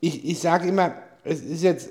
ich, 0.00 0.24
ich 0.24 0.38
sage 0.38 0.68
immer, 0.68 0.94
es 1.24 1.40
ist 1.42 1.62
jetzt, 1.62 1.90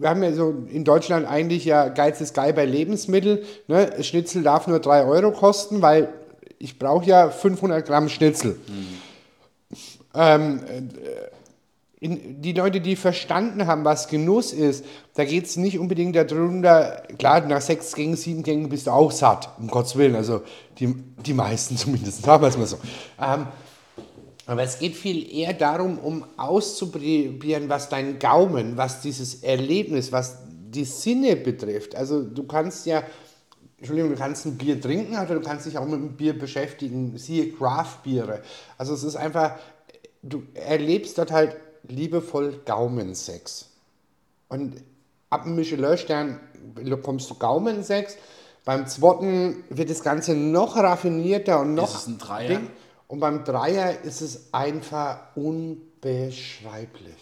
wir 0.00 0.08
haben 0.08 0.22
ja 0.22 0.32
so 0.32 0.54
in 0.70 0.84
Deutschland 0.84 1.26
eigentlich 1.26 1.64
ja 1.64 1.88
Geiz 1.88 2.20
ist 2.20 2.34
geil 2.34 2.52
bei 2.52 2.64
Lebensmitteln. 2.64 3.40
Ne? 3.66 4.02
Schnitzel 4.02 4.42
darf 4.42 4.66
nur 4.66 4.80
3 4.80 5.04
Euro 5.04 5.32
kosten, 5.32 5.82
weil 5.82 6.08
ich 6.58 6.78
brauche 6.78 7.06
ja 7.06 7.30
500 7.30 7.86
Gramm 7.86 8.08
Schnitzel. 8.08 8.58
Ähm, 10.14 10.60
äh, 10.68 10.82
in, 12.00 12.40
die 12.40 12.52
Leute, 12.52 12.80
die 12.80 12.94
verstanden 12.94 13.66
haben, 13.66 13.84
was 13.84 14.06
Genuss 14.06 14.52
ist, 14.52 14.84
da 15.14 15.24
geht 15.24 15.46
es 15.46 15.56
nicht 15.56 15.78
unbedingt 15.78 16.14
darunter, 16.14 17.02
klar, 17.18 17.40
nach 17.40 17.60
sechs 17.60 17.92
Gängen, 17.94 18.16
sieben 18.16 18.44
Gängen 18.44 18.68
bist 18.68 18.86
du 18.86 18.92
auch 18.92 19.10
satt, 19.10 19.50
um 19.58 19.66
Gottes 19.66 19.96
Willen, 19.96 20.14
also 20.14 20.42
die, 20.78 20.94
die 21.26 21.34
meisten 21.34 21.76
zumindest, 21.76 22.20
es 22.20 22.26
mal 22.56 22.66
so. 22.66 22.78
Ähm, 23.20 23.46
aber 24.48 24.62
es 24.62 24.78
geht 24.78 24.96
viel 24.96 25.30
eher 25.30 25.52
darum, 25.52 25.98
um 25.98 26.24
auszuprobieren, 26.38 27.68
was 27.68 27.90
dein 27.90 28.18
Gaumen, 28.18 28.78
was 28.78 29.02
dieses 29.02 29.42
Erlebnis, 29.42 30.10
was 30.10 30.38
die 30.46 30.84
Sinne 30.84 31.36
betrifft. 31.36 31.94
Also 31.94 32.22
du 32.22 32.44
kannst 32.44 32.86
ja, 32.86 33.02
Entschuldigung, 33.76 34.12
du 34.12 34.16
kannst 34.16 34.46
ein 34.46 34.56
Bier 34.56 34.80
trinken, 34.80 35.16
aber 35.16 35.34
du 35.34 35.42
kannst 35.42 35.66
dich 35.66 35.76
auch 35.76 35.84
mit 35.84 36.00
dem 36.00 36.16
Bier 36.16 36.38
beschäftigen, 36.38 37.18
siehe 37.18 37.52
Craft-Biere. 37.52 38.42
Also 38.78 38.94
es 38.94 39.04
ist 39.04 39.16
einfach, 39.16 39.56
du 40.22 40.42
erlebst 40.54 41.18
dort 41.18 41.30
halt 41.30 41.54
liebevoll 41.86 42.60
Gaumensex. 42.64 43.68
Und 44.48 44.82
ab 45.28 45.42
dem 45.44 45.56
Michelin-Stern 45.56 46.40
bekommst 46.74 47.28
du 47.28 47.34
Gaumensex. 47.34 48.16
Beim 48.64 48.86
zweiten 48.86 49.64
wird 49.68 49.90
das 49.90 50.02
Ganze 50.02 50.34
noch 50.34 50.76
raffinierter 50.76 51.60
und 51.60 51.74
noch. 51.74 51.94
Ist 51.94 52.00
es 52.00 52.06
ein 52.06 52.18
Dreier? 52.18 52.48
Ding. 52.48 52.70
Und 53.08 53.20
beim 53.20 53.44
Dreier 53.44 54.02
ist 54.02 54.20
es 54.20 54.52
einfach 54.52 55.34
unbeschreiblich. 55.34 57.14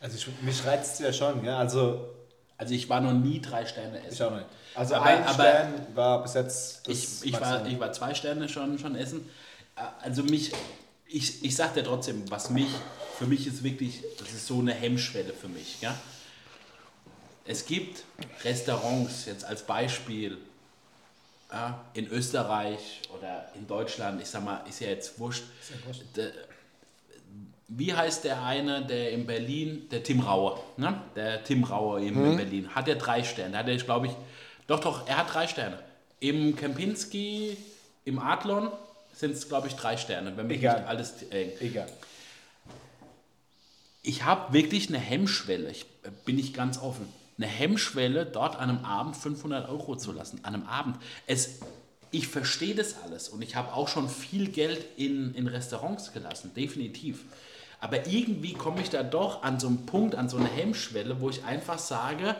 Also 0.00 0.16
ich, 0.16 0.26
mich 0.42 0.64
reizt 0.64 0.94
es 0.94 1.00
ja 1.00 1.12
schon, 1.12 1.44
ja. 1.44 1.58
Also 1.58 2.08
Also 2.56 2.72
ich 2.74 2.88
war 2.88 3.00
noch 3.00 3.12
nie 3.12 3.40
drei 3.40 3.66
Sterne 3.66 3.98
essen. 3.98 4.12
ich 4.14 4.22
auch 4.22 4.30
nicht. 4.34 4.46
Also 4.74 4.94
Aber- 4.96 5.04
ein 5.06 5.22
aber- 5.24 5.32
Stern 5.34 5.86
war 5.94 6.22
bis 6.22 6.34
jetzt 6.34 6.86
das 6.88 7.22
Ich, 7.22 7.32
ich, 7.34 7.40
war, 7.40 7.66
ich 7.66 7.78
war 7.80 7.92
zwei 7.92 8.14
Sterne 8.14 8.48
schon, 8.48 8.78
schon 8.78 8.94
essen. 8.96 9.28
Also 10.02 10.22
mich, 10.22 10.52
ich, 11.06 11.44
ich 11.44 11.54
sag 11.56 11.74
dir 11.74 11.84
trotzdem, 11.84 12.30
was 12.30 12.50
mich, 12.50 12.68
für 13.18 13.26
mich 13.26 13.46
ist 13.46 13.62
wirklich, 13.64 14.02
das 14.18 14.28
ist 14.32 14.46
so 14.46 14.60
eine 14.60 14.72
Hemmschwelle 14.72 15.32
für 15.32 15.48
mich. 15.48 15.80
Ja? 15.80 15.94
Es 17.44 17.66
gibt 17.66 18.04
Restaurants, 18.44 19.26
jetzt 19.26 19.44
als 19.44 19.62
Beispiel, 19.64 20.38
ja, 21.54 21.84
in 21.94 22.08
Österreich 22.08 23.02
oder 23.16 23.48
in 23.54 23.66
Deutschland, 23.68 24.20
ich 24.20 24.26
sag 24.28 24.44
mal, 24.44 24.60
ist 24.68 24.80
ja 24.80 24.88
jetzt 24.88 25.18
wurscht. 25.20 25.44
Der, 26.16 26.32
wie 27.68 27.94
heißt 27.94 28.24
der 28.24 28.42
eine, 28.42 28.84
der 28.84 29.12
in 29.12 29.24
Berlin, 29.24 29.88
der 29.90 30.02
Tim 30.02 30.20
Rauer, 30.20 30.62
ne? 30.76 31.00
Der 31.14 31.44
Tim 31.44 31.62
Rauer 31.62 32.00
eben 32.00 32.20
Mhm. 32.20 32.30
in 32.32 32.36
Berlin, 32.36 32.74
hat 32.74 32.88
er 32.88 32.96
drei 32.96 33.22
Sterne. 33.22 33.56
Hat 33.56 33.68
er, 33.68 33.76
glaube 33.76 34.08
ich, 34.08 34.12
doch, 34.66 34.80
doch, 34.80 35.06
er 35.06 35.18
hat 35.18 35.32
drei 35.32 35.46
Sterne. 35.46 35.78
Im 36.18 36.56
Kempinski, 36.56 37.56
im 38.04 38.18
Adlon 38.18 38.70
sind 39.12 39.32
es, 39.34 39.48
glaube 39.48 39.68
ich, 39.68 39.74
drei 39.76 39.96
Sterne, 39.96 40.36
wenn 40.36 40.48
mich 40.48 40.58
Egal. 40.58 40.80
nicht 40.80 40.88
alles 40.88 41.22
eng. 41.30 41.52
Egal. 41.60 41.88
Ich 44.02 44.24
habe 44.24 44.52
wirklich 44.52 44.88
eine 44.88 44.98
Hemmschwelle, 44.98 45.70
ich, 45.70 45.82
äh, 46.02 46.10
bin 46.24 46.36
ich 46.38 46.52
ganz 46.52 46.78
offen, 46.78 47.08
eine 47.36 47.46
Hemmschwelle, 47.46 48.26
dort 48.26 48.56
an 48.56 48.70
einem 48.70 48.84
Abend 48.84 49.16
500 49.16 49.68
Euro 49.68 49.96
zu 49.96 50.12
lassen. 50.12 50.40
An 50.42 50.54
einem 50.54 50.66
Abend. 50.66 50.96
Es, 51.26 51.60
ich 52.10 52.28
verstehe 52.28 52.74
das 52.74 53.02
alles 53.02 53.28
und 53.28 53.42
ich 53.42 53.56
habe 53.56 53.72
auch 53.72 53.88
schon 53.88 54.08
viel 54.08 54.48
Geld 54.48 54.84
in, 54.96 55.34
in 55.34 55.48
Restaurants 55.48 56.12
gelassen, 56.12 56.52
definitiv. 56.54 57.24
Aber 57.80 58.06
irgendwie 58.06 58.54
komme 58.54 58.80
ich 58.80 58.90
da 58.90 59.02
doch 59.02 59.42
an 59.42 59.60
so 59.60 59.66
einen 59.66 59.84
Punkt, 59.84 60.14
an 60.14 60.28
so 60.28 60.36
eine 60.36 60.48
Hemmschwelle, 60.48 61.20
wo 61.20 61.28
ich 61.28 61.44
einfach 61.44 61.78
sage, 61.78 62.36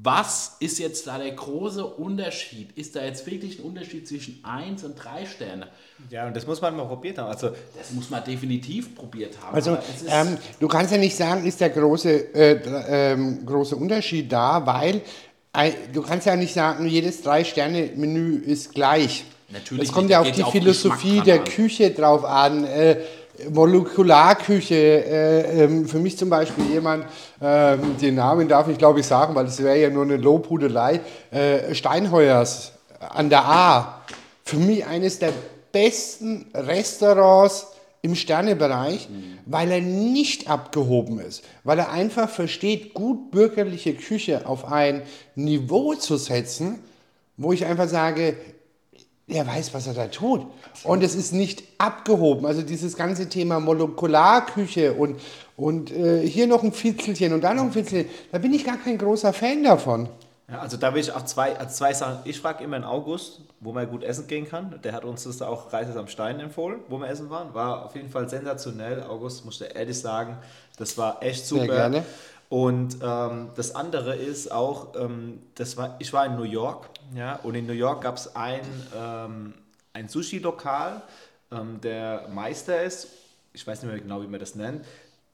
was 0.00 0.56
ist 0.60 0.78
jetzt 0.78 1.06
da 1.06 1.18
der 1.18 1.32
große 1.32 1.84
Unterschied? 1.84 2.70
Ist 2.76 2.94
da 2.94 3.04
jetzt 3.04 3.26
wirklich 3.26 3.58
ein 3.58 3.64
Unterschied 3.64 4.06
zwischen 4.06 4.44
1 4.44 4.84
und 4.84 4.94
3 4.94 5.26
Sterne? 5.26 5.68
Ja, 6.10 6.26
und 6.26 6.36
das 6.36 6.46
muss 6.46 6.60
man 6.60 6.76
mal 6.76 6.86
probiert 6.86 7.18
haben. 7.18 7.30
Also 7.30 7.50
Das 7.76 7.90
muss 7.92 8.08
man 8.08 8.22
definitiv 8.22 8.94
probiert 8.94 9.34
haben. 9.42 9.54
Also 9.54 9.76
ähm, 10.08 10.38
du 10.60 10.68
kannst 10.68 10.92
ja 10.92 10.98
nicht 10.98 11.16
sagen, 11.16 11.44
ist 11.44 11.60
der 11.60 11.70
große, 11.70 12.34
äh, 12.34 13.12
ähm, 13.12 13.44
große 13.44 13.74
Unterschied 13.74 14.30
da, 14.30 14.64
weil 14.64 15.00
ein, 15.52 15.74
du 15.92 16.02
kannst 16.02 16.26
ja 16.26 16.36
nicht 16.36 16.54
sagen, 16.54 16.86
jedes 16.86 17.22
Drei-Sterne-Menü 17.22 18.36
ist 18.38 18.74
gleich. 18.74 19.24
Natürlich 19.50 19.84
Es 19.84 19.92
kommt 19.92 20.10
ja 20.10 20.20
auf 20.20 20.30
die 20.30 20.44
Philosophie 20.44 21.22
der. 21.22 21.42
Küche 21.42 21.90
drauf 21.90 22.24
an. 22.24 22.64
Äh, 22.64 22.98
Molekularküche, 23.50 24.74
äh, 24.74 25.64
ähm, 25.64 25.86
für 25.86 25.98
mich 25.98 26.18
zum 26.18 26.30
Beispiel 26.30 26.64
jemand, 26.66 27.06
ähm, 27.40 27.96
den 28.00 28.16
Namen 28.16 28.48
darf 28.48 28.68
ich 28.68 28.78
glaube 28.78 29.00
ich 29.00 29.06
sagen, 29.06 29.34
weil 29.34 29.44
das 29.44 29.62
wäre 29.62 29.78
ja 29.78 29.90
nur 29.90 30.04
eine 30.04 30.16
Lobhudelei, 30.16 31.00
äh, 31.30 31.74
Steinheuers 31.74 32.72
an 32.98 33.30
der 33.30 33.44
A. 33.44 34.02
Für 34.44 34.56
mich 34.56 34.84
eines 34.86 35.18
der 35.18 35.32
besten 35.72 36.46
Restaurants 36.54 37.68
im 38.00 38.14
Sternebereich, 38.14 39.08
weil 39.44 39.70
er 39.70 39.80
nicht 39.80 40.48
abgehoben 40.48 41.20
ist, 41.20 41.42
weil 41.64 41.78
er 41.78 41.90
einfach 41.90 42.30
versteht, 42.30 42.94
gut 42.94 43.30
bürgerliche 43.30 43.94
Küche 43.94 44.46
auf 44.46 44.70
ein 44.70 45.02
Niveau 45.34 45.94
zu 45.94 46.16
setzen, 46.16 46.78
wo 47.36 47.52
ich 47.52 47.66
einfach 47.66 47.88
sage, 47.88 48.36
er 49.28 49.46
weiß, 49.46 49.74
was 49.74 49.86
er 49.86 49.94
da 49.94 50.06
tut. 50.06 50.46
Und 50.84 51.02
es 51.02 51.14
ist 51.14 51.32
nicht 51.32 51.62
abgehoben. 51.78 52.46
Also 52.46 52.62
dieses 52.62 52.96
ganze 52.96 53.28
Thema 53.28 53.60
Molekularküche 53.60 54.94
und, 54.94 55.20
und 55.56 55.90
äh, 55.90 56.26
hier 56.26 56.46
noch 56.46 56.62
ein 56.62 56.72
Fitzelchen 56.72 57.32
und 57.32 57.42
da 57.42 57.54
noch 57.54 57.64
ein 57.64 57.72
Fitzelchen, 57.72 58.10
da 58.32 58.38
bin 58.38 58.54
ich 58.54 58.64
gar 58.64 58.78
kein 58.78 58.96
großer 58.96 59.32
Fan 59.32 59.62
davon. 59.62 60.08
Ja, 60.50 60.60
also 60.60 60.78
da 60.78 60.94
will 60.94 61.00
ich 61.02 61.12
auch 61.12 61.26
zwei, 61.26 61.58
also 61.58 61.74
zwei 61.74 61.92
Sachen. 61.92 62.20
Ich 62.24 62.40
frage 62.40 62.64
immer 62.64 62.78
in 62.78 62.84
August, 62.84 63.42
wo 63.60 63.72
man 63.72 63.86
gut 63.90 64.02
essen 64.02 64.26
gehen 64.26 64.48
kann. 64.48 64.80
Der 64.82 64.94
hat 64.94 65.04
uns 65.04 65.24
das 65.24 65.42
auch 65.42 65.70
Reises 65.74 65.94
am 65.96 66.08
Stein 66.08 66.40
empfohlen, 66.40 66.80
wo 66.88 66.96
wir 66.96 67.08
essen 67.08 67.28
waren. 67.28 67.52
War 67.52 67.84
auf 67.84 67.94
jeden 67.94 68.08
Fall 68.08 68.30
sensationell. 68.30 69.02
August, 69.02 69.44
muss 69.44 69.60
ich 69.60 69.76
ehrlich 69.76 69.98
sagen, 69.98 70.38
das 70.78 70.96
war 70.96 71.22
echt 71.22 71.46
super. 71.46 71.66
Sehr 71.66 71.74
gerne. 71.74 72.04
Und 72.48 72.96
ähm, 73.02 73.50
das 73.56 73.74
andere 73.74 74.16
ist 74.16 74.50
auch, 74.50 74.94
ähm, 74.98 75.42
das 75.54 75.76
war, 75.76 75.96
ich 75.98 76.14
war 76.14 76.24
in 76.24 76.36
New 76.36 76.44
York, 76.44 76.88
ja, 77.14 77.36
und 77.36 77.54
in 77.54 77.66
New 77.66 77.72
York 77.72 78.02
gab 78.02 78.16
es 78.16 78.34
ein, 78.34 78.62
ähm, 78.96 79.54
ein 79.92 80.08
Sushi-Lokal, 80.08 81.02
ähm, 81.50 81.80
der 81.80 82.28
Meister 82.28 82.82
ist, 82.82 83.08
ich 83.52 83.66
weiß 83.66 83.82
nicht 83.82 83.90
mehr 83.90 84.00
genau, 84.00 84.22
wie 84.22 84.26
man 84.26 84.40
das 84.40 84.54
nennt, 84.54 84.84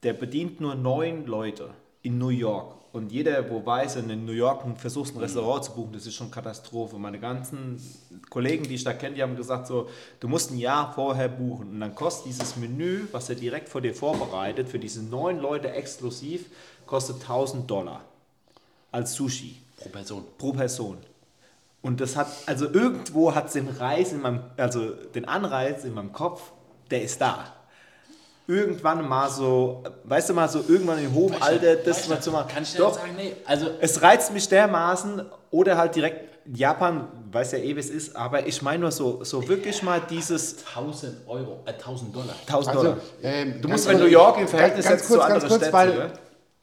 der 0.02 0.12
bedient 0.12 0.60
nur 0.60 0.74
neun 0.74 1.26
Leute 1.26 1.70
in 2.02 2.18
New 2.18 2.28
York. 2.28 2.76
Und 2.92 3.10
jeder, 3.10 3.50
wo 3.50 3.66
weiß, 3.66 3.96
in 3.96 4.24
New 4.24 4.32
York 4.32 4.62
versucht 4.78 5.16
ein 5.16 5.18
Restaurant 5.18 5.64
zu 5.64 5.72
buchen, 5.72 5.94
das 5.94 6.06
ist 6.06 6.14
schon 6.14 6.30
Katastrophe. 6.30 6.96
Meine 6.96 7.18
ganzen 7.18 7.80
Kollegen, 8.30 8.62
die 8.64 8.76
ich 8.76 8.84
da 8.84 8.92
kenne, 8.92 9.16
die 9.16 9.22
haben 9.22 9.34
gesagt, 9.34 9.66
so, 9.66 9.88
du 10.20 10.28
musst 10.28 10.52
ein 10.52 10.58
Jahr 10.58 10.92
vorher 10.92 11.28
buchen. 11.28 11.70
Und 11.70 11.80
dann 11.80 11.96
kostet 11.96 12.26
dieses 12.26 12.54
Menü, 12.54 13.08
was 13.10 13.28
er 13.28 13.34
direkt 13.34 13.68
vor 13.68 13.80
dir 13.80 13.94
vorbereitet, 13.94 14.68
für 14.68 14.78
diese 14.78 15.02
neun 15.02 15.40
Leute 15.40 15.72
exklusiv, 15.72 16.46
kostet 16.86 17.16
1000 17.16 17.68
Dollar 17.68 18.04
als 18.92 19.14
Sushi 19.14 19.56
pro 19.76 19.88
Person. 19.88 20.24
pro 20.38 20.52
Person. 20.52 20.98
Und 21.84 22.00
das 22.00 22.16
hat, 22.16 22.28
also 22.46 22.64
irgendwo 22.64 23.34
hat 23.34 23.48
es 23.48 23.52
den 23.52 23.68
Reiz 23.68 24.10
in 24.10 24.22
meinem, 24.22 24.40
also 24.56 24.88
den 25.14 25.28
Anreiz 25.28 25.84
in 25.84 25.92
meinem 25.92 26.12
Kopf, 26.12 26.40
der 26.90 27.02
ist 27.02 27.20
da. 27.20 27.44
Irgendwann 28.46 29.06
mal 29.06 29.28
so, 29.30 29.82
weißt 30.04 30.30
du 30.30 30.34
mal, 30.34 30.48
so 30.48 30.64
irgendwann 30.66 30.98
im 31.04 31.14
hohen 31.14 31.40
Alter, 31.42 31.76
das 31.76 32.08
mal 32.08 32.20
zu 32.20 32.30
machen. 32.30 32.48
Kann 32.52 32.62
ich 32.62 32.74
Doch, 32.74 32.94
sagen, 32.94 33.12
nee, 33.16 33.36
also 33.44 33.68
es 33.80 34.00
reizt 34.00 34.32
mich 34.32 34.48
dermaßen 34.48 35.22
oder 35.50 35.76
halt 35.76 35.94
direkt 35.94 36.30
Japan, 36.54 37.06
weiß 37.32 37.52
ja 37.52 37.58
eh, 37.58 37.76
wie 37.76 37.80
es 37.80 37.88
ist, 37.90 38.16
aber 38.16 38.46
ich 38.46 38.60
meine 38.62 38.80
nur 38.80 38.90
so, 38.92 39.22
so 39.24 39.46
wirklich 39.46 39.82
mal 39.82 40.00
dieses 40.10 40.56
1000 40.74 41.26
Euro, 41.26 41.60
äh, 41.66 41.72
1000 41.72 42.14
Dollar. 42.16 42.34
1000 42.46 42.68
Also, 42.76 42.82
Dollar. 42.88 42.98
ähm, 43.22 43.52
Du 43.60 43.68
ganz 43.68 43.72
musst 43.72 43.86
bei 43.86 43.92
kurz- 43.92 44.02
New 44.04 44.10
York 44.10 44.38
im 44.40 44.48
Verhältnis 44.48 44.86
ganz 44.86 45.00
setzen 45.00 45.08
kurz, 45.14 45.22
zu 45.22 45.28
ganz 45.28 45.44
anderen 45.44 45.48
kurz, 45.48 45.60
Städten, 45.60 45.72
weil 45.72 45.92
gell? 45.92 46.12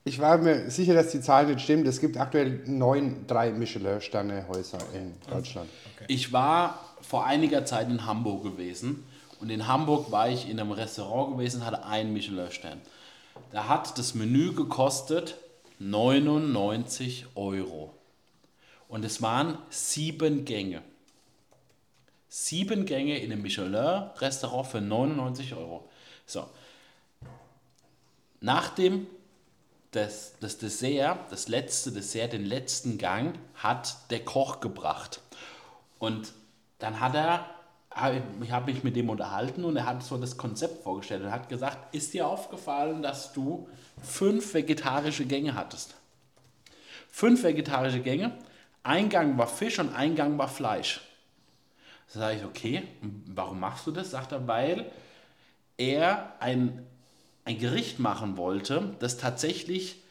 Ich 0.03 0.19
war 0.19 0.38
mir 0.38 0.69
sicher, 0.72 0.94
dass 0.94 1.11
die 1.11 1.22
Zahl 1.22 1.45
nicht 1.45 1.61
stimmt. 1.61 1.88
Es 1.88 1.99
gibt 1.99 2.18
aktuell 2.18 2.64
neun, 2.65 3.28
drei 3.28 3.52
Michelin-Sterne-Häuser 3.52 4.80
in 4.94 5.14
Deutschland. 5.30 5.69
Ich 6.07 6.34
war 6.34 6.80
vor 7.02 7.26
einiger 7.26 7.65
Zeit 7.65 7.90
in 7.90 8.06
Hamburg 8.06 8.44
gewesen 8.44 9.06
und 9.40 9.49
in 9.49 9.68
Hamburg 9.68 10.11
war 10.11 10.30
ich 10.30 10.49
in 10.49 10.60
einem 10.60 10.72
Restaurant 10.72 11.38
gewesen, 11.38 11.65
hatte 11.65 11.86
einen 11.86 12.14
Michelin-Stern. 12.14 12.82
Da 13.52 13.68
hat 13.68 13.98
das 13.98 14.15
Menü 14.15 14.53
gekostet 14.53 15.38
99 15.80 17.28
Euro. 17.36 17.94
Und 18.88 19.06
es 19.06 19.22
waren 19.22 19.57
sieben 19.69 20.45
Gänge. 20.45 20.82
Sieben 22.28 22.86
Gänge 22.86 23.19
in 23.19 23.32
einem 23.32 23.41
Michelin-Restaurant 23.41 24.68
für 24.68 24.82
99 24.82 25.53
Euro. 25.56 25.90
So. 26.26 26.48
Nach 28.41 28.69
dem 28.69 29.07
das, 29.91 30.34
das 30.39 30.57
Dessert, 30.57 31.31
das 31.31 31.47
letzte 31.47 31.91
Dessert, 31.91 32.34
den 32.34 32.45
letzten 32.45 32.97
Gang, 32.97 33.38
hat 33.55 34.09
der 34.09 34.23
Koch 34.23 34.59
gebracht. 34.61 35.22
Und 35.99 36.34
dann 36.80 36.99
hat 36.99 37.13
er, 37.15 37.45
ich 38.41 38.51
habe 38.51 38.72
mich 38.72 38.84
mit 38.84 38.95
dem 38.95 39.09
unterhalten 39.09 39.65
und 39.65 39.76
er 39.76 39.85
hat 39.85 40.01
so 40.01 40.18
das 40.18 40.38
Konzept 40.38 40.84
vorgestellt 40.84 41.23
und 41.23 41.31
hat 41.31 41.49
gesagt, 41.49 41.93
ist 41.93 42.13
dir 42.13 42.27
aufgefallen, 42.27 43.01
dass 43.01 43.34
du 43.34 43.68
fünf 44.01 44.53
vegetarische 44.53 45.26
Gänge 45.26 45.55
hattest? 45.55 45.95
Fünf 47.09 47.43
vegetarische 47.43 47.99
Gänge, 47.99 48.31
ein 48.84 49.09
Gang 49.09 49.38
war 49.38 49.47
Fisch 49.47 49.77
und 49.80 49.93
ein 49.93 50.15
Gang 50.15 50.38
war 50.38 50.47
Fleisch. 50.47 51.01
Sage 52.07 52.38
ich, 52.38 52.45
okay, 52.45 52.84
warum 53.27 53.59
machst 53.59 53.85
du 53.88 53.91
das? 53.91 54.11
Sagt 54.11 54.31
er, 54.31 54.47
weil 54.47 54.89
er 55.77 56.34
ein, 56.39 56.85
ein 57.45 57.59
Gericht 57.59 57.99
machen 57.99 58.38
wollte, 58.38 58.95
das 58.99 59.18
tatsächlich 59.18 60.01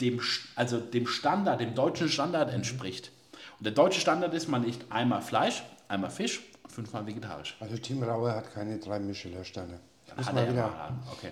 dem, 0.00 0.20
also 0.54 0.78
dem 0.78 1.06
Standard, 1.06 1.60
dem 1.60 1.74
deutschen 1.74 2.08
Standard 2.08 2.52
entspricht. 2.52 3.10
Und 3.58 3.64
der 3.64 3.72
deutsche 3.72 4.00
Standard 4.00 4.34
ist, 4.34 4.48
man 4.48 4.64
isst 4.64 4.82
einmal 4.90 5.22
Fleisch, 5.22 5.62
einmal 5.88 6.10
Fisch, 6.10 6.40
fünfmal 6.68 7.06
vegetarisch. 7.06 7.56
Also 7.60 7.76
Tim 7.78 8.02
Raue 8.02 8.32
hat 8.32 8.52
keine 8.54 8.78
drei 8.78 9.00
Michelin-Sterne. 9.00 9.80
Hat 10.16 10.36
er 10.36 10.52
mal, 10.52 10.92
okay. 11.12 11.30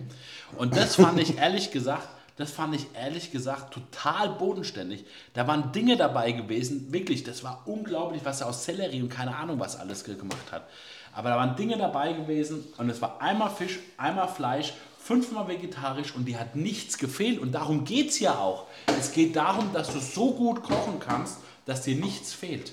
Und 0.59 0.77
das 0.77 0.97
fand 0.97 1.19
ich 1.21 1.39
ehrlich 1.39 1.71
gesagt, 1.71 2.09
das 2.37 2.51
fand 2.51 2.75
ich 2.75 2.87
ehrlich 2.95 3.33
gesagt 3.33 3.73
total 3.73 4.31
bodenständig. 4.31 5.07
Da 5.33 5.47
waren 5.47 5.73
Dinge 5.73 5.97
dabei 5.97 6.33
gewesen, 6.33 6.93
wirklich, 6.93 7.25
das 7.25 7.43
war 7.43 7.63
unglaublich, 7.65 8.25
was 8.25 8.43
er 8.43 8.49
aus 8.49 8.65
Sellerie 8.65 9.01
und 9.01 9.09
keine 9.09 9.35
Ahnung 9.35 9.59
was 9.59 9.77
alles 9.77 10.05
gemacht 10.05 10.53
hat. 10.53 10.69
Aber 11.15 11.31
da 11.31 11.37
waren 11.37 11.57
Dinge 11.57 11.79
dabei 11.79 12.13
gewesen 12.13 12.65
und 12.77 12.91
es 12.91 13.01
war 13.01 13.23
einmal 13.23 13.49
Fisch, 13.49 13.79
einmal 13.97 14.29
Fleisch, 14.29 14.75
fünfmal 15.07 15.47
vegetarisch 15.49 16.15
und 16.15 16.25
die 16.27 16.37
hat 16.37 16.57
nichts 16.57 16.99
gefehlt. 16.99 17.39
Und 17.39 17.53
darum 17.53 17.85
geht 17.85 18.11
es 18.11 18.19
ja 18.21 18.35
auch. 18.39 18.65
Es 18.99 19.13
geht 19.13 19.37
darum, 19.37 19.73
dass 19.73 19.93
du 19.93 19.99
so 20.01 20.33
gut 20.33 20.63
kochen 20.63 20.99
kannst, 21.01 21.39
dass 21.65 21.83
dir 21.83 21.97
nichts 21.97 22.33
fehlt. 22.33 22.73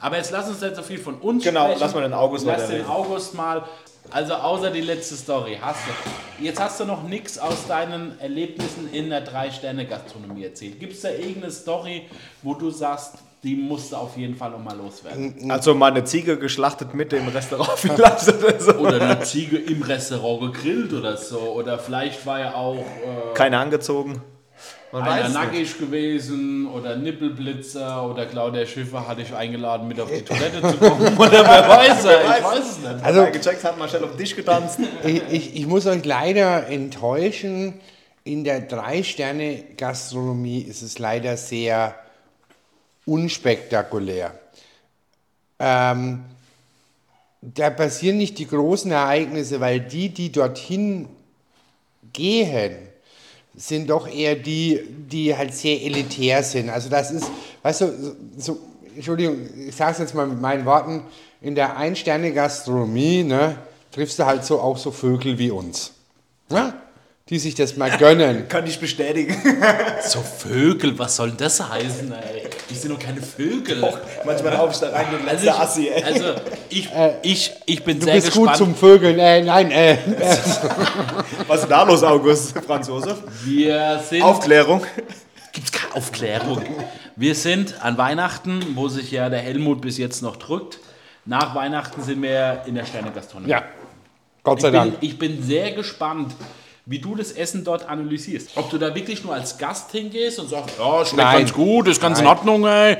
Aber 0.00 0.16
jetzt 0.16 0.30
lass 0.32 0.48
uns 0.48 0.60
nicht 0.60 0.76
so 0.76 0.82
viel 0.82 0.98
von 0.98 1.16
uns 1.16 1.44
Genau, 1.44 1.64
sprechen. 1.66 1.80
lass 1.80 1.94
mal 1.94 2.02
den 2.02 2.12
August 2.12 2.44
Lass 2.46 2.56
den 2.62 2.64
weiterreden. 2.64 2.86
August 2.90 3.34
mal. 3.34 3.62
Also 4.10 4.34
außer 4.34 4.70
die 4.70 4.80
letzte 4.80 5.14
Story 5.16 5.58
hast 5.60 5.80
du. 5.86 6.44
Jetzt 6.44 6.60
hast 6.60 6.80
du 6.80 6.84
noch 6.84 7.04
nichts 7.04 7.38
aus 7.38 7.66
deinen 7.68 8.18
Erlebnissen 8.18 8.92
in 8.92 9.10
der 9.10 9.20
Drei-Sterne-Gastronomie 9.20 10.44
erzählt. 10.44 10.80
Gibt 10.80 10.94
es 10.94 11.02
da 11.02 11.10
irgendeine 11.10 11.52
Story, 11.52 12.08
wo 12.42 12.54
du 12.54 12.70
sagst, 12.70 13.14
die 13.42 13.56
musst 13.56 13.92
du 13.92 13.96
auf 13.96 14.16
jeden 14.16 14.36
Fall 14.36 14.50
noch 14.50 14.62
mal 14.62 14.76
loswerden? 14.76 15.50
Also 15.50 15.74
mal 15.74 15.90
eine 15.90 16.04
Ziege 16.04 16.38
geschlachtet 16.38 16.94
mit 16.94 17.12
im 17.12 17.26
Restaurant 17.28 17.70
vielleicht 17.76 18.28
oder 18.28 18.60
so. 18.60 18.72
Oder 18.74 19.00
eine 19.00 19.20
Ziege 19.20 19.58
im 19.58 19.82
Restaurant 19.82 20.52
gegrillt 20.52 20.92
oder 20.92 21.16
so. 21.16 21.38
Oder 21.38 21.78
vielleicht 21.78 22.24
war 22.24 22.38
ja 22.38 22.54
auch 22.54 22.76
äh, 22.76 23.34
Keine 23.34 23.58
angezogen. 23.58 24.22
Man 24.92 25.02
einer 25.02 25.24
weiß 25.24 25.28
nicht. 25.28 25.34
nackig 25.34 25.78
gewesen 25.78 26.68
oder 26.68 26.96
Nippelblitzer 26.96 28.08
oder 28.08 28.26
Claudia 28.26 28.64
Schiffer 28.66 29.08
hatte 29.08 29.22
ich 29.22 29.34
eingeladen, 29.34 29.88
mit 29.88 29.98
auf 29.98 30.10
die 30.10 30.22
Toilette 30.22 30.60
zu 30.60 30.76
kommen. 30.78 31.16
Oder 31.16 31.44
wer 31.44 31.68
weiß, 31.68 32.04
er, 32.04 32.38
ich 32.38 32.44
weiß 32.44 32.70
es 32.70 32.78
nicht. 32.78 33.02
Also 33.02 33.24
gecheckt 33.32 33.64
hat, 33.64 33.76
mal 33.78 33.88
schnell 33.88 34.04
auf 34.04 34.10
den 34.10 34.18
Tisch 34.18 34.36
getanzt. 34.36 34.78
Ich, 35.02 35.22
ich, 35.30 35.56
ich 35.56 35.66
muss 35.66 35.86
euch 35.86 36.04
leider 36.04 36.68
enttäuschen. 36.68 37.80
In 38.24 38.44
der 38.44 38.60
Drei-Sterne-Gastronomie 38.60 40.60
ist 40.60 40.82
es 40.82 40.98
leider 40.98 41.36
sehr 41.36 41.94
unspektakulär. 43.06 44.38
Ähm, 45.58 46.24
da 47.40 47.70
passieren 47.70 48.18
nicht 48.18 48.38
die 48.38 48.46
großen 48.46 48.90
Ereignisse, 48.90 49.60
weil 49.60 49.80
die, 49.80 50.08
die 50.10 50.30
dorthin 50.30 51.08
gehen, 52.12 52.76
sind 53.54 53.90
doch 53.90 54.08
eher 54.08 54.36
die, 54.36 54.80
die 54.88 55.36
halt 55.36 55.54
sehr 55.54 55.82
elitär 55.82 56.42
sind. 56.42 56.70
Also 56.70 56.88
das 56.88 57.10
ist, 57.10 57.30
weißt 57.62 57.80
du, 57.82 58.16
so, 58.38 58.58
Entschuldigung, 58.94 59.48
ich 59.68 59.74
sage 59.74 59.92
es 59.92 59.98
jetzt 59.98 60.14
mal 60.14 60.26
mit 60.26 60.40
meinen 60.40 60.64
Worten, 60.64 61.02
in 61.40 61.54
der 61.54 61.76
Ein-Sterne-Gastronomie 61.76 63.24
ne, 63.24 63.56
triffst 63.90 64.18
du 64.18 64.26
halt 64.26 64.44
so 64.44 64.60
auch 64.60 64.78
so 64.78 64.90
Vögel 64.90 65.38
wie 65.38 65.50
uns, 65.50 65.92
ne? 66.48 66.74
Die 67.32 67.38
sich 67.38 67.54
das 67.54 67.78
mal 67.78 67.90
gönnen. 67.96 68.46
Kann 68.50 68.66
ich 68.66 68.78
bestätigen. 68.78 69.34
So 70.06 70.20
Vögel, 70.20 70.98
was 70.98 71.16
soll 71.16 71.30
das 71.30 71.66
heißen, 71.66 72.12
ey? 72.12 72.42
Die 72.68 72.74
sind 72.74 72.90
doch 72.92 72.98
keine 72.98 73.22
Vögel. 73.22 73.82
Manchmal 74.26 74.52
laufe 74.52 74.72
ich 74.74 74.78
da 74.80 74.90
rein 74.90 75.06
und 75.18 75.26
Also 75.26 75.46
letzter 75.46 75.60
Assi, 75.62 75.88
ich, 75.88 75.96
ey. 75.96 76.04
also 76.04 76.34
ich, 76.68 76.88
ich, 77.22 77.52
ich 77.64 77.84
bin 77.84 77.98
Du 78.00 78.04
sehr 78.04 78.14
bist 78.16 78.26
gespannt. 78.26 78.48
gut 78.48 78.56
zum 78.58 78.74
Vögeln, 78.74 79.18
äh, 79.18 79.42
nein, 79.42 79.70
äh, 79.70 79.96
Was 81.48 81.62
ist 81.62 81.68
da 81.70 81.84
los, 81.84 82.02
August? 82.02 82.54
Franz 82.66 82.88
Josef? 82.88 83.16
Wir 83.44 84.02
sind. 84.06 84.20
Aufklärung. 84.22 84.82
Gibt 85.52 85.68
es 85.68 85.72
keine 85.72 85.94
Aufklärung? 85.94 86.62
Wir 87.16 87.34
sind 87.34 87.82
an 87.82 87.96
Weihnachten, 87.96 88.62
wo 88.74 88.88
sich 88.88 89.10
ja 89.10 89.30
der 89.30 89.40
Helmut 89.40 89.80
bis 89.80 89.96
jetzt 89.96 90.20
noch 90.22 90.36
drückt. 90.36 90.80
Nach 91.24 91.54
Weihnachten 91.54 92.02
sind 92.02 92.20
wir 92.20 92.62
in 92.66 92.74
der 92.74 92.84
Sterne-Gastronomie. 92.84 93.50
ja, 93.52 93.62
Gott 94.42 94.60
sei 94.60 94.68
ich, 94.68 94.72
bin, 94.72 94.80
Dank. 94.82 94.94
ich 95.00 95.18
bin 95.18 95.42
sehr 95.42 95.72
gespannt, 95.72 96.34
wie 96.84 96.98
du 96.98 97.14
das 97.14 97.32
Essen 97.32 97.64
dort 97.64 97.88
analysierst. 97.88 98.50
Ob 98.56 98.70
du 98.70 98.78
da 98.78 98.94
wirklich 98.94 99.22
nur 99.22 99.34
als 99.34 99.56
Gast 99.56 99.92
hingehst 99.92 100.40
und 100.40 100.48
sagst, 100.48 100.76
ja, 100.78 101.04
schmeckt 101.04 101.16
Nein. 101.16 101.38
ganz 101.38 101.52
gut, 101.52 101.88
ist 101.88 102.00
ganz 102.00 102.18
in 102.18 102.24
Nein. 102.24 102.36
Ordnung, 102.36 102.66
ey. 102.66 102.96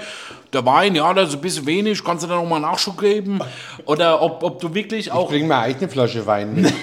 Der 0.52 0.64
Wein, 0.64 0.94
ja, 0.94 1.12
das 1.14 1.30
ist 1.30 1.34
ein 1.36 1.40
bisschen 1.40 1.66
wenig, 1.66 2.04
kannst 2.04 2.24
du 2.24 2.28
da 2.28 2.36
nochmal 2.36 2.60
Nachschub 2.60 2.98
geben? 3.00 3.40
Oder 3.86 4.20
ob, 4.22 4.42
ob 4.42 4.60
du 4.60 4.72
wirklich 4.74 5.10
auch. 5.10 5.28
Bring 5.28 5.48
mal 5.48 5.62
eigentlich 5.62 5.78
eine 5.78 5.88
Flasche 5.88 6.26
Wein 6.26 6.54
mit. 6.54 6.72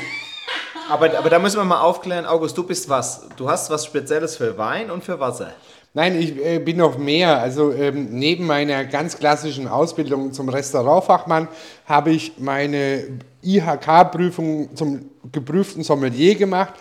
Aber, 0.89 1.15
aber 1.19 1.29
da 1.29 1.37
müssen 1.37 1.57
wir 1.57 1.65
mal 1.65 1.81
aufklären, 1.81 2.25
August, 2.25 2.57
du 2.57 2.63
bist 2.63 2.89
was? 2.89 3.27
Du 3.37 3.47
hast 3.47 3.69
was 3.69 3.85
Spezielles 3.85 4.37
für 4.37 4.57
Wein 4.57 4.89
und 4.89 5.03
für 5.03 5.19
Wasser. 5.19 5.51
Nein, 5.93 6.19
ich 6.19 6.35
äh, 6.43 6.57
bin 6.57 6.77
noch 6.77 6.97
mehr. 6.97 7.39
Also 7.39 7.71
ähm, 7.71 8.07
neben 8.11 8.47
meiner 8.47 8.85
ganz 8.85 9.17
klassischen 9.17 9.67
Ausbildung 9.67 10.33
zum 10.33 10.49
Restaurantfachmann 10.49 11.47
habe 11.85 12.09
ich 12.09 12.33
meine 12.39 13.19
IHK-Prüfung 13.43 14.75
zum 14.75 15.09
geprüften 15.31 15.83
Sommelier 15.83 16.35
gemacht. 16.35 16.73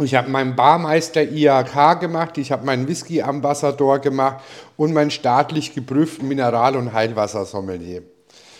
Ich 0.00 0.14
habe 0.14 0.30
meinen 0.30 0.54
Barmeister 0.54 1.22
IHK 1.22 1.98
gemacht, 2.00 2.38
ich 2.38 2.52
habe 2.52 2.64
meinen 2.64 2.86
Whisky-Ambassador 2.86 3.98
gemacht 3.98 4.44
und 4.76 4.92
meinen 4.92 5.10
staatlich 5.10 5.74
geprüften 5.74 6.28
Mineral- 6.28 6.76
und 6.76 6.92
Heilwassersommelier. 6.92 8.02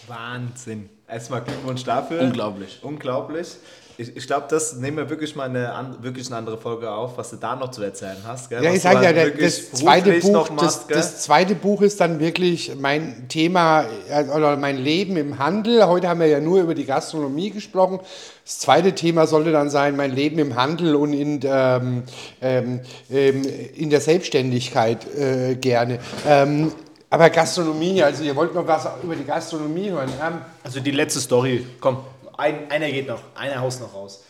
Wahnsinn. 0.08 0.90
Erstmal 1.06 1.42
Glückwunsch 1.42 1.84
dafür. 1.84 2.22
Unglaublich. 2.22 2.80
Unglaublich. 2.82 3.56
Ich, 4.00 4.16
ich 4.16 4.28
glaube, 4.28 4.46
das 4.48 4.76
nehmen 4.76 4.96
wir 4.96 5.10
wirklich 5.10 5.34
mal 5.34 5.48
eine, 5.48 5.72
an, 5.72 5.96
wirklich 6.02 6.28
eine 6.28 6.36
andere 6.36 6.56
Folge 6.56 6.88
auf, 6.88 7.18
was 7.18 7.30
du 7.30 7.36
da 7.36 7.56
noch 7.56 7.72
zu 7.72 7.82
erzählen 7.82 8.18
hast. 8.24 8.48
Gell? 8.48 8.62
Ja, 8.62 8.70
Was 8.70 8.76
ich 8.76 8.82
sage 8.82 9.04
ja, 9.04 9.12
halt 9.12 9.42
das, 9.42 9.72
zweite 9.72 10.12
Buch, 10.20 10.48
das, 10.48 10.50
machst, 10.52 10.86
gell? 10.86 10.96
das 10.96 11.22
zweite 11.24 11.56
Buch 11.56 11.82
ist 11.82 12.00
dann 12.00 12.20
wirklich 12.20 12.76
mein 12.78 13.26
Thema 13.28 13.86
äh, 14.08 14.22
oder 14.26 14.56
mein 14.56 14.78
Leben 14.78 15.16
im 15.16 15.40
Handel. 15.40 15.84
Heute 15.88 16.08
haben 16.08 16.20
wir 16.20 16.28
ja 16.28 16.38
nur 16.38 16.60
über 16.60 16.76
die 16.76 16.84
Gastronomie 16.84 17.50
gesprochen. 17.50 17.98
Das 18.44 18.60
zweite 18.60 18.92
Thema 18.94 19.26
sollte 19.26 19.50
dann 19.50 19.68
sein, 19.68 19.96
mein 19.96 20.14
Leben 20.14 20.38
im 20.38 20.54
Handel 20.54 20.94
und 20.94 21.12
in, 21.12 21.40
ähm, 21.42 22.04
ähm, 22.40 22.80
ähm, 23.10 23.42
in 23.74 23.90
der 23.90 24.00
Selbstständigkeit 24.00 25.12
äh, 25.16 25.56
gerne. 25.56 25.98
Ähm, 26.24 26.70
aber 27.10 27.30
Gastronomie, 27.30 28.00
also 28.02 28.22
ihr 28.22 28.36
wollt 28.36 28.54
noch 28.54 28.66
was 28.66 28.86
über 29.02 29.16
die 29.16 29.24
Gastronomie 29.24 29.90
hören. 29.90 30.10
Ähm, 30.24 30.34
Also 30.62 30.78
die 30.78 30.92
letzte 30.92 31.18
Story. 31.20 31.66
Komm, 31.80 31.98
ein, 32.38 32.70
einer 32.70 32.90
geht 32.90 33.06
noch. 33.08 33.20
Einer 33.34 33.60
haust 33.60 33.80
noch 33.82 33.92
raus. 33.94 34.22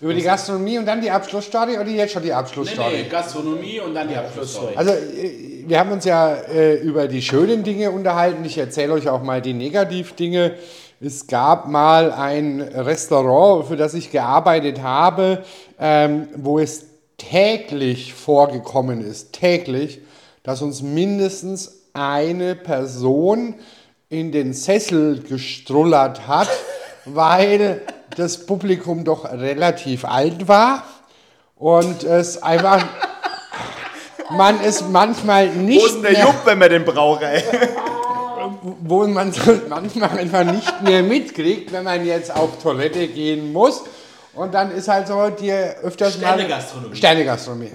über 0.00 0.14
die 0.14 0.22
Gastronomie 0.22 0.78
und 0.78 0.86
dann 0.86 1.00
die 1.00 1.10
Abschlussstory 1.10 1.78
oder 1.78 1.88
jetzt 1.88 2.12
schon 2.12 2.22
die 2.22 2.28
Nee, 2.28 2.34
Abschlussstory? 2.34 3.02
nee, 3.02 3.08
Gastronomie 3.08 3.80
und 3.80 3.94
dann 3.94 4.08
die 4.08 4.16
Abschlussstory. 4.16 4.74
Also, 4.74 4.92
äh, 4.92 5.64
wir 5.66 5.78
haben 5.78 5.92
uns 5.92 6.04
ja 6.04 6.34
äh, 6.34 6.76
über 6.76 7.06
die 7.06 7.22
schönen 7.22 7.62
Dinge 7.62 7.90
unterhalten. 7.92 8.44
Ich 8.44 8.58
erzähle 8.58 8.94
euch 8.94 9.08
auch 9.08 9.22
mal 9.22 9.40
die 9.42 9.52
Negativdinge. 9.52 10.54
Es 11.02 11.26
gab 11.26 11.68
mal 11.68 12.12
ein 12.12 12.60
Restaurant, 12.60 13.66
für 13.68 13.76
das 13.76 13.94
ich 13.94 14.10
gearbeitet 14.10 14.82
habe, 14.82 15.44
ähm, 15.78 16.28
wo 16.36 16.58
es 16.58 16.86
täglich 17.18 18.14
vorgekommen 18.14 19.02
ist, 19.04 19.32
täglich, 19.34 20.00
dass 20.42 20.62
uns 20.62 20.82
mindestens 20.82 21.82
eine 21.92 22.54
Person 22.54 23.54
in 24.08 24.32
den 24.32 24.52
Sessel 24.54 25.20
gestrullert 25.22 26.26
hat, 26.26 26.48
weil 27.04 27.82
das 28.16 28.46
Publikum 28.46 29.04
doch 29.04 29.24
relativ 29.24 30.04
alt 30.04 30.48
war 30.48 30.84
und 31.56 32.04
es 32.04 32.42
einfach 32.42 32.84
man 34.30 34.60
es 34.62 34.82
manchmal 34.88 35.48
Wo 35.54 35.60
nicht 35.60 35.84
ist 35.84 35.94
denn 35.94 36.02
der 36.02 36.12
mehr, 36.12 36.22
Jupp, 36.22 36.36
wenn 36.44 36.60
wir 36.60 36.68
den 36.68 36.84
brauchen, 36.84 37.24
ey? 37.24 37.42
wo 38.82 39.06
man 39.06 39.32
manchmal 39.68 40.18
einfach 40.18 40.44
nicht 40.44 40.82
mehr 40.82 41.02
mitkriegt, 41.02 41.72
wenn 41.72 41.84
man 41.84 42.04
jetzt 42.04 42.34
auf 42.34 42.62
Toilette 42.62 43.08
gehen 43.08 43.52
muss. 43.52 43.82
Und 44.34 44.54
dann 44.54 44.70
ist 44.70 44.88
halt 44.88 45.08
so 45.08 45.28
dir 45.30 45.76
öfters 45.82 46.18
mal 46.20 46.34
Sternegastronomie. 46.34 46.96
Sternegastronomie. 46.96 47.72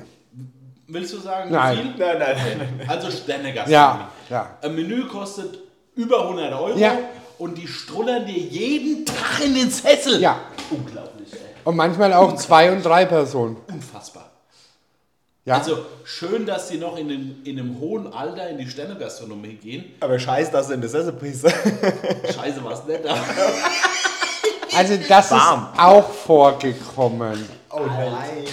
Willst 0.87 1.13
du 1.13 1.17
sagen, 1.17 1.51
Nein. 1.51 1.77
wie 1.77 1.81
viel? 1.81 1.93
Nein, 1.97 2.17
nein, 2.19 2.37
nein. 2.77 2.87
Also 2.89 3.11
Sternegastronomie. 3.11 3.73
Ja, 3.73 4.09
ja. 4.29 4.57
Ein 4.61 4.75
Menü 4.75 5.07
kostet 5.07 5.59
über 5.95 6.21
100 6.23 6.53
Euro 6.53 6.77
Ja. 6.77 6.97
Und 7.37 7.57
die 7.57 7.67
strullern 7.67 8.25
dir 8.25 8.37
jeden 8.37 9.05
Tag 9.05 9.43
in 9.43 9.55
den 9.55 9.69
Sessel. 9.69 10.21
Ja. 10.21 10.39
Unglaublich, 10.69 11.33
ey. 11.33 11.39
Und 11.63 11.75
manchmal 11.75 12.13
auch 12.13 12.35
zwei 12.35 12.71
und 12.71 12.83
drei 12.83 13.05
Personen. 13.05 13.57
Unfassbar. 13.67 14.29
Ja. 15.45 15.59
Also 15.59 15.85
schön, 16.03 16.47
dass 16.47 16.69
sie 16.69 16.77
noch 16.77 16.97
in, 16.97 17.07
den, 17.07 17.41
in 17.43 17.59
einem 17.59 17.79
hohen 17.79 18.11
Alter 18.11 18.49
in 18.49 18.57
die 18.57 18.67
Sternegastronomie 18.67 19.53
gehen. 19.55 19.85
Aber 19.99 20.17
scheiße, 20.17 20.51
dass 20.51 20.67
du 20.67 20.73
in 20.73 20.81
der 20.81 20.89
Sessel 20.89 21.11
bist. 21.13 21.43
Scheiße, 22.35 22.63
was 22.63 22.85
nicht 22.87 23.05
da. 23.05 23.15
Also 24.75 24.97
das 25.07 25.31
Warm. 25.31 25.69
ist 25.71 25.79
auch 25.79 26.09
vorgekommen. 26.09 27.47
Oh 27.69 27.81
nein, 27.85 28.47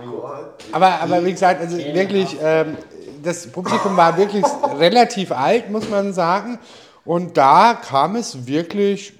oh 0.00 0.20
Gott. 0.20 0.54
Aber, 0.70 1.00
aber 1.00 1.24
wie 1.24 1.32
gesagt, 1.32 1.60
also 1.60 1.78
wirklich, 1.78 2.36
ähm, 2.40 2.76
das 3.24 3.48
Publikum 3.48 3.96
war 3.96 4.16
wirklich 4.16 4.44
relativ 4.78 5.32
alt, 5.32 5.68
muss 5.68 5.88
man 5.88 6.12
sagen. 6.12 6.60
Und 7.06 7.36
da 7.36 7.74
kam 7.74 8.16
es 8.16 8.46
wirklich 8.46 9.14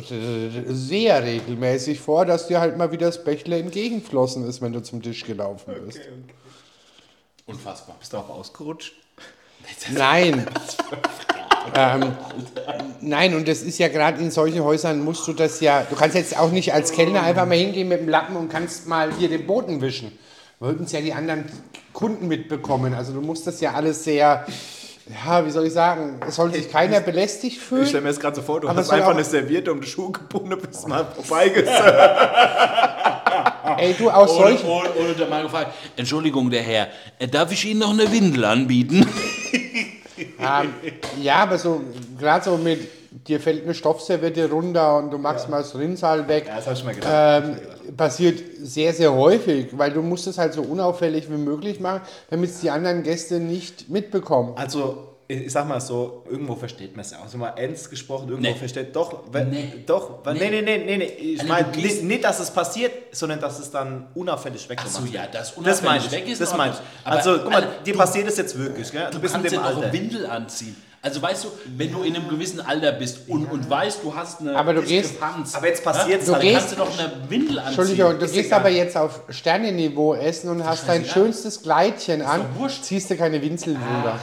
sehr 0.00 1.22
regelmäßig 1.22 2.00
vor, 2.00 2.24
dass 2.24 2.48
dir 2.48 2.60
halt 2.60 2.78
mal 2.78 2.90
wieder 2.90 3.06
das 3.06 3.22
Bächle 3.22 3.58
entgegenflossen 3.58 4.48
ist, 4.48 4.62
wenn 4.62 4.72
du 4.72 4.82
zum 4.82 5.02
Tisch 5.02 5.24
gelaufen 5.24 5.74
bist. 5.86 6.00
Unfassbar. 7.46 7.96
Bist 8.00 8.12
du 8.14 8.16
auch 8.16 8.30
ausgerutscht? 8.30 8.94
Nein. 9.92 10.46
ähm, 11.76 12.16
nein, 13.00 13.36
und 13.36 13.46
das 13.46 13.62
ist 13.62 13.78
ja 13.78 13.88
gerade 13.88 14.20
in 14.20 14.30
solchen 14.30 14.64
Häusern 14.64 15.04
musst 15.04 15.28
du 15.28 15.32
das 15.32 15.60
ja, 15.60 15.86
du 15.88 15.94
kannst 15.94 16.16
jetzt 16.16 16.36
auch 16.36 16.50
nicht 16.50 16.74
als 16.74 16.90
Kellner 16.92 17.22
einfach 17.22 17.46
mal 17.46 17.56
hingehen 17.56 17.88
mit 17.88 18.00
dem 18.00 18.08
Lappen 18.08 18.34
und 18.34 18.48
kannst 18.48 18.88
mal 18.88 19.12
hier 19.14 19.28
den 19.28 19.46
Boden 19.46 19.80
wischen. 19.80 20.18
Wollten 20.58 20.84
es 20.84 20.92
ja 20.92 21.00
die 21.00 21.12
anderen 21.12 21.44
Kunden 21.92 22.26
mitbekommen. 22.26 22.94
Also 22.94 23.12
du 23.12 23.20
musst 23.20 23.46
das 23.46 23.60
ja 23.60 23.74
alles 23.74 24.02
sehr, 24.04 24.46
ja, 25.24 25.44
wie 25.46 25.50
soll 25.50 25.66
ich 25.66 25.72
sagen, 25.72 26.20
es 26.26 26.36
soll 26.36 26.52
sich 26.52 26.70
keiner 26.70 27.00
belästigt 27.00 27.56
Ich 27.56 27.62
fühlen. 27.62 27.86
stelle 27.86 28.02
mir 28.02 28.08
das 28.08 28.20
gerade 28.20 28.36
so 28.36 28.42
vor, 28.42 28.60
du 28.60 28.68
hast 28.68 28.90
einfach 28.90 29.10
eine 29.10 29.24
Serviette 29.24 29.72
um 29.72 29.80
die 29.80 29.86
Schuhe 29.88 30.12
gebunden 30.12 30.54
und 30.54 30.62
bist 30.62 30.86
mal 30.88 31.04
vorbeigesetzt. 31.04 31.82
Ey, 33.78 33.94
du 33.94 34.10
aus 34.10 34.36
solchen, 34.36 34.66
oder, 34.66 34.94
oder 34.96 35.14
der 35.14 35.28
mal 35.28 35.42
gefragt, 35.42 35.72
Entschuldigung, 35.96 36.50
der 36.50 36.62
Herr, 36.62 36.88
äh, 37.18 37.26
darf 37.26 37.50
ich 37.52 37.64
Ihnen 37.64 37.80
noch 37.80 37.90
eine 37.90 38.10
Windel 38.10 38.44
anbieten? 38.44 39.06
Ähm, 40.18 40.74
ja, 41.20 41.36
aber 41.36 41.58
so, 41.58 41.80
gerade 42.18 42.44
so 42.44 42.56
mit, 42.56 42.88
dir 43.26 43.40
fällt 43.40 43.64
eine 43.64 43.74
Stoffserviette 43.74 44.50
runter 44.50 44.96
und 44.98 45.10
du 45.10 45.18
machst 45.18 45.48
mal 45.48 45.58
das 45.58 45.76
Rinnsal 45.76 46.26
weg. 46.28 46.46
Ja, 46.48 46.56
das 46.56 46.66
habe 46.66 46.76
ich 46.76 46.84
mir 46.84 46.94
gedacht. 46.94 47.44
Ähm, 47.44 47.96
passiert 47.96 48.40
sehr, 48.62 48.92
sehr 48.92 49.12
häufig, 49.12 49.68
weil 49.76 49.90
du 49.92 50.02
musst 50.02 50.26
es 50.26 50.38
halt 50.38 50.54
so 50.54 50.62
unauffällig 50.62 51.30
wie 51.30 51.36
möglich 51.36 51.78
machen, 51.80 52.00
damit 52.30 52.50
es 52.50 52.60
die 52.60 52.70
anderen 52.70 53.02
Gäste 53.02 53.38
nicht 53.40 53.88
mitbekommen. 53.90 54.54
Also, 54.56 55.08
ich 55.28 55.50
sag 55.52 55.66
mal 55.66 55.80
so, 55.80 56.24
irgendwo 56.30 56.54
versteht 56.56 56.94
man 56.94 57.04
es 57.04 57.12
ja 57.12 57.18
auch. 57.18 57.28
So 57.28 57.38
mal 57.38 57.54
ernst 57.56 57.88
gesprochen, 57.90 58.28
irgendwo 58.28 58.50
Nee. 58.50 58.54
versteht. 58.56 58.94
Doch, 58.94 59.20
wenn, 59.32 59.48
Nee. 59.50 59.72
doch, 59.86 60.24
weil, 60.24 60.34
nee. 60.34 60.50
Nee. 60.50 60.62
nee, 60.62 60.78
nee, 60.84 60.96
nee. 60.98 61.04
Ich 61.04 61.40
Also, 61.40 61.52
meine 61.52 61.68
du 61.72 61.80
nicht, 61.80 62.02
nicht, 62.02 62.24
dass 62.24 62.40
es 62.40 62.50
passiert, 62.50 62.92
sondern 63.12 63.40
dass 63.40 63.58
es 63.58 63.70
dann 63.70 64.08
unauffällig 64.14 64.68
weggemacht 64.68 64.92
Ach 64.94 65.00
so, 65.00 65.06
ja, 65.06 65.22
wird. 65.22 65.34
das 65.34 65.54
Das 65.54 65.58
unauffällig 65.80 66.06
ich. 66.06 66.12
weg 66.12 66.28
ist 66.28 66.40
das 66.40 66.50
in 66.52 66.56
meine 66.58 66.74
ich. 66.74 67.06
Also, 67.06 67.38
guck 67.42 67.50
mal, 67.52 67.66
dir 67.86 67.92
du- 67.92 67.98
passiert 67.98 68.28
es 68.28 68.36
jetzt 68.36 68.58
wirklich, 68.58 68.90
gell? 68.92 69.08
Du 69.10 69.18
bist 69.20 69.34
in 69.34 69.42
dem 69.42 69.52
ja 69.54 69.62
Alter. 69.62 69.92
Windel 69.92 70.26
anziehen. 70.26 70.76
Also 71.04 71.20
weißt 71.20 71.44
du, 71.44 71.48
wenn 71.76 71.90
du 71.90 72.02
in 72.04 72.14
einem 72.14 72.28
gewissen 72.28 72.60
Alter 72.60 72.92
bist 72.92 73.28
und, 73.28 73.46
und 73.46 73.68
weißt, 73.68 74.04
du 74.04 74.14
hast 74.14 74.40
eine 74.40 74.54
Aber 74.56 74.72
du 74.72 74.82
gehst- 74.82 75.16
aber 75.20 75.66
jetzt 75.66 75.82
passiert's 75.82 76.28
ja, 76.28 76.34
halt. 76.34 76.44
dann 76.44 76.48
Du 76.52 76.58
kannst 76.58 76.72
du 76.72 76.76
doch 76.76 76.98
eine 76.98 77.12
Windel 77.28 77.58
anziehen. 77.58 77.66
Entschuldigung, 77.80 78.18
du 78.20 78.24
ist 78.24 78.32
gehst 78.34 78.46
egal. 78.46 78.60
aber 78.60 78.68
jetzt 78.68 78.96
auf 78.96 79.20
Sternenniveau 79.28 80.14
essen 80.14 80.48
und 80.50 80.64
hast 80.64 80.88
dein 80.88 81.04
schönstes 81.04 81.60
Kleidchen 81.60 82.22
an, 82.22 82.42
wurscht. 82.56 82.84
ziehst 82.84 83.10
du 83.10 83.16
keine 83.16 83.42
Winzel 83.42 83.74
drüber. 83.74 84.18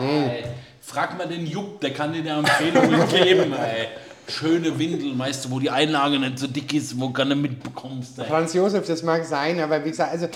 Nee. 0.00 0.44
Frag 0.80 1.18
mal 1.18 1.28
den 1.28 1.46
Jupp, 1.46 1.80
der 1.82 1.92
kann 1.92 2.12
dir 2.14 2.24
da 2.24 2.38
Empfehlungen 2.38 3.08
geben, 3.10 3.52
ey. 3.52 3.88
Schöne 4.28 4.78
Windel, 4.78 5.18
weißt 5.18 5.44
du, 5.44 5.50
wo 5.50 5.60
die 5.60 5.68
Einlage 5.70 6.18
nicht 6.18 6.38
so 6.38 6.46
dick 6.46 6.72
ist, 6.72 6.98
wo 6.98 7.08
du 7.08 7.24
nicht 7.24 7.36
mitbekommst. 7.42 8.18
Ey. 8.20 8.24
Franz 8.24 8.54
Josef, 8.54 8.86
das 8.86 9.02
mag 9.02 9.24
sein, 9.26 9.60
aber 9.60 9.84
wie 9.84 9.90
gesagt, 9.90 10.12
also 10.12 10.26
äh, 10.26 10.30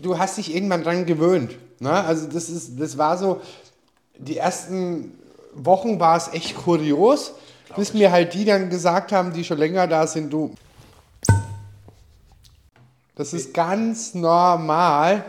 du 0.00 0.16
hast 0.16 0.38
dich 0.38 0.54
irgendwann 0.54 0.84
dran 0.84 1.06
gewöhnt. 1.06 1.52
Ne? 1.80 1.90
Also 1.90 2.28
das 2.28 2.48
ist, 2.50 2.78
das 2.80 2.96
war 2.98 3.18
so, 3.18 3.40
die 4.18 4.36
ersten 4.36 5.18
Wochen 5.54 5.98
war 5.98 6.16
es 6.16 6.28
echt 6.28 6.56
kurios, 6.56 7.32
bis 7.76 7.94
mir 7.94 8.10
halt 8.10 8.34
die 8.34 8.44
dann 8.44 8.70
gesagt 8.70 9.12
haben, 9.12 9.32
die 9.32 9.44
schon 9.44 9.58
länger 9.58 9.86
da 9.86 10.06
sind, 10.06 10.32
du. 10.32 10.54
Das 13.14 13.32
ist 13.32 13.52
ganz 13.52 14.14
normal. 14.14 15.24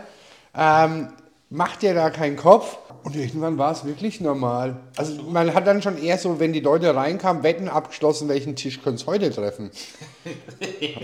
Ähm, 0.54 1.08
mach 1.48 1.76
dir 1.76 1.94
da 1.94 2.10
keinen 2.10 2.36
Kopf. 2.36 2.78
Und 3.02 3.16
irgendwann 3.16 3.56
war 3.56 3.72
es 3.72 3.84
wirklich 3.84 4.20
normal. 4.20 4.76
Also 4.96 5.22
man 5.22 5.54
hat 5.54 5.66
dann 5.66 5.80
schon 5.82 6.02
eher 6.02 6.18
so, 6.18 6.38
wenn 6.38 6.52
die 6.52 6.60
Leute 6.60 6.94
reinkamen, 6.94 7.42
Wetten 7.42 7.68
abgeschlossen, 7.68 8.28
welchen 8.28 8.56
Tisch 8.56 8.82
können 8.82 8.96
es 8.96 9.06
heute 9.06 9.30
treffen. 9.30 9.70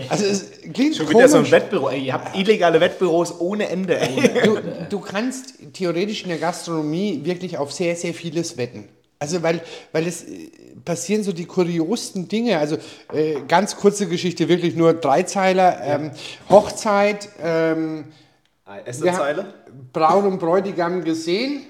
Also 0.09 0.25
es 0.25 0.51
klingt 0.73 0.95
Schon 0.95 1.09
wieder 1.09 1.27
so 1.27 1.37
ein 1.37 1.43
komisch. 1.43 1.51
Wettbüro. 1.51 1.89
Ey, 1.89 2.05
ihr 2.05 2.13
habt 2.13 2.37
illegale 2.37 2.79
Wettbüros 2.79 3.39
ohne 3.39 3.67
Ende. 3.67 3.99
Du, 4.43 4.59
du 4.89 4.99
kannst 4.99 5.55
theoretisch 5.73 6.23
in 6.23 6.29
der 6.29 6.37
Gastronomie 6.37 7.21
wirklich 7.23 7.57
auf 7.57 7.71
sehr, 7.73 7.95
sehr 7.95 8.13
vieles 8.13 8.57
wetten. 8.57 8.87
Also 9.19 9.41
weil, 9.41 9.61
weil 9.91 10.07
es 10.07 10.23
äh, 10.23 10.49
passieren 10.85 11.23
so 11.23 11.33
die 11.33 11.45
kuriosten 11.45 12.27
Dinge. 12.27 12.59
Also 12.59 12.77
äh, 13.11 13.41
ganz 13.47 13.75
kurze 13.75 14.07
Geschichte, 14.07 14.47
wirklich 14.47 14.75
nur 14.75 14.93
Dreizeiler. 14.93 15.81
Ähm, 15.83 16.11
Hochzeit, 16.49 17.29
ähm, 17.41 18.05
wir 19.01 19.17
haben 19.17 19.45
Braut 19.93 20.25
und 20.25 20.39
Bräutigam 20.39 21.03
gesehen. 21.03 21.61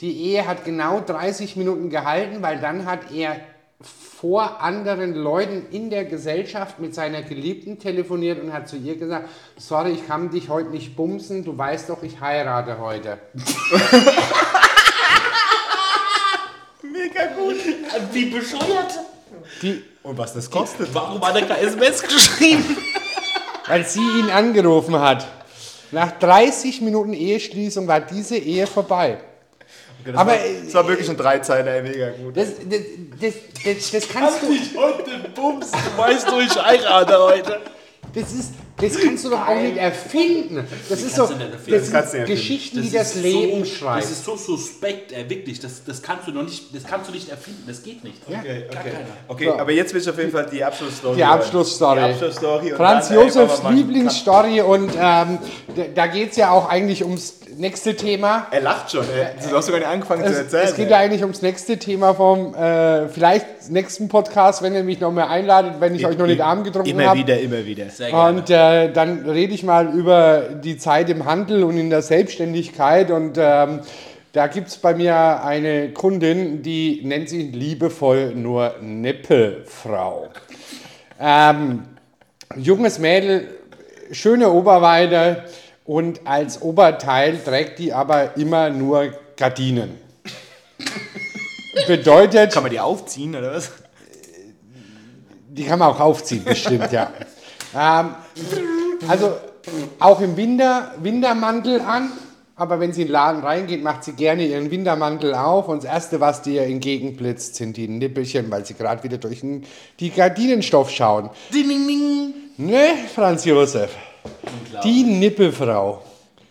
Die 0.00 0.30
Ehe 0.30 0.46
hat 0.46 0.64
genau 0.64 1.00
30 1.00 1.56
Minuten 1.56 1.88
gehalten, 1.90 2.42
weil 2.42 2.58
dann 2.58 2.86
hat 2.86 3.12
er 3.12 3.36
vor 3.80 4.60
anderen 4.60 5.14
Leuten 5.14 5.66
in 5.70 5.90
der 5.90 6.04
Gesellschaft 6.04 6.80
mit 6.80 6.94
seiner 6.94 7.22
Geliebten 7.22 7.78
telefoniert 7.78 8.42
und 8.42 8.52
hat 8.52 8.68
zu 8.68 8.76
ihr 8.76 8.96
gesagt, 8.96 9.28
sorry, 9.56 9.92
ich 9.92 10.06
kann 10.06 10.30
dich 10.30 10.48
heute 10.48 10.70
nicht 10.70 10.96
bumsen, 10.96 11.44
du 11.44 11.56
weißt 11.56 11.90
doch, 11.90 12.02
ich 12.02 12.20
heirate 12.20 12.78
heute. 12.78 13.18
Mega 16.82 17.26
gut. 17.36 17.56
Wie 18.12 18.26
bescheuert? 18.26 18.98
Die, 19.62 19.84
Und 20.02 20.18
was 20.18 20.34
das 20.34 20.50
kostet? 20.50 20.92
Warum 20.94 21.20
hat 21.20 21.36
er 21.36 21.46
kein 21.46 21.58
SMS 21.58 22.02
geschrieben? 22.02 22.76
weil 23.66 23.84
sie 23.84 24.00
ihn 24.00 24.30
angerufen 24.30 24.98
hat. 24.98 25.26
Nach 25.90 26.10
30 26.12 26.80
Minuten 26.80 27.12
Eheschließung 27.12 27.86
war 27.86 28.00
diese 28.00 28.36
Ehe 28.36 28.66
vorbei. 28.66 29.18
Das 30.04 30.14
Aber, 30.16 30.32
war, 30.32 30.38
äh, 30.38 30.62
das 30.64 30.74
war 30.74 30.88
wirklich 30.88 31.08
ein 31.08 31.16
Dreizeiler, 31.16 31.72
ey, 31.72 31.82
mega 31.82 32.10
gut. 32.10 32.36
Das, 32.36 32.48
das, 32.68 32.80
das, 33.20 33.34
das, 33.64 33.90
das 33.90 34.08
kannst 34.08 34.42
du... 34.42 34.46
dich 34.48 34.70
heute 34.76 35.28
bumst, 35.34 35.74
du 35.74 35.98
weißt 35.98 36.30
du, 36.30 36.40
ich 36.40 36.62
heirate 36.62 37.18
heute. 37.18 37.60
Das, 38.14 38.32
ist, 38.32 38.52
das 38.76 39.00
kannst 39.00 39.24
du 39.24 39.30
doch 39.30 39.48
auch 39.48 39.56
nicht 39.56 39.76
erfinden. 39.76 40.64
Das 40.88 41.02
ist 41.02 41.16
so, 41.16 41.26
du 41.26 41.34
das 41.68 42.10
sind 42.10 42.22
du 42.22 42.26
Geschichten, 42.26 42.82
die 42.82 42.90
das 42.90 43.16
Leben 43.16 43.64
so, 43.64 43.74
schreibt. 43.74 44.04
Das 44.04 44.10
ist 44.10 44.24
so 44.24 44.36
suspekt, 44.36 45.10
ey, 45.12 45.28
wirklich. 45.28 45.58
Das, 45.58 45.84
das 45.84 46.00
kannst 46.00 46.28
du 46.28 46.32
noch 46.32 46.44
nicht, 46.44 46.74
das 46.74 46.84
kannst 46.84 47.08
du 47.08 47.12
nicht 47.12 47.28
erfinden. 47.28 47.64
Das 47.66 47.82
geht 47.82 48.04
nicht. 48.04 48.18
Okay, 48.26 48.66
okay. 48.68 48.78
okay 49.26 49.46
So. 49.46 49.58
aber 49.58 49.72
jetzt 49.72 49.94
will 49.94 50.00
ich 50.00 50.08
auf 50.08 50.18
jeden 50.18 50.30
Fall 50.30 50.46
die 50.50 50.62
Abschlussstory. 50.62 51.16
Die. 51.16 51.24
Abschlussstory. 51.24 51.98
Die 51.98 52.04
Abschlussstory. 52.04 52.70
Franz 52.70 53.10
ey, 53.10 53.16
Josefs 53.16 53.62
Lieblingsstory 53.68 54.60
und 54.60 54.92
ähm, 54.92 55.38
da, 55.74 55.82
da 55.92 56.06
geht 56.06 56.30
es 56.30 56.36
ja 56.36 56.50
auch 56.50 56.68
eigentlich 56.68 57.02
ums 57.02 57.40
nächste 57.56 57.94
Thema. 57.96 58.46
Er 58.50 58.60
lacht 58.60 58.90
schon. 58.90 59.04
ey. 59.04 59.48
Du 59.48 59.56
hast 59.56 59.66
sogar 59.66 59.80
nicht 59.80 59.88
angefangen 59.88 60.24
zu 60.24 60.30
Es, 60.30 60.38
erzählen. 60.38 60.64
es 60.64 60.74
geht 60.76 60.86
ey. 60.86 60.90
ja 60.92 60.98
eigentlich 60.98 61.22
ums 61.22 61.42
nächste 61.42 61.78
Thema 61.78 62.14
vom 62.14 62.54
äh, 62.54 63.08
vielleicht 63.08 63.70
nächsten 63.70 64.08
Podcast, 64.08 64.62
wenn 64.62 64.74
ihr 64.74 64.82
mich 64.82 65.00
noch 65.00 65.12
mehr 65.12 65.30
einladet, 65.30 65.74
wenn 65.80 65.94
ich 65.94 66.06
euch 66.06 66.18
noch 66.18 66.26
nicht 66.26 66.40
arm 66.40 66.64
getrunken 66.64 66.90
Immer 66.90 67.06
habe. 67.06 67.18
wieder, 67.18 67.38
immer 67.40 67.64
wieder. 67.64 67.88
Sehr 67.90 68.10
gerne. 68.10 68.38
Und 68.38 68.50
äh, 68.50 68.92
dann 68.92 69.28
rede 69.28 69.54
ich 69.54 69.62
mal 69.62 69.88
über 69.94 70.42
die 70.62 70.76
Zeit 70.78 71.08
im 71.10 71.24
Handel 71.24 71.64
und 71.64 71.76
in 71.78 71.90
der 71.90 72.02
Selbstständigkeit. 72.02 73.10
Und 73.10 73.36
ähm, 73.38 73.80
da 74.32 74.46
gibt 74.48 74.68
es 74.68 74.76
bei 74.76 74.94
mir 74.94 75.44
eine 75.44 75.90
Kundin, 75.90 76.62
die 76.62 77.00
nennt 77.04 77.28
sich 77.28 77.52
liebevoll 77.52 78.34
nur 78.34 78.74
Nippelfrau. 78.80 80.28
Ähm, 81.20 81.84
junges 82.56 82.98
Mädel, 82.98 83.46
schöne 84.10 84.50
Oberweide 84.50 85.44
und 85.84 86.26
als 86.26 86.60
Oberteil 86.62 87.38
trägt 87.38 87.78
die 87.78 87.92
aber 87.92 88.36
immer 88.36 88.70
nur 88.70 89.12
Gardinen. 89.36 89.98
Bedeutet, 91.86 92.52
Kann 92.52 92.62
man 92.62 92.72
die 92.72 92.80
aufziehen, 92.80 93.34
oder 93.34 93.52
was? 93.54 93.70
die 95.48 95.64
kann 95.64 95.78
man 95.78 95.90
auch 95.90 96.00
aufziehen, 96.00 96.42
bestimmt, 96.44 96.90
ja. 96.92 97.12
Ähm, 97.76 98.14
also 99.08 99.36
auch 99.98 100.20
im 100.20 100.36
Winter 100.36 100.92
Wintermantel 101.00 101.80
an, 101.80 102.10
aber 102.56 102.80
wenn 102.80 102.92
sie 102.92 103.02
in 103.02 103.08
den 103.08 103.12
Laden 103.12 103.42
reingeht, 103.42 103.82
macht 103.82 104.04
sie 104.04 104.12
gerne 104.12 104.46
ihren 104.46 104.70
Wintermantel 104.70 105.34
auf 105.34 105.68
und 105.68 105.84
das 105.84 105.90
Erste, 105.90 106.20
was 106.20 106.42
dir 106.42 106.62
entgegenblitzt, 106.62 107.56
sind 107.56 107.76
die 107.76 107.88
Nippelchen, 107.88 108.50
weil 108.50 108.64
sie 108.64 108.74
gerade 108.74 109.02
wieder 109.02 109.18
durch 109.18 109.40
den, 109.40 109.64
die 110.00 110.10
Gardinenstoff 110.10 110.90
schauen. 110.90 111.30
Ding, 111.52 111.68
ding, 111.68 111.86
ding. 111.86 112.34
Ne, 112.56 112.94
Franz 113.14 113.44
Josef? 113.44 113.90
Die 114.82 115.02
Nippelfrau. 115.04 116.02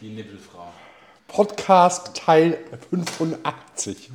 Die 0.01 0.09
Nippelfrau. 0.09 0.71
Podcast 1.27 2.15
Teil 2.15 2.57
85. 2.91 4.11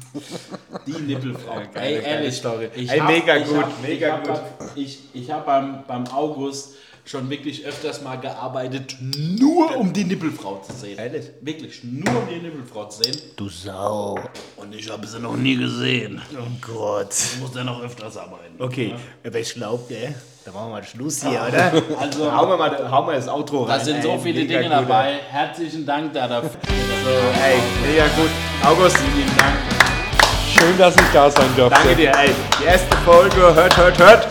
Die 0.86 0.92
Nippelfrau. 0.92 1.60
geile, 1.74 1.96
Ey, 1.98 2.04
ehrlich. 2.04 2.36
Story. 2.36 2.70
Ich 2.76 2.90
Ey, 2.90 2.98
hab- 2.98 3.08
mega 3.10 3.36
ich 3.36 3.46
gut, 3.48 3.56
hab- 3.62 3.82
mega 3.82 4.06
ich 4.22 4.28
hab, 4.28 4.58
gut. 4.58 4.68
Ich, 4.76 4.98
ich 5.14 5.30
habe 5.30 5.44
beim, 5.44 5.84
beim 5.86 6.06
August 6.08 6.74
schon 7.08 7.30
wirklich 7.30 7.64
öfters 7.64 8.02
mal 8.02 8.16
gearbeitet, 8.16 8.96
nur 9.00 9.74
um 9.76 9.92
die 9.92 10.04
Nippelfrau 10.04 10.60
zu 10.60 10.74
sehen. 10.74 10.98
Ehrlich? 10.98 11.30
Wirklich, 11.40 11.82
nur 11.82 12.14
um 12.14 12.28
die 12.28 12.38
Nippelfrau 12.38 12.84
zu 12.84 13.02
sehen. 13.02 13.16
Du 13.36 13.48
Sau. 13.48 14.18
Und 14.56 14.74
ich 14.74 14.90
habe 14.90 15.06
sie 15.06 15.18
noch 15.18 15.36
nie 15.36 15.56
gesehen. 15.56 16.20
Oh 16.34 16.44
Gott. 16.60 17.14
Ich 17.14 17.40
muss 17.40 17.54
ja 17.54 17.64
noch 17.64 17.82
öfters 17.82 18.16
arbeiten. 18.18 18.54
Okay, 18.58 18.94
aber 19.24 19.38
ich 19.38 19.54
glaube, 19.54 19.84
gell, 19.88 20.14
da 20.44 20.52
machen 20.52 20.66
wir 20.66 20.72
mal 20.72 20.84
Schluss 20.84 21.22
hier, 21.22 21.40
oder? 21.48 21.72
Also, 21.98 22.30
hauen, 22.30 22.50
wir 22.50 22.56
mal, 22.58 22.90
hauen 22.90 23.06
wir 23.06 23.14
das 23.14 23.28
Outro 23.28 23.62
rein. 23.62 23.78
da 23.78 23.84
sind 23.84 24.02
so 24.02 24.10
ey, 24.10 24.18
viele 24.18 24.44
Dinge 24.44 24.64
gut, 24.64 24.72
dabei. 24.72 25.20
Herzlichen 25.30 25.86
Dank 25.86 26.12
da 26.12 26.28
dafür. 26.28 26.50
Also, 26.50 27.10
Ey, 27.42 27.58
mega 27.90 28.06
gut. 28.08 28.30
August, 28.64 28.98
vielen 28.98 29.34
Dank. 29.38 29.56
Schön, 30.58 30.76
dass 30.76 30.94
ich 30.94 31.10
da 31.14 31.30
sein 31.30 31.48
durfte. 31.56 31.78
danke 31.78 31.96
dir, 31.96 32.12
ey. 32.14 32.30
Die 32.60 32.64
erste 32.64 32.96
Folge, 32.98 33.54
hört, 33.54 33.76
hört, 33.76 33.98
hört. 33.98 34.28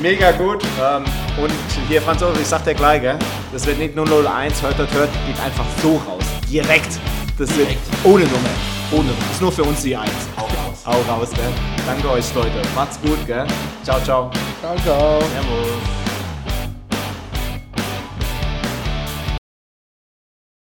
Mega 0.00 0.32
gut. 0.32 0.64
Ähm, 0.80 1.04
und 1.38 1.52
hier, 1.88 2.02
Franz 2.02 2.22
Ulrich, 2.22 2.42
ich 2.42 2.48
sag 2.48 2.64
dir 2.64 2.74
gleich, 2.74 3.00
gell? 3.00 3.18
das 3.52 3.66
wird 3.66 3.78
nicht 3.78 3.94
001, 3.96 4.62
hört, 4.62 4.78
hört, 4.78 4.92
hört, 4.92 5.10
geht 5.26 5.40
einfach 5.40 5.64
so 5.82 6.00
raus. 6.08 6.24
Direkt. 6.48 6.98
Das 7.38 7.56
wird 7.56 7.68
ohne 8.04 8.24
Nummer. 8.24 8.50
Ohne. 8.90 9.08
Das 9.18 9.30
ist 9.32 9.40
nur 9.40 9.52
für 9.52 9.64
uns 9.64 9.82
die 9.82 9.96
Eins. 9.96 10.10
Auch 10.36 10.42
raus. 10.42 10.82
Auch 10.84 11.08
raus, 11.08 11.30
gell? 11.34 11.52
Danke 11.86 12.10
euch, 12.10 12.34
Leute. 12.34 12.60
Macht's 12.74 13.00
gut, 13.00 13.26
gell? 13.26 13.46
Ciao, 13.82 14.00
ciao. 14.00 14.30
Ciao, 14.60 14.76
ciao. 14.84 15.18
Servus. 15.20 16.01